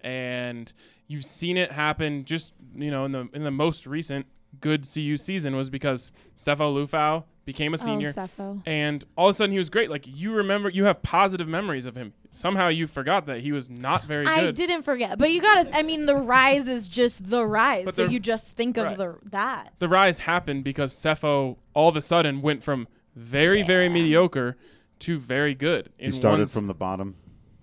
and 0.00 0.72
you've 1.08 1.24
seen 1.24 1.56
it 1.56 1.72
happen. 1.72 2.24
Just 2.24 2.52
you 2.74 2.90
know, 2.90 3.04
in 3.04 3.12
the 3.12 3.28
in 3.32 3.44
the 3.44 3.50
most 3.50 3.86
recent 3.86 4.26
good 4.60 4.86
CU 4.92 5.16
season 5.16 5.56
was 5.56 5.70
because 5.70 6.12
Sefo 6.36 6.72
Liufau 6.74 7.24
became 7.44 7.74
a 7.74 7.78
oh, 7.80 7.84
senior, 7.84 8.08
Oh, 8.08 8.20
Sefo. 8.20 8.62
and 8.66 9.04
all 9.16 9.28
of 9.28 9.32
a 9.32 9.34
sudden 9.34 9.52
he 9.52 9.58
was 9.58 9.68
great. 9.70 9.90
Like 9.90 10.06
you 10.06 10.32
remember, 10.32 10.68
you 10.70 10.84
have 10.86 11.02
positive 11.02 11.46
memories 11.46 11.86
of 11.86 11.94
him. 11.94 12.12
Somehow 12.30 12.68
you 12.68 12.86
forgot 12.86 13.26
that 13.26 13.40
he 13.40 13.52
was 13.52 13.68
not 13.70 14.02
very 14.04 14.26
I 14.26 14.40
good. 14.46 14.54
didn't 14.54 14.82
forget, 14.82 15.18
but 15.18 15.30
you 15.30 15.40
gotta. 15.42 15.76
I 15.76 15.82
mean, 15.82 16.06
the 16.06 16.16
rise 16.16 16.68
is 16.68 16.88
just 16.88 17.28
the 17.28 17.44
rise, 17.46 17.84
But 17.84 17.94
so 17.94 18.06
the- 18.06 18.12
you 18.12 18.20
just 18.20 18.56
think 18.56 18.76
of 18.76 18.96
the 18.96 19.18
that. 19.30 19.74
the 19.78 19.88
rise 19.88 20.18
happened 20.20 20.64
because 20.64 20.94
Sefo 20.94 21.56
all 21.74 21.88
of 21.88 21.96
a 21.96 22.02
sudden 22.02 22.40
went 22.42 22.62
from 22.62 22.88
very 23.14 23.62
very 23.62 23.88
mediocre 23.88 24.56
to 25.00 25.18
very 25.18 25.54
good. 25.54 25.90
He 25.98 26.10
started 26.10 26.50
from 26.50 26.66
the 26.66 26.74
bottom. 26.74 27.16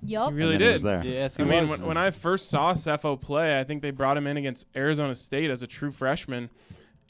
Yup. 0.04 0.32
He 0.32 0.38
really 0.38 0.58
did. 0.58 0.70
It 0.70 0.74
was 0.74 0.82
there. 0.82 1.06
Yes, 1.06 1.40
I 1.40 1.44
he 1.44 1.50
mean, 1.50 1.68
when, 1.68 1.86
when 1.86 1.98
I 1.98 2.10
first 2.10 2.50
saw 2.50 2.74
Sefo 2.74 3.20
play, 3.20 3.60
I 3.60 3.64
think 3.64 3.82
they 3.84 3.92
brought 3.92 4.18
him 4.18 4.26
in 4.26 4.36
against 4.38 4.66
Arizona 4.76 5.14
State 5.14 5.52
as 5.52 5.62
a 5.62 5.68
true 5.68 5.92
freshman, 5.92 6.50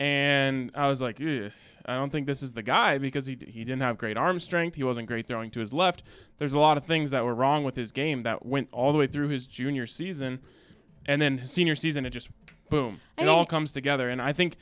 and 0.02 0.72
I 0.74 0.88
was 0.88 1.00
like, 1.00 1.22
I 1.22 1.52
don't 1.86 2.12
think 2.12 2.26
this 2.26 2.42
is 2.42 2.54
the 2.54 2.64
guy 2.64 2.98
because 2.98 3.28
he 3.28 3.38
he 3.48 3.64
didn't 3.64 3.82
have 3.82 4.00
great 4.00 4.18
arm 4.18 4.40
strength. 4.40 4.76
He 4.76 4.82
wasn't 4.84 5.06
great 5.08 5.28
throwing 5.28 5.52
to 5.52 5.60
his 5.60 5.74
left. 5.74 6.02
There's 6.40 6.54
a 6.54 6.58
lot 6.60 6.76
of 6.76 6.86
things 6.86 7.12
that 7.12 7.24
were 7.24 7.36
wrong 7.36 7.64
with 7.64 7.76
his 7.76 7.92
game 7.92 8.24
that 8.24 8.44
went 8.44 8.70
all 8.72 8.92
the 8.92 8.98
way 8.98 9.06
through 9.06 9.28
his 9.28 9.46
junior 9.46 9.86
season, 9.86 10.40
and 11.06 11.22
then 11.22 11.46
senior 11.46 11.76
season, 11.76 12.08
it 12.08 12.10
just 12.10 12.30
boom, 12.72 13.00
I 13.16 13.22
it 13.22 13.26
mean- 13.26 13.30
all 13.36 13.46
comes 13.46 13.74
together. 13.74 14.10
And 14.10 14.20
I 14.24 14.34
think 14.34 14.56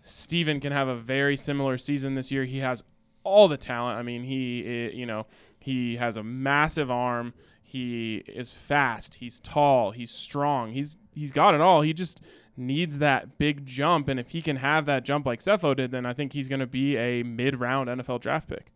Steven 0.00 0.60
can 0.60 0.72
have 0.72 0.88
a 0.88 0.96
very 0.96 1.36
similar 1.36 1.76
season 1.76 2.14
this 2.14 2.32
year. 2.32 2.44
He 2.44 2.60
has 2.60 2.82
all 3.22 3.48
the 3.48 3.58
talent. 3.58 3.98
I 3.98 4.02
mean, 4.02 4.22
he 4.24 4.64
eh, 4.64 4.90
you 4.94 5.04
know 5.04 5.26
he 5.60 5.96
has 5.96 6.16
a 6.16 6.22
massive 6.22 6.90
arm. 6.90 7.34
He 7.68 8.22
is 8.28 8.52
fast. 8.52 9.16
He's 9.16 9.40
tall. 9.40 9.90
He's 9.90 10.12
strong. 10.12 10.72
He's 10.72 10.96
he's 11.12 11.32
got 11.32 11.52
it 11.52 11.60
all. 11.60 11.82
He 11.82 11.92
just 11.92 12.22
needs 12.56 13.00
that 13.00 13.38
big 13.38 13.66
jump, 13.66 14.08
and 14.08 14.20
if 14.20 14.30
he 14.30 14.40
can 14.40 14.56
have 14.56 14.86
that 14.86 15.04
jump 15.04 15.26
like 15.26 15.40
Sefo 15.40 15.74
did, 15.76 15.90
then 15.90 16.06
I 16.06 16.12
think 16.12 16.32
he's 16.32 16.48
going 16.48 16.60
to 16.60 16.66
be 16.66 16.96
a 16.96 17.24
mid-round 17.24 17.88
NFL 17.88 18.20
draft 18.20 18.48
pick. 18.48 18.72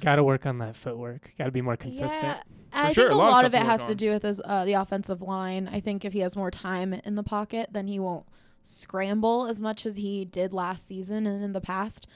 Got 0.00 0.16
to 0.16 0.24
work 0.24 0.46
on 0.46 0.58
that 0.58 0.74
footwork. 0.74 1.32
Got 1.38 1.44
to 1.44 1.52
be 1.52 1.62
more 1.62 1.76
consistent. 1.76 2.22
Yeah, 2.24 2.40
I 2.72 2.92
sure, 2.92 3.04
think 3.04 3.12
a 3.12 3.14
a 3.14 3.18
lot 3.18 3.28
of 3.28 3.32
lot 3.34 3.44
of 3.44 3.54
it 3.54 3.62
has 3.62 3.80
work 3.80 3.88
to 3.90 3.94
do 3.94 4.10
with 4.10 4.24
his 4.24 4.40
uh, 4.44 4.64
the 4.64 4.72
offensive 4.72 5.22
line. 5.22 5.68
I 5.72 5.78
think 5.78 6.04
if 6.04 6.12
he 6.12 6.18
has 6.18 6.34
more 6.34 6.50
time 6.50 6.92
in 6.92 7.14
the 7.14 7.22
pocket, 7.22 7.68
then 7.70 7.86
he 7.86 8.00
won't 8.00 8.26
scramble 8.62 9.46
as 9.46 9.62
much 9.62 9.86
as 9.86 9.96
he 9.98 10.24
did 10.24 10.52
last 10.52 10.88
season 10.88 11.24
and 11.24 11.42
in 11.44 11.52
the 11.52 11.60
past. 11.60 12.08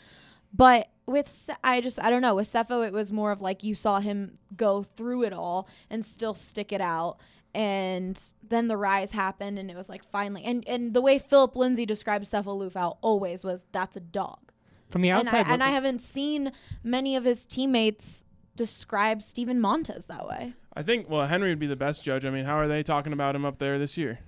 But 0.52 0.88
with 1.06 1.50
I 1.64 1.80
just 1.80 1.98
I 2.00 2.10
don't 2.10 2.22
know 2.22 2.34
with 2.34 2.46
Sefo 2.46 2.86
it 2.86 2.92
was 2.92 3.12
more 3.12 3.32
of 3.32 3.40
like 3.40 3.62
you 3.62 3.74
saw 3.74 4.00
him 4.00 4.38
go 4.56 4.82
through 4.82 5.24
it 5.24 5.32
all 5.32 5.68
and 5.88 6.04
still 6.04 6.34
stick 6.34 6.72
it 6.72 6.80
out. 6.80 7.18
And 7.52 8.20
then 8.48 8.68
the 8.68 8.76
rise 8.76 9.10
happened, 9.10 9.58
and 9.58 9.70
it 9.70 9.76
was 9.76 9.88
like 9.88 10.04
finally. 10.04 10.44
And 10.44 10.66
and 10.68 10.94
the 10.94 11.00
way 11.00 11.18
Philip 11.18 11.56
Lindsay 11.56 11.84
described 11.84 12.24
Sefo 12.26 12.56
Liufau 12.56 12.96
always 13.00 13.44
was 13.44 13.66
that's 13.72 13.96
a 13.96 14.00
dog. 14.00 14.52
From 14.88 15.02
the 15.02 15.10
And 15.10 15.16
I, 15.16 15.20
outside, 15.20 15.52
and 15.52 15.62
I 15.62 15.68
haven't 15.68 16.00
seen 16.00 16.52
many 16.82 17.16
of 17.16 17.24
his 17.24 17.46
teammates 17.46 18.24
describe 18.56 19.22
Steven 19.22 19.60
Montez 19.60 20.04
that 20.06 20.26
way. 20.26 20.54
I 20.74 20.82
think 20.82 21.08
well 21.08 21.26
Henry 21.26 21.48
would 21.48 21.58
be 21.58 21.66
the 21.66 21.76
best 21.76 22.04
judge. 22.04 22.24
I 22.24 22.30
mean, 22.30 22.44
how 22.44 22.56
are 22.56 22.68
they 22.68 22.82
talking 22.82 23.12
about 23.12 23.34
him 23.34 23.44
up 23.44 23.58
there 23.58 23.78
this 23.78 23.96
year? 23.96 24.20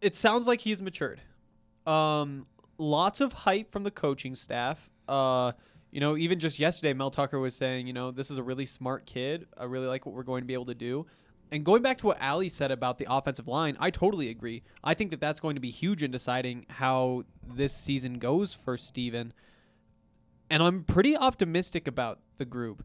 it 0.00 0.14
sounds 0.14 0.46
like 0.46 0.60
he's 0.60 0.80
matured. 0.80 1.20
Um, 1.86 2.46
lots 2.78 3.20
of 3.20 3.32
hype 3.32 3.72
from 3.72 3.82
the 3.82 3.90
coaching 3.90 4.34
staff. 4.34 4.90
Uh, 5.08 5.52
you 5.90 6.00
know, 6.00 6.16
even 6.16 6.38
just 6.38 6.58
yesterday, 6.58 6.92
Mel 6.92 7.10
Tucker 7.10 7.38
was 7.38 7.54
saying, 7.54 7.86
you 7.86 7.92
know, 7.92 8.10
this 8.10 8.30
is 8.30 8.38
a 8.38 8.42
really 8.42 8.66
smart 8.66 9.06
kid. 9.06 9.46
I 9.56 9.64
really 9.64 9.86
like 9.86 10.04
what 10.04 10.14
we're 10.14 10.22
going 10.22 10.42
to 10.42 10.46
be 10.46 10.54
able 10.54 10.66
to 10.66 10.74
do. 10.74 11.06
And 11.50 11.64
going 11.64 11.82
back 11.82 11.98
to 11.98 12.06
what 12.06 12.20
Ali 12.20 12.50
said 12.50 12.70
about 12.70 12.98
the 12.98 13.06
offensive 13.08 13.48
line, 13.48 13.76
I 13.80 13.90
totally 13.90 14.28
agree. 14.28 14.62
I 14.84 14.92
think 14.94 15.10
that 15.10 15.20
that's 15.20 15.40
going 15.40 15.54
to 15.54 15.60
be 15.60 15.70
huge 15.70 16.02
in 16.02 16.10
deciding 16.10 16.66
how 16.68 17.24
this 17.42 17.74
season 17.74 18.18
goes 18.18 18.52
for 18.52 18.76
Steven. 18.76 19.32
And 20.50 20.62
I'm 20.62 20.84
pretty 20.84 21.16
optimistic 21.16 21.88
about 21.88 22.20
the 22.36 22.44
group. 22.44 22.84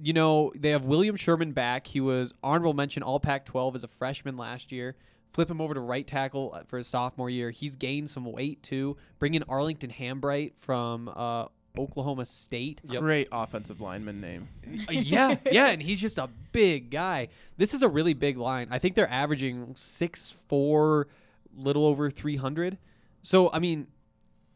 You 0.00 0.12
know, 0.12 0.52
they 0.58 0.70
have 0.70 0.86
William 0.86 1.14
Sherman 1.14 1.52
back. 1.52 1.86
He 1.86 2.00
was 2.00 2.34
honorable 2.42 2.74
mention 2.74 3.04
All 3.04 3.20
Pac 3.20 3.44
12 3.44 3.76
as 3.76 3.84
a 3.84 3.88
freshman 3.88 4.36
last 4.36 4.72
year. 4.72 4.96
Flip 5.32 5.50
him 5.50 5.60
over 5.60 5.74
to 5.74 5.80
right 5.80 6.06
tackle 6.06 6.52
uh, 6.54 6.62
for 6.66 6.78
his 6.78 6.86
sophomore 6.86 7.30
year. 7.30 7.50
He's 7.50 7.76
gained 7.76 8.10
some 8.10 8.24
weight 8.24 8.62
too. 8.62 8.96
Bring 9.18 9.34
in 9.34 9.42
Arlington 9.48 9.90
Hambright 9.90 10.52
from 10.58 11.08
uh, 11.08 11.46
Oklahoma 11.78 12.26
State. 12.26 12.82
Great 12.86 13.28
offensive 13.32 13.80
lineman 13.80 14.20
name. 14.20 14.48
Uh, 14.88 14.92
yeah, 14.92 15.36
yeah, 15.50 15.68
and 15.68 15.82
he's 15.82 16.00
just 16.00 16.18
a 16.18 16.28
big 16.52 16.90
guy. 16.90 17.28
This 17.56 17.74
is 17.74 17.82
a 17.82 17.88
really 17.88 18.14
big 18.14 18.36
line. 18.36 18.68
I 18.70 18.78
think 18.78 18.94
they're 18.94 19.10
averaging 19.10 19.74
six 19.78 20.32
four, 20.48 21.08
little 21.56 21.86
over 21.86 22.10
three 22.10 22.36
hundred. 22.36 22.78
So 23.22 23.50
I 23.52 23.58
mean, 23.58 23.86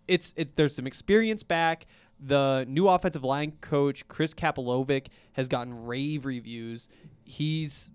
it's 0.09 0.35
it, 0.37 0.57
there's 0.57 0.74
some 0.74 0.87
experience 0.87 1.43
back. 1.43 1.87
The 2.18 2.64
new 2.68 2.89
offensive 2.89 3.24
line 3.24 3.53
coach 3.61 4.09
Chris 4.09 4.35
Kapilovic 4.35 5.09
has 5.33 5.49
gotten 5.49 5.85
rave 5.85 6.24
reviews. 6.24 6.89
He's 7.24 7.91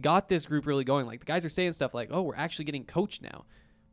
got 0.00 0.28
this 0.28 0.46
group 0.46 0.66
really 0.66 0.84
going. 0.84 1.06
Like 1.06 1.20
the 1.20 1.26
guys 1.26 1.44
are 1.44 1.48
saying 1.50 1.72
stuff 1.72 1.94
like, 1.94 2.08
"Oh, 2.10 2.22
we're 2.22 2.36
actually 2.36 2.64
getting 2.66 2.84
coached 2.84 3.22
now," 3.22 3.44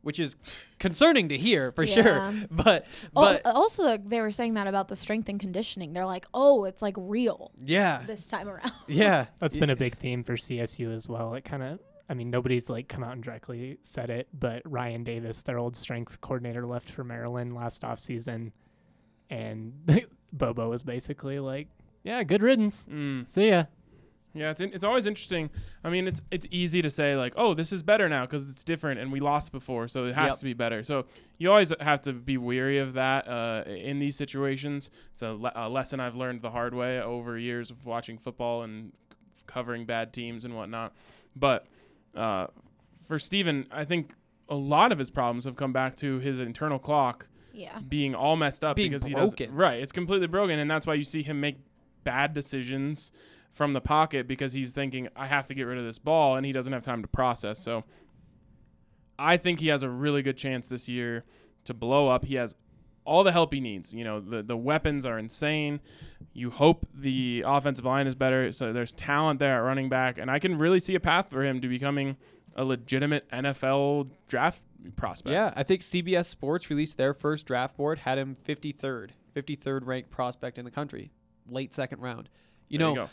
which 0.02 0.18
is 0.18 0.36
concerning 0.78 1.28
to 1.28 1.36
hear 1.36 1.72
for 1.72 1.86
sure. 1.86 2.04
Yeah. 2.04 2.32
But 2.50 2.86
Al- 3.16 3.40
but 3.42 3.46
also, 3.46 3.84
like, 3.84 4.08
they 4.08 4.20
were 4.20 4.30
saying 4.30 4.54
that 4.54 4.66
about 4.66 4.88
the 4.88 4.96
strength 4.96 5.28
and 5.28 5.38
conditioning. 5.38 5.92
They're 5.92 6.06
like, 6.06 6.26
oh, 6.34 6.64
it's 6.64 6.82
like 6.82 6.94
real 6.98 7.52
yeah, 7.62 8.02
this 8.06 8.26
time 8.26 8.48
around. 8.48 8.72
yeah, 8.88 9.26
That's 9.38 9.56
been 9.56 9.70
a 9.70 9.76
big 9.76 9.96
theme 9.96 10.24
for 10.24 10.34
CSU 10.34 10.94
as 10.94 11.08
well. 11.08 11.34
It 11.34 11.44
kind 11.44 11.62
of, 11.62 11.80
I 12.08 12.14
mean, 12.14 12.30
nobody's 12.30 12.68
like 12.70 12.88
come 12.88 13.04
out 13.04 13.12
and 13.12 13.22
directly 13.22 13.78
said 13.82 14.10
it, 14.10 14.28
but 14.32 14.62
Ryan 14.64 15.04
Davis, 15.04 15.42
their 15.42 15.58
old 15.58 15.76
strength 15.76 16.20
coordinator, 16.20 16.66
left 16.66 16.90
for 16.90 17.04
Maryland 17.04 17.54
last 17.54 17.82
offseason. 17.82 18.52
And 19.28 19.74
Bobo 20.32 20.70
was 20.70 20.82
basically 20.82 21.38
like, 21.38 21.68
yeah, 22.02 22.22
good 22.24 22.42
riddance. 22.42 22.88
Mm. 22.90 23.28
See 23.28 23.50
ya. 23.50 23.64
Yeah, 24.32 24.50
it's 24.52 24.60
in, 24.60 24.72
it's 24.72 24.84
always 24.84 25.06
interesting. 25.06 25.50
I 25.82 25.90
mean, 25.90 26.06
it's 26.06 26.22
it's 26.30 26.46
easy 26.50 26.82
to 26.82 26.90
say 26.90 27.16
like, 27.16 27.32
oh, 27.36 27.52
this 27.54 27.72
is 27.72 27.82
better 27.82 28.08
now 28.08 28.26
because 28.26 28.48
it's 28.48 28.62
different 28.62 29.00
and 29.00 29.10
we 29.10 29.18
lost 29.18 29.50
before, 29.50 29.88
so 29.88 30.04
it 30.04 30.14
has 30.14 30.28
Yep. 30.30 30.36
to 30.38 30.44
be 30.44 30.52
better. 30.54 30.82
So 30.84 31.06
you 31.38 31.50
always 31.50 31.72
have 31.80 32.00
to 32.02 32.12
be 32.12 32.36
weary 32.36 32.78
of 32.78 32.94
that 32.94 33.26
uh, 33.26 33.64
in 33.66 33.98
these 33.98 34.14
situations. 34.16 34.90
It's 35.12 35.22
a, 35.22 35.32
le- 35.32 35.52
a 35.56 35.68
lesson 35.68 35.98
I've 35.98 36.14
learned 36.14 36.42
the 36.42 36.50
hard 36.50 36.74
way 36.74 37.00
over 37.00 37.36
years 37.36 37.70
of 37.72 37.84
watching 37.84 38.18
football 38.18 38.62
and 38.62 38.92
c- 39.10 39.42
covering 39.46 39.84
bad 39.84 40.12
teams 40.12 40.44
and 40.44 40.54
whatnot. 40.54 40.92
But 41.34 41.66
uh, 42.14 42.46
for 43.02 43.18
Steven, 43.18 43.66
I 43.72 43.84
think 43.84 44.12
a 44.48 44.54
lot 44.54 44.92
of 44.92 44.98
his 44.98 45.10
problems 45.10 45.44
have 45.44 45.56
come 45.56 45.72
back 45.72 45.96
to 45.96 46.18
his 46.20 46.38
internal 46.38 46.78
clock 46.78 47.26
Yeah. 47.52 47.78
being 47.80 48.14
all 48.14 48.36
messed 48.36 48.62
up 48.64 48.76
Being 48.76 48.90
because 48.92 49.04
he 49.06 49.14
doesn't 49.14 49.52
right 49.52 49.80
it's 49.80 49.92
completely 49.92 50.26
broken 50.26 50.58
and 50.58 50.68
that's 50.70 50.86
why 50.86 50.94
you 50.94 51.04
see 51.04 51.22
him 51.22 51.40
make 51.40 51.58
bad 52.02 52.32
decisions 52.32 53.12
from 53.52 53.72
the 53.72 53.80
pocket 53.80 54.26
because 54.26 54.52
he's 54.52 54.72
thinking 54.72 55.08
I 55.16 55.26
have 55.26 55.46
to 55.48 55.54
get 55.54 55.64
rid 55.64 55.78
of 55.78 55.84
this 55.84 55.98
ball 55.98 56.36
and 56.36 56.46
he 56.46 56.52
doesn't 56.52 56.72
have 56.72 56.82
time 56.82 57.02
to 57.02 57.08
process 57.08 57.58
so 57.58 57.84
I 59.18 59.36
think 59.36 59.60
he 59.60 59.68
has 59.68 59.82
a 59.82 59.88
really 59.88 60.22
good 60.22 60.36
chance 60.36 60.68
this 60.68 60.88
year 60.88 61.24
to 61.64 61.74
blow 61.74 62.08
up 62.08 62.24
he 62.24 62.36
has 62.36 62.54
all 63.04 63.24
the 63.24 63.32
help 63.32 63.52
he 63.52 63.60
needs 63.60 63.92
you 63.92 64.04
know 64.04 64.20
the 64.20 64.42
the 64.42 64.56
weapons 64.56 65.04
are 65.04 65.18
insane 65.18 65.80
you 66.32 66.50
hope 66.50 66.86
the 66.94 67.42
offensive 67.46 67.84
line 67.84 68.06
is 68.06 68.14
better 68.14 68.52
so 68.52 68.72
there's 68.72 68.92
talent 68.92 69.40
there 69.40 69.56
at 69.56 69.60
running 69.60 69.88
back 69.88 70.18
and 70.18 70.30
I 70.30 70.38
can 70.38 70.58
really 70.58 70.80
see 70.80 70.94
a 70.94 71.00
path 71.00 71.28
for 71.30 71.44
him 71.44 71.60
to 71.60 71.68
becoming 71.68 72.16
a 72.56 72.64
legitimate 72.64 73.28
NFL 73.30 74.10
draft 74.28 74.62
prospect 74.96 75.32
yeah. 75.32 75.52
I 75.56 75.62
think 75.62 75.82
CBS 75.82 76.26
Sports 76.26 76.70
released 76.70 76.96
their 76.96 77.14
first 77.14 77.46
draft 77.46 77.76
board 77.76 78.00
had 78.00 78.18
him 78.18 78.34
53rd, 78.34 79.10
53rd 79.34 79.86
ranked 79.86 80.10
prospect 80.10 80.58
in 80.58 80.64
the 80.64 80.70
country, 80.70 81.10
late 81.48 81.74
second 81.74 82.00
round. 82.00 82.28
You 82.68 82.78
There 82.78 82.88
know, 82.88 82.94
go. 82.94 83.10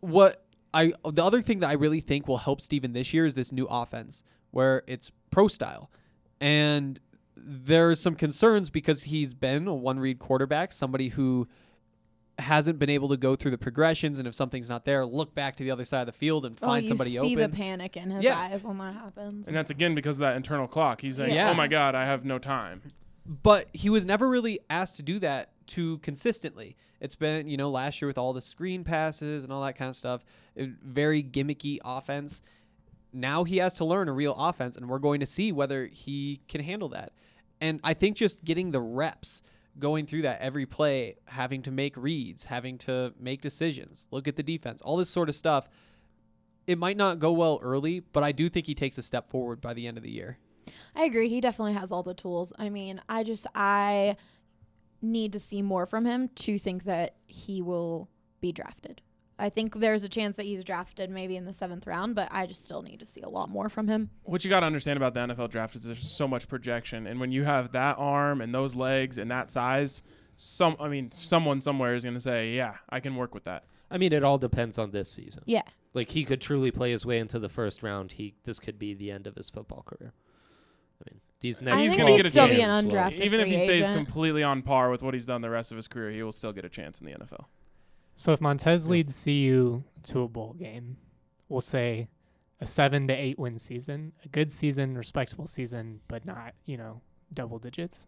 What 0.00 0.44
I 0.74 0.92
the 1.10 1.24
other 1.24 1.40
thing 1.42 1.60
that 1.60 1.68
I 1.70 1.74
really 1.74 2.00
think 2.00 2.28
will 2.28 2.38
help 2.38 2.60
Steven 2.60 2.92
this 2.92 3.12
year 3.14 3.24
is 3.24 3.34
this 3.34 3.52
new 3.52 3.66
offense 3.66 4.22
where 4.50 4.82
it's 4.86 5.10
pro 5.30 5.48
style. 5.48 5.90
And 6.40 7.00
there's 7.36 8.00
some 8.00 8.14
concerns 8.14 8.70
because 8.70 9.04
he's 9.04 9.34
been 9.34 9.66
a 9.66 9.74
one 9.74 9.98
read 9.98 10.18
quarterback, 10.18 10.72
somebody 10.72 11.08
who 11.08 11.48
hasn't 12.38 12.78
been 12.78 12.90
able 12.90 13.08
to 13.08 13.16
go 13.16 13.34
through 13.34 13.50
the 13.50 13.58
progressions 13.58 14.20
and 14.20 14.28
if 14.28 14.34
something's 14.34 14.68
not 14.68 14.84
there, 14.84 15.04
look 15.04 15.34
back 15.34 15.56
to 15.56 15.64
the 15.64 15.70
other 15.72 15.84
side 15.84 16.02
of 16.02 16.06
the 16.06 16.12
field 16.12 16.44
and 16.44 16.56
Oh, 16.62 16.66
find 16.68 16.84
you 16.84 16.88
somebody 16.88 17.16
see 17.16 17.34
the 17.34 17.48
panic 17.48 17.96
in 17.96 18.10
his 18.10 18.22
Yeah. 18.22 18.38
eyes 18.38 18.62
when 18.64 18.78
that 18.78 18.94
happens. 18.94 19.48
And 19.48 19.56
that's 19.56 19.72
again 19.72 19.94
because 19.96 20.16
of 20.16 20.20
that 20.20 20.36
internal 20.36 20.68
clock. 20.68 21.00
He's 21.00 21.18
like, 21.18 21.32
Yeah. 21.32 21.50
"Oh 21.50 21.54
my 21.54 21.66
god, 21.66 21.94
I 21.94 22.04
have 22.04 22.24
no 22.24 22.38
time." 22.38 22.82
but 23.42 23.68
he 23.74 23.90
was 23.90 24.06
never 24.06 24.26
really 24.26 24.58
asked 24.70 24.96
to 24.96 25.02
do 25.02 25.18
that 25.18 25.50
too 25.68 25.98
consistently. 25.98 26.76
It's 27.00 27.14
been, 27.14 27.48
you 27.48 27.56
know, 27.56 27.70
last 27.70 28.02
year 28.02 28.08
with 28.08 28.18
all 28.18 28.32
the 28.32 28.40
screen 28.40 28.82
passes 28.82 29.44
and 29.44 29.52
all 29.52 29.62
that 29.62 29.76
kind 29.76 29.88
of 29.88 29.94
stuff, 29.94 30.24
very 30.56 31.22
gimmicky 31.22 31.78
offense. 31.84 32.42
Now 33.12 33.44
he 33.44 33.58
has 33.58 33.76
to 33.76 33.84
learn 33.84 34.08
a 34.08 34.12
real 34.12 34.34
offense, 34.34 34.76
and 34.76 34.88
we're 34.88 34.98
going 34.98 35.20
to 35.20 35.26
see 35.26 35.52
whether 35.52 35.86
he 35.86 36.40
can 36.48 36.60
handle 36.60 36.88
that. 36.90 37.12
And 37.60 37.80
I 37.84 37.94
think 37.94 38.16
just 38.16 38.44
getting 38.44 38.70
the 38.70 38.80
reps, 38.80 39.42
going 39.78 40.06
through 40.06 40.22
that 40.22 40.40
every 40.40 40.66
play, 40.66 41.16
having 41.26 41.62
to 41.62 41.70
make 41.70 41.96
reads, 41.96 42.46
having 42.46 42.78
to 42.78 43.12
make 43.18 43.40
decisions, 43.40 44.08
look 44.10 44.26
at 44.26 44.36
the 44.36 44.42
defense, 44.42 44.82
all 44.82 44.96
this 44.96 45.10
sort 45.10 45.28
of 45.28 45.34
stuff. 45.34 45.68
It 46.66 46.78
might 46.78 46.96
not 46.96 47.18
go 47.18 47.32
well 47.32 47.60
early, 47.62 48.00
but 48.00 48.22
I 48.22 48.32
do 48.32 48.48
think 48.48 48.66
he 48.66 48.74
takes 48.74 48.98
a 48.98 49.02
step 49.02 49.30
forward 49.30 49.60
by 49.60 49.72
the 49.72 49.86
end 49.86 49.96
of 49.96 50.02
the 50.02 50.10
year. 50.10 50.38
I 50.94 51.04
agree. 51.04 51.28
He 51.28 51.40
definitely 51.40 51.72
has 51.74 51.92
all 51.92 52.02
the 52.02 52.12
tools. 52.12 52.52
I 52.58 52.68
mean, 52.68 53.00
I 53.08 53.22
just 53.22 53.46
I 53.54 54.16
need 55.00 55.32
to 55.32 55.40
see 55.40 55.62
more 55.62 55.86
from 55.86 56.04
him 56.04 56.28
to 56.34 56.58
think 56.58 56.84
that 56.84 57.14
he 57.26 57.62
will 57.62 58.08
be 58.40 58.52
drafted. 58.52 59.02
I 59.38 59.50
think 59.50 59.76
there's 59.76 60.02
a 60.02 60.08
chance 60.08 60.36
that 60.36 60.46
he's 60.46 60.64
drafted 60.64 61.10
maybe 61.10 61.36
in 61.36 61.44
the 61.44 61.52
seventh 61.52 61.86
round, 61.86 62.16
but 62.16 62.28
I 62.32 62.46
just 62.46 62.64
still 62.64 62.82
need 62.82 62.98
to 63.00 63.06
see 63.06 63.20
a 63.20 63.28
lot 63.28 63.48
more 63.48 63.68
from 63.68 63.86
him. 63.86 64.10
What 64.24 64.44
you 64.44 64.50
got 64.50 64.60
to 64.60 64.66
understand 64.66 64.96
about 64.96 65.14
the 65.14 65.20
NFL 65.20 65.50
draft 65.50 65.76
is 65.76 65.84
there's 65.84 66.10
so 66.10 66.26
much 66.26 66.48
projection, 66.48 67.06
and 67.06 67.20
when 67.20 67.30
you 67.30 67.44
have 67.44 67.70
that 67.72 67.96
arm 67.98 68.40
and 68.40 68.52
those 68.52 68.74
legs 68.74 69.16
and 69.16 69.30
that 69.30 69.52
size, 69.52 70.02
some 70.36 70.76
I 70.80 70.88
mean, 70.88 71.10
someone 71.12 71.60
somewhere 71.62 71.94
is 71.94 72.04
going 72.04 72.14
to 72.14 72.20
say, 72.20 72.54
"Yeah, 72.54 72.74
I 72.88 72.98
can 73.00 73.14
work 73.14 73.32
with 73.32 73.44
that." 73.44 73.64
I 73.90 73.98
mean, 73.98 74.12
it 74.12 74.24
all 74.24 74.38
depends 74.38 74.78
on 74.78 74.90
this 74.90 75.10
season. 75.10 75.44
Yeah. 75.46 75.62
Like 75.94 76.10
he 76.10 76.24
could 76.24 76.40
truly 76.40 76.70
play 76.70 76.90
his 76.90 77.06
way 77.06 77.18
into 77.18 77.38
the 77.38 77.48
first 77.48 77.82
round. 77.82 78.12
He 78.12 78.34
this 78.44 78.60
could 78.60 78.78
be 78.78 78.94
the 78.94 79.10
end 79.10 79.26
of 79.26 79.36
his 79.36 79.50
football 79.50 79.84
career. 79.86 80.14
I 81.42 81.44
mean, 81.44 81.50
these 81.50 81.60
next. 81.60 81.82
he's 81.82 81.94
going 81.94 82.06
to 82.06 82.16
get 82.16 82.26
a 82.26 82.30
still 82.30 82.46
chance. 82.46 82.56
be 82.56 82.62
an 82.62 82.70
undrafted 82.70 83.20
Even 83.20 83.40
if 83.40 83.48
he 83.48 83.58
stays 83.58 83.84
agent. 83.84 83.94
completely 83.94 84.42
on 84.42 84.62
par 84.62 84.90
with 84.90 85.02
what 85.02 85.14
he's 85.14 85.26
done 85.26 85.40
the 85.40 85.50
rest 85.50 85.72
of 85.72 85.76
his 85.76 85.88
career, 85.88 86.10
he 86.10 86.22
will 86.22 86.32
still 86.32 86.52
get 86.52 86.64
a 86.64 86.68
chance 86.68 87.00
in 87.00 87.06
the 87.06 87.12
NFL. 87.12 87.44
So 88.16 88.32
if 88.32 88.40
Montez 88.40 88.88
leads 88.90 89.24
CU 89.24 89.84
to 90.04 90.22
a 90.22 90.28
bowl 90.28 90.54
game, 90.58 90.96
we'll 91.48 91.60
say 91.60 92.08
a 92.60 92.66
seven 92.66 93.06
to 93.08 93.14
eight 93.14 93.38
win 93.38 93.58
season, 93.58 94.12
a 94.24 94.28
good 94.28 94.50
season, 94.50 94.96
respectable 94.96 95.46
season, 95.46 96.00
but 96.08 96.24
not, 96.26 96.54
you 96.64 96.76
know, 96.76 97.00
double 97.32 97.58
digits. 97.58 98.06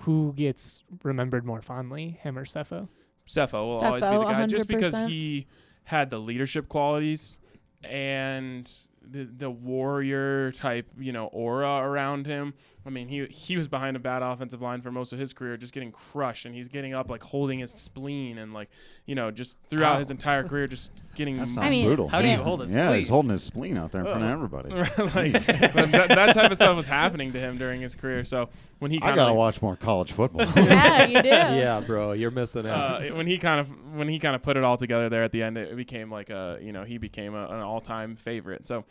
Who 0.00 0.32
gets 0.34 0.84
remembered 1.02 1.44
more 1.44 1.62
fondly, 1.62 2.18
him 2.22 2.38
or 2.38 2.44
Sefo? 2.44 2.88
Sefo 3.26 3.68
will 3.68 3.84
always 3.84 4.04
be 4.04 4.10
the 4.10 4.24
guy 4.24 4.46
just 4.46 4.68
because 4.68 4.96
he 5.08 5.46
had 5.84 6.10
the 6.10 6.18
leadership 6.18 6.68
qualities 6.68 7.40
and 7.82 8.70
the 9.10 9.24
the 9.24 9.50
warrior 9.50 10.52
type, 10.52 10.86
you 10.98 11.12
know, 11.12 11.26
aura 11.26 11.78
around 11.78 12.26
him. 12.26 12.54
I 12.84 12.88
mean, 12.90 13.08
he 13.08 13.26
he 13.26 13.56
was 13.56 13.66
behind 13.66 13.96
a 13.96 14.00
bad 14.00 14.22
offensive 14.22 14.62
line 14.62 14.80
for 14.80 14.92
most 14.92 15.12
of 15.12 15.18
his 15.18 15.32
career, 15.32 15.56
just 15.56 15.72
getting 15.74 15.90
crushed, 15.90 16.44
and 16.46 16.54
he's 16.54 16.68
getting 16.68 16.94
up 16.94 17.10
like 17.10 17.22
holding 17.22 17.58
his 17.58 17.72
spleen 17.72 18.38
and 18.38 18.52
like 18.54 18.68
you 19.06 19.16
know 19.16 19.32
just 19.32 19.58
throughout 19.68 19.94
How? 19.94 19.98
his 19.98 20.10
entire 20.12 20.44
career, 20.44 20.68
just 20.68 20.92
getting 21.16 21.36
That 21.38 21.48
sounds 21.48 21.66
I 21.66 21.70
mean, 21.70 21.84
brutal. 21.86 22.06
How 22.08 22.22
do 22.22 22.28
you 22.28 22.34
Yeah. 22.36 22.42
hold 22.44 22.62
a 22.62 22.66
Yeah, 22.66 22.70
spleen? 22.86 22.94
he's 23.00 23.08
holding 23.08 23.30
his 23.32 23.42
spleen 23.42 23.76
out 23.76 23.90
there 23.90 24.02
in 24.02 24.06
front 24.06 24.22
of 24.22 24.30
everybody. 24.30 24.70
like 24.70 25.44
that, 25.46 25.72
that- 25.90 26.08
that 26.10 26.34
type 26.34 26.50
of 26.52 26.56
stuff 26.56 26.76
was 26.76 26.86
happening 26.86 27.32
to 27.32 27.40
him 27.40 27.58
during 27.58 27.80
his 27.80 27.96
career. 27.96 28.24
So 28.24 28.50
when 28.78 28.92
he 28.92 28.98
I 29.02 29.16
gotta 29.16 29.30
of 29.32 29.36
watch 29.36 29.60
more 29.62 29.74
college 29.74 30.12
football. 30.12 30.46
yeah, 30.56 31.06
you 31.06 31.22
do. 31.22 31.28
yeah, 31.28 31.82
bro, 31.84 32.12
you're 32.12 32.30
missing 32.30 32.66
out. 32.68 33.02
uh, 33.02 33.14
when 33.16 33.26
he 33.26 33.36
kind 33.38 33.58
of 33.58 33.68
when 33.96 34.08
he 34.08 34.20
kind 34.20 34.36
of 34.36 34.42
put 34.42 34.56
it 34.56 34.62
all 34.62 34.76
together 34.76 35.08
there 35.08 35.24
at 35.24 35.32
the 35.32 35.42
end, 35.42 35.58
it 35.58 35.74
became 35.76 36.08
like 36.08 36.30
a 36.30 36.58
you 36.62 36.70
know 36.72 36.84
he 36.84 36.98
became 36.98 37.34
a, 37.34 37.46
an 37.48 37.60
all 37.62 37.80
time 37.80 38.14
favorite. 38.14 38.64
So 38.66 38.84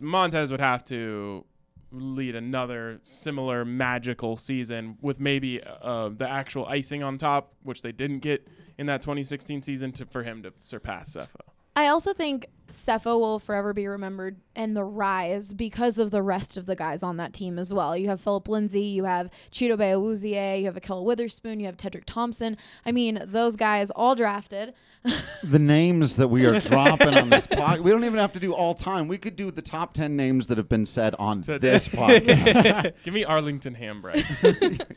Montez 0.00 0.50
would 0.50 0.60
have 0.60 0.84
to 0.86 1.44
lead 1.90 2.34
another 2.34 2.98
similar 3.02 3.64
magical 3.64 4.36
season 4.36 4.98
with 5.00 5.20
maybe 5.20 5.62
uh, 5.62 6.10
the 6.10 6.28
actual 6.28 6.66
icing 6.66 7.02
on 7.02 7.18
top, 7.18 7.54
which 7.62 7.82
they 7.82 7.92
didn't 7.92 8.18
get 8.20 8.46
in 8.76 8.86
that 8.86 9.02
2016 9.02 9.62
season, 9.62 9.92
to 9.92 10.06
for 10.06 10.22
him 10.22 10.42
to 10.42 10.52
surpass 10.60 11.16
Sefo. 11.16 11.40
I 11.74 11.88
also 11.88 12.12
think 12.12 12.46
Sefo 12.68 13.18
will 13.18 13.38
forever 13.38 13.72
be 13.72 13.86
remembered 13.86 14.36
and 14.54 14.76
the 14.76 14.84
rise 14.84 15.54
because 15.54 15.98
of 15.98 16.10
the 16.10 16.22
rest 16.22 16.56
of 16.56 16.66
the 16.66 16.74
guys 16.76 17.02
on 17.02 17.16
that 17.16 17.32
team 17.32 17.58
as 17.58 17.72
well. 17.72 17.96
You 17.96 18.08
have 18.08 18.20
Philip 18.20 18.48
Lindsay, 18.48 18.82
you 18.82 19.04
have 19.04 19.30
Chidobe 19.52 19.78
Awuzie, 19.78 20.60
you 20.60 20.66
have 20.66 20.74
Ahkello 20.74 21.04
Witherspoon, 21.04 21.60
you 21.60 21.66
have 21.66 21.76
Tedrick 21.76 22.04
Thompson. 22.06 22.56
I 22.84 22.92
mean, 22.92 23.22
those 23.24 23.56
guys 23.56 23.90
all 23.90 24.14
drafted. 24.14 24.74
the 25.44 25.58
names 25.60 26.16
that 26.16 26.28
we 26.28 26.44
are 26.44 26.58
dropping 26.60 27.14
on 27.14 27.30
this 27.30 27.46
podcast, 27.46 27.82
we 27.84 27.90
don't 27.92 28.04
even 28.04 28.18
have 28.18 28.32
to 28.32 28.40
do 28.40 28.52
all 28.52 28.74
time. 28.74 29.06
We 29.08 29.16
could 29.16 29.36
do 29.36 29.50
the 29.52 29.62
top 29.62 29.94
10 29.94 30.16
names 30.16 30.48
that 30.48 30.58
have 30.58 30.68
been 30.68 30.86
said 30.86 31.14
on 31.18 31.42
So- 31.44 31.56
this 31.58 31.86
podcast. 31.88 32.92
Give 33.04 33.14
me 33.14 33.24
Arlington 33.24 33.76
Hambright. 33.76 34.24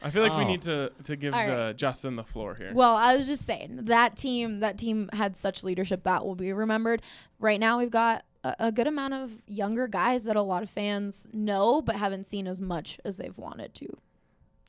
I 0.04 0.10
feel 0.10 0.24
like 0.24 0.38
we 0.38 0.44
Oh. 0.44 0.48
need 0.48 0.62
to 0.64 0.92
to 1.06 1.16
give 1.16 1.34
All 1.34 1.40
right. 1.40 1.50
uh, 1.70 1.74
Justin 1.74 2.16
the 2.16 2.24
floor 2.24 2.56
here. 2.56 2.72
Well, 2.74 2.96
I 2.96 3.16
was 3.16 3.28
just 3.28 3.46
saying 3.46 3.82
that 3.84 4.16
team 4.16 4.60
that 4.60 4.78
team 4.78 5.10
had 5.14 5.36
such 5.38 5.64
leadership 5.64 6.04
that 6.04 6.26
will 6.26 6.36
be 6.36 6.52
remembered. 6.52 7.02
Right 7.42 7.60
now 7.60 7.80
we've 7.80 7.92
got 7.92 8.24
a, 8.44 8.56
a 8.60 8.72
good 8.72 8.88
amount 8.88 9.14
of 9.16 9.36
younger 9.48 9.88
guys 9.88 10.24
that 10.26 10.36
a 10.36 10.42
lot 10.42 10.64
of 10.64 10.70
fans 10.70 11.28
know 11.34 11.82
but 11.82 11.96
haven't 11.98 12.26
seen 12.26 12.48
as 12.48 12.62
much 12.62 13.00
as 13.04 13.18
they've 13.18 13.38
wanted 13.38 13.74
to. 13.76 13.88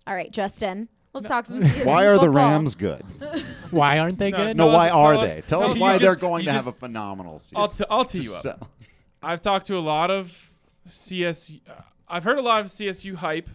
All 0.07 0.15
right, 0.17 0.31
Justin, 0.33 0.89
let's 1.13 1.29
talk 1.29 1.47
some 1.47 1.63
why 1.85 2.07
are 2.07 2.19
the. 2.19 2.29
Rams 2.31 2.75
good? 2.75 3.03
Why 3.71 3.99
aren't 3.99 4.19
they 4.19 4.31
No, 4.31 4.37
good? 4.37 4.57
No, 4.59 4.65
Tell 4.67 4.75
why 4.75 4.89
us- 4.89 4.93
are 4.93 5.13
tell 5.15 5.23
they? 5.23 5.35
Tell 5.35 5.43
tell 5.61 5.63
us 5.63 5.71
us- 5.75 5.79
why 5.81 5.93
you 5.95 5.99
they're 6.01 6.09
just- 6.11 6.21
going 6.21 6.43
you 6.45 6.49
to 6.51 6.53
have 6.53 6.67
a 6.67 6.73
phenomenal 6.73 7.39
season. 7.39 7.59
I'll, 7.59 7.69
t- 7.69 7.85
I'll 7.89 8.05
tee 8.05 8.19
you 8.21 8.35
up. 8.35 8.43
so- 8.43 8.59
I've 9.23 9.41
talked 9.41 9.67
to 9.67 9.77
a 9.77 9.81
lot 9.81 10.11
of 10.11 10.51
CSU. 10.87 11.61
Uh, 11.69 11.75
I've 12.09 12.25
heard 12.25 12.39
a 12.39 12.43
lot 12.43 12.61
of 12.61 12.67
CSU 12.67 13.15
hype, 13.15 13.49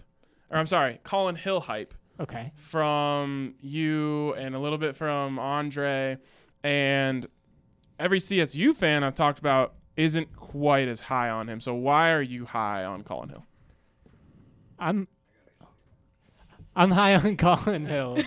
or 0.50 0.58
I'm 0.58 0.66
sorry, 0.68 1.00
Collin 1.04 1.36
Hill 1.36 1.60
hype 1.60 1.94
Okay. 2.20 2.52
from 2.56 3.54
you 3.62 4.34
and 4.36 4.56
a 4.56 4.60
little 4.60 4.78
bit 4.80 4.96
from 4.96 5.38
Andre. 5.38 6.18
And 6.64 7.28
every 8.00 8.20
CSU 8.20 8.76
fan 8.76 9.04
I've 9.04 9.16
talked 9.16 9.40
about 9.40 9.74
isn't 9.96 10.36
quite 10.36 10.88
as 10.88 11.02
high 11.02 11.30
on 11.30 11.50
him. 11.50 11.60
So 11.60 11.74
why 11.74 12.12
are 12.12 12.22
you 12.22 12.46
high 12.46 12.86
on 12.86 13.02
Collin 13.02 13.30
Hill? 13.30 13.46
I'm 14.80 15.08
I'm 16.76 16.92
high 16.92 17.16
on 17.16 17.36
Collin 17.38 17.86
Hill 17.86 18.20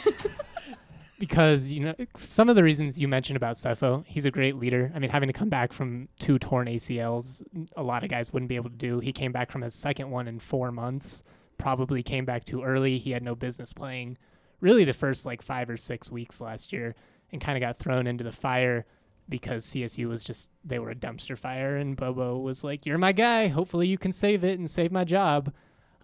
because 1.20 1.70
you 1.70 1.80
know 1.80 1.94
some 2.16 2.48
of 2.48 2.56
the 2.56 2.64
reasons 2.64 3.00
you 3.00 3.06
mentioned 3.06 3.36
about 3.36 3.54
Sefo. 3.54 4.04
He's 4.06 4.24
a 4.24 4.30
great 4.30 4.56
leader. 4.56 4.90
I 4.94 4.98
mean, 4.98 5.10
having 5.10 5.28
to 5.28 5.32
come 5.32 5.48
back 5.48 5.72
from 5.72 6.08
two 6.18 6.38
torn 6.40 6.66
ACLs, 6.66 7.42
a 7.76 7.82
lot 7.82 8.02
of 8.02 8.10
guys 8.10 8.32
wouldn't 8.32 8.48
be 8.48 8.56
able 8.56 8.70
to 8.70 8.76
do. 8.76 8.98
He 8.98 9.12
came 9.12 9.30
back 9.30 9.50
from 9.50 9.62
his 9.62 9.74
second 9.74 10.10
one 10.10 10.26
in 10.26 10.40
four 10.40 10.72
months. 10.72 11.22
Probably 11.58 12.02
came 12.02 12.24
back 12.24 12.44
too 12.44 12.62
early. 12.62 12.98
He 12.98 13.12
had 13.12 13.22
no 13.22 13.36
business 13.36 13.72
playing. 13.72 14.18
Really, 14.60 14.84
the 14.84 14.92
first 14.92 15.24
like 15.24 15.42
five 15.42 15.70
or 15.70 15.76
six 15.76 16.10
weeks 16.10 16.40
last 16.40 16.72
year, 16.72 16.96
and 17.30 17.40
kind 17.40 17.56
of 17.56 17.60
got 17.60 17.78
thrown 17.78 18.08
into 18.08 18.24
the 18.24 18.32
fire 18.32 18.84
because 19.30 19.64
CSU 19.64 20.06
was 20.08 20.22
just 20.22 20.50
they 20.64 20.78
were 20.78 20.90
a 20.90 20.94
dumpster 20.94 21.38
fire, 21.38 21.76
and 21.76 21.96
Bobo 21.96 22.36
was 22.38 22.62
like, 22.64 22.84
"You're 22.84 22.98
my 22.98 23.12
guy. 23.12 23.46
Hopefully, 23.48 23.86
you 23.88 23.96
can 23.96 24.12
save 24.12 24.44
it 24.44 24.58
and 24.58 24.68
save 24.68 24.92
my 24.92 25.04
job." 25.04 25.52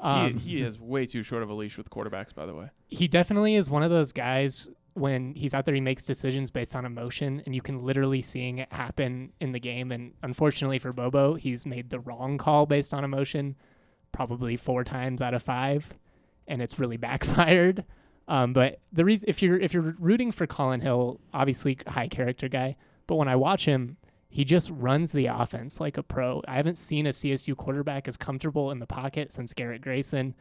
Um, 0.00 0.34
he, 0.38 0.56
he 0.56 0.62
is 0.62 0.78
way 0.80 1.06
too 1.06 1.22
short 1.22 1.42
of 1.42 1.50
a 1.50 1.54
leash 1.54 1.76
with 1.78 1.90
quarterbacks, 1.90 2.34
by 2.34 2.46
the 2.46 2.54
way. 2.54 2.68
he 2.88 3.08
definitely 3.08 3.54
is 3.54 3.68
one 3.70 3.82
of 3.82 3.90
those 3.90 4.12
guys 4.12 4.68
when 4.92 5.34
he's 5.34 5.52
out 5.52 5.64
there 5.66 5.74
he 5.74 5.80
makes 5.80 6.04
decisions 6.06 6.50
based 6.50 6.74
on 6.76 6.84
emotion 6.86 7.42
and 7.44 7.54
you 7.54 7.60
can 7.60 7.84
literally 7.84 8.22
seeing 8.22 8.58
it 8.58 8.72
happen 8.72 9.30
in 9.40 9.52
the 9.52 9.60
game 9.60 9.92
and 9.92 10.12
unfortunately 10.22 10.78
for 10.78 10.90
bobo 10.90 11.34
he's 11.34 11.66
made 11.66 11.90
the 11.90 11.98
wrong 12.00 12.38
call 12.38 12.64
based 12.64 12.94
on 12.94 13.04
emotion 13.04 13.54
probably 14.12 14.56
four 14.56 14.84
times 14.84 15.20
out 15.20 15.34
of 15.34 15.42
five 15.42 15.92
and 16.48 16.62
it's 16.62 16.78
really 16.78 16.96
backfired 17.08 17.84
um, 18.28 18.52
but 18.54 18.80
the 18.92 19.04
reason 19.04 19.28
if 19.28 19.42
you're 19.42 19.58
if 19.58 19.74
you're 19.74 19.94
rooting 19.98 20.32
for 20.32 20.46
Collin 20.46 20.80
Hill 20.80 21.20
obviously 21.34 21.78
high 21.86 22.08
character 22.08 22.48
guy 22.48 22.76
but 23.07 23.16
when 23.16 23.28
i 23.28 23.36
watch 23.36 23.64
him 23.64 23.96
he 24.36 24.44
just 24.44 24.70
runs 24.70 25.12
the 25.12 25.26
offense 25.26 25.80
like 25.80 25.96
a 25.96 26.02
pro. 26.02 26.42
I 26.46 26.57
haven't 26.57 26.76
seen 26.76 27.07
a 27.07 27.11
CSU 27.11 27.57
quarterback 27.57 28.07
as 28.07 28.18
comfortable 28.18 28.70
in 28.70 28.80
the 28.80 28.86
pocket 28.86 29.32
since 29.32 29.54
Garrett 29.54 29.80
Grayson. 29.80 30.34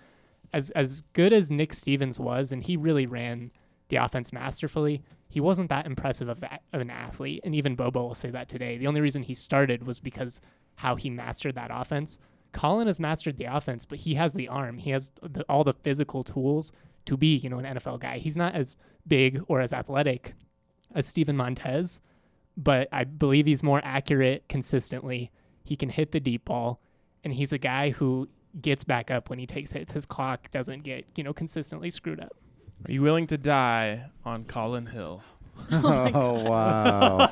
As 0.51 0.69
as 0.71 0.99
good 1.13 1.31
as 1.31 1.49
Nick 1.49 1.73
Stevens 1.73 2.19
was, 2.19 2.51
and 2.51 2.61
he 2.61 2.75
really 2.75 3.05
ran 3.05 3.51
the 3.87 3.95
offense 3.95 4.33
masterfully, 4.33 5.01
he 5.29 5.39
wasn't 5.39 5.69
that 5.69 5.85
impressive 5.85 6.27
of, 6.27 6.43
a, 6.43 6.59
of 6.73 6.81
an 6.81 6.89
athlete. 6.89 7.39
And 7.45 7.55
even 7.55 7.75
Bobo 7.75 8.03
will 8.07 8.13
say 8.13 8.29
that 8.31 8.49
today. 8.49 8.77
The 8.77 8.87
only 8.87 8.99
reason 8.99 9.23
he 9.23 9.33
started 9.33 9.87
was 9.87 10.01
because 10.01 10.41
how 10.75 10.95
he 10.95 11.09
mastered 11.09 11.55
that 11.55 11.71
offense. 11.73 12.19
Collin 12.51 12.87
has 12.87 12.99
mastered 12.99 13.37
the 13.37 13.45
offense, 13.45 13.85
but 13.85 13.99
he 13.99 14.15
has 14.15 14.33
the 14.33 14.49
arm. 14.49 14.77
He 14.77 14.89
has 14.89 15.13
the, 15.21 15.43
all 15.47 15.63
the 15.63 15.73
physical 15.73 16.23
tools 16.23 16.71
to 17.05 17.15
be, 17.15 17.37
you 17.37 17.49
know, 17.49 17.59
an 17.59 17.77
NFL 17.77 17.99
guy. 17.99 18.17
He's 18.17 18.35
not 18.35 18.55
as 18.55 18.75
big 19.07 19.41
or 19.47 19.61
as 19.61 19.71
athletic 19.71 20.33
as 20.93 21.07
Steven 21.07 21.37
Montez, 21.37 22.01
but 22.57 22.87
I 22.91 23.03
believe 23.03 23.45
he's 23.45 23.63
more 23.63 23.81
accurate 23.83 24.47
consistently. 24.47 25.31
He 25.63 25.75
can 25.75 25.89
hit 25.89 26.11
the 26.11 26.19
deep 26.19 26.45
ball, 26.45 26.79
and 27.23 27.33
he's 27.33 27.51
a 27.51 27.57
guy 27.57 27.89
who 27.89 28.29
gets 28.61 28.83
back 28.83 29.11
up 29.11 29.29
when 29.29 29.39
he 29.39 29.45
takes 29.45 29.71
hits. 29.71 29.91
His 29.91 30.05
clock 30.05 30.51
doesn't 30.51 30.83
get, 30.83 31.05
you 31.15 31.23
know, 31.23 31.33
consistently 31.33 31.89
screwed 31.89 32.19
up. 32.19 32.35
Are 32.87 32.91
you 32.91 33.01
willing 33.01 33.27
to 33.27 33.37
die 33.37 34.05
on 34.23 34.45
Collin 34.45 34.87
Hill? 34.87 35.21
Oh, 35.71 35.79
oh, 35.85 37.31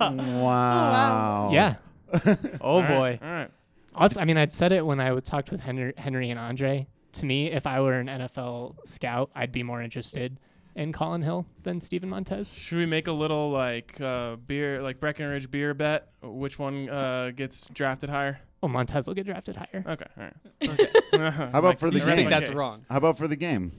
oh, 0.00 0.14
wow. 0.40 0.40
wow. 0.40 1.50
Yeah. 1.52 1.74
Oh 2.60 2.76
All 2.76 2.80
right, 2.82 2.88
boy. 2.88 3.26
All 3.26 3.32
right. 3.32 3.50
Also, 3.96 4.20
I 4.20 4.24
mean, 4.24 4.36
I'd 4.36 4.52
said 4.52 4.70
it 4.70 4.86
when 4.86 5.00
I 5.00 5.18
talked 5.18 5.50
with 5.50 5.60
Henry, 5.60 5.92
Henry 5.96 6.30
and 6.30 6.38
Andre. 6.38 6.86
To 7.12 7.26
me, 7.26 7.50
if 7.50 7.66
I 7.66 7.80
were 7.80 7.94
an 7.94 8.06
NFL 8.06 8.86
scout, 8.86 9.30
I'd 9.34 9.50
be 9.50 9.64
more 9.64 9.82
interested 9.82 10.38
in 10.76 10.92
Collin 10.92 11.22
Hill 11.22 11.46
than 11.64 11.80
Steven 11.80 12.08
Montez. 12.08 12.52
Should 12.54 12.78
we 12.78 12.86
make 12.86 13.08
a 13.08 13.12
little 13.12 13.50
like 13.50 14.00
uh, 14.00 14.36
beer, 14.36 14.82
like 14.82 15.00
Breckenridge 15.00 15.50
beer 15.50 15.74
bet? 15.74 16.10
Which 16.22 16.58
one 16.58 16.88
uh, 16.88 17.30
gets 17.34 17.62
drafted 17.72 18.10
higher? 18.10 18.40
Oh, 18.62 18.68
Montez 18.68 19.06
will 19.06 19.14
get 19.14 19.26
drafted 19.26 19.56
higher. 19.56 19.82
Okay, 19.86 20.06
all 20.16 20.24
right. 20.24 21.32
How 21.52 21.58
about 21.58 21.78
for 21.78 21.90
the 21.90 22.00
I 22.02 22.04
rest 22.04 22.16
game? 22.16 22.24
my 22.26 22.30
That's 22.30 22.50
wrong. 22.50 22.78
How 22.88 22.98
about 22.98 23.18
for 23.18 23.26
the 23.26 23.36
game? 23.36 23.72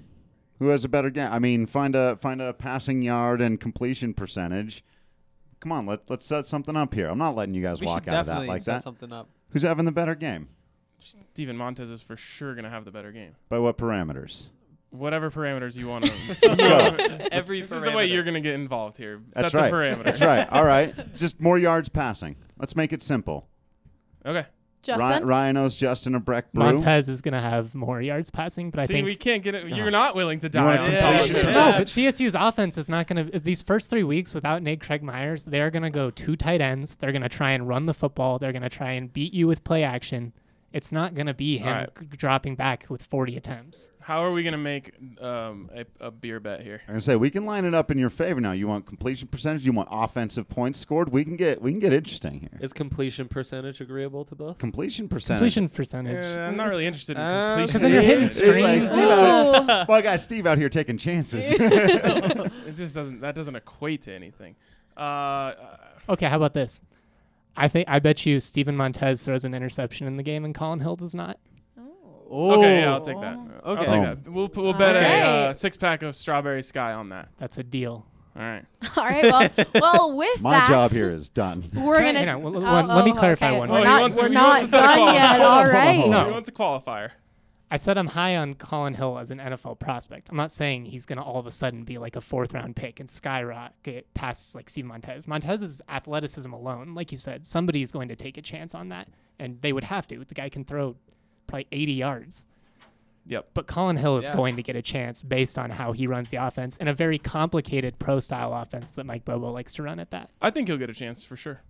Who 0.60 0.70
has 0.70 0.84
a 0.84 0.90
better 0.90 1.12
game? 1.12 1.30
I 1.32 1.40
mean, 1.40 1.68
find 1.68 1.96
a 1.96 2.18
find 2.18 2.42
a 2.42 2.52
passing 2.52 3.02
yard 3.04 3.42
and 3.42 3.60
completion 3.60 4.14
percentage. 4.14 4.84
Come 5.60 5.72
on, 5.72 5.86
let 5.86 6.10
let's 6.10 6.26
set 6.26 6.48
something 6.48 6.76
up 6.76 6.94
here. 6.94 7.08
I'm 7.08 7.18
not 7.20 7.36
letting 7.36 7.54
you 7.54 7.62
guys 7.62 7.80
We 7.80 7.88
walk 7.88 8.08
out 8.08 8.20
of 8.20 8.26
that 8.26 8.26
definitely 8.26 8.48
like 8.48 8.62
set 8.62 8.74
that. 8.74 8.84
something 8.84 9.14
up. 9.14 9.30
Who's 9.50 9.62
having 9.62 9.86
the 9.86 9.92
better 9.92 10.16
game? 10.16 10.50
Steven 11.00 11.56
Montez 11.56 11.92
is 11.92 12.02
for 12.02 12.18
sure 12.18 12.56
gonna 12.56 12.70
have 12.72 12.86
the 12.86 12.92
better 12.92 13.12
game. 13.12 13.36
By 13.50 13.60
what 13.60 13.78
parameters? 13.78 14.50
Whatever 14.98 15.32
parameters 15.32 15.78
you 15.78 15.88
want 15.88 16.06
to. 16.06 16.14
Let's 16.48 16.62
go. 16.62 17.28
Every 17.32 17.62
this 17.62 17.72
is 17.72 17.82
the 17.84 17.92
way 17.92 18.08
you're 18.08 18.24
gonna 18.24 18.42
get 18.42 18.56
involved 18.56 18.98
here. 18.98 19.22
That's 19.34 19.52
Set 19.52 19.60
right. 19.60 19.72
the 19.72 19.76
parameters. 19.78 20.04
That's 20.04 20.22
right. 20.22 20.50
All 20.52 20.66
right. 20.66 20.94
Just 21.16 21.40
more 21.40 21.58
yards 21.58 21.90
passing. 21.90 22.36
Let's 22.58 22.76
make 22.76 22.94
it 22.94 23.02
simple. 23.02 23.48
Okay. 24.26 24.46
Justin? 24.84 25.10
Ryan, 25.10 25.26
Ryan 25.26 25.58
owes 25.58 25.76
Justin 25.76 26.16
a 26.16 26.20
Breck 26.20 26.54
brew. 26.54 26.64
Montez 26.64 27.10
is 27.10 27.22
going 27.22 27.34
to 27.34 27.42
have 27.42 27.76
more 27.76 28.02
yards 28.02 28.30
passing, 28.30 28.70
but 28.72 28.80
I 28.80 28.86
See, 28.86 28.94
think 28.94 29.06
we 29.06 29.16
can't 29.18 29.44
get 29.44 29.54
it. 29.54 29.68
You're 29.68 29.92
not 29.92 30.16
willing 30.16 30.40
to 30.40 30.50
die 30.50 30.64
wanna 30.64 30.80
on 30.80 30.86
compete? 30.86 31.36
Yeah, 31.36 31.52
No, 31.52 31.72
but 31.80 31.88
CSU's 31.88 32.36
offense 32.36 32.78
is 32.78 32.88
not 32.88 33.08
going 33.08 33.30
to. 33.30 33.40
These 33.40 33.62
first 33.62 33.90
three 33.90 34.06
weeks 34.06 34.34
without 34.34 34.64
Nate 34.64 34.80
Craig 34.80 35.04
Myers, 35.04 35.44
they're 35.44 35.72
going 35.72 35.84
to 35.84 35.90
go 35.90 36.10
two 36.10 36.38
tight 36.38 36.62
ends. 36.62 36.96
They're 36.96 37.12
going 37.12 37.22
to 37.22 37.30
try 37.30 37.52
and 37.52 37.68
run 37.68 37.86
the 37.86 37.94
football. 37.94 38.40
They're 38.40 38.54
going 38.54 38.62
to 38.62 38.70
try 38.70 38.92
and 38.92 39.12
beat 39.12 39.34
you 39.34 39.46
with 39.48 39.64
play 39.66 39.84
action. 39.84 40.32
It's 40.74 40.92
not 40.92 41.16
going 41.16 41.28
to 41.28 41.34
be 41.34 41.58
him 41.58 41.68
Alright. 41.68 41.90
g- 42.00 42.06
dropping 42.18 42.56
back 42.56 42.86
with 42.90 43.02
40 43.02 43.38
attempts. 43.38 43.90
How 44.02 44.24
are 44.24 44.32
we 44.32 44.42
gonna 44.42 44.58
make 44.58 44.92
um, 45.22 45.70
a, 45.76 45.86
a 46.00 46.12
beer 46.12 46.40
bet 46.40 46.62
here? 46.62 46.80
I'm 46.88 46.94
gonna 46.94 47.02
say 47.02 47.18
we 47.18 47.30
can 47.30 47.46
line 47.46 47.66
it 47.66 47.74
up 47.74 47.92
in 47.92 47.98
your 47.98 48.10
favor 48.10 48.40
now. 48.40 48.54
You 48.54 48.66
want 48.66 48.86
completion 48.86 49.28
percentage? 49.28 49.66
You 49.66 49.74
want 49.74 49.90
offensive 49.92 50.48
points 50.48 50.80
scored? 50.80 51.10
We 51.10 51.26
can 51.26 51.36
get 51.36 51.62
we 51.62 51.72
can 51.72 51.82
get 51.82 51.92
interesting 51.92 52.40
here. 52.40 52.58
Is 52.62 52.72
completion 52.72 53.28
percentage 53.28 53.82
agreeable 53.82 54.24
to 54.24 54.34
both? 54.36 54.60
completion 54.60 55.10
percentage. 55.10 55.40
Completion 55.40 55.68
percentage. 55.68 56.38
Uh, 56.38 56.40
I'm 56.40 56.56
not 56.56 56.70
really 56.70 56.86
interested 56.86 57.18
in 57.18 57.24
Uh, 57.24 57.56
completion. 57.58 57.74
'Cause 57.74 57.82
then 57.82 57.92
you're 57.92 58.02
hitting 58.02 58.30
screens. 58.30 58.86
Steve 58.88 58.98
out 59.10 59.56
Ooh. 59.64 59.68
Well, 59.90 59.98
I 59.98 60.02
got 60.02 60.22
Steve 60.22 60.48
out 60.48 60.58
here 60.58 60.70
taking 60.70 60.98
chances. 60.98 61.46
it 61.52 62.76
just 62.78 62.96
doesn't. 62.96 63.20
That 63.20 63.36
doesn't 63.36 63.58
equate 63.58 64.04
to 64.04 64.14
anything. 64.14 64.56
Uh, 64.96 65.00
Uh, 65.02 65.54
Okay, 66.10 66.28
how 66.28 66.38
about 66.38 66.54
this? 66.54 66.80
I 67.58 67.68
think 67.68 67.90
I 67.90 68.00
bet 68.00 68.26
you 68.26 68.40
Steven 68.40 68.78
Montez 68.78 69.26
throws 69.26 69.44
an 69.44 69.54
interception 69.54 70.08
in 70.08 70.16
the 70.18 70.24
game 70.24 70.46
and 70.46 70.54
Collin 70.54 70.80
Hill 70.80 70.96
does 70.96 71.16
not. 71.16 71.40
Oh. 72.30 72.58
okay, 72.60 72.82
yeah, 72.82 72.94
I'll 72.94 73.02
take 73.02 73.20
that. 73.22 73.38
I'll 73.64 73.74
Okay. 73.74 73.86
take 73.86 73.96
Oh. 73.96 74.02
that. 74.04 74.32
We'll 74.32 74.52
we'll 74.54 74.74
bet 74.74 74.96
a 74.96 75.00
uh, 75.00 75.54
six 75.54 75.76
pack 75.78 76.04
of 76.04 76.16
strawberry 76.16 76.62
sky 76.62 76.94
on 76.94 77.10
that. 77.10 77.30
That's 77.38 77.58
a 77.58 77.64
deal. 77.64 78.06
All 78.36 78.44
right. 78.44 78.66
All 78.98 79.04
right. 79.04 79.24
Well, 79.24 79.50
well 79.74 80.16
with 80.18 80.42
My 80.42 80.52
that, 80.60 80.70
job 80.70 80.92
here 80.92 81.10
is 81.10 81.30
done. 81.30 81.64
we're 81.74 82.04
gonna. 82.04 82.26
on, 82.32 82.42
well, 82.44 82.56
oh, 82.58 82.60
let- 82.60 82.88
let 82.88 83.06
me 83.06 83.12
oh, 83.12 83.16
clarify 83.16 83.50
okay. 83.50 83.58
one. 83.58 83.70
We're 83.70 83.80
Oh, 83.80 83.84
not, 83.84 84.16
we're 84.16 84.28
not 84.28 84.50
wants 84.60 84.72
to 84.72 84.78
set 84.78 84.84
a 84.84 84.96
done 84.96 85.14
yet. 85.16 85.30
Hold 85.40 85.42
on, 85.42 85.48
All 85.48 85.54
hold 85.64 85.68
on, 85.68 85.74
right. 85.74 85.96
hold 86.00 86.06
on. 86.06 86.12
No. 86.12 86.26
He 86.26 86.32
wants 86.32 86.50
a 86.50 86.52
qualifier. 86.52 87.10
I 87.70 87.76
said 87.78 87.98
I'm 87.98 88.08
high 88.08 88.38
on 88.38 88.54
Collin 88.54 88.94
Hill 88.94 89.20
as 89.20 89.30
an 89.30 89.40
NFL 89.40 89.78
prospect. 89.80 90.30
I'm 90.30 90.38
not 90.38 90.52
saying 90.52 90.86
he's 90.86 91.06
going 91.06 91.18
to 91.18 91.24
all 91.24 91.38
of 91.40 91.46
a 91.48 91.52
sudden 91.52 91.84
be 91.84 91.98
like 91.98 92.16
a 92.16 92.22
fourth 92.22 92.54
round 92.54 92.76
pick 92.78 93.00
and 93.02 93.10
skyrocket 93.10 94.14
past 94.14 94.56
like 94.56 94.70
Steve 94.70 94.86
Montez. 94.86 95.28
Montez's 95.28 95.82
athleticism 95.90 96.52
alone, 96.54 96.94
like 96.96 97.12
you 97.12 97.18
said, 97.18 97.46
somebody 97.46 97.82
is 97.82 97.92
going 97.92 98.08
to 98.08 98.16
take 98.16 98.38
a 98.38 98.42
chance 98.42 98.74
on 98.74 98.88
that, 98.90 99.10
and 99.38 99.62
they 99.62 99.74
would 99.74 99.84
have 99.84 100.08
to. 100.08 100.24
The 100.24 100.34
guy 100.34 100.48
can 100.48 100.64
throw 100.64 100.96
probably 101.46 101.68
80 101.74 101.92
yards. 101.94 102.46
Yep. 103.30 103.50
But 103.54 103.68
Collin 103.68 103.98
Hill 103.98 104.18
is 104.18 104.24
Yeah. 104.26 104.36
going 104.38 104.56
to 104.56 104.64
get 104.64 104.78
a 104.78 104.82
chance 104.82 105.22
based 105.22 105.58
on 105.60 105.70
how 105.70 105.92
he 105.92 106.08
runs 106.08 106.30
the 106.30 106.38
offense 106.38 106.78
and 106.78 106.88
a 106.88 106.94
very 106.94 107.18
complicated 107.20 108.00
pro 108.00 108.20
style 108.22 108.54
offense 108.54 108.94
that 108.94 109.06
Mike 109.06 109.26
Bobo 109.26 109.52
likes 109.52 109.74
to 109.74 109.84
run 109.84 110.00
at 110.00 110.12
that. 110.12 110.30
I 110.42 110.50
think 110.52 110.70
he'll 110.70 110.78
get 110.78 110.90
a 110.90 110.94
chance 110.94 111.26
for 111.26 111.36
sure. 111.36 111.62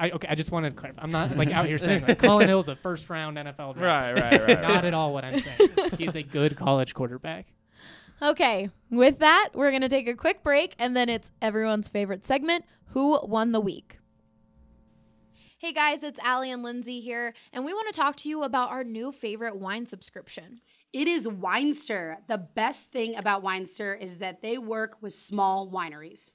I 0.00 0.10
okay, 0.12 0.28
I 0.30 0.34
just 0.34 0.50
wanted 0.50 0.70
to 0.70 0.76
clarify. 0.76 1.02
I'm 1.02 1.10
not 1.10 1.36
like 1.36 1.50
out 1.50 1.66
here 1.66 1.78
saying 1.78 2.06
like 2.06 2.18
Collin 2.22 2.48
Hill's 2.48 2.68
a 2.68 2.74
first 2.74 3.10
round 3.10 3.36
NFL 3.36 3.74
draft. 3.74 3.78
Right, 3.78 4.12
right, 4.14 4.40
right. 4.40 4.62
Not 4.62 4.86
at 4.86 4.94
all 4.94 5.12
what 5.12 5.26
I'm 5.26 5.38
saying. 5.38 5.70
He's 5.98 6.16
a 6.16 6.22
good 6.22 6.56
college 6.56 6.94
quarterback. 6.94 7.46
Okay. 8.22 8.70
With 8.90 9.18
that, 9.18 9.50
we're 9.54 9.70
gonna 9.70 9.90
take 9.90 10.08
a 10.08 10.14
quick 10.14 10.42
break, 10.42 10.74
and 10.78 10.96
then 10.96 11.10
it's 11.10 11.30
everyone's 11.42 11.88
favorite 11.88 12.24
segment: 12.24 12.64
Who 12.88 13.20
won 13.26 13.52
the 13.52 13.60
week? 13.60 13.98
Hey 15.58 15.74
guys, 15.74 16.02
it's 16.02 16.18
Allie 16.20 16.50
and 16.50 16.62
Lindsay 16.62 17.00
here, 17.00 17.34
and 17.52 17.66
we 17.66 17.74
want 17.74 17.92
to 17.92 18.00
talk 18.00 18.16
to 18.16 18.28
you 18.30 18.42
about 18.42 18.70
our 18.70 18.82
new 18.82 19.12
favorite 19.12 19.56
wine 19.56 19.84
subscription. 19.84 20.62
It 20.94 21.08
is 21.08 21.26
Winestyr. 21.26 22.16
The 22.26 22.38
best 22.38 22.90
thing 22.90 23.14
about 23.16 23.44
Winestyr 23.44 24.00
is 24.00 24.16
that 24.18 24.40
they 24.40 24.56
work 24.56 24.96
with 25.02 25.12
small 25.12 25.70
wineries. 25.70 26.30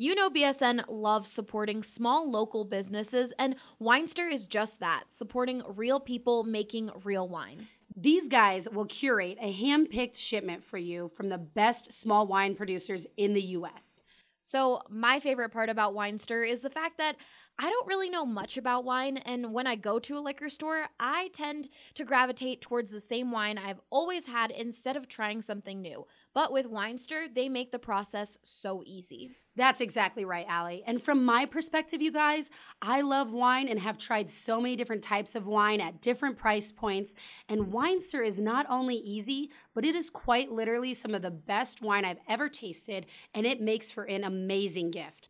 You 0.00 0.14
know, 0.14 0.30
BSN 0.30 0.84
loves 0.88 1.30
supporting 1.30 1.82
small 1.82 2.30
local 2.30 2.64
businesses, 2.64 3.34
and 3.38 3.54
Winestyr 3.78 4.32
is 4.32 4.46
just 4.46 4.80
that 4.80 5.04
supporting 5.10 5.62
real 5.68 6.00
people 6.00 6.42
making 6.42 6.90
real 7.04 7.28
wine. 7.28 7.68
These 7.94 8.26
guys 8.28 8.66
will 8.66 8.86
curate 8.86 9.36
a 9.42 9.52
hand 9.52 9.90
picked 9.90 10.16
shipment 10.16 10.64
for 10.64 10.78
you 10.78 11.08
from 11.08 11.28
the 11.28 11.36
best 11.36 11.92
small 11.92 12.26
wine 12.26 12.54
producers 12.54 13.06
in 13.18 13.34
the 13.34 13.42
US. 13.42 14.00
So, 14.40 14.80
my 14.88 15.20
favorite 15.20 15.50
part 15.50 15.68
about 15.68 15.94
Winestyr 15.94 16.48
is 16.48 16.62
the 16.62 16.70
fact 16.70 16.96
that 16.96 17.16
I 17.58 17.68
don't 17.68 17.86
really 17.86 18.08
know 18.08 18.24
much 18.24 18.56
about 18.56 18.86
wine, 18.86 19.18
and 19.18 19.52
when 19.52 19.66
I 19.66 19.76
go 19.76 19.98
to 19.98 20.16
a 20.16 20.20
liquor 20.20 20.48
store, 20.48 20.86
I 20.98 21.28
tend 21.34 21.68
to 21.96 22.06
gravitate 22.06 22.62
towards 22.62 22.90
the 22.90 23.00
same 23.00 23.30
wine 23.30 23.58
I've 23.58 23.82
always 23.90 24.24
had 24.24 24.50
instead 24.50 24.96
of 24.96 25.08
trying 25.08 25.42
something 25.42 25.82
new. 25.82 26.06
But 26.32 26.52
with 26.52 26.70
Winestyr, 26.70 27.26
they 27.34 27.50
make 27.50 27.70
the 27.70 27.78
process 27.78 28.38
so 28.42 28.82
easy. 28.86 29.32
That's 29.60 29.82
exactly 29.82 30.24
right, 30.24 30.46
Allie. 30.48 30.82
And 30.86 31.02
from 31.02 31.22
my 31.22 31.44
perspective, 31.44 32.00
you 32.00 32.10
guys, 32.10 32.48
I 32.80 33.02
love 33.02 33.30
wine 33.30 33.68
and 33.68 33.78
have 33.78 33.98
tried 33.98 34.30
so 34.30 34.58
many 34.58 34.74
different 34.74 35.02
types 35.02 35.34
of 35.34 35.46
wine 35.46 35.82
at 35.82 36.00
different 36.00 36.38
price 36.38 36.72
points. 36.72 37.14
And 37.46 37.66
Winestyr 37.66 38.26
is 38.26 38.40
not 38.40 38.64
only 38.70 38.94
easy, 38.94 39.50
but 39.74 39.84
it 39.84 39.94
is 39.94 40.08
quite 40.08 40.50
literally 40.50 40.94
some 40.94 41.14
of 41.14 41.20
the 41.20 41.30
best 41.30 41.82
wine 41.82 42.06
I've 42.06 42.20
ever 42.26 42.48
tasted, 42.48 43.04
and 43.34 43.44
it 43.44 43.60
makes 43.60 43.90
for 43.90 44.04
an 44.04 44.24
amazing 44.24 44.92
gift. 44.92 45.29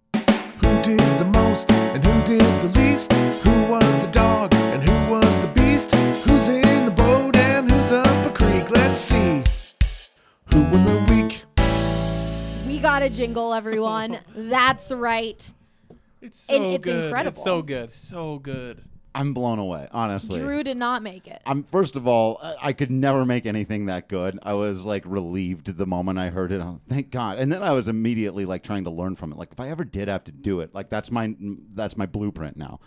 Who 0.81 0.97
did 0.97 1.19
the 1.19 1.25
most 1.25 1.69
and 1.71 2.03
who 2.03 2.23
did 2.23 2.41
the 2.63 2.79
least? 2.79 3.13
Who 3.13 3.65
was 3.71 3.83
the 4.03 4.09
dog 4.11 4.51
and 4.55 4.81
who 4.81 5.11
was 5.11 5.41
the 5.41 5.47
beast? 5.49 5.93
Who's 5.93 6.47
in 6.47 6.85
the 6.85 6.91
boat 6.91 7.35
and 7.35 7.69
who's 7.69 7.91
up 7.91 8.25
a 8.25 8.33
creek? 8.33 8.71
Let's 8.71 8.99
see. 8.99 9.43
Who 10.51 10.63
won 10.63 10.83
the 10.85 11.05
week? 11.13 11.45
We 12.65 12.79
got 12.79 13.03
a 13.03 13.11
jingle, 13.11 13.53
everyone. 13.53 14.21
That's 14.35 14.91
right. 14.91 15.53
It's 16.19 16.39
so 16.39 16.55
And 16.55 16.65
it's 16.73 16.83
good. 16.83 17.05
incredible. 17.05 17.29
It's 17.29 17.43
so 17.43 17.61
good. 17.61 17.89
So 17.91 18.39
good. 18.39 18.83
I'm 19.13 19.33
blown 19.33 19.59
away, 19.59 19.87
honestly. 19.91 20.39
Drew 20.39 20.63
did 20.63 20.77
not 20.77 21.03
make 21.03 21.27
it. 21.27 21.41
I'm 21.45 21.63
first 21.63 21.95
of 21.97 22.07
all, 22.07 22.39
I- 22.41 22.55
I 22.69 22.73
could 22.73 22.89
never 22.91 23.25
make 23.25 23.45
anything 23.45 23.87
that 23.87 24.07
good. 24.07 24.39
I 24.43 24.53
was 24.53 24.85
like 24.85 25.03
relieved 25.05 25.75
the 25.77 25.85
moment 25.85 26.17
I 26.17 26.29
heard 26.29 26.51
it. 26.51 26.61
Oh, 26.61 26.79
thank 26.87 27.11
God! 27.11 27.37
And 27.37 27.51
then 27.51 27.61
I 27.61 27.73
was 27.73 27.87
immediately 27.89 28.45
like 28.45 28.63
trying 28.63 28.85
to 28.85 28.89
learn 28.89 29.15
from 29.15 29.31
it. 29.33 29.37
Like 29.37 29.51
if 29.51 29.59
I 29.59 29.67
ever 29.69 29.83
did 29.83 30.07
have 30.07 30.23
to 30.25 30.31
do 30.31 30.61
it, 30.61 30.73
like 30.73 30.89
that's 30.89 31.11
my 31.11 31.35
that's 31.73 31.97
my 31.97 32.05
blueprint 32.05 32.55
now. 32.55 32.79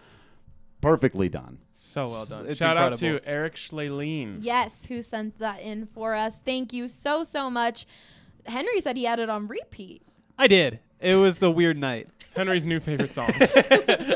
Perfectly 0.81 1.29
done. 1.31 1.59
So 1.73 2.05
well 2.05 2.27
done. 2.27 2.47
It's 2.47 2.59
Shout 2.59 2.77
out 2.77 2.95
to. 2.97 3.21
Eric 3.25 3.55
Schleleen. 3.55 4.39
Yes, 4.41 4.87
who 4.87 5.01
sent 5.03 5.39
that 5.39 5.61
in 5.61 5.87
for 5.87 6.15
us. 6.15 6.41
Thank 6.45 6.73
you 6.75 6.89
so, 6.89 7.25
so 7.25 7.49
much. 7.49 7.87
Henry 8.45 8.81
said 8.83 8.97
he 8.99 9.05
had 9.05 9.19
it 9.19 9.31
on 9.31 9.47
repeat. 9.49 10.03
I 10.39 10.47
did. 10.47 10.81
It 11.01 11.17
was 11.17 11.43
a 11.43 11.51
weird 11.51 11.79
night. 11.79 12.09
Henry's 12.37 12.67
new 12.67 12.81
favorite 12.81 13.15
song. 13.15 13.33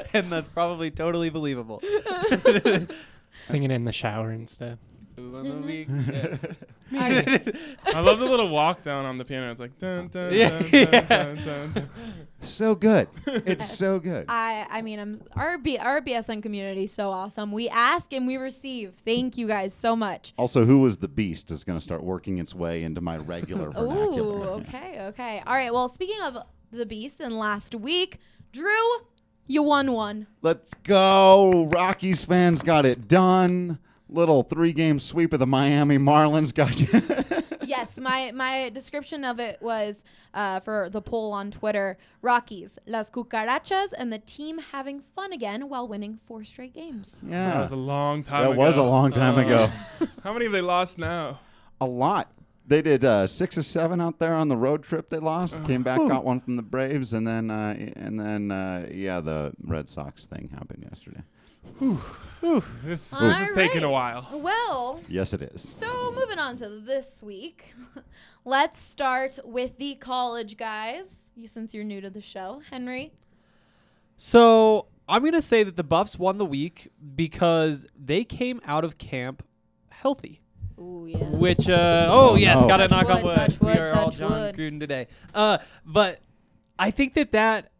and 0.12 0.30
that's 0.30 0.48
probably 0.48 0.90
totally 0.90 1.30
believable. 1.30 1.82
Singing 3.36 3.70
in 3.70 3.84
the 3.84 3.92
shower 3.92 4.32
instead. 4.32 4.78
Who 5.16 5.32
won 5.32 5.48
the 5.48 5.66
week? 5.66 5.88
I 6.92 8.00
love 8.00 8.18
the 8.20 8.24
little 8.24 8.48
walk 8.48 8.82
down 8.82 9.04
on 9.04 9.18
the 9.18 9.24
piano. 9.24 9.50
It's 9.50 9.60
like 9.60 9.76
dun 9.78 10.08
dun 10.08 10.32
Yeah. 10.32 10.50
dun, 10.60 10.68
Yeah. 10.72 10.84
dun, 10.84 11.06
dun, 11.08 11.44
dun, 11.44 11.72
dun. 11.72 11.90
So 12.40 12.74
good. 12.76 13.08
It's 13.26 13.76
so 13.76 13.98
good. 13.98 14.26
I 14.28 14.66
I 14.70 14.82
mean, 14.82 15.00
I'm 15.00 15.20
our 15.34 15.58
B, 15.58 15.76
our 15.76 16.00
BSN 16.00 16.40
community 16.42 16.84
is 16.84 16.92
so 16.92 17.10
awesome. 17.10 17.50
We 17.52 17.68
ask 17.68 18.12
and 18.12 18.26
we 18.28 18.36
receive. 18.36 18.94
Thank 18.94 19.36
you 19.36 19.48
guys 19.48 19.74
so 19.74 19.96
much. 19.96 20.34
Also, 20.38 20.64
who 20.64 20.78
was 20.78 20.98
the 20.98 21.08
beast 21.08 21.50
is 21.50 21.64
going 21.64 21.76
to 21.78 21.82
start 21.82 22.02
working 22.04 22.38
its 22.38 22.54
way 22.54 22.84
into 22.84 23.00
my 23.00 23.16
regular 23.16 23.70
Ooh, 23.70 23.72
vernacular. 23.72 24.46
okay, 24.50 25.00
okay. 25.08 25.42
All 25.46 25.54
right. 25.54 25.72
Well, 25.72 25.88
speaking 25.88 26.20
of 26.24 26.38
the 26.70 26.86
beast, 26.86 27.18
and 27.20 27.36
last 27.36 27.74
week, 27.74 28.18
Drew, 28.52 28.98
you 29.48 29.62
won 29.64 29.92
one. 29.92 30.26
Let's 30.42 30.72
go. 30.84 31.66
Rockies 31.72 32.24
fans 32.24 32.62
got 32.62 32.86
it 32.86 33.08
done. 33.08 33.78
Little 34.10 34.42
three 34.42 34.72
game 34.72 34.98
sweep 35.00 35.32
of 35.32 35.38
the 35.40 35.46
Miami 35.46 35.98
Marlins 35.98 36.54
got 36.54 36.80
you. 36.80 36.88
yes, 37.66 37.98
my 37.98 38.30
my 38.32 38.70
description 38.70 39.22
of 39.24 39.38
it 39.38 39.60
was 39.60 40.02
uh, 40.32 40.60
for 40.60 40.88
the 40.90 41.02
poll 41.02 41.32
on 41.32 41.50
Twitter: 41.50 41.98
Rockies, 42.22 42.78
Las 42.86 43.10
Cucarachas, 43.10 43.92
and 43.98 44.10
the 44.10 44.18
team 44.18 44.58
having 44.72 45.00
fun 45.00 45.32
again 45.34 45.68
while 45.68 45.86
winning 45.86 46.18
four 46.26 46.42
straight 46.44 46.72
games. 46.72 47.16
yeah. 47.26 47.50
That 47.50 47.60
was 47.60 47.72
a 47.72 47.76
long 47.76 48.22
time 48.22 48.44
That 48.44 48.52
ago. 48.52 48.60
was 48.60 48.76
a 48.78 48.82
long 48.82 49.12
time 49.12 49.34
Uh, 49.36 49.42
ago. 49.42 49.68
How 50.24 50.32
many 50.32 50.46
have 50.46 50.52
they 50.52 50.62
lost 50.62 50.98
now? 50.98 51.40
A 51.80 51.86
lot. 51.86 52.30
They 52.68 52.82
did 52.82 53.02
uh, 53.02 53.26
six 53.26 53.56
or 53.56 53.62
seven 53.62 53.98
out 53.98 54.18
there 54.18 54.34
on 54.34 54.48
the 54.48 54.56
road 54.56 54.82
trip. 54.82 55.08
They 55.08 55.18
lost. 55.18 55.64
Came 55.64 55.82
back, 55.82 55.96
got 55.96 56.22
one 56.22 56.40
from 56.40 56.56
the 56.56 56.62
Braves, 56.62 57.14
and 57.14 57.26
then 57.26 57.50
uh, 57.50 57.74
and 57.96 58.20
then 58.20 58.50
uh, 58.50 58.86
yeah, 58.92 59.20
the 59.20 59.52
Red 59.64 59.88
Sox 59.88 60.26
thing 60.26 60.50
happened 60.52 60.84
yesterday. 60.86 61.22
This, 62.84 63.12
All 63.12 63.20
this 63.20 63.48
is 63.48 63.54
taking 63.54 63.82
a 63.82 63.86
right. 63.86 64.22
while. 64.22 64.40
Well, 64.40 65.00
Yes, 65.08 65.32
it 65.32 65.42
is. 65.42 65.66
So 65.66 66.12
moving 66.12 66.38
on 66.38 66.56
to 66.58 66.68
this 66.68 67.22
week, 67.22 67.72
let's 68.44 68.80
start 68.80 69.38
with 69.44 69.78
the 69.78 69.94
college 69.94 70.56
guys. 70.56 71.16
You 71.34 71.48
since 71.48 71.72
you're 71.72 71.84
new 71.84 72.00
to 72.02 72.10
the 72.10 72.20
show, 72.20 72.60
Henry. 72.70 73.12
So 74.16 74.88
I'm 75.08 75.24
gonna 75.24 75.40
say 75.40 75.64
that 75.64 75.76
the 75.76 75.84
Buffs 75.84 76.18
won 76.18 76.36
the 76.36 76.44
week 76.44 76.90
because 77.16 77.86
they 77.98 78.24
came 78.24 78.60
out 78.66 78.84
of 78.84 78.98
camp 78.98 79.42
healthy. 79.88 80.42
Ooh 80.78 81.06
yeah. 81.08 81.18
Which 81.18 81.68
uh 81.68 82.06
oh 82.10 82.34
yes, 82.36 82.60
no. 82.60 82.68
gotta 82.68 82.88
Touch 82.88 83.06
knock 83.06 83.16
on 83.16 83.22
wood, 83.22 83.36
wood. 83.38 83.58
we 83.60 83.66
wood, 83.66 83.78
are 83.78 83.94
all 83.94 84.10
John 84.10 84.30
wood. 84.30 84.56
Gruden 84.56 84.80
today. 84.80 85.06
Uh, 85.34 85.58
but 85.84 86.20
I 86.78 86.90
think 86.90 87.14
that 87.14 87.32
that 87.32 87.72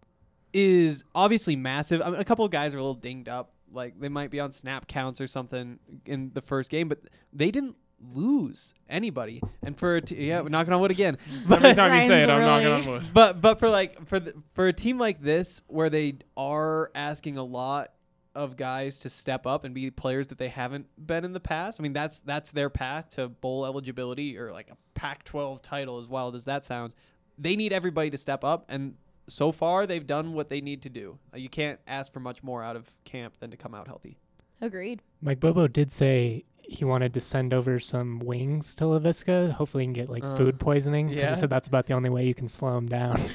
is 0.52 1.04
obviously 1.14 1.56
massive. 1.56 2.02
I 2.02 2.10
mean, 2.10 2.20
a 2.20 2.24
couple 2.24 2.44
of 2.44 2.50
guys 2.50 2.74
are 2.74 2.78
a 2.78 2.80
little 2.80 2.94
dinged 2.94 3.28
up, 3.28 3.52
like 3.72 3.98
they 4.00 4.08
might 4.08 4.30
be 4.30 4.40
on 4.40 4.50
snap 4.50 4.86
counts 4.88 5.20
or 5.20 5.26
something 5.26 5.78
in 6.06 6.30
the 6.34 6.40
first 6.40 6.70
game, 6.70 6.88
but 6.88 7.00
they 7.32 7.50
didn't 7.50 7.76
lose 8.14 8.74
anybody. 8.88 9.42
And 9.62 9.76
for 9.76 9.96
a 9.96 10.00
t- 10.00 10.28
yeah, 10.28 10.40
we're 10.40 10.48
knocking 10.48 10.72
on 10.72 10.80
wood 10.80 10.90
again. 10.90 11.18
Every 11.50 11.74
time 11.74 12.00
you 12.00 12.08
say 12.08 12.22
it, 12.22 12.30
I'm 12.30 12.42
knocking 12.42 12.68
on 12.68 12.86
wood. 12.86 13.08
but 13.12 13.40
but 13.40 13.58
for 13.58 13.68
like 13.68 14.06
for 14.06 14.20
the, 14.20 14.34
for 14.54 14.68
a 14.68 14.72
team 14.72 14.98
like 14.98 15.20
this 15.20 15.62
where 15.66 15.90
they 15.90 16.14
are 16.36 16.90
asking 16.94 17.36
a 17.36 17.44
lot 17.44 17.90
of 18.38 18.56
guys 18.56 19.00
to 19.00 19.08
step 19.08 19.46
up 19.46 19.64
and 19.64 19.74
be 19.74 19.90
players 19.90 20.28
that 20.28 20.38
they 20.38 20.48
haven't 20.48 20.86
been 21.06 21.24
in 21.24 21.32
the 21.32 21.40
past. 21.40 21.80
I 21.80 21.82
mean 21.82 21.92
that's 21.92 22.20
that's 22.22 22.52
their 22.52 22.70
path 22.70 23.10
to 23.10 23.28
bowl 23.28 23.66
eligibility 23.66 24.38
or 24.38 24.50
like 24.50 24.70
a 24.70 24.76
Pac-12 24.94 25.60
title 25.62 25.98
as 25.98 26.06
wild 26.08 26.34
as 26.34 26.44
that 26.46 26.64
sounds. 26.64 26.94
They 27.36 27.54
need 27.56 27.72
everybody 27.72 28.10
to 28.10 28.16
step 28.16 28.44
up 28.44 28.64
and 28.68 28.94
so 29.28 29.52
far 29.52 29.86
they've 29.86 30.06
done 30.06 30.32
what 30.32 30.48
they 30.48 30.60
need 30.60 30.82
to 30.82 30.88
do. 30.88 31.18
Uh, 31.34 31.36
You 31.38 31.48
can't 31.50 31.78
ask 31.86 32.12
for 32.12 32.20
much 32.20 32.42
more 32.42 32.62
out 32.62 32.76
of 32.76 32.88
camp 33.04 33.34
than 33.40 33.50
to 33.50 33.56
come 33.56 33.74
out 33.74 33.86
healthy. 33.86 34.16
Agreed. 34.60 35.02
Mike 35.20 35.38
Bobo 35.40 35.68
did 35.68 35.92
say 35.92 36.44
he 36.62 36.84
wanted 36.84 37.14
to 37.14 37.20
send 37.20 37.52
over 37.54 37.78
some 37.78 38.18
wings 38.20 38.74
to 38.76 38.84
Laviska. 38.84 39.52
Hopefully, 39.52 39.82
he 39.84 39.86
can 39.86 39.92
get 39.92 40.08
like 40.10 40.24
Uh, 40.24 40.36
food 40.36 40.58
poisoning. 40.58 41.08
Because 41.08 41.22
yeah. 41.22 41.30
he 41.30 41.36
said 41.36 41.50
that's 41.50 41.68
about 41.68 41.86
the 41.86 41.94
only 41.94 42.10
way 42.10 42.26
you 42.26 42.34
can 42.34 42.48
slow 42.48 42.76
him 42.76 42.86
down. 42.86 43.20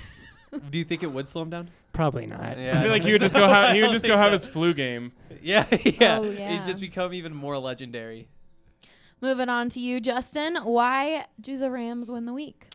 do 0.69 0.77
you 0.77 0.83
think 0.83 1.03
it 1.03 1.11
would 1.11 1.27
slow 1.27 1.43
him 1.43 1.49
down? 1.49 1.69
Probably 1.91 2.25
not. 2.25 2.57
Yeah, 2.57 2.79
I 2.79 2.81
feel 2.81 2.91
like 2.91 3.03
he 3.03 3.11
would 3.11 3.21
just 3.21 3.35
go. 3.35 3.47
Ha- 3.47 3.73
he 3.73 3.81
would 3.83 3.91
just 3.91 4.05
go 4.07 4.17
have 4.17 4.31
his 4.31 4.45
flu 4.45 4.73
game. 4.73 5.11
Yeah, 5.41 5.65
yeah. 5.83 6.19
Oh, 6.19 6.23
yeah. 6.23 6.51
He'd 6.51 6.63
just 6.65 6.79
become 6.79 7.13
even 7.13 7.35
more 7.35 7.57
legendary. 7.57 8.29
Moving 9.19 9.49
on 9.49 9.67
to 9.71 9.79
you, 9.81 9.99
Justin. 9.99 10.55
Why 10.55 11.25
do 11.41 11.57
the 11.57 11.69
Rams 11.69 12.09
win 12.09 12.25
the 12.25 12.31
week? 12.33 12.67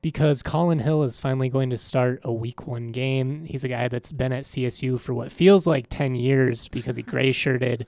because 0.00 0.42
Collin 0.42 0.78
Hill 0.78 1.02
is 1.02 1.16
finally 1.16 1.48
going 1.48 1.70
to 1.70 1.76
start 1.76 2.20
a 2.24 2.32
week 2.32 2.66
one 2.66 2.92
game. 2.92 3.44
He's 3.44 3.64
a 3.64 3.68
guy 3.68 3.88
that's 3.88 4.12
been 4.12 4.32
at 4.32 4.44
CSU 4.44 5.00
for 5.00 5.12
what 5.12 5.32
feels 5.32 5.66
like 5.66 5.86
10 5.88 6.14
years 6.14 6.68
because 6.68 6.96
he 6.96 7.02
gray 7.02 7.32
shirted, 7.32 7.86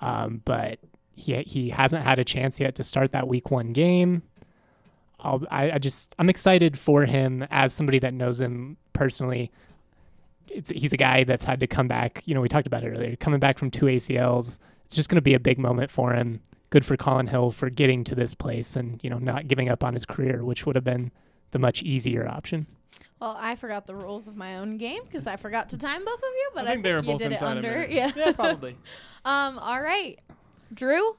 um, 0.00 0.42
but 0.44 0.78
he, 1.14 1.42
he 1.42 1.70
hasn't 1.70 2.04
had 2.04 2.18
a 2.18 2.24
chance 2.24 2.60
yet 2.60 2.76
to 2.76 2.82
start 2.82 3.12
that 3.12 3.28
week 3.28 3.50
one 3.50 3.72
game. 3.72 4.22
I'll, 5.22 5.42
I, 5.50 5.72
I 5.72 5.78
just, 5.78 6.14
I'm 6.18 6.28
excited 6.28 6.78
for 6.78 7.04
him 7.04 7.46
as 7.50 7.72
somebody 7.72 7.98
that 8.00 8.14
knows 8.14 8.40
him 8.40 8.76
personally. 8.92 9.50
It's, 10.48 10.70
he's 10.70 10.92
a 10.92 10.96
guy 10.96 11.24
that's 11.24 11.44
had 11.44 11.60
to 11.60 11.66
come 11.66 11.88
back. 11.88 12.22
You 12.26 12.34
know, 12.34 12.40
we 12.40 12.48
talked 12.48 12.66
about 12.66 12.84
it 12.84 12.88
earlier, 12.90 13.16
coming 13.16 13.40
back 13.40 13.58
from 13.58 13.70
two 13.70 13.86
ACLs. 13.86 14.58
It's 14.84 14.96
just 14.96 15.08
going 15.08 15.16
to 15.16 15.22
be 15.22 15.34
a 15.34 15.40
big 15.40 15.58
moment 15.58 15.90
for 15.90 16.12
him. 16.12 16.40
Good 16.70 16.84
for 16.84 16.96
Collin 16.96 17.26
Hill 17.26 17.50
for 17.50 17.70
getting 17.70 18.04
to 18.04 18.14
this 18.14 18.34
place 18.34 18.76
and, 18.76 19.02
you 19.02 19.10
know, 19.10 19.18
not 19.18 19.48
giving 19.48 19.68
up 19.68 19.84
on 19.84 19.94
his 19.94 20.06
career, 20.06 20.44
which 20.44 20.66
would 20.66 20.76
have 20.76 20.84
been 20.84 21.10
the 21.52 21.58
much 21.58 21.82
easier 21.82 22.28
option. 22.28 22.66
Well, 23.20 23.36
I 23.38 23.54
forgot 23.54 23.86
the 23.86 23.94
rules 23.94 24.28
of 24.28 24.36
my 24.36 24.56
own 24.56 24.78
game 24.78 25.02
because 25.04 25.26
I 25.26 25.36
forgot 25.36 25.68
to 25.70 25.78
time 25.78 26.04
both 26.04 26.18
of 26.18 26.22
you, 26.22 26.50
but 26.54 26.64
I 26.64 26.68
I 26.68 26.70
think 26.72 26.84
they 26.84 26.92
were 26.92 27.00
you 27.00 27.06
both 27.06 27.18
did 27.18 27.26
it 27.26 27.32
inside 27.32 27.52
a 27.52 27.56
under. 27.56 27.86
Yeah. 27.86 28.10
Yeah, 28.16 28.32
probably. 28.32 28.76
um. 29.26 29.58
All 29.58 29.80
right, 29.80 30.18
Drew. 30.72 31.16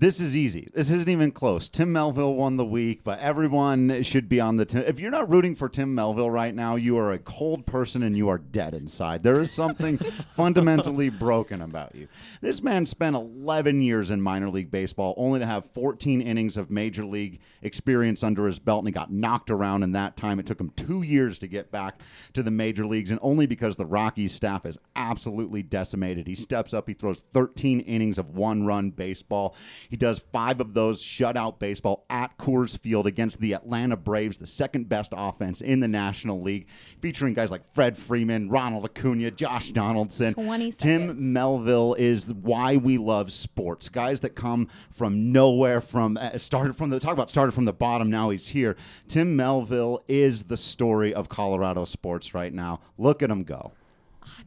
This 0.00 0.18
is 0.18 0.34
easy. 0.34 0.66
This 0.72 0.90
isn't 0.90 1.10
even 1.10 1.30
close. 1.30 1.68
Tim 1.68 1.92
Melville 1.92 2.34
won 2.34 2.56
the 2.56 2.64
week, 2.64 3.04
but 3.04 3.18
everyone 3.18 4.02
should 4.02 4.30
be 4.30 4.40
on 4.40 4.56
the. 4.56 4.64
Tim. 4.64 4.82
If 4.86 4.98
you're 4.98 5.10
not 5.10 5.28
rooting 5.28 5.54
for 5.54 5.68
Tim 5.68 5.94
Melville 5.94 6.30
right 6.30 6.54
now, 6.54 6.76
you 6.76 6.96
are 6.96 7.12
a 7.12 7.18
cold 7.18 7.66
person 7.66 8.02
and 8.02 8.16
you 8.16 8.30
are 8.30 8.38
dead 8.38 8.72
inside. 8.72 9.22
There 9.22 9.38
is 9.42 9.50
something 9.50 9.98
fundamentally 10.34 11.10
broken 11.10 11.60
about 11.60 11.94
you. 11.94 12.08
This 12.40 12.62
man 12.62 12.86
spent 12.86 13.14
11 13.14 13.82
years 13.82 14.08
in 14.08 14.22
minor 14.22 14.48
league 14.48 14.70
baseball, 14.70 15.12
only 15.18 15.38
to 15.38 15.44
have 15.44 15.66
14 15.66 16.22
innings 16.22 16.56
of 16.56 16.70
major 16.70 17.04
league 17.04 17.38
experience 17.60 18.22
under 18.22 18.46
his 18.46 18.58
belt, 18.58 18.78
and 18.78 18.88
he 18.88 18.92
got 18.92 19.12
knocked 19.12 19.50
around 19.50 19.82
in 19.82 19.92
that 19.92 20.16
time. 20.16 20.40
It 20.40 20.46
took 20.46 20.58
him 20.58 20.70
two 20.76 21.02
years 21.02 21.38
to 21.40 21.46
get 21.46 21.70
back 21.70 22.00
to 22.32 22.42
the 22.42 22.50
major 22.50 22.86
leagues, 22.86 23.10
and 23.10 23.20
only 23.20 23.46
because 23.46 23.76
the 23.76 23.84
Rockies 23.84 24.32
staff 24.32 24.64
is 24.64 24.78
absolutely 24.96 25.62
decimated. 25.62 26.26
He 26.26 26.34
steps 26.34 26.72
up, 26.72 26.88
he 26.88 26.94
throws 26.94 27.22
13 27.34 27.80
innings 27.80 28.16
of 28.16 28.30
one 28.30 28.64
run 28.64 28.88
baseball. 28.88 29.54
He 29.90 29.96
does 29.96 30.20
five 30.20 30.60
of 30.60 30.72
those 30.72 31.02
shutout 31.02 31.58
baseball 31.58 32.06
at 32.08 32.38
Coors 32.38 32.78
Field 32.78 33.08
against 33.08 33.40
the 33.40 33.54
Atlanta 33.54 33.96
Braves, 33.96 34.38
the 34.38 34.46
second 34.46 34.88
best 34.88 35.12
offense 35.16 35.60
in 35.60 35.80
the 35.80 35.88
National 35.88 36.40
League, 36.40 36.68
featuring 37.00 37.34
guys 37.34 37.50
like 37.50 37.66
Fred 37.74 37.98
Freeman, 37.98 38.48
Ronald 38.48 38.84
Acuna, 38.84 39.32
Josh 39.32 39.70
Donaldson. 39.70 40.32
20 40.34 40.72
Tim. 40.72 41.32
Melville 41.32 41.94
is 41.94 42.32
why 42.32 42.76
we 42.76 42.98
love 42.98 43.32
sports. 43.32 43.88
Guys 43.88 44.20
that 44.20 44.36
come 44.36 44.68
from 44.92 45.32
nowhere, 45.32 45.80
from 45.80 46.16
uh, 46.16 46.38
started 46.38 46.76
from 46.76 46.90
the 46.90 47.00
talk 47.00 47.14
about 47.14 47.28
started 47.28 47.50
from 47.50 47.64
the 47.64 47.72
bottom. 47.72 48.08
Now 48.08 48.30
he's 48.30 48.46
here. 48.46 48.76
Tim 49.08 49.34
Melville 49.34 50.04
is 50.06 50.44
the 50.44 50.56
story 50.56 51.12
of 51.12 51.28
Colorado 51.28 51.84
sports 51.84 52.32
right 52.32 52.54
now. 52.54 52.78
Look 52.96 53.24
at 53.24 53.30
him 53.30 53.42
go. 53.42 53.72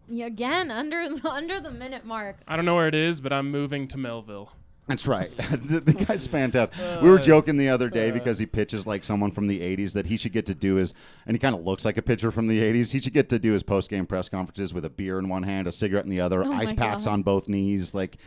Again, 0.10 0.72
under 0.72 1.10
the, 1.10 1.30
under 1.30 1.60
the 1.60 1.72
minute 1.72 2.06
mark. 2.06 2.38
I 2.48 2.56
don't 2.56 2.64
know 2.64 2.76
where 2.76 2.88
it 2.88 2.96
is, 2.96 3.20
but 3.20 3.34
I'm 3.34 3.52
moving 3.52 3.90
to 3.90 3.98
Melville. 3.98 4.54
That's 4.88 5.08
right. 5.08 5.36
the, 5.38 5.80
the 5.80 5.94
guy's 5.94 6.28
fantastic. 6.28 7.02
We 7.02 7.10
were 7.10 7.18
joking 7.20 7.56
the 7.58 7.70
other 7.70 7.90
day 7.90 8.12
because 8.12 8.38
he 8.38 8.46
pitches 8.46 8.86
like 8.86 9.04
someone 9.04 9.32
from 9.32 9.48
the 9.48 9.60
80s 9.62 9.94
that 9.94 10.06
he 10.08 10.18
should 10.18 10.34
get 10.34 10.46
to 10.48 10.54
do 10.56 10.76
his, 10.76 10.94
and 11.26 11.36
he 11.36 11.40
kind 11.40 11.56
of 11.56 11.62
looks 11.64 11.86
like 11.86 11.96
a 11.98 12.02
pitcher 12.02 12.32
from 12.32 12.48
the 12.48 12.60
80s. 12.62 12.92
He 12.92 13.00
should 13.00 13.14
get 13.14 13.30
to 13.30 13.40
do 13.40 13.54
his 13.54 13.64
post 13.64 13.90
game 13.90 14.06
press 14.06 14.28
conferences 14.28 14.74
with 14.74 14.84
a 14.84 14.90
beer 14.90 15.20
in 15.20 15.30
one 15.30 15.44
hand, 15.44 15.68
a 15.68 15.72
cigarette 15.72 16.04
in 16.04 16.12
the 16.12 16.20
other, 16.20 16.44
Oh 16.44 16.52
ice 16.52 16.74
packs 16.74 17.06
God. 17.06 17.12
on 17.14 17.24
both 17.24 17.48
knees. 17.48 17.94
Like, 17.94 18.18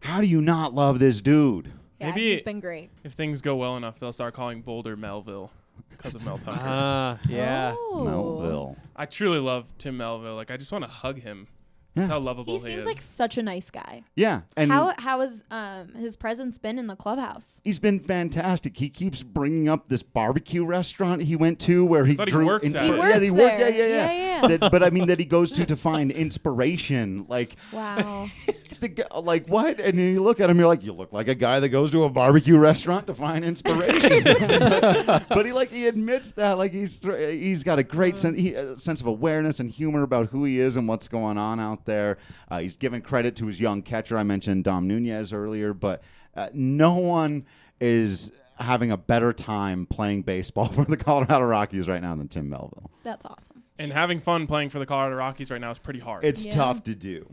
how 0.00 0.20
do 0.20 0.28
you 0.28 0.40
not 0.40 0.74
love 0.74 0.98
this 1.00 1.20
dude? 1.20 1.72
Yeah, 2.00 2.10
Maybe- 2.10 2.32
he's 2.34 2.42
been 2.42 2.60
great. 2.60 2.90
If 3.02 3.14
things 3.14 3.42
go 3.42 3.56
well 3.56 3.76
enough, 3.76 3.98
they'll 3.98 4.12
start 4.12 4.34
calling 4.34 4.62
Boulder 4.62 4.96
Melville 4.96 5.50
because 5.90 6.14
of 6.14 6.22
Mel 6.24 6.38
Tucker. 6.38 6.60
Ah, 6.62 7.18
yeah. 7.28 7.74
Oh. 7.76 8.04
Melville. 8.04 8.76
I 8.94 9.06
truly 9.06 9.38
love 9.40 9.66
Tim 9.78 9.96
Melville. 9.96 10.36
Like 10.36 10.50
I 10.50 10.56
just 10.56 10.70
want 10.70 10.84
to 10.84 10.90
hug 10.90 11.20
him. 11.20 11.48
That's 11.96 12.08
Yeah. 12.08 12.14
how 12.14 12.20
lovable 12.20 12.52
He 12.52 12.58
he, 12.60 12.64
seems 12.66 12.78
is. 12.80 12.86
like 12.86 13.00
such 13.00 13.38
a 13.38 13.42
nice 13.42 13.70
guy. 13.70 14.04
Yeah, 14.14 14.42
and 14.56 14.70
how 14.70 14.92
how 14.98 15.20
has 15.22 15.42
um 15.50 15.94
his 15.94 16.14
presence 16.14 16.58
been 16.58 16.78
in 16.78 16.86
the 16.86 16.94
clubhouse? 16.94 17.58
he's 17.64 17.78
been 17.78 17.98
fantastic. 17.98 18.76
He 18.76 18.88
keeps 18.90 19.22
bringing 19.22 19.68
up 19.68 19.88
this 19.88 20.02
barbecue 20.02 20.64
restaurant 20.64 21.22
he 21.22 21.34
went 21.36 21.58
to 21.60 21.84
where 21.84 22.04
he 22.04 22.14
thought 22.14 22.28
he 22.28 22.32
drew 22.32 22.46
worked 22.46 22.66
at 22.66 22.72
inspi- 22.72 22.76
it. 22.76 22.82
He 22.84 22.88
yeah, 22.90 22.98
works 22.98 23.22
he 23.24 23.30
worked. 23.30 23.58
Yeah, 23.58 23.70
there. 23.70 23.70
yeah, 23.70 23.86
yeah. 23.86 24.12
Yeah, 24.12 24.48
yeah. 24.50 24.56
That- 24.58 24.70
but 24.70 24.82
I 24.82 24.90
mean 24.90 25.06
that 25.06 25.18
he 25.18 25.24
goes 25.24 25.50
to 25.52 25.64
to 25.72 25.74
find 25.76 26.12
inspiration. 26.12 27.24
Like, 27.28 27.56
Wow. 27.72 28.28
the 28.80 28.88
guy, 28.88 29.04
like 29.18 29.46
what? 29.48 29.80
And 29.80 29.98
you 29.98 30.22
look 30.22 30.38
at 30.40 30.50
him, 30.50 30.58
you're 30.58 30.66
like, 30.68 30.84
you 30.84 30.92
look 30.92 31.12
like 31.14 31.28
a 31.28 31.34
guy 31.34 31.60
that 31.60 31.70
goes 31.70 31.90
to 31.92 32.04
a 32.04 32.10
barbecue 32.10 32.58
restaurant 32.58 33.06
to 33.06 33.14
find 33.14 33.42
inspiration. 33.44 34.22
but 35.28 35.46
he 35.46 35.52
like 35.52 35.70
he 35.70 35.86
admits 35.86 36.32
that 36.32 36.58
like 36.58 36.72
he's 36.72 37.00
he's 37.02 37.64
got 37.64 37.78
a 37.78 37.82
great 37.82 38.18
sen- 38.18 38.36
he, 38.36 38.54
uh, 38.54 38.76
sense 38.76 39.00
of 39.00 39.06
awareness 39.06 39.60
and 39.60 39.70
humor 39.70 40.02
about 40.02 40.26
who 40.28 40.44
he 40.44 40.60
is 40.60 40.76
and 40.76 40.86
what's 40.88 41.08
going 41.08 41.38
on 41.38 41.58
out 41.58 41.85
there. 41.86 42.18
Uh, 42.50 42.58
he's 42.58 42.76
given 42.76 43.00
credit 43.00 43.36
to 43.36 43.46
his 43.46 43.60
young 43.60 43.82
catcher. 43.82 44.18
I 44.18 44.22
mentioned 44.22 44.64
Dom 44.64 44.86
Nunez 44.86 45.32
earlier, 45.32 45.72
but 45.72 46.02
uh, 46.36 46.48
no 46.52 46.94
one 46.96 47.46
is 47.80 48.30
having 48.58 48.90
a 48.90 48.96
better 48.96 49.32
time 49.32 49.86
playing 49.86 50.22
baseball 50.22 50.66
for 50.72 50.84
the 50.84 50.96
Colorado 50.96 51.44
Rockies 51.44 51.88
right 51.88 52.02
now 52.02 52.14
than 52.16 52.28
Tim 52.28 52.48
Melville. 52.48 52.90
That's 53.02 53.24
awesome. 53.26 53.62
and 53.78 53.92
having 53.92 54.20
fun 54.20 54.46
playing 54.46 54.70
for 54.70 54.78
the 54.78 54.86
Colorado 54.86 55.16
Rockies 55.16 55.50
right 55.50 55.60
now 55.60 55.70
is 55.70 55.78
pretty 55.78 56.00
hard. 56.00 56.24
It's 56.24 56.44
Yeah. 56.46 56.52
tough 56.52 56.82
to 56.84 56.94
do. 56.94 57.32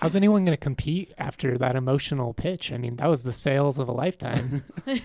How's 0.00 0.16
anyone 0.16 0.44
going 0.44 0.56
to 0.56 0.60
compete 0.60 1.12
after 1.16 1.56
that 1.58 1.76
emotional 1.76 2.34
pitch? 2.34 2.72
I 2.72 2.76
mean, 2.78 2.96
that 2.96 3.06
was 3.08 3.22
the 3.22 3.32
sales 3.32 3.78
of 3.78 3.88
a 3.88 3.92
lifetime. 3.92 4.64
well, 4.86 4.98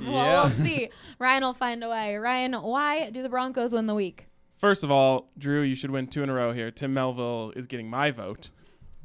Yeah. 0.00 0.40
we'll 0.44 0.50
see. 0.50 0.88
Ryan 1.18 1.42
will 1.42 1.52
find 1.52 1.84
a 1.84 1.90
way. 1.90 2.16
Ryan, 2.16 2.54
why 2.54 3.10
do 3.10 3.22
the 3.22 3.28
Broncos 3.28 3.72
win 3.74 3.86
the 3.86 3.94
week? 3.94 4.28
First 4.60 4.84
of 4.84 4.90
all, 4.90 5.30
Drew, 5.38 5.62
you 5.62 5.74
should 5.74 5.90
win 5.90 6.06
two 6.06 6.22
in 6.22 6.28
a 6.28 6.34
row 6.34 6.52
here. 6.52 6.70
Tim 6.70 6.92
Melville 6.92 7.54
is 7.56 7.66
getting 7.66 7.88
my 7.88 8.10
vote, 8.10 8.50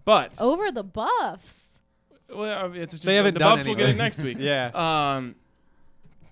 but 0.03 0.36
Over 0.41 0.69
the 0.69 0.84
Buffs. 0.84 1.80
well, 2.30 2.73
it's 2.73 2.91
just 2.94 3.06
They 3.06 3.15
haven't 3.15 3.36
the 3.36 3.40
done 3.40 3.53
Buffs 3.57 3.65
will 3.65 3.76
get 3.76 3.88
it 3.88 3.95
next 3.95 4.22
week. 4.22 4.38
Yeah. 4.40 4.72
Um, 4.73 5.36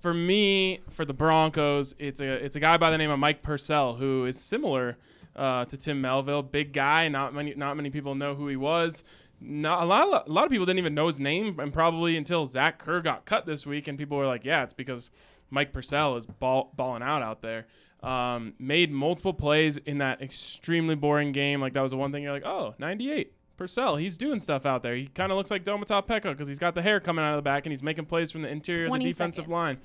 for 0.01 0.13
me, 0.13 0.81
for 0.89 1.05
the 1.05 1.13
Broncos, 1.13 1.95
it's 1.97 2.19
a 2.19 2.25
it's 2.25 2.57
a 2.57 2.59
guy 2.59 2.75
by 2.75 2.91
the 2.91 2.97
name 2.97 3.11
of 3.11 3.17
Mike 3.17 3.41
Purcell 3.41 3.93
who 3.95 4.25
is 4.25 4.37
similar 4.37 4.97
uh, 5.37 5.63
to 5.63 5.77
Tim 5.77 6.01
Melville. 6.01 6.43
Big 6.43 6.73
guy. 6.73 7.07
Not 7.07 7.33
many 7.33 7.53
not 7.55 7.77
many 7.77 7.89
people 7.89 8.13
know 8.15 8.35
who 8.35 8.49
he 8.49 8.57
was. 8.57 9.05
Not 9.39 9.81
a 9.81 9.85
lot 9.85 10.09
of, 10.09 10.27
a 10.27 10.31
lot 10.31 10.43
of 10.43 10.51
people 10.51 10.65
didn't 10.65 10.79
even 10.79 10.93
know 10.93 11.07
his 11.07 11.21
name, 11.21 11.57
and 11.61 11.71
probably 11.71 12.17
until 12.17 12.45
Zach 12.45 12.79
Kerr 12.79 12.99
got 12.99 13.23
cut 13.23 13.45
this 13.45 13.65
week, 13.65 13.87
and 13.87 13.97
people 13.97 14.17
were 14.17 14.27
like, 14.27 14.43
"Yeah, 14.43 14.63
it's 14.63 14.73
because 14.73 15.09
Mike 15.49 15.71
Purcell 15.71 16.17
is 16.17 16.25
ball, 16.25 16.73
balling 16.75 17.01
out 17.01 17.21
out 17.21 17.41
there." 17.41 17.65
Um, 18.03 18.53
made 18.59 18.91
multiple 18.91 19.33
plays 19.33 19.77
in 19.77 19.99
that 19.99 20.21
extremely 20.21 20.95
boring 20.95 21.31
game. 21.31 21.61
Like 21.61 21.73
that 21.73 21.81
was 21.81 21.91
the 21.91 21.97
one 21.97 22.11
thing 22.11 22.23
you're 22.23 22.33
like, 22.33 22.45
"Oh, 22.45 22.75
98." 22.77 23.33
Purcell, 23.55 23.95
he's 23.97 24.17
doing 24.17 24.39
stuff 24.39 24.65
out 24.65 24.81
there. 24.81 24.95
He 24.95 25.05
kind 25.07 25.31
of 25.31 25.37
looks 25.37 25.51
like 25.51 25.63
Domata 25.63 26.05
Peko 26.05 26.23
because 26.23 26.47
he's 26.47 26.59
got 26.59 26.73
the 26.73 26.81
hair 26.81 26.99
coming 26.99 27.23
out 27.23 27.33
of 27.33 27.37
the 27.37 27.43
back 27.43 27.65
and 27.65 27.71
he's 27.71 27.83
making 27.83 28.05
plays 28.05 28.31
from 28.31 28.41
the 28.41 28.49
interior 28.49 28.87
of 28.87 28.93
the 28.93 28.99
defensive 28.99 29.45
seconds. 29.45 29.53
line. 29.53 29.77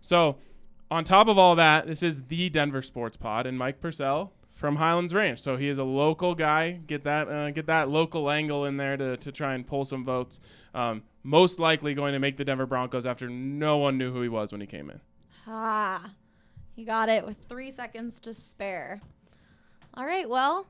So, 0.00 0.38
on 0.92 1.02
top 1.02 1.26
of 1.26 1.36
all 1.36 1.56
that, 1.56 1.86
this 1.88 2.04
is 2.04 2.22
the 2.22 2.48
Denver 2.50 2.82
Sports 2.82 3.16
Pod 3.16 3.46
and 3.46 3.58
Mike 3.58 3.80
Purcell 3.80 4.32
from 4.56 4.76
Highlands 4.76 5.12
Ranch. 5.12 5.38
So 5.38 5.56
he 5.56 5.68
is 5.68 5.78
a 5.78 5.84
local 5.84 6.34
guy. 6.34 6.80
Get 6.86 7.04
that 7.04 7.28
uh, 7.28 7.50
get 7.50 7.66
that 7.66 7.88
local 7.90 8.30
angle 8.30 8.64
in 8.64 8.76
there 8.76 8.96
to, 8.96 9.16
to 9.18 9.30
try 9.30 9.54
and 9.54 9.66
pull 9.66 9.84
some 9.84 10.04
votes. 10.04 10.40
Um, 10.74 11.02
most 11.22 11.60
likely 11.60 11.94
going 11.94 12.12
to 12.14 12.18
make 12.18 12.36
the 12.36 12.44
Denver 12.44 12.66
Broncos 12.66 13.06
after 13.06 13.28
no 13.28 13.76
one 13.76 13.98
knew 13.98 14.12
who 14.12 14.22
he 14.22 14.28
was 14.28 14.52
when 14.52 14.60
he 14.60 14.66
came 14.66 14.88
in. 14.90 15.00
Ah, 15.46 16.10
you 16.76 16.84
got 16.84 17.08
it 17.08 17.26
with 17.26 17.36
three 17.48 17.70
seconds 17.70 18.20
to 18.20 18.34
spare. 18.34 19.00
All 19.94 20.04
right, 20.04 20.28
well, 20.28 20.66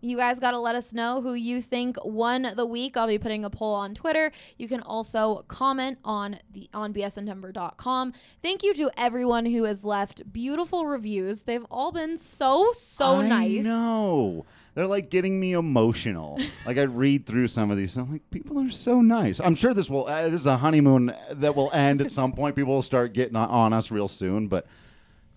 you 0.00 0.16
guys 0.16 0.38
got 0.38 0.52
to 0.52 0.58
let 0.58 0.74
us 0.74 0.94
know 0.94 1.20
who 1.20 1.34
you 1.34 1.60
think 1.60 1.96
won 2.02 2.52
the 2.56 2.64
week. 2.64 2.96
I'll 2.96 3.06
be 3.06 3.18
putting 3.18 3.44
a 3.44 3.50
poll 3.50 3.74
on 3.74 3.94
Twitter. 3.94 4.32
You 4.56 4.66
can 4.66 4.80
also 4.80 5.44
comment 5.48 5.98
on 6.04 6.38
the 6.52 6.70
on 6.72 6.94
bsndenver.com. 6.94 8.14
Thank 8.42 8.62
you 8.62 8.72
to 8.74 8.90
everyone 8.96 9.44
who 9.44 9.64
has 9.64 9.84
left 9.84 10.32
beautiful 10.32 10.86
reviews. 10.86 11.42
They've 11.42 11.66
all 11.70 11.92
been 11.92 12.16
so 12.16 12.72
so 12.72 13.16
I 13.16 13.28
nice. 13.28 13.64
know. 13.64 14.46
They're 14.74 14.86
like 14.86 15.10
getting 15.10 15.38
me 15.38 15.52
emotional. 15.52 16.38
like 16.66 16.78
I 16.78 16.82
read 16.82 17.26
through 17.26 17.48
some 17.48 17.70
of 17.70 17.76
these, 17.76 17.96
I'm 17.96 18.10
like, 18.10 18.30
people 18.30 18.58
are 18.60 18.70
so 18.70 19.02
nice. 19.02 19.40
I'm 19.40 19.54
sure 19.54 19.74
this 19.74 19.90
will. 19.90 20.06
Uh, 20.06 20.28
this 20.30 20.40
is 20.40 20.46
a 20.46 20.56
honeymoon 20.56 21.14
that 21.32 21.54
will 21.54 21.70
end 21.72 22.00
at 22.00 22.10
some 22.10 22.32
point. 22.32 22.56
People 22.56 22.74
will 22.74 22.82
start 22.82 23.12
getting 23.12 23.36
on 23.36 23.74
us 23.74 23.90
real 23.90 24.08
soon. 24.08 24.48
But 24.48 24.66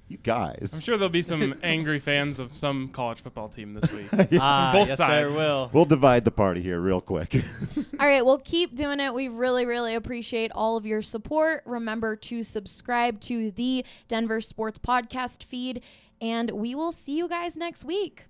you 0.08 0.18
guys, 0.18 0.72
I'm 0.74 0.82
sure 0.82 0.98
there'll 0.98 1.10
be 1.10 1.22
some 1.22 1.56
angry 1.64 1.98
fans 2.00 2.40
of 2.40 2.56
some 2.56 2.90
college 2.90 3.22
football 3.22 3.50
team 3.50 3.74
this 3.74 3.92
week. 3.92 4.08
Ah, 4.40 4.72
Both 4.74 4.90
yes, 4.90 4.98
sides. 4.98 5.12
there 5.12 5.32
will. 5.32 5.70
we'll 5.74 5.86
divide 5.86 6.26
the 6.26 6.32
party 6.32 6.62
here 6.62 6.80
real 6.80 7.02
quick. 7.02 7.34
All 8.00 8.06
right, 8.08 8.26
well, 8.26 8.38
keep 8.38 8.76
doing 8.76 9.00
it. 9.00 9.14
We 9.14 9.28
really, 9.30 9.66
really 9.66 9.96
appreciate 9.96 10.52
all 10.54 10.76
of 10.78 10.86
your 10.86 11.02
support. 11.02 11.64
Remember 11.66 12.16
to 12.18 12.44
subscribe 12.44 13.20
to 13.22 13.52
the 13.52 13.86
Denver 14.08 14.42
Sports 14.42 14.78
Podcast 14.78 15.44
feed, 15.44 15.82
and 16.22 16.52
we 16.52 16.76
will 16.76 16.92
see 16.92 17.18
you 17.18 17.28
guys 17.30 17.56
next 17.56 17.86
week. 17.86 18.26